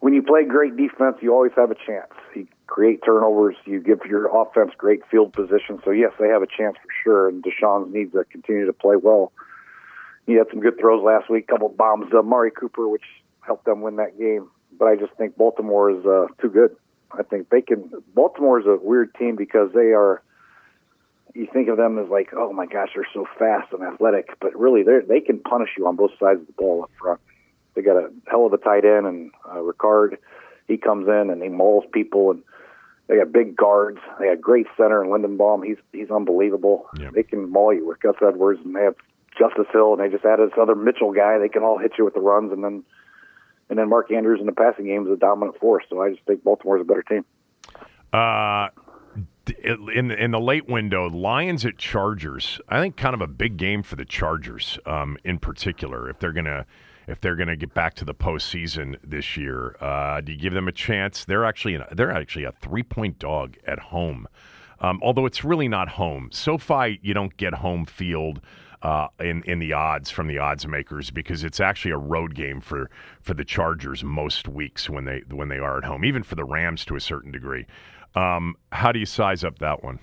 when 0.00 0.14
you 0.14 0.22
play 0.22 0.44
great 0.44 0.76
defense, 0.76 1.16
you 1.20 1.32
always 1.32 1.52
have 1.56 1.70
a 1.70 1.74
chance. 1.74 2.12
You 2.34 2.46
create 2.66 3.00
turnovers, 3.04 3.56
you 3.64 3.80
give 3.80 4.00
your 4.08 4.26
offense 4.34 4.72
great 4.76 5.00
field 5.10 5.32
position. 5.32 5.80
So 5.84 5.90
yes, 5.90 6.12
they 6.20 6.28
have 6.28 6.42
a 6.42 6.46
chance 6.46 6.76
for 6.76 6.88
sure. 7.02 7.28
And 7.28 7.42
Deshaun 7.42 7.90
needs 7.92 8.12
to 8.12 8.24
continue 8.24 8.66
to 8.66 8.72
play 8.72 8.96
well. 8.96 9.32
He 10.26 10.34
had 10.34 10.46
some 10.50 10.60
good 10.60 10.78
throws 10.78 11.02
last 11.02 11.30
week, 11.30 11.48
couple 11.48 11.68
bombs 11.70 12.10
to 12.10 12.18
Amari 12.18 12.50
Cooper, 12.50 12.88
which 12.88 13.04
helped 13.40 13.64
them 13.64 13.80
win 13.80 13.96
that 13.96 14.18
game. 14.18 14.50
But 14.76 14.86
I 14.86 14.96
just 14.96 15.12
think 15.14 15.36
Baltimore 15.36 15.90
is 15.90 16.04
uh, 16.04 16.26
too 16.40 16.50
good. 16.50 16.76
I 17.12 17.22
think 17.22 17.48
they 17.50 17.62
can. 17.62 17.90
Baltimore 18.14 18.60
is 18.60 18.66
a 18.66 18.78
weird 18.80 19.14
team 19.14 19.36
because 19.36 19.70
they 19.72 19.92
are. 19.92 20.22
You 21.34 21.46
think 21.52 21.68
of 21.68 21.76
them 21.76 21.98
as 21.98 22.08
like, 22.08 22.30
oh 22.36 22.52
my 22.52 22.66
gosh, 22.66 22.90
they're 22.94 23.06
so 23.14 23.26
fast 23.38 23.72
and 23.72 23.82
athletic, 23.82 24.38
but 24.40 24.58
really 24.58 24.82
they 24.82 25.00
they 25.06 25.20
can 25.20 25.38
punish 25.38 25.70
you 25.76 25.86
on 25.86 25.96
both 25.96 26.10
sides 26.18 26.40
of 26.40 26.46
the 26.46 26.52
ball 26.52 26.84
up 26.84 26.90
front. 27.00 27.20
They 27.74 27.82
got 27.82 27.96
a 27.96 28.10
hell 28.28 28.46
of 28.46 28.52
a 28.52 28.58
tight 28.58 28.84
end 28.84 29.06
and 29.06 29.30
uh, 29.48 29.56
Ricard. 29.56 30.18
He 30.66 30.76
comes 30.76 31.06
in 31.06 31.30
and 31.30 31.42
he 31.42 31.48
mauls 31.48 31.84
people, 31.92 32.32
and 32.32 32.42
they 33.06 33.16
got 33.16 33.32
big 33.32 33.56
guards. 33.56 33.98
They 34.18 34.26
got 34.26 34.40
great 34.40 34.66
center 34.76 35.02
and 35.02 35.10
Linderbaum. 35.10 35.64
He's 35.64 35.78
he's 35.92 36.10
unbelievable. 36.10 36.86
Yep. 36.98 37.12
They 37.14 37.22
can 37.22 37.50
maul 37.50 37.72
you 37.72 37.86
with 37.86 38.00
Gus 38.00 38.16
Edwards, 38.20 38.60
and 38.64 38.74
they 38.74 38.82
have 38.82 38.96
Justice 39.38 39.66
Hill, 39.72 39.94
and 39.94 40.02
they 40.02 40.08
just 40.08 40.24
added 40.24 40.50
this 40.50 40.58
other 40.60 40.74
Mitchell 40.74 41.12
guy. 41.12 41.38
They 41.38 41.48
can 41.48 41.62
all 41.62 41.78
hit 41.78 41.92
you 41.98 42.04
with 42.04 42.14
the 42.14 42.20
runs, 42.20 42.52
and 42.52 42.62
then 42.64 42.84
and 43.70 43.78
then 43.78 43.88
Mark 43.88 44.10
Andrews 44.10 44.40
in 44.40 44.46
the 44.46 44.52
passing 44.52 44.86
game 44.86 45.06
is 45.06 45.12
a 45.12 45.16
dominant 45.16 45.58
force. 45.58 45.84
So 45.88 46.00
I 46.00 46.10
just 46.10 46.24
think 46.24 46.42
Baltimore's 46.44 46.80
a 46.80 46.84
better 46.84 47.02
team. 47.02 47.24
Uh, 48.12 48.68
in 49.62 50.08
the, 50.08 50.22
in 50.22 50.30
the 50.30 50.40
late 50.40 50.68
window, 50.68 51.08
Lions 51.08 51.64
at 51.64 51.78
Chargers. 51.78 52.60
I 52.68 52.80
think 52.80 52.96
kind 52.96 53.14
of 53.14 53.20
a 53.20 53.26
big 53.26 53.56
game 53.56 53.82
for 53.82 53.96
the 53.96 54.04
Chargers, 54.04 54.78
um, 54.86 55.16
in 55.24 55.38
particular, 55.38 56.08
if 56.10 56.18
they're 56.18 56.32
gonna 56.32 56.66
if 57.06 57.20
they're 57.20 57.36
gonna 57.36 57.56
get 57.56 57.72
back 57.72 57.94
to 57.94 58.04
the 58.04 58.14
postseason 58.14 58.96
this 59.02 59.36
year. 59.36 59.76
Uh, 59.80 60.20
do 60.20 60.32
you 60.32 60.38
give 60.38 60.52
them 60.52 60.68
a 60.68 60.72
chance? 60.72 61.24
They're 61.24 61.44
actually 61.44 61.74
an, 61.74 61.84
they're 61.92 62.12
actually 62.12 62.44
a 62.44 62.52
three 62.52 62.82
point 62.82 63.18
dog 63.18 63.56
at 63.66 63.78
home. 63.78 64.28
Um, 64.80 65.00
although 65.02 65.26
it's 65.26 65.42
really 65.44 65.68
not 65.68 65.88
home. 65.88 66.30
SoFi, 66.32 67.00
you 67.02 67.12
don't 67.12 67.36
get 67.36 67.54
home 67.54 67.84
field 67.84 68.40
uh, 68.82 69.08
in 69.20 69.42
in 69.44 69.58
the 69.58 69.72
odds 69.72 70.10
from 70.10 70.28
the 70.28 70.38
odds 70.38 70.66
makers 70.66 71.10
because 71.10 71.44
it's 71.44 71.60
actually 71.60 71.90
a 71.90 71.98
road 71.98 72.34
game 72.34 72.60
for 72.60 72.90
for 73.20 73.34
the 73.34 73.44
Chargers 73.44 74.04
most 74.04 74.48
weeks 74.48 74.88
when 74.88 75.04
they 75.04 75.22
when 75.30 75.48
they 75.48 75.58
are 75.58 75.78
at 75.78 75.84
home, 75.84 76.04
even 76.04 76.22
for 76.22 76.34
the 76.34 76.44
Rams 76.44 76.84
to 76.86 76.96
a 76.96 77.00
certain 77.00 77.32
degree. 77.32 77.66
Um, 78.14 78.56
how 78.72 78.92
do 78.92 78.98
you 78.98 79.06
size 79.06 79.44
up 79.44 79.58
that 79.58 79.82
one? 79.82 79.98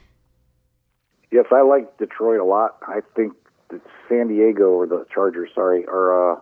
Yes, 1.32 1.46
I 1.52 1.62
like 1.62 1.98
Detroit 1.98 2.40
a 2.40 2.46
lot. 2.46 2.78
I 2.88 3.02
think 3.16 3.34
that 3.70 3.82
San 4.08 4.28
Diego 4.28 4.70
or 4.70 4.88
the 4.88 5.06
Chargers, 5.14 5.50
sorry, 5.56 5.86
are 5.86 6.34
uh, 6.34 6.40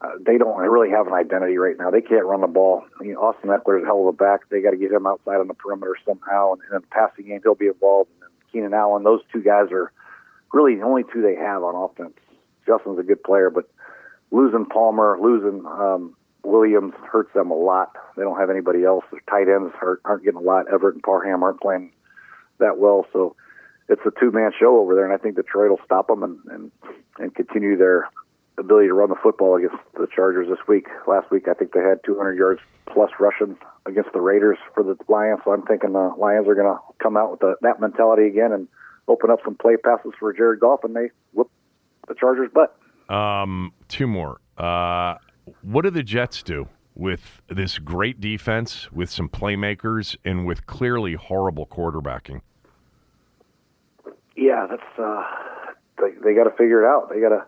uh, 0.00 0.08
they 0.24 0.38
don't 0.38 0.56
really 0.56 0.90
have 0.90 1.06
an 1.06 1.12
identity 1.12 1.58
right 1.58 1.76
now. 1.78 1.90
They 1.90 2.00
can't 2.00 2.24
run 2.24 2.40
the 2.40 2.46
ball. 2.46 2.84
I 2.98 3.04
mean, 3.04 3.16
Austin 3.16 3.50
Ekeler's 3.50 3.82
a 3.82 3.86
hell 3.86 4.00
of 4.00 4.06
a 4.06 4.12
back. 4.12 4.48
They 4.48 4.60
got 4.60 4.70
to 4.70 4.76
get 4.76 4.92
him 4.92 5.06
outside 5.06 5.36
on 5.36 5.48
the 5.48 5.54
perimeter 5.54 5.96
somehow, 6.06 6.52
and 6.52 6.62
in 6.62 6.80
the 6.80 6.86
passing 6.90 7.26
game, 7.26 7.40
he'll 7.42 7.54
be 7.54 7.66
involved. 7.66 8.10
And 8.22 8.30
Keenan 8.50 8.74
Allen, 8.74 9.04
those 9.04 9.20
two 9.32 9.42
guys 9.42 9.70
are 9.72 9.92
really 10.52 10.76
the 10.76 10.82
only 10.82 11.04
two 11.12 11.22
they 11.22 11.36
have 11.36 11.62
on 11.62 11.74
offense. 11.74 12.14
Justin's 12.66 12.98
a 12.98 13.02
good 13.02 13.22
player, 13.22 13.50
but 13.50 13.70
losing 14.30 14.66
Palmer, 14.66 15.18
losing 15.20 15.64
um, 15.66 16.16
Williams 16.44 16.94
hurts 17.10 17.32
them 17.34 17.50
a 17.50 17.54
lot. 17.54 17.96
They 18.16 18.22
don't 18.22 18.38
have 18.38 18.50
anybody 18.50 18.84
else. 18.84 19.04
Their 19.10 19.22
tight 19.28 19.48
ends 19.48 19.74
hurt, 19.78 20.00
aren't 20.04 20.24
getting 20.24 20.40
a 20.40 20.42
lot. 20.42 20.66
Everett 20.72 20.94
and 20.94 21.02
Parham 21.02 21.42
aren't 21.42 21.60
playing 21.60 21.92
that 22.58 22.78
well, 22.78 23.06
so 23.12 23.36
it's 23.88 24.02
a 24.06 24.12
two-man 24.20 24.52
show 24.58 24.78
over 24.78 24.94
there. 24.94 25.04
And 25.04 25.12
I 25.12 25.16
think 25.16 25.36
Detroit 25.36 25.70
will 25.70 25.80
stop 25.84 26.08
them 26.08 26.22
and 26.22 26.38
and, 26.50 26.70
and 27.18 27.34
continue 27.34 27.76
their 27.76 28.08
ability 28.58 28.88
to 28.88 28.94
run 28.94 29.08
the 29.08 29.16
football 29.16 29.56
against 29.56 29.76
the 29.94 30.06
Chargers 30.14 30.48
this 30.48 30.66
week. 30.68 30.86
Last 31.06 31.30
week, 31.30 31.48
I 31.48 31.54
think 31.54 31.72
they 31.72 31.80
had 31.80 32.04
200 32.04 32.36
yards 32.36 32.60
plus 32.86 33.10
rushing 33.18 33.56
against 33.86 34.12
the 34.12 34.20
Raiders 34.20 34.58
for 34.74 34.82
the 34.82 34.96
Lions. 35.08 35.40
So 35.44 35.52
I'm 35.52 35.62
thinking 35.62 35.92
the 35.92 36.12
Lions 36.18 36.46
are 36.46 36.54
going 36.54 36.72
to 36.72 36.78
come 37.02 37.16
out 37.16 37.30
with 37.30 37.40
the, 37.40 37.56
that 37.62 37.80
mentality 37.80 38.26
again 38.26 38.52
and 38.52 38.68
open 39.10 39.30
up 39.30 39.40
some 39.44 39.56
play 39.56 39.76
passes 39.76 40.12
for 40.18 40.32
Jared 40.32 40.60
Goff, 40.60 40.84
and 40.84 40.94
they 40.94 41.10
whoop 41.32 41.50
the 42.08 42.14
Chargers' 42.14 42.50
butt. 42.54 42.76
Um, 43.14 43.72
two 43.88 44.06
more. 44.06 44.40
Uh, 44.56 45.16
what 45.62 45.82
do 45.82 45.90
the 45.90 46.02
Jets 46.02 46.42
do 46.42 46.68
with 46.94 47.42
this 47.48 47.78
great 47.78 48.20
defense, 48.20 48.90
with 48.92 49.10
some 49.10 49.28
playmakers, 49.28 50.16
and 50.24 50.46
with 50.46 50.66
clearly 50.66 51.14
horrible 51.14 51.66
quarterbacking? 51.66 52.40
Yeah, 54.36 54.66
that's 54.70 54.98
uh, 54.98 55.24
they 55.98 56.12
they 56.22 56.34
got 56.34 56.44
to 56.44 56.50
figure 56.50 56.84
it 56.84 56.86
out. 56.86 57.10
They 57.12 57.20
got 57.20 57.30
to, 57.30 57.44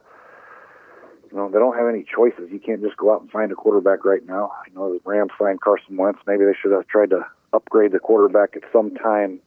you 1.30 1.36
know, 1.36 1.48
they 1.48 1.58
don't 1.58 1.76
have 1.76 1.88
any 1.88 2.04
choices. 2.04 2.50
You 2.50 2.58
can't 2.58 2.82
just 2.82 2.96
go 2.96 3.14
out 3.14 3.22
and 3.22 3.30
find 3.30 3.52
a 3.52 3.54
quarterback 3.54 4.04
right 4.04 4.24
now. 4.26 4.50
You 4.68 4.74
know, 4.74 4.92
the 4.92 5.00
Rams 5.04 5.30
signed 5.38 5.60
Carson 5.60 5.96
Wentz. 5.96 6.18
Maybe 6.26 6.44
they 6.44 6.56
should 6.60 6.72
have 6.72 6.88
tried 6.88 7.10
to 7.10 7.24
upgrade 7.52 7.92
the 7.92 7.98
quarterback 7.98 8.56
at 8.56 8.62
some 8.72 8.94
time 8.94 9.40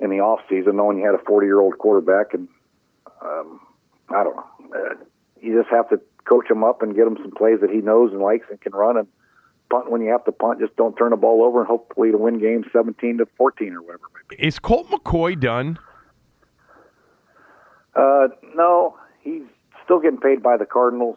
in 0.00 0.10
the 0.10 0.20
off 0.20 0.40
season, 0.48 0.76
knowing 0.76 0.98
you 0.98 1.06
had 1.06 1.14
a 1.14 1.24
40 1.24 1.46
year 1.46 1.60
old 1.60 1.78
quarterback. 1.78 2.34
And 2.34 2.48
um, 3.22 3.60
I 4.10 4.24
don't 4.24 4.36
know. 4.36 4.46
Uh, 4.74 4.94
you 5.40 5.58
just 5.58 5.70
have 5.70 5.88
to 5.90 6.00
coach 6.24 6.50
him 6.50 6.64
up 6.64 6.82
and 6.82 6.94
get 6.94 7.06
him 7.06 7.16
some 7.22 7.30
plays 7.30 7.60
that 7.60 7.70
he 7.70 7.80
knows 7.80 8.12
and 8.12 8.20
likes 8.20 8.46
and 8.50 8.60
can 8.60 8.72
run 8.72 8.96
and 8.96 9.06
punt 9.70 9.90
when 9.90 10.00
you 10.00 10.10
have 10.10 10.24
to 10.24 10.32
punt. 10.32 10.60
Just 10.60 10.76
don't 10.76 10.96
turn 10.96 11.10
the 11.10 11.16
ball 11.16 11.42
over 11.44 11.60
and 11.60 11.68
hopefully 11.68 12.10
to 12.10 12.18
win 12.18 12.38
games 12.38 12.66
17 12.72 13.18
to 13.18 13.26
14 13.36 13.72
or 13.72 13.82
whatever. 13.82 14.06
it 14.06 14.26
may 14.30 14.36
be. 14.36 14.46
Is 14.46 14.58
Colt 14.58 14.88
McCoy 14.88 15.38
done? 15.38 15.78
Uh, 17.94 18.28
no, 18.54 18.96
he's 19.22 19.42
still 19.84 20.00
getting 20.00 20.20
paid 20.20 20.42
by 20.42 20.56
the 20.56 20.66
Cardinals. 20.66 21.16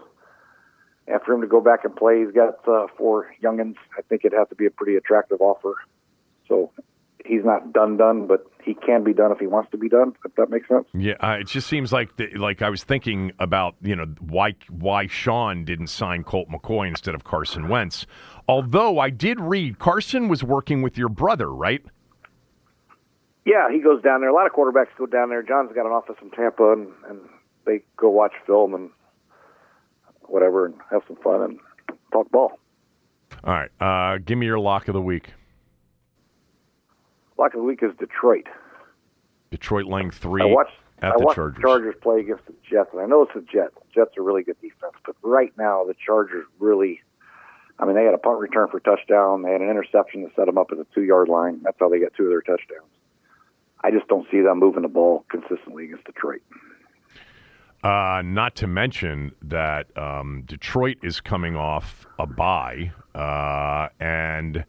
After 1.08 1.34
him 1.34 1.42
to 1.42 1.48
go 1.48 1.60
back 1.60 1.84
and 1.84 1.96
play, 1.96 2.24
he's 2.24 2.32
got 2.34 2.68
uh, 2.68 2.86
four 2.96 3.34
youngins. 3.44 3.76
I 3.98 4.04
think 4.04 4.24
it'd 4.24 4.38
have 4.38 4.50
to 4.50 4.56
be 4.56 4.68
a 4.68 4.72
pretty 4.72 4.96
attractive 4.96 5.42
offer. 5.42 5.74
So 6.48 6.72
he's 7.26 7.44
not 7.44 7.74
done 7.74 7.98
done, 7.98 8.28
but 8.28 8.46
he 8.64 8.74
can 8.74 9.04
be 9.04 9.14
done 9.14 9.32
if 9.32 9.40
he 9.40 9.48
wants 9.48 9.72
to 9.72 9.78
be 9.78 9.90
done. 9.90 10.14
If 10.26 10.36
that 10.36 10.50
makes 10.50 10.68
sense. 10.68 10.86
Yeah, 10.94 11.14
uh, 11.20 11.38
it 11.40 11.48
just 11.48 11.68
seems 11.68 11.92
like 11.92 12.16
the, 12.18 12.28
like 12.36 12.62
I 12.62 12.70
was 12.70 12.84
thinking 12.84 13.32
about 13.40 13.76
you 13.82 13.96
know 13.96 14.06
why 14.20 14.56
why 14.70 15.08
Sean 15.08 15.66
didn't 15.66 15.88
sign 15.88 16.24
Colt 16.24 16.50
McCoy 16.50 16.88
instead 16.88 17.16
of 17.16 17.24
Carson 17.24 17.68
Wentz. 17.68 18.06
Although 18.48 19.00
I 19.00 19.10
did 19.10 19.40
read 19.40 19.80
Carson 19.80 20.28
was 20.28 20.44
working 20.44 20.82
with 20.82 20.98
your 20.98 21.10
brother, 21.10 21.54
right? 21.54 21.84
Yeah, 23.46 23.72
he 23.72 23.80
goes 23.80 24.02
down 24.04 24.22
there. 24.22 24.30
A 24.30 24.34
lot 24.34 24.46
of 24.46 24.54
quarterbacks 24.54 24.96
go 24.98 25.06
down 25.06 25.30
there. 25.30 25.42
Jon's 25.42 25.72
got 25.74 25.86
an 25.86 25.92
office 25.92 26.18
in 26.22 26.30
Tampa, 26.30 26.74
and, 26.74 26.90
and 27.10 27.20
they 27.66 27.82
go 27.98 28.10
watch 28.10 28.34
film 28.46 28.76
and 28.76 28.92
whatever, 30.24 30.66
and 30.66 30.76
have 30.92 31.02
some 31.08 31.16
fun 31.18 31.42
and 31.42 31.60
talk 32.12 32.30
ball. 32.30 32.60
All 33.44 33.54
right, 33.54 33.72
uh, 33.80 34.20
give 34.24 34.38
me 34.38 34.46
your 34.46 34.60
lock 34.60 34.88
of 34.88 34.94
the 34.94 35.02
week. 35.02 35.34
Lock 37.40 37.54
of 37.54 37.62
the 37.62 37.64
week 37.64 37.82
is 37.82 37.92
Detroit. 37.98 38.48
Detroit 39.50 39.86
laying 39.86 40.12
three 40.12 40.44
I 40.44 40.46
watched 40.46 40.74
at 41.02 41.14
I 41.14 41.18
the 41.18 41.26
watched 41.26 41.36
Chargers. 41.36 41.56
the 41.56 41.62
Chargers 41.62 41.96
play 42.02 42.20
against 42.20 42.46
the 42.46 42.54
Jets, 42.70 42.90
and 42.92 43.02
I 43.02 43.06
know 43.06 43.24
it's 43.24 43.34
the 43.34 43.42
Jets. 43.42 43.76
Jets 43.96 44.18
are 44.18 44.24
really 44.24 44.44
good 44.44 44.60
defense, 44.62 44.94
but 45.06 45.16
right 45.24 45.54
now 45.58 45.86
the 45.86 45.96
Chargers 46.06 46.46
really. 46.60 47.02
I 47.82 47.86
mean, 47.86 47.96
they 47.96 48.04
had 48.04 48.14
a 48.14 48.18
punt 48.18 48.40
return 48.40 48.68
for 48.68 48.82
touchdown. 48.82 49.42
They 49.42 49.54
had 49.54 49.62
an 49.62 49.70
interception 49.70 50.28
to 50.28 50.36
set 50.36 50.48
them 50.48 50.58
up 50.58 50.68
at 50.74 50.78
the 50.78 50.86
two 50.94 51.04
yard 51.04 51.30
line. 51.30 51.62
That's 51.64 51.78
how 51.80 51.88
they 51.88 52.00
got 52.00 52.14
two 52.14 52.24
of 52.24 52.30
their 52.30 52.42
touchdowns. 52.42 52.92
I 53.82 53.92
just 53.92 54.10
don't 54.10 54.28
see 54.30 54.42
them 54.42 54.60
moving 54.60 54.82
the 54.82 54.90
ball 54.90 55.24
consistently 55.32 55.86
against 55.86 56.04
Detroit. 56.04 56.42
Uh, 57.82 58.22
not 58.26 58.58
to 58.58 58.68
mention 58.68 59.32
that 59.42 59.98
um, 59.98 60.44
Detroit 60.46 60.98
is 61.02 61.22
coming 61.22 61.56
off 61.56 62.06
a 62.20 62.28
bye, 62.28 62.92
uh, 63.16 63.88
and 64.02 64.66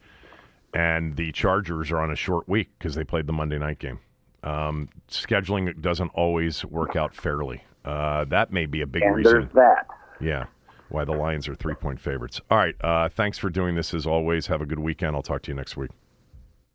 and 0.75 1.17
the 1.17 1.33
Chargers 1.33 1.91
are 1.91 1.99
on 1.99 2.11
a 2.11 2.17
short 2.17 2.49
week 2.49 2.71
because 2.79 2.95
they 2.95 3.05
played 3.05 3.27
the 3.27 3.33
Monday 3.33 3.59
night 3.59 3.79
game. 3.79 3.99
Um, 4.43 4.89
scheduling 5.09 5.81
doesn't 5.81 6.11
always 6.15 6.65
work 6.65 6.97
out 6.97 7.15
fairly. 7.15 7.63
Uh, 7.85 8.25
that 8.27 8.53
may 8.53 8.67
be 8.67 8.81
a 8.81 8.87
big 8.87 9.03
and 9.03 9.15
reason. 9.15 9.33
there's 9.33 9.53
that. 9.55 9.87
Yeah, 10.21 10.47
why 10.89 11.05
the 11.05 11.13
Lions 11.13 11.49
are 11.49 11.55
three 11.55 11.75
point 11.75 12.01
favorites. 12.01 12.41
All 12.51 12.59
right, 12.59 12.75
uh, 12.83 13.09
thanks 13.09 13.39
for 13.39 13.51
doing 13.51 13.75
this 13.75 13.95
as 13.95 14.07
always. 14.07 14.47
Have 14.47 14.61
a 14.61 14.67
good 14.67 14.79
weekend. 14.79 15.17
I'll 15.17 15.23
talk 15.23 15.43
to 15.43 15.51
you 15.51 15.57
next 15.57 15.77
week. 15.77 15.91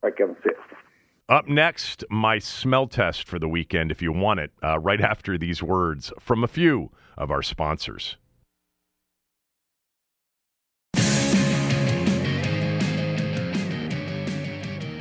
All 0.03 0.09
right, 0.09 0.17
Kevin. 0.17 0.35
See. 0.43 0.49
Up 1.27 1.47
next, 1.47 2.03
my 2.11 2.37
smell 2.37 2.85
test 2.85 3.27
for 3.27 3.39
the 3.39 3.49
weekend, 3.49 3.89
if 3.89 3.99
you 3.99 4.11
want 4.11 4.39
it, 4.39 4.51
uh, 4.63 4.77
right 4.77 5.01
after 5.01 5.39
these 5.39 5.63
words 5.63 6.13
from 6.19 6.43
a 6.43 6.47
few 6.47 6.91
of 7.17 7.31
our 7.31 7.41
sponsors. 7.41 8.17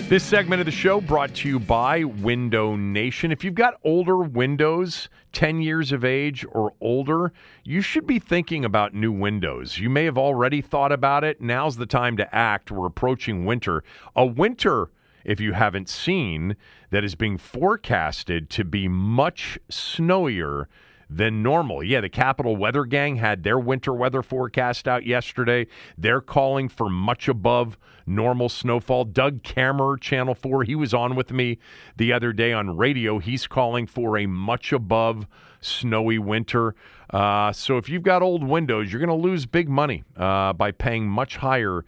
This 0.07 0.23
segment 0.23 0.61
of 0.61 0.67
the 0.67 0.71
show 0.71 1.01
brought 1.01 1.33
to 1.37 1.49
you 1.49 1.59
by 1.59 2.05
Window 2.05 2.77
Nation. 2.77 3.33
If 3.33 3.43
you've 3.43 3.55
got 3.55 3.81
older 3.83 4.19
windows, 4.19 5.09
10 5.33 5.63
years 5.63 5.93
of 5.93 6.05
age 6.05 6.45
or 6.53 6.75
older, 6.79 7.33
you 7.65 7.81
should 7.81 8.07
be 8.07 8.19
thinking 8.19 8.67
about 8.67 8.93
new 8.93 9.11
windows. 9.11 9.79
You 9.79 9.89
may 9.89 10.05
have 10.05 10.19
already 10.19 10.61
thought 10.61 10.93
about 10.93 11.25
it. 11.25 11.41
Now's 11.41 11.79
the 11.79 11.87
time 11.87 12.19
to 12.19 12.35
act. 12.35 12.71
We're 12.71 12.85
approaching 12.87 13.47
winter. 13.47 13.83
A 14.15 14.27
winter, 14.27 14.91
if 15.25 15.41
you 15.41 15.55
haven't 15.55 15.89
seen, 15.89 16.57
that 16.91 17.03
is 17.03 17.15
being 17.15 17.39
forecasted 17.39 18.51
to 18.51 18.65
be 18.65 18.89
much 18.89 19.59
snowier 19.71 20.67
than 21.09 21.43
normal. 21.43 21.83
Yeah, 21.83 22.01
the 22.01 22.09
Capital 22.09 22.57
Weather 22.57 22.85
Gang 22.85 23.17
had 23.17 23.43
their 23.43 23.59
winter 23.59 23.93
weather 23.93 24.23
forecast 24.23 24.89
out 24.89 25.07
yesterday. 25.07 25.67
They're 25.97 26.21
calling 26.21 26.69
for 26.69 26.89
much 26.89 27.29
above 27.29 27.79
normal 28.07 28.49
snowfall. 28.49 29.05
Doug 29.05 29.43
Kammerer, 29.43 30.01
Channel 30.01 30.35
4, 30.35 30.65
he 30.65 30.75
was 30.75 30.93
on 30.95 31.17
with 31.17 31.33
me 31.33 31.59
the 31.97 32.13
other 32.13 32.33
day 32.33 32.53
on 32.53 32.77
radio. 32.77 33.19
He's 33.19 33.47
calling 33.47 33.87
for 33.87 34.19
a 34.19 34.27
much 34.27 34.73
above 34.73 35.27
snowy 35.61 36.19
winter. 36.19 36.75
Uh, 37.11 37.53
so 37.53 37.79
if 37.79 37.89
you've 37.89 38.03
got 38.03 38.23
old 38.23 38.45
windows, 38.45 38.93
you're 38.93 39.05
going 39.05 39.09
to 39.09 39.29
lose 39.29 39.47
big 39.47 39.69
money 39.69 40.05
uh, 40.17 40.53
by 40.53 40.71
paying 40.71 41.07
much 41.07 41.37
higher 41.37 41.85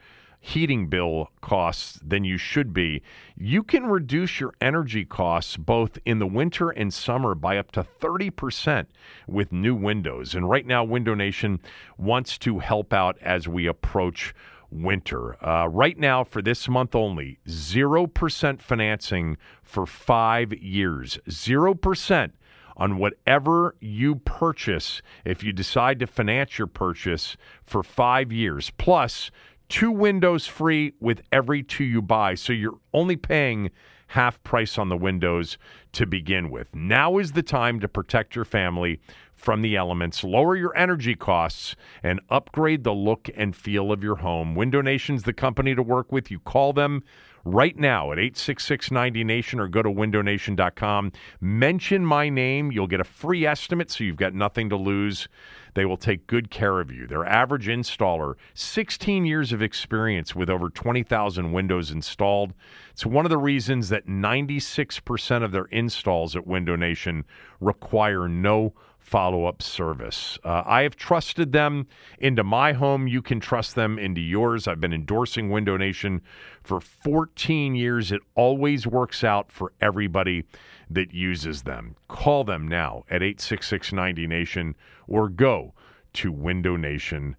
heating 0.46 0.86
bill 0.86 1.28
costs 1.40 1.98
than 2.06 2.22
you 2.22 2.38
should 2.38 2.72
be. 2.72 3.02
You 3.36 3.64
can 3.64 3.86
reduce 3.86 4.38
your 4.38 4.54
energy 4.60 5.04
costs 5.04 5.56
both 5.56 5.98
in 6.06 6.20
the 6.20 6.26
winter 6.26 6.70
and 6.70 6.94
summer 6.94 7.34
by 7.34 7.58
up 7.58 7.72
to 7.72 7.82
30% 7.82 8.86
with 9.26 9.50
new 9.50 9.74
windows. 9.74 10.36
And 10.36 10.48
right 10.48 10.64
now, 10.64 10.84
Window 10.84 11.14
Nation 11.14 11.58
wants 11.98 12.38
to 12.38 12.60
help 12.60 12.92
out 12.92 13.18
as 13.20 13.48
we 13.48 13.66
approach 13.66 14.34
winter. 14.70 15.36
Uh, 15.44 15.66
right 15.66 15.98
now, 15.98 16.22
for 16.22 16.40
this 16.40 16.68
month 16.68 16.94
only, 16.94 17.40
0% 17.48 18.62
financing 18.62 19.36
for 19.64 19.84
five 19.84 20.52
years. 20.52 21.18
0% 21.28 22.30
on 22.76 22.98
whatever 22.98 23.74
you 23.80 24.16
purchase 24.16 25.02
if 25.24 25.42
you 25.42 25.52
decide 25.52 25.98
to 25.98 26.06
finance 26.06 26.58
your 26.58 26.66
purchase 26.68 27.36
for 27.64 27.82
five 27.82 28.30
years. 28.30 28.70
Plus, 28.76 29.30
two 29.68 29.90
windows 29.90 30.46
free 30.46 30.94
with 31.00 31.22
every 31.32 31.62
two 31.62 31.84
you 31.84 32.02
buy. 32.02 32.34
So 32.34 32.52
you're 32.52 32.78
only 32.92 33.16
paying 33.16 33.70
half 34.08 34.42
price 34.44 34.78
on 34.78 34.88
the 34.88 34.96
windows 34.96 35.58
to 35.92 36.06
begin 36.06 36.50
with. 36.50 36.74
Now 36.74 37.18
is 37.18 37.32
the 37.32 37.42
time 37.42 37.80
to 37.80 37.88
protect 37.88 38.36
your 38.36 38.44
family 38.44 39.00
from 39.34 39.62
the 39.62 39.76
elements, 39.76 40.24
lower 40.24 40.56
your 40.56 40.76
energy 40.76 41.14
costs, 41.14 41.76
and 42.02 42.20
upgrade 42.30 42.84
the 42.84 42.94
look 42.94 43.28
and 43.36 43.54
feel 43.54 43.92
of 43.92 44.02
your 44.02 44.16
home. 44.16 44.54
Window 44.54 44.80
Nation's 44.80 45.24
the 45.24 45.32
company 45.32 45.74
to 45.74 45.82
work 45.82 46.12
with. 46.12 46.30
You 46.30 46.38
call 46.40 46.72
them 46.72 47.02
right 47.46 47.76
now 47.78 48.10
at 48.10 48.18
866 48.18 48.88
90Nation 48.88 49.60
or 49.60 49.68
go 49.68 49.80
to 49.80 49.88
windownation.com. 49.88 51.12
Mention 51.40 52.04
my 52.04 52.28
name. 52.28 52.72
You'll 52.72 52.88
get 52.88 53.00
a 53.00 53.04
free 53.04 53.46
estimate, 53.46 53.90
so 53.90 54.02
you've 54.02 54.16
got 54.16 54.34
nothing 54.34 54.68
to 54.70 54.76
lose. 54.76 55.28
They 55.74 55.84
will 55.84 55.96
take 55.96 56.26
good 56.26 56.50
care 56.50 56.80
of 56.80 56.90
you. 56.90 57.06
Their 57.06 57.24
average 57.24 57.68
installer, 57.68 58.34
16 58.54 59.24
years 59.24 59.52
of 59.52 59.62
experience 59.62 60.34
with 60.34 60.50
over 60.50 60.68
20,000 60.68 61.52
windows 61.52 61.90
installed. 61.90 62.52
It's 62.90 63.06
one 63.06 63.24
of 63.24 63.30
the 63.30 63.38
reasons 63.38 63.90
that 63.90 64.06
96% 64.06 65.44
of 65.44 65.52
their 65.52 65.66
installs 65.66 66.34
at 66.34 66.46
Window 66.46 66.74
Nation 66.74 67.24
require 67.60 68.26
no 68.26 68.74
follow 69.06 69.44
up 69.44 69.62
service. 69.62 70.36
Uh, 70.42 70.64
I 70.66 70.82
have 70.82 70.96
trusted 70.96 71.52
them 71.52 71.86
into 72.18 72.42
my 72.42 72.72
home. 72.72 73.06
You 73.06 73.22
can 73.22 73.38
trust 73.38 73.76
them 73.76 74.00
into 74.00 74.20
yours. 74.20 74.66
I've 74.66 74.80
been 74.80 74.92
endorsing 74.92 75.48
Window 75.48 75.76
Nation 75.76 76.22
for 76.64 76.80
14 76.80 77.76
years. 77.76 78.10
It 78.10 78.20
always 78.34 78.84
works 78.84 79.22
out 79.22 79.52
for 79.52 79.72
everybody 79.80 80.44
that 80.90 81.14
uses 81.14 81.62
them. 81.62 81.94
Call 82.08 82.42
them 82.42 82.66
now 82.66 83.04
at 83.08 83.22
866 83.22 83.92
90Nation 83.92 84.74
or 85.06 85.28
go 85.28 85.72
to 86.14 86.32
windownation.com. 86.32 87.36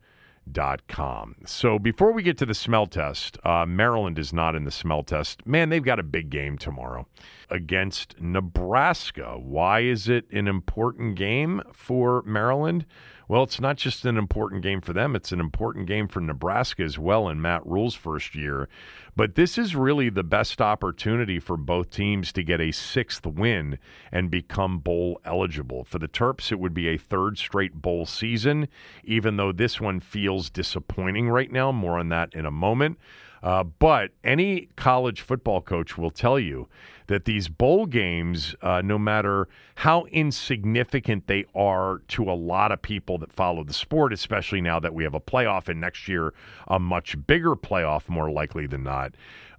So 1.46 1.80
before 1.80 2.12
we 2.12 2.24
get 2.24 2.38
to 2.40 2.46
the 2.46 2.54
smell 2.54 2.88
test, 2.88 3.38
uh, 3.44 3.66
Maryland 3.66 4.18
is 4.18 4.34
not 4.34 4.56
in 4.56 4.64
the 4.64 4.72
smell 4.72 5.04
test. 5.04 5.46
Man, 5.46 5.70
they've 5.70 5.84
got 5.84 6.00
a 6.00 6.04
big 6.04 6.30
game 6.30 6.58
tomorrow 6.58 7.08
against 7.50 8.20
Nebraska. 8.20 9.38
Why 9.38 9.82
is 9.82 10.10
it 10.10 10.26
an 10.32 10.48
important 10.48 11.16
game 11.16 11.62
for 11.74 12.24
Maryland? 12.24 12.86
Well, 13.30 13.44
it's 13.44 13.60
not 13.60 13.76
just 13.76 14.06
an 14.06 14.18
important 14.18 14.62
game 14.62 14.80
for 14.80 14.94
them, 14.94 15.14
it's 15.14 15.34
an 15.34 15.42
important 15.42 15.86
game 15.86 16.08
for 16.08 16.22
Nebraska 16.22 16.84
as 16.84 16.98
well 16.98 17.28
in 17.28 17.42
Matt 17.42 17.66
Rhule's 17.66 17.94
first 17.94 18.36
year. 18.36 18.70
But 19.18 19.36
this 19.36 19.58
is 19.58 19.76
really 19.76 20.10
the 20.10 20.24
best 20.24 20.62
opportunity 20.62 21.38
for 21.40 21.58
both 21.58 21.90
teams 21.90 22.32
to 22.34 22.44
get 22.44 22.62
a 22.62 22.72
sixth 22.72 23.26
win 23.26 23.80
and 24.14 24.32
become 24.32 24.80
bowl 24.80 25.20
eligible. 25.26 25.84
For 25.84 26.00
the 26.00 26.08
Terps, 26.08 26.54
it 26.54 26.60
would 26.60 26.74
be 26.74 26.88
a 26.88 26.98
third 26.98 27.38
straight 27.38 27.82
bowl 27.82 28.06
season, 28.06 28.70
even 29.04 29.36
though 29.36 29.52
this 29.52 29.82
one 29.82 30.00
feels 30.00 30.50
disappointing 30.50 31.28
right 31.30 31.52
now. 31.52 31.74
More 31.74 32.00
on 32.00 32.08
that 32.10 32.34
in 32.34 32.46
a 32.46 32.52
moment. 32.52 32.98
Uh, 33.44 33.64
but 33.64 34.12
any 34.24 34.70
college 34.76 35.22
football 35.22 35.62
coach 35.62 35.98
will 35.98 36.12
tell 36.12 36.40
you 36.40 36.68
that 37.08 37.26
these 37.26 37.48
bowl 37.48 37.86
games, 37.86 38.56
uh, 38.62 38.82
no 38.84 38.98
matter 38.98 39.48
how 39.76 40.06
insignificant 40.06 41.28
they 41.28 41.46
are 41.56 42.02
to 42.08 42.30
a 42.30 42.34
lot 42.34 42.72
of 42.72 42.82
people 42.82 43.18
that 43.18 43.32
follow 43.32 43.64
the 43.64 43.74
sport, 43.74 44.12
especially 44.12 44.62
now 44.62 44.80
that 44.80 44.94
we 44.94 45.04
have 45.04 45.14
a 45.14 45.20
playoff 45.20 45.70
and 45.70 45.80
next 45.80 46.08
year 46.08 46.34
a 46.68 46.80
much 46.80 47.16
bigger 47.28 47.56
playoff, 47.56 48.10
more 48.10 48.30
likely 48.30 48.68
than 48.68 48.84
not, 48.84 49.14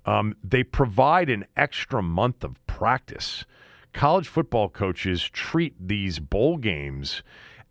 um, 0.05 0.35
they 0.43 0.63
provide 0.63 1.31
an 1.31 1.45
extra 1.57 2.03
month 2.03 2.45
of 2.45 2.65
practice. 2.67 3.45
College 3.93 4.29
football 4.29 4.69
coaches 4.69 5.29
treat 5.31 5.75
these 5.81 6.19
bowl 6.19 6.57
games 6.57 7.23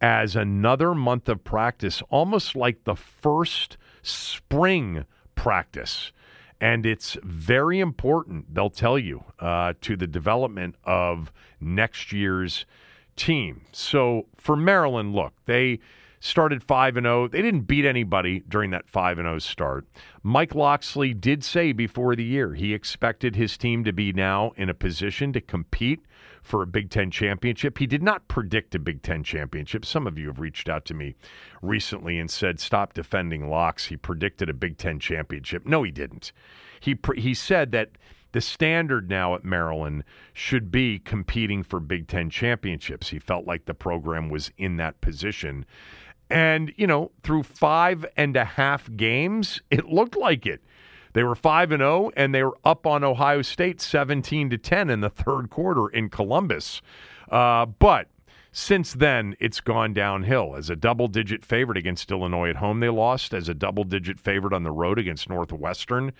as 0.01 0.35
another 0.35 0.93
month 0.93 1.27
of 1.29 1.43
practice, 1.43 2.01
almost 2.09 2.55
like 2.55 2.83
the 2.83 2.95
first 2.95 3.77
spring 4.01 5.05
practice. 5.37 6.11
And 6.59 6.85
it's 6.85 7.15
very 7.23 7.79
important, 7.79 8.53
they'll 8.53 8.69
tell 8.69 8.97
you, 8.97 9.23
uh, 9.39 9.73
to 9.81 9.95
the 9.95 10.07
development 10.07 10.75
of 10.83 11.31
next 11.61 12.11
year's 12.11 12.65
team. 13.15 13.61
So 13.71 14.25
for 14.35 14.55
Maryland, 14.55 15.13
look, 15.13 15.33
they 15.45 15.79
started 16.19 16.63
5 16.63 16.97
and 16.97 17.05
0. 17.05 17.27
They 17.27 17.41
didn't 17.43 17.61
beat 17.61 17.85
anybody 17.85 18.43
during 18.47 18.71
that 18.71 18.89
5 18.89 19.19
and 19.19 19.27
0 19.27 19.39
start. 19.39 19.85
Mike 20.23 20.55
Locksley 20.55 21.13
did 21.13 21.43
say 21.43 21.71
before 21.71 22.15
the 22.15 22.23
year 22.23 22.55
he 22.55 22.73
expected 22.73 23.35
his 23.35 23.57
team 23.57 23.83
to 23.83 23.93
be 23.93 24.11
now 24.11 24.51
in 24.57 24.69
a 24.69 24.73
position 24.73 25.31
to 25.33 25.41
compete 25.41 26.01
for 26.47 26.63
a 26.63 26.67
Big 26.67 26.89
10 26.89 27.11
championship. 27.11 27.77
He 27.77 27.85
did 27.85 28.01
not 28.01 28.27
predict 28.27 28.73
a 28.73 28.79
Big 28.79 29.01
10 29.03 29.23
championship. 29.23 29.85
Some 29.85 30.07
of 30.07 30.17
you 30.17 30.27
have 30.27 30.39
reached 30.39 30.69
out 30.69 30.85
to 30.85 30.93
me 30.93 31.15
recently 31.61 32.17
and 32.17 32.31
said 32.31 32.59
stop 32.59 32.93
defending 32.93 33.49
Locks. 33.49 33.85
He 33.85 33.97
predicted 33.97 34.49
a 34.49 34.53
Big 34.53 34.77
10 34.77 34.99
championship. 34.99 35.65
No, 35.65 35.83
he 35.83 35.91
didn't. 35.91 36.31
He 36.79 36.95
pre- 36.95 37.19
he 37.19 37.33
said 37.33 37.71
that 37.73 37.91
the 38.31 38.41
standard 38.41 39.09
now 39.09 39.35
at 39.35 39.43
Maryland 39.43 40.03
should 40.33 40.71
be 40.71 40.99
competing 40.99 41.63
for 41.63 41.79
Big 41.79 42.07
Ten 42.07 42.29
championships. 42.29 43.09
He 43.09 43.19
felt 43.19 43.47
like 43.47 43.65
the 43.65 43.73
program 43.73 44.29
was 44.29 44.51
in 44.57 44.77
that 44.77 44.99
position. 45.01 45.65
And, 46.29 46.73
you 46.75 46.87
know, 46.87 47.11
through 47.23 47.43
five 47.43 48.05
and 48.17 48.35
a 48.35 48.43
half 48.43 48.93
games, 48.95 49.61
it 49.71 49.85
looked 49.85 50.15
like 50.15 50.45
it. 50.45 50.61
They 51.17 51.23
were 51.23 51.33
5 51.33 51.71
and 51.71 51.81
0 51.81 52.11
and 52.15 52.31
they 52.31 52.43
were 52.43 52.55
up 52.63 52.85
on 52.85 53.03
Ohio 53.03 53.41
State 53.41 53.81
17 53.81 54.51
to 54.51 54.57
10 54.59 54.91
in 54.91 55.01
the 55.01 55.09
third 55.09 55.49
quarter 55.49 55.87
in 55.87 56.09
Columbus. 56.09 56.79
Uh, 57.31 57.65
but 57.65 58.07
Since 58.51 58.93
then, 58.93 59.35
it's 59.39 59.59
gone 59.59 59.93
downhill. 59.93 60.55
As 60.55 60.71
a 60.71 60.75
double 60.75 61.07
digit 61.07 61.45
favorite 61.45 61.77
against 61.77 62.09
Illinois 62.09 62.49
at 62.49 62.55
home, 62.55 62.79
they 62.79 62.89
lost. 62.89 63.33
As 63.33 63.49
a 63.49 63.53
double 63.53 63.83
digit 63.83 64.19
favorite 64.19 64.51
on 64.51 64.63
the 64.63 64.71
road 64.71 64.97
against 64.97 65.29
Northwestern, 65.29 66.11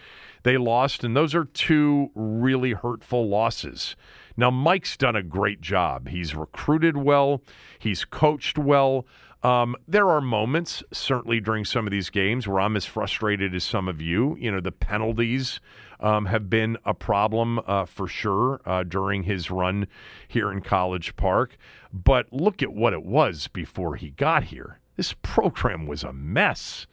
they 0.43 0.57
lost. 0.57 1.03
And 1.03 1.15
those 1.15 1.33
are 1.33 1.45
two 1.45 2.11
really 2.13 2.73
hurtful 2.73 3.27
losses. 3.27 3.95
Now, 4.35 4.51
Mike's 4.51 4.95
done 4.97 5.15
a 5.15 5.23
great 5.23 5.61
job. 5.61 6.09
He's 6.09 6.35
recruited 6.35 6.95
well, 6.97 7.41
he's 7.79 8.05
coached 8.05 8.59
well. 8.59 9.07
Um, 9.43 9.76
there 9.88 10.09
are 10.09 10.22
moments, 10.22 10.84
certainly 10.91 11.39
during 11.39 11.64
some 11.64 11.85
of 11.85 11.91
these 11.91 12.09
games, 12.09 12.47
where 12.47 12.59
I'm 12.59 12.76
as 12.76 12.85
frustrated 12.85 13.53
as 13.53 13.64
some 13.64 13.88
of 13.88 14.01
you. 14.01 14.35
You 14.39 14.51
know, 14.51 14.59
the 14.59 14.72
penalties 14.72 15.59
um, 15.99 16.26
have 16.26 16.49
been 16.49 16.77
a 16.85 16.93
problem 16.93 17.59
uh, 17.65 17.85
for 17.85 18.07
sure 18.07 18.61
uh, 18.65 18.84
during 18.84 19.23
his 19.23 19.51
run 19.51 19.88
here 20.27 20.51
in 20.51 20.61
College 20.61 21.15
Park. 21.15 21.57
But 21.93 22.31
look 22.34 22.61
at 22.61 22.73
what 22.73 22.93
it 22.93 23.03
was 23.03 23.47
before 23.47 23.95
he 23.95 24.09
got 24.11 24.45
here. 24.45 24.80
This 24.95 25.14
program 25.22 25.85
was 25.88 26.03
a 26.03 26.14
mess. 26.14 26.88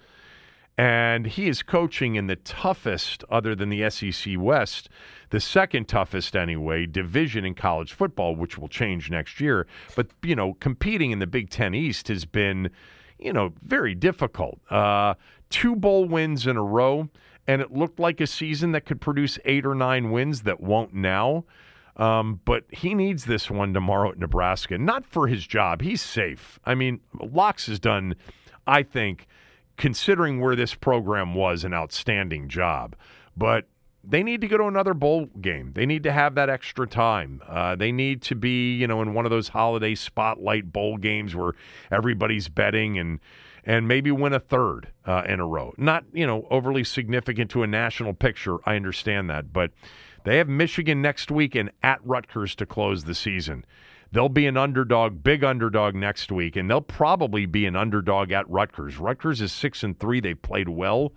And 0.77 1.27
he 1.27 1.47
is 1.47 1.63
coaching 1.63 2.17
in 2.17 2.27
the 2.27 2.37
toughest, 2.37 3.23
other 3.31 3.55
than 3.55 3.69
the 3.69 3.89
SEC 3.91 4.35
West, 4.37 4.89
the 5.31 5.39
second 5.39 5.87
toughest 5.87 6.35
anyway, 6.35 6.87
division 6.87 7.45
in 7.45 7.55
college 7.55 7.93
football, 7.93 8.35
which 8.35 8.59
will 8.59 8.69
change 8.69 9.09
next 9.09 9.41
year. 9.41 9.69
But, 9.95 10.09
you 10.23 10.35
know, 10.35 10.55
competing 10.55 11.13
in 11.13 11.21
the 11.21 11.29
Big 11.29 11.51
Ten 11.51 11.75
East 11.75 12.09
has 12.09 12.25
been, 12.25 12.71
you 13.21 13.33
know, 13.33 13.53
very 13.63 13.95
difficult. 13.95 14.59
Uh, 14.69 15.15
two 15.49 15.77
bowl 15.77 16.07
wins 16.07 16.45
in 16.45 16.57
a 16.57 16.63
row, 16.63 17.09
and 17.47 17.63
it 17.63 17.73
looked 17.73 18.01
like 18.01 18.21
a 18.21 18.27
season 18.27 18.73
that 18.73 18.85
could 18.85 19.01
produce 19.01 19.39
eight 19.45 19.65
or 19.65 19.77
nine 19.77 20.11
wins 20.11 20.43
that 20.43 20.61
won't 20.61 20.93
now. 20.93 21.45
Um, 21.97 22.41
but 22.45 22.65
he 22.71 22.95
needs 22.95 23.27
this 23.27 23.49
one 23.49 23.73
tomorrow 23.73 24.11
at 24.11 24.19
Nebraska, 24.19 24.77
not 24.77 25.07
for 25.07 25.29
his 25.29 25.47
job. 25.47 25.81
He's 25.83 26.03
safe. 26.03 26.59
I 26.65 26.75
mean, 26.75 26.99
Locks 27.21 27.67
has 27.67 27.79
done, 27.79 28.17
I 28.67 28.83
think, 28.83 29.29
considering 29.77 30.41
where 30.41 30.57
this 30.57 30.75
program 30.75 31.35
was, 31.35 31.65
an 31.65 31.75
outstanding 31.75 32.49
job. 32.49 32.97
But 33.37 33.67
they 34.07 34.23
need 34.23 34.41
to 34.43 34.49
go 34.49 34.59
to 34.59 34.67
another 34.67 34.95
bowl 34.95 35.27
game. 35.41 35.73
They 35.75 35.87
need 35.87 36.03
to 36.03 36.13
have 36.13 36.35
that 36.35 36.51
extra 36.51 36.87
time. 36.87 37.43
Uh, 37.49 37.75
they 37.75 37.91
need 37.91 38.23
to 38.23 38.35
be, 38.35 38.75
you 38.75 38.87
know, 38.87 39.01
in 39.03 39.15
one 39.15 39.25
of 39.25 39.31
those 39.31 39.49
holiday 39.49 39.95
spotlight 39.95 40.73
bowl 40.73 40.99
games 40.99 41.35
where 41.35 41.53
everybody's 41.91 42.49
betting 42.49 42.99
and 42.99 43.21
and 43.67 43.89
maybe 43.89 44.11
win 44.11 44.35
a 44.35 44.41
third 44.41 44.89
uh, 45.07 45.23
in 45.27 45.41
a 45.41 45.47
row. 45.47 45.73
Not, 45.79 46.05
you 46.13 46.27
know, 46.27 46.47
overly 46.51 46.85
significant 46.85 47.51
to 47.53 47.63
a 47.63 47.67
national 47.67 48.13
picture. 48.13 48.59
I 48.67 48.77
understand 48.77 49.31
that, 49.31 49.55
but 49.55 49.71
they 50.25 50.37
have 50.37 50.49
Michigan 50.49 51.01
next 51.01 51.31
week 51.31 51.55
and 51.55 51.71
at 51.83 51.99
Rutgers 52.05 52.55
to 52.57 52.67
close 52.67 53.05
the 53.05 53.15
season. 53.15 53.65
They'll 54.15 54.29
be 54.29 54.47
an 54.47 54.57
underdog, 54.57 55.25
big 55.25 55.43
underdog 55.43 55.97
next 55.97 56.31
week, 56.31 56.55
and 56.55 56.71
they'll 56.71 56.81
probably 56.81 57.47
be 57.47 57.67
an 57.67 57.75
underdog 57.75 58.31
at 58.31 58.49
Rutgers. 58.49 58.97
Rutgers 58.97 59.41
is 59.41 59.51
six 59.51 59.83
and 59.83 59.99
three. 59.99 60.21
They 60.21 60.35
played 60.35 60.69
well. 60.69 61.13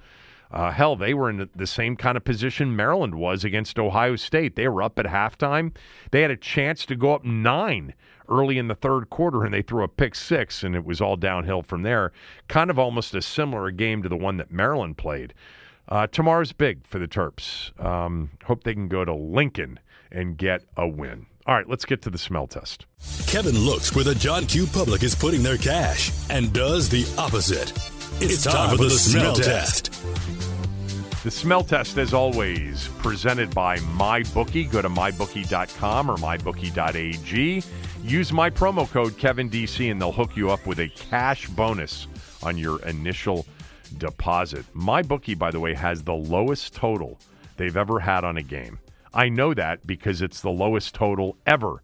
Uh, 0.50 0.72
hell, 0.72 0.96
they 0.96 1.14
were 1.14 1.30
in 1.30 1.48
the 1.56 1.68
same 1.68 1.96
kind 1.96 2.18
of 2.18 2.24
position 2.24 2.76
Maryland 2.76 3.14
was 3.14 3.44
against 3.44 3.78
Ohio 3.78 4.16
State. 4.16 4.56
They 4.56 4.68
were 4.68 4.82
up 4.82 4.98
at 4.98 5.06
halftime. 5.06 5.76
They 6.10 6.24
had 6.24 6.32
a 6.32 6.36
chance 6.36 6.88
to 6.88 6.96
go 6.96 7.14
up 7.14 7.24
nine 7.24 7.94
early 8.30 8.58
in 8.58 8.68
the 8.68 8.74
third 8.74 9.12
quarter, 9.12 9.46
and 9.46 9.54
they 9.54 9.62
threw 9.62 9.84
a 9.84 9.88
pick 9.88 10.16
six, 10.16 10.64
and 10.64 10.76
it 10.76 10.84
was 10.84 11.00
all 11.00 11.18
downhill 11.18 11.62
from 11.62 11.84
there. 11.84 12.12
Kind 12.48 12.72
of 12.72 12.80
almost 12.80 13.14
a 13.14 13.22
similar 13.22 13.70
game 13.70 14.02
to 14.02 14.10
the 14.10 14.18
one 14.18 14.38
that 14.38 14.50
Maryland 14.50 14.98
played. 14.98 15.36
Uh, 15.88 16.08
tomorrow's 16.08 16.52
big 16.52 16.88
for 16.88 16.98
the 16.98 17.08
Terps. 17.08 17.80
Um, 17.80 18.32
hope 18.46 18.64
they 18.64 18.74
can 18.74 18.88
go 18.88 19.06
to 19.06 19.14
Lincoln 19.14 19.80
and 20.12 20.36
get 20.36 20.64
a 20.76 20.88
win. 20.88 21.28
All 21.48 21.56
right, 21.56 21.70
let's 21.70 21.86
get 21.86 22.02
to 22.02 22.10
the 22.10 22.18
smell 22.18 22.46
test. 22.46 22.86
Kevin 23.26 23.58
looks 23.58 23.96
where 23.96 24.04
the 24.04 24.14
John 24.14 24.46
Q 24.46 24.68
public 24.68 25.02
is 25.02 25.16
putting 25.16 25.42
their 25.42 25.56
cash 25.56 26.12
and 26.30 26.52
does 26.52 26.90
the 26.90 27.06
opposite. 27.18 27.72
It's, 28.22 28.34
it's 28.34 28.44
time, 28.44 28.54
time, 28.54 28.70
for 28.72 28.84
the, 28.84 28.90
the 28.90 28.90
smell, 28.90 29.34
smell 29.34 29.46
test. 29.46 29.94
test. 29.94 31.24
The 31.24 31.32
smell 31.32 31.64
test, 31.64 31.98
as 31.98 32.14
always, 32.14 32.90
presented 32.98 33.56
by 33.56 33.78
MyBookie. 33.78 34.70
Go 34.70 34.82
to 34.82 34.90
mybookie.com 34.90 36.12
or 36.12 36.18
mybookie.ag. 36.18 37.64
Use 38.04 38.34
my 38.34 38.50
promo 38.50 38.90
code 38.90 39.14
KevinDC 39.14 39.90
and 39.90 40.02
they'll 40.02 40.12
hook 40.12 40.36
you 40.36 40.52
up 40.52 40.66
with 40.66 40.80
a 40.80 40.90
cash 40.90 41.48
bonus 41.48 42.08
on 42.44 42.58
your 42.58 42.82
initial 42.86 43.46
deposit. 43.98 44.66
MyBookie, 44.76 45.40
by 45.40 45.52
the 45.52 45.62
way, 45.62 45.74
has 45.74 46.04
the 46.04 46.14
lowest 46.14 46.76
total 46.76 47.18
they've 47.56 47.78
ever 47.78 48.02
had 48.02 48.26
on 48.26 48.36
a 48.36 48.44
game. 48.44 48.80
I 49.14 49.30
know 49.30 49.54
that 49.54 49.86
because 49.88 50.22
it's 50.22 50.42
the 50.42 50.50
lowest 50.50 50.96
total 50.96 51.38
ever 51.46 51.82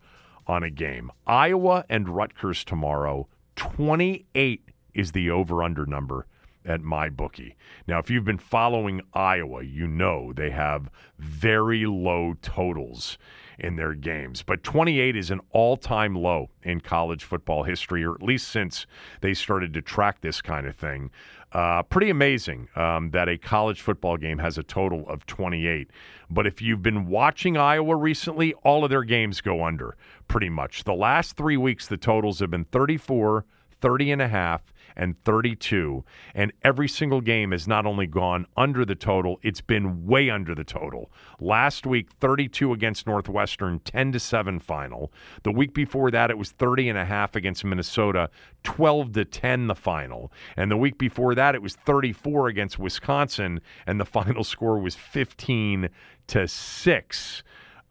on 0.47 0.63
a 0.63 0.69
game. 0.69 1.11
Iowa 1.25 1.85
and 1.89 2.09
Rutgers 2.09 2.63
tomorrow, 2.63 3.27
28 3.55 4.61
is 4.93 5.11
the 5.11 5.29
over 5.29 5.63
under 5.63 5.85
number 5.85 6.27
at 6.65 6.81
my 6.81 7.09
bookie. 7.09 7.55
Now, 7.87 7.99
if 7.99 8.09
you've 8.09 8.23
been 8.23 8.37
following 8.37 9.01
Iowa, 9.13 9.63
you 9.63 9.87
know 9.87 10.33
they 10.33 10.51
have 10.51 10.89
very 11.17 11.85
low 11.85 12.35
totals 12.41 13.17
in 13.59 13.75
their 13.75 13.93
games. 13.93 14.43
But 14.43 14.63
28 14.63 15.15
is 15.15 15.31
an 15.31 15.41
all 15.51 15.77
time 15.77 16.15
low 16.15 16.49
in 16.63 16.81
college 16.81 17.23
football 17.23 17.63
history, 17.63 18.03
or 18.03 18.15
at 18.15 18.23
least 18.23 18.47
since 18.47 18.85
they 19.21 19.33
started 19.33 19.73
to 19.73 19.81
track 19.81 20.21
this 20.21 20.41
kind 20.41 20.65
of 20.67 20.75
thing. 20.75 21.11
Uh, 21.53 21.83
pretty 21.83 22.09
amazing 22.09 22.67
um, 22.75 23.11
that 23.11 23.29
a 23.29 23.37
college 23.37 23.81
football 23.81 24.17
game 24.17 24.39
has 24.39 24.57
a 24.57 24.63
total 24.63 25.07
of 25.07 25.25
28. 25.27 25.87
But 26.29 26.47
if 26.47 26.63
you've 26.63 26.81
been 26.81 27.05
watching 27.05 27.57
Iowa 27.57 27.95
recently, 27.95 28.53
all 28.63 28.83
of 28.83 28.89
their 28.89 29.03
games 29.03 29.39
go 29.39 29.63
under 29.63 29.95
pretty 30.27 30.49
much. 30.49 30.83
The 30.83 30.95
last 30.95 31.37
three 31.37 31.57
weeks, 31.57 31.85
the 31.87 31.97
totals 31.97 32.39
have 32.39 32.49
been 32.49 32.65
34, 32.65 33.45
30 33.83 34.13
and 34.13 34.21
a 34.21 34.29
half, 34.29 34.73
and 34.95 35.21
32. 35.25 36.05
And 36.33 36.53
every 36.63 36.87
single 36.87 37.19
game 37.19 37.51
has 37.51 37.67
not 37.67 37.85
only 37.85 38.07
gone 38.07 38.45
under 38.55 38.85
the 38.85 38.95
total, 38.95 39.39
it's 39.43 39.59
been 39.59 40.05
way 40.05 40.29
under 40.29 40.55
the 40.55 40.63
total. 40.63 41.11
Last 41.41 41.85
week, 41.85 42.09
32 42.21 42.71
against 42.71 43.05
Northwestern, 43.05 43.79
10 43.79 44.13
to 44.13 44.19
7 44.19 44.59
final. 44.59 45.11
The 45.43 45.51
week 45.51 45.73
before 45.73 46.11
that, 46.11 46.31
it 46.31 46.37
was 46.37 46.51
30 46.51 46.87
and 46.87 46.97
a 46.97 47.03
half 47.03 47.35
against 47.35 47.65
Minnesota, 47.65 48.29
12 48.63 49.11
to 49.11 49.25
10 49.25 49.67
the 49.67 49.75
final. 49.75 50.31
And 50.55 50.71
the 50.71 50.77
week 50.77 50.97
before 50.97 51.35
that, 51.35 51.53
it 51.53 51.61
was 51.61 51.75
34 51.75 52.47
against 52.47 52.79
Wisconsin, 52.79 53.59
and 53.85 53.99
the 53.99 54.05
final 54.13 54.45
score 54.45 54.79
was 54.79 54.95
15 54.95 55.89
to 56.27 56.47
6. 56.47 57.43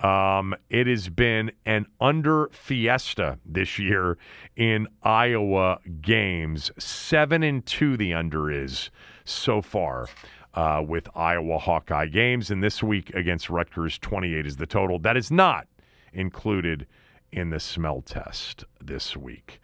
Um, 0.03 0.55
it 0.69 0.89
has 0.89 1.09
been 1.09 1.53
an 1.65 1.87
under 2.01 2.49
fiesta 2.53 3.39
this 3.47 3.79
year 3.79 4.19
in 4.57 4.89
Iowa 5.03 5.79
games. 6.01 6.73
Seven 6.79 7.43
and 7.45 7.65
two, 7.65 7.97
the 7.97 8.12
under 8.12 8.51
is 8.51 8.91
so 9.24 9.62
far. 9.62 10.09
Uh, 10.55 10.85
with 10.87 11.09
Iowa 11.16 11.59
Hawkeye 11.59 12.09
games, 12.09 12.51
and 12.51 12.62
this 12.62 12.83
week 12.83 13.09
against 13.15 13.49
Rutgers, 13.49 13.97
28 13.97 14.45
is 14.47 14.59
the 14.59 14.66
total. 14.66 14.99
That 14.99 15.16
is 15.16 15.31
not 15.31 15.66
included 16.12 16.87
in 17.33 17.49
the 17.49 17.59
smell 17.59 18.03
test 18.03 18.66
this 18.79 19.16
week. 19.16 19.62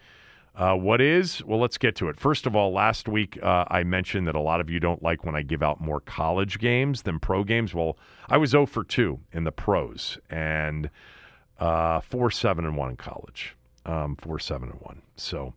Uh, 0.59 0.75
what 0.75 1.01
is? 1.01 1.43
Well, 1.45 1.61
let's 1.61 1.79
get 1.79 1.95
to 1.97 2.09
it. 2.09 2.19
First 2.19 2.45
of 2.45 2.57
all, 2.57 2.73
last 2.73 3.07
week 3.09 3.39
uh, 3.41 3.65
I 3.69 3.85
mentioned 3.85 4.27
that 4.27 4.35
a 4.35 4.41
lot 4.41 4.61
of 4.61 4.69
you 4.69 4.81
don't 4.81 5.01
like 5.01 5.25
when 5.25 5.37
I 5.37 5.43
give 5.43 5.63
out 5.63 5.81
more 5.81 6.01
college 6.01 6.59
games 6.59 7.03
than 7.03 7.21
pro 7.21 7.45
games. 7.45 7.75
Well, 7.75 7.97
I 8.29 8.39
was 8.39 8.51
0 8.51 8.67
for 8.67 8.83
2 8.83 9.21
in 9.33 9.45
the 9.45 9.53
pros 9.53 10.19
and 10.29 10.91
uh, 11.61 12.01
4 12.01 12.33
7 12.33 12.65
and 12.65 12.77
1 12.77 12.91
in 12.91 12.97
college. 12.97 13.55
Um, 13.87 14.17
4 14.17 14.41
7 14.41 14.69
and 14.69 14.81
1. 14.81 15.03
So 15.15 15.55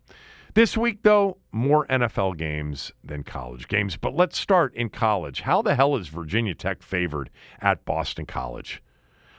this 0.54 0.78
week, 0.78 1.00
though, 1.02 1.38
more 1.52 1.88
NFL 1.88 2.38
games 2.38 2.92
than 3.04 3.24
college 3.24 3.68
games. 3.68 3.98
But 3.98 4.16
let's 4.16 4.38
start 4.38 4.76
in 4.76 4.90
college. 4.90 5.42
How 5.42 5.64
the 5.64 5.74
hell 5.74 5.96
is 5.96 6.10
Virginia 6.10 6.54
Tech 6.54 6.84
favored 6.84 7.32
at 7.60 7.86
Boston 7.86 8.28
College? 8.28 8.84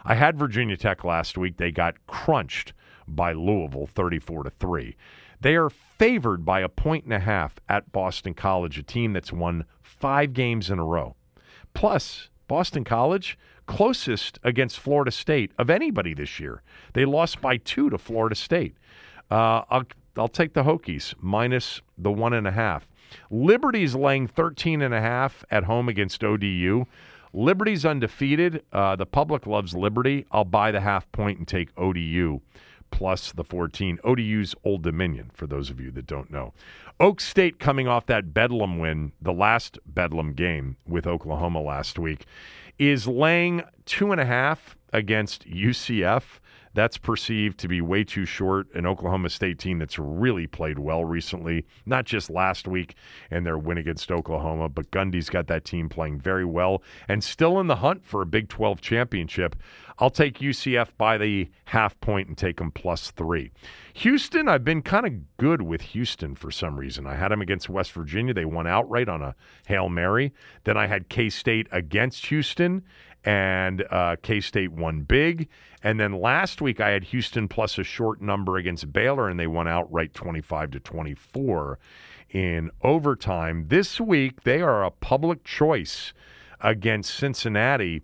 I 0.04 0.16
had 0.16 0.36
Virginia 0.36 0.76
Tech 0.76 1.04
last 1.04 1.38
week. 1.38 1.56
They 1.56 1.70
got 1.70 2.04
crunched 2.08 2.72
by 3.06 3.32
Louisville 3.32 3.86
34 3.86 4.42
to 4.42 4.50
3. 4.50 4.96
They 5.42 5.56
are 5.56 5.70
favored 5.70 6.44
by 6.44 6.60
a 6.60 6.68
point 6.68 7.02
and 7.02 7.12
a 7.12 7.18
half 7.18 7.56
at 7.68 7.90
Boston 7.90 8.32
College, 8.32 8.78
a 8.78 8.82
team 8.84 9.12
that's 9.12 9.32
won 9.32 9.64
five 9.82 10.34
games 10.34 10.70
in 10.70 10.78
a 10.78 10.84
row. 10.84 11.16
Plus, 11.74 12.28
Boston 12.46 12.84
College, 12.84 13.36
closest 13.66 14.38
against 14.44 14.78
Florida 14.78 15.10
State 15.10 15.50
of 15.58 15.68
anybody 15.68 16.14
this 16.14 16.38
year. 16.38 16.62
They 16.92 17.04
lost 17.04 17.40
by 17.40 17.56
two 17.56 17.90
to 17.90 17.98
Florida 17.98 18.36
State. 18.36 18.76
Uh, 19.32 19.62
I'll, 19.68 19.84
I'll 20.16 20.28
take 20.28 20.54
the 20.54 20.62
Hokies 20.62 21.12
minus 21.20 21.80
the 21.98 22.12
one 22.12 22.34
and 22.34 22.46
a 22.46 22.52
half. 22.52 22.86
Liberty's 23.28 23.96
laying 23.96 24.28
13 24.28 24.80
and 24.80 24.94
a 24.94 25.00
half 25.00 25.44
at 25.50 25.64
home 25.64 25.88
against 25.88 26.22
ODU. 26.22 26.84
Liberty's 27.32 27.84
undefeated. 27.84 28.62
Uh, 28.72 28.94
the 28.94 29.06
public 29.06 29.48
loves 29.48 29.74
Liberty. 29.74 30.24
I'll 30.30 30.44
buy 30.44 30.70
the 30.70 30.80
half 30.80 31.10
point 31.10 31.38
and 31.38 31.48
take 31.48 31.70
ODU 31.76 32.40
plus 32.92 33.32
the 33.32 33.42
14. 33.42 33.98
ODU's 34.04 34.54
Old 34.62 34.82
Dominion, 34.82 35.32
for 35.34 35.48
those 35.48 35.70
of 35.70 35.80
you 35.80 35.90
that 35.90 36.06
don't 36.06 36.30
know. 36.30 36.52
Oak 37.00 37.20
State 37.20 37.58
coming 37.58 37.88
off 37.88 38.06
that 38.06 38.32
Bedlam 38.32 38.78
win, 38.78 39.10
the 39.20 39.32
last 39.32 39.78
Bedlam 39.84 40.34
game 40.34 40.76
with 40.86 41.04
Oklahoma 41.06 41.60
last 41.60 41.98
week, 41.98 42.26
is 42.78 43.08
laying 43.08 43.62
two 43.86 44.12
and 44.12 44.20
a 44.20 44.24
half 44.24 44.76
against 44.92 45.48
UCF. 45.48 46.38
That's 46.74 46.96
perceived 46.96 47.58
to 47.58 47.68
be 47.68 47.80
way 47.80 48.04
too 48.04 48.24
short. 48.24 48.72
An 48.74 48.86
Oklahoma 48.86 49.30
State 49.30 49.58
team 49.58 49.78
that's 49.78 49.98
really 49.98 50.46
played 50.46 50.78
well 50.78 51.04
recently, 51.04 51.66
not 51.84 52.04
just 52.04 52.30
last 52.30 52.66
week 52.66 52.94
and 53.30 53.44
their 53.44 53.58
win 53.58 53.78
against 53.78 54.10
Oklahoma, 54.10 54.68
but 54.68 54.90
Gundy's 54.90 55.28
got 55.28 55.46
that 55.48 55.64
team 55.64 55.88
playing 55.88 56.20
very 56.20 56.44
well 56.44 56.82
and 57.08 57.22
still 57.22 57.60
in 57.60 57.66
the 57.66 57.76
hunt 57.76 58.04
for 58.04 58.22
a 58.22 58.26
Big 58.26 58.48
12 58.48 58.80
championship. 58.80 59.56
I'll 59.98 60.10
take 60.10 60.38
UCF 60.38 60.88
by 60.96 61.18
the 61.18 61.50
half 61.66 61.98
point 62.00 62.28
and 62.28 62.36
take 62.36 62.56
them 62.56 62.70
plus 62.70 63.10
three. 63.10 63.50
Houston, 63.94 64.48
I've 64.48 64.64
been 64.64 64.82
kind 64.82 65.06
of 65.06 65.36
good 65.36 65.62
with 65.62 65.80
Houston 65.82 66.34
for 66.34 66.50
some 66.50 66.78
reason. 66.78 67.06
I 67.06 67.14
had 67.14 67.30
them 67.30 67.42
against 67.42 67.68
West 67.68 67.92
Virginia. 67.92 68.32
They 68.32 68.44
won 68.44 68.66
outright 68.66 69.08
on 69.08 69.22
a 69.22 69.34
Hail 69.66 69.88
Mary. 69.88 70.32
Then 70.64 70.76
I 70.76 70.86
had 70.86 71.08
K 71.08 71.28
State 71.28 71.68
against 71.70 72.26
Houston, 72.26 72.82
and 73.24 73.84
uh, 73.90 74.16
K 74.22 74.40
State 74.40 74.72
won 74.72 75.02
big. 75.02 75.48
And 75.82 75.98
then 75.98 76.12
last 76.12 76.60
week 76.60 76.80
I 76.80 76.90
had 76.90 77.04
Houston 77.04 77.48
plus 77.48 77.78
a 77.78 77.84
short 77.84 78.20
number 78.20 78.56
against 78.56 78.92
Baylor, 78.92 79.28
and 79.28 79.38
they 79.38 79.46
won 79.46 79.68
outright 79.68 80.14
25 80.14 80.72
to 80.72 80.80
24 80.80 81.78
in 82.30 82.70
overtime. 82.82 83.66
This 83.68 84.00
week 84.00 84.42
they 84.42 84.60
are 84.60 84.84
a 84.84 84.90
public 84.90 85.44
choice 85.44 86.12
against 86.60 87.14
Cincinnati. 87.14 88.02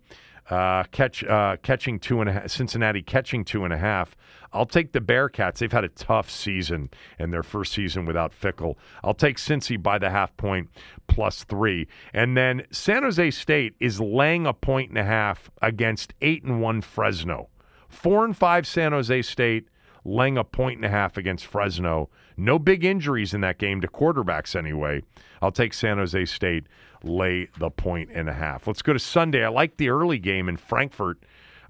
Uh, 0.51 0.85
catch 0.85 1.23
uh, 1.25 1.57
catching 1.63 1.99
two 1.99 2.21
and 2.21 2.31
a 2.31 2.33
half. 2.33 2.51
Cincinnati 2.51 3.03
catching 3.03 3.45
two 3.45 3.65
and 3.65 3.73
a 3.73 3.79
half. 3.79 4.17
I'll 4.53 4.67
take 4.67 4.93
the 4.93 5.01
Bearcats. 5.01 5.59
They've 5.59 5.71
had 5.71 5.85
a 5.85 5.89
tough 5.89 6.31
season 6.31 6.91
in 7.19 7.31
their 7.31 7.43
first 7.43 7.73
season 7.73 8.05
without 8.05 8.33
Fickell. 8.33 8.77
I'll 9.05 9.15
take 9.15 9.37
Cincy 9.37 9.81
by 9.81 9.99
the 9.99 10.11
half 10.11 10.37
point 10.37 10.71
plus 11.07 11.45
three. 11.45 11.87
And 12.13 12.37
then 12.37 12.67
San 12.71 13.03
Jose 13.03 13.31
State 13.33 13.75
is 13.81 14.01
laying 14.01 14.47
a 14.47 14.53
point 14.53 14.91
and 14.91 14.99
a 14.99 15.05
half 15.05 15.51
against 15.63 16.15
eight 16.23 16.45
and 16.45 16.61
one 16.61 16.81
Fresno. 16.81 17.49
Four 17.89 18.25
and 18.25 18.37
five 18.37 18.67
San 18.67 18.93
Jose 18.93 19.23
State 19.23 19.69
laying 20.05 20.39
a 20.39 20.45
point 20.45 20.77
and 20.77 20.85
a 20.85 20.91
half 20.91 21.17
against 21.17 21.47
Fresno. 21.47 22.09
No 22.37 22.59
big 22.59 22.85
injuries 22.85 23.35
in 23.35 23.41
that 23.43 23.59
game 23.59 23.81
to 23.81 23.89
quarterbacks 23.89 24.55
anyway. 24.57 25.03
I'll 25.43 25.53
take 25.53 25.75
San 25.75 25.99
Jose 25.99 26.25
State 26.27 26.67
lay 27.03 27.49
the 27.59 27.71
point 27.71 28.11
and 28.13 28.29
a 28.29 28.33
half. 28.33 28.67
Let's 28.67 28.83
go 28.83 28.93
to 28.93 28.99
Sunday. 28.99 29.45
I 29.45 29.49
like 29.49 29.77
the 29.77 29.89
early 29.89 30.19
game 30.19 30.49
in 30.49 30.57
Frankfurt. 30.57 31.19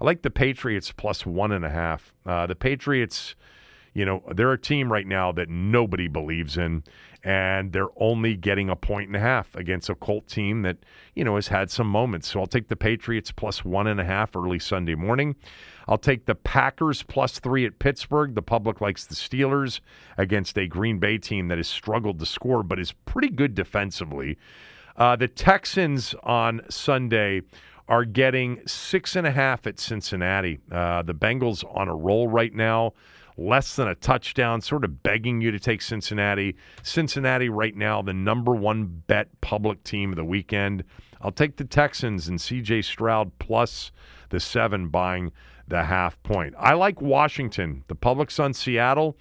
I 0.01 0.05
like 0.05 0.21
the 0.21 0.29
Patriots 0.29 0.91
plus 0.91 1.25
one 1.25 1.51
and 1.51 1.65
a 1.65 1.69
half. 1.69 2.13
Uh, 2.25 2.47
the 2.47 2.55
Patriots, 2.55 3.35
you 3.93 4.05
know, 4.05 4.23
they're 4.33 4.53
a 4.53 4.57
team 4.57 4.91
right 4.91 5.05
now 5.05 5.31
that 5.33 5.49
nobody 5.49 6.07
believes 6.07 6.57
in, 6.57 6.83
and 7.23 7.73
they're 7.73 7.89
only 7.97 8.37
getting 8.37 8.69
a 8.69 8.77
point 8.77 9.07
and 9.07 9.15
a 9.15 9.19
half 9.19 9.53
against 9.55 9.89
a 9.89 9.95
Colt 9.95 10.27
team 10.27 10.61
that, 10.61 10.77
you 11.15 11.25
know, 11.25 11.35
has 11.35 11.49
had 11.49 11.69
some 11.69 11.87
moments. 11.87 12.29
So 12.29 12.39
I'll 12.39 12.47
take 12.47 12.69
the 12.69 12.77
Patriots 12.77 13.31
plus 13.33 13.65
one 13.65 13.87
and 13.87 13.99
a 13.99 14.05
half 14.05 14.37
early 14.37 14.59
Sunday 14.59 14.95
morning. 14.95 15.35
I'll 15.85 15.97
take 15.97 16.27
the 16.27 16.35
Packers 16.35 17.03
plus 17.03 17.39
three 17.39 17.65
at 17.65 17.79
Pittsburgh. 17.79 18.35
The 18.35 18.41
public 18.41 18.79
likes 18.79 19.05
the 19.05 19.15
Steelers 19.15 19.81
against 20.17 20.57
a 20.57 20.65
Green 20.65 20.99
Bay 20.99 21.17
team 21.17 21.49
that 21.49 21.57
has 21.57 21.67
struggled 21.67 22.19
to 22.19 22.25
score, 22.25 22.63
but 22.63 22.79
is 22.79 22.93
pretty 23.03 23.29
good 23.29 23.53
defensively. 23.53 24.37
Uh, 24.95 25.15
the 25.15 25.27
Texans 25.27 26.13
on 26.23 26.61
Sunday 26.69 27.41
are 27.89 28.05
getting 28.05 28.61
six 28.67 29.15
and 29.15 29.25
a 29.25 29.31
half 29.31 29.65
at 29.65 29.79
Cincinnati. 29.79 30.59
Uh, 30.71 31.01
the 31.01 31.13
Bengals 31.13 31.65
on 31.75 31.87
a 31.87 31.95
roll 31.95 32.27
right 32.27 32.53
now, 32.53 32.93
less 33.35 33.75
than 33.75 33.87
a 33.87 33.95
touchdown, 33.95 34.61
sort 34.61 34.85
of 34.85 35.01
begging 35.01 35.41
you 35.41 35.49
to 35.49 35.59
take 35.59 35.81
Cincinnati. 35.81 36.55
Cincinnati 36.83 37.49
right 37.49 37.75
now, 37.75 38.03
the 38.03 38.13
number 38.13 38.53
one 38.53 39.01
bet 39.07 39.27
public 39.41 39.83
team 39.83 40.11
of 40.11 40.17
the 40.17 40.23
weekend. 40.23 40.83
I'll 41.21 41.31
take 41.31 41.57
the 41.57 41.65
Texans 41.65 42.27
and 42.27 42.37
CJ 42.37 42.85
Stroud 42.85 43.31
plus 43.39 43.91
the 44.29 44.39
seven 44.39 44.89
buying 44.89 45.31
the 45.67 45.83
half 45.83 46.21
point. 46.21 46.53
I 46.59 46.73
like 46.73 47.01
Washington. 47.01 47.83
The 47.87 47.95
public's 47.95 48.39
on 48.39 48.53
Seattle. 48.53 49.17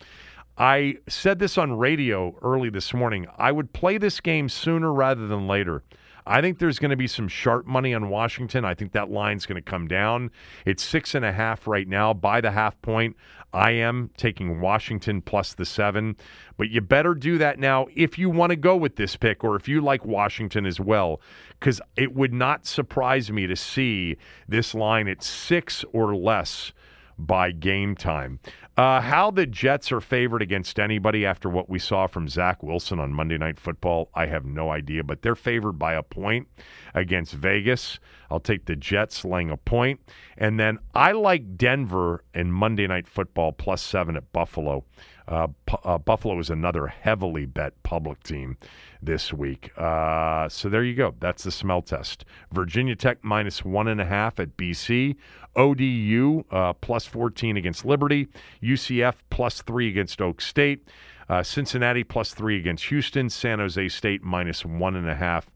I 0.58 0.96
said 1.08 1.38
this 1.38 1.56
on 1.56 1.78
radio 1.78 2.36
early 2.42 2.68
this 2.68 2.92
morning. 2.92 3.26
I 3.38 3.50
would 3.50 3.72
play 3.72 3.96
this 3.96 4.20
game 4.20 4.48
sooner 4.48 4.92
rather 4.92 5.26
than 5.26 5.46
later. 5.46 5.82
I 6.28 6.42
think 6.42 6.58
there's 6.58 6.78
going 6.78 6.90
to 6.90 6.96
be 6.96 7.06
some 7.06 7.26
sharp 7.26 7.66
money 7.66 7.94
on 7.94 8.10
Washington. 8.10 8.64
I 8.64 8.74
think 8.74 8.92
that 8.92 9.10
line's 9.10 9.46
going 9.46 9.56
to 9.56 9.70
come 9.70 9.88
down. 9.88 10.30
It's 10.66 10.84
six 10.84 11.14
and 11.14 11.24
a 11.24 11.32
half 11.32 11.66
right 11.66 11.88
now. 11.88 12.12
By 12.12 12.42
the 12.42 12.50
half 12.50 12.80
point, 12.82 13.16
I 13.54 13.70
am 13.70 14.10
taking 14.18 14.60
Washington 14.60 15.22
plus 15.22 15.54
the 15.54 15.64
seven. 15.64 16.16
But 16.58 16.68
you 16.68 16.82
better 16.82 17.14
do 17.14 17.38
that 17.38 17.58
now 17.58 17.86
if 17.96 18.18
you 18.18 18.28
want 18.28 18.50
to 18.50 18.56
go 18.56 18.76
with 18.76 18.96
this 18.96 19.16
pick 19.16 19.42
or 19.42 19.56
if 19.56 19.68
you 19.68 19.80
like 19.80 20.04
Washington 20.04 20.66
as 20.66 20.78
well, 20.78 21.22
because 21.58 21.80
it 21.96 22.14
would 22.14 22.34
not 22.34 22.66
surprise 22.66 23.32
me 23.32 23.46
to 23.46 23.56
see 23.56 24.18
this 24.46 24.74
line 24.74 25.08
at 25.08 25.22
six 25.22 25.82
or 25.94 26.14
less 26.14 26.72
by 27.18 27.50
game 27.50 27.94
time. 27.94 28.38
Uh, 28.78 29.00
how 29.00 29.28
the 29.28 29.44
Jets 29.44 29.90
are 29.90 30.00
favored 30.00 30.40
against 30.40 30.78
anybody 30.78 31.26
after 31.26 31.48
what 31.48 31.68
we 31.68 31.80
saw 31.80 32.06
from 32.06 32.28
Zach 32.28 32.62
Wilson 32.62 33.00
on 33.00 33.12
Monday 33.12 33.36
Night 33.36 33.58
Football, 33.58 34.08
I 34.14 34.26
have 34.26 34.44
no 34.44 34.70
idea, 34.70 35.02
but 35.02 35.20
they're 35.20 35.34
favored 35.34 35.80
by 35.80 35.94
a 35.94 36.02
point 36.04 36.46
against 36.94 37.34
Vegas. 37.34 37.98
I'll 38.30 38.38
take 38.38 38.66
the 38.66 38.76
Jets 38.76 39.24
laying 39.24 39.50
a 39.50 39.56
point. 39.56 39.98
And 40.36 40.60
then 40.60 40.78
I 40.94 41.10
like 41.10 41.56
Denver 41.56 42.22
in 42.34 42.52
Monday 42.52 42.86
Night 42.86 43.08
Football 43.08 43.50
plus 43.50 43.82
seven 43.82 44.16
at 44.16 44.32
Buffalo. 44.32 44.84
Uh, 45.28 45.48
uh, 45.84 45.98
Buffalo 45.98 46.38
is 46.38 46.48
another 46.48 46.86
heavily 46.86 47.44
bet 47.44 47.80
public 47.82 48.22
team 48.22 48.56
this 49.02 49.32
week. 49.32 49.70
Uh, 49.76 50.48
so 50.48 50.68
there 50.68 50.82
you 50.82 50.94
go. 50.94 51.14
That's 51.20 51.44
the 51.44 51.50
smell 51.50 51.82
test. 51.82 52.24
Virginia 52.52 52.96
Tech 52.96 53.18
minus 53.22 53.64
one 53.64 53.88
and 53.88 54.00
a 54.00 54.06
half 54.06 54.40
at 54.40 54.56
BC. 54.56 55.16
ODU 55.54 56.44
uh, 56.50 56.72
plus 56.74 57.04
14 57.04 57.56
against 57.56 57.84
Liberty. 57.84 58.28
UCF 58.62 59.14
plus 59.28 59.60
three 59.62 59.88
against 59.88 60.20
Oak 60.22 60.40
State. 60.40 60.88
Uh, 61.28 61.42
Cincinnati 61.42 62.04
plus 62.04 62.32
three 62.32 62.58
against 62.58 62.86
Houston. 62.86 63.28
San 63.28 63.58
Jose 63.58 63.88
State 63.88 64.22
minus 64.22 64.64
one 64.64 64.96
and 64.96 65.08
a 65.08 65.14
half 65.14 65.46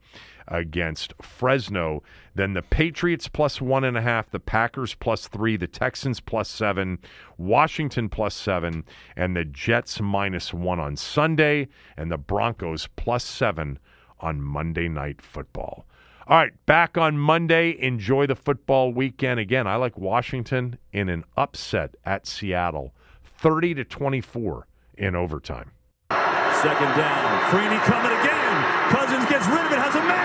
against 0.49 1.15
Fresno. 1.21 2.03
Then 2.35 2.55
the 2.55 2.63
Patriots 2.63 3.29
plus 3.29 3.61
one 3.61 3.85
and 3.85 3.97
a 3.97 4.03
half, 4.03 4.31
the 4.31 4.41
Packers 4.41 4.95
plus 4.95 5.29
three, 5.29 5.57
the 5.57 5.67
Texans 5.67 6.21
plus 6.21 6.49
seven, 6.49 6.99
Washington 7.39 8.09
plus 8.09 8.35
seven, 8.35 8.85
and 9.17 9.37
the 9.37 9.45
Jets 9.45 10.01
minus 10.01 10.53
one 10.55 10.81
on 10.81 10.97
Sunday, 10.97 11.69
and 11.97 12.11
the 12.11 12.19
Broncos 12.19 12.89
plus 12.97 13.25
seven 13.25 13.79
on 14.21 14.41
Monday 14.41 14.89
Night 14.89 15.21
Football. 15.21 15.87
All 16.29 16.39
right, 16.39 16.53
back 16.67 16.97
on 16.97 17.19
Monday. 17.19 17.77
Enjoy 17.81 18.27
the 18.27 18.37
football 18.37 18.93
weekend. 18.93 19.41
Again, 19.41 19.67
I 19.67 19.77
like 19.77 19.99
Washington 19.99 20.79
in 20.93 21.09
an 21.09 21.25
upset 21.37 21.97
at 22.05 22.27
Seattle, 22.27 22.95
30 23.25 23.75
to 23.75 23.85
24 23.85 24.69
in 24.97 25.17
overtime. 25.17 25.73
Second 26.11 26.95
down. 26.95 27.41
Freeney 27.51 27.81
coming 27.83 28.17
again. 28.21 28.91
Cousins 28.91 29.29
gets 29.29 29.47
rid 29.49 29.67
of 29.67 29.73
it, 29.73 29.79
has 29.79 29.95
a 29.97 30.03
man. 30.03 30.22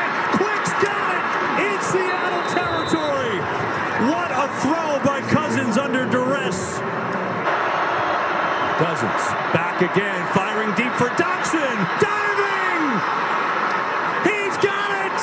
Back 9.77 9.93
again, 9.93 10.25
firing 10.33 10.73
deep 10.73 10.89
for 10.97 11.05
Doctson. 11.21 11.77
Diving! 12.01 12.81
He's 14.25 14.57
got 14.57 14.89
it! 15.05 15.21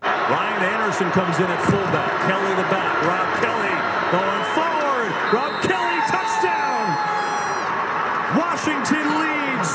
Ryan 0.00 0.62
Anderson 0.72 1.12
comes 1.12 1.36
in 1.36 1.44
at 1.44 1.60
fullback. 1.68 2.08
Kelley 2.24 2.54
the 2.56 2.64
back. 2.72 2.96
Rob 3.04 3.28
Kelley 3.44 3.76
going 4.08 4.44
forward. 4.56 5.12
Rob 5.36 5.52
Kelley, 5.60 6.00
touchdown! 6.08 6.96
Washington 8.40 9.04
leads. 9.20 9.72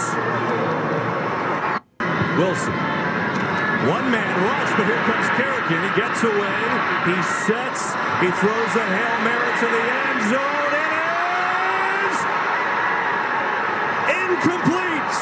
Wilson. 2.41 2.73
One 3.93 4.09
man 4.09 4.33
rush, 4.41 4.73
but 4.73 4.89
here 4.89 5.05
comes 5.05 5.29
Kerrigan. 5.37 5.85
He 5.85 5.93
gets 5.93 6.25
away. 6.25 6.61
He 7.13 7.17
sets. 7.45 7.93
He 8.25 8.29
throws 8.41 8.73
a 8.73 8.85
Hail 8.89 9.17
Mary 9.21 9.53
to 9.61 9.67
the 9.69 9.83
end 9.85 10.33
zone. 10.33 10.63
It 14.09 14.17
is 14.17 14.22
incomplete. 14.33 15.15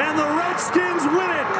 And 0.00 0.18
the 0.18 0.28
Redskins 0.38 1.04
win 1.04 1.30
it. 1.30 1.50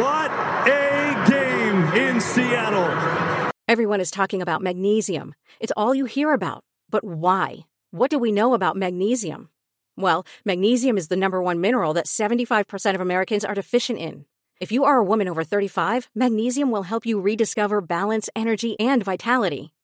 What 0.00 0.30
a 0.68 1.24
game 1.28 1.84
in 2.08 2.20
Seattle. 2.20 3.50
Everyone 3.68 4.00
is 4.00 4.10
talking 4.10 4.42
about 4.42 4.62
magnesium. 4.62 5.34
It's 5.60 5.72
all 5.76 5.94
you 5.94 6.04
hear 6.04 6.32
about. 6.32 6.64
But 6.88 7.04
why? 7.04 7.66
What 7.90 8.10
do 8.10 8.18
we 8.18 8.32
know 8.32 8.54
about 8.54 8.76
magnesium? 8.76 9.48
Well, 9.96 10.24
magnesium 10.44 10.96
is 10.96 11.08
the 11.08 11.16
number 11.16 11.42
one 11.42 11.60
mineral 11.60 11.94
that 11.94 12.06
75% 12.06 12.94
of 12.94 13.00
Americans 13.00 13.44
are 13.44 13.54
deficient 13.54 13.98
in. 13.98 14.24
If 14.60 14.72
you 14.72 14.84
are 14.84 14.98
a 14.98 15.04
woman 15.04 15.28
over 15.28 15.44
35, 15.44 16.10
magnesium 16.14 16.70
will 16.70 16.82
help 16.84 17.06
you 17.06 17.20
rediscover 17.20 17.80
balance, 17.80 18.28
energy, 18.36 18.78
and 18.78 19.02
vitality. 19.02 19.72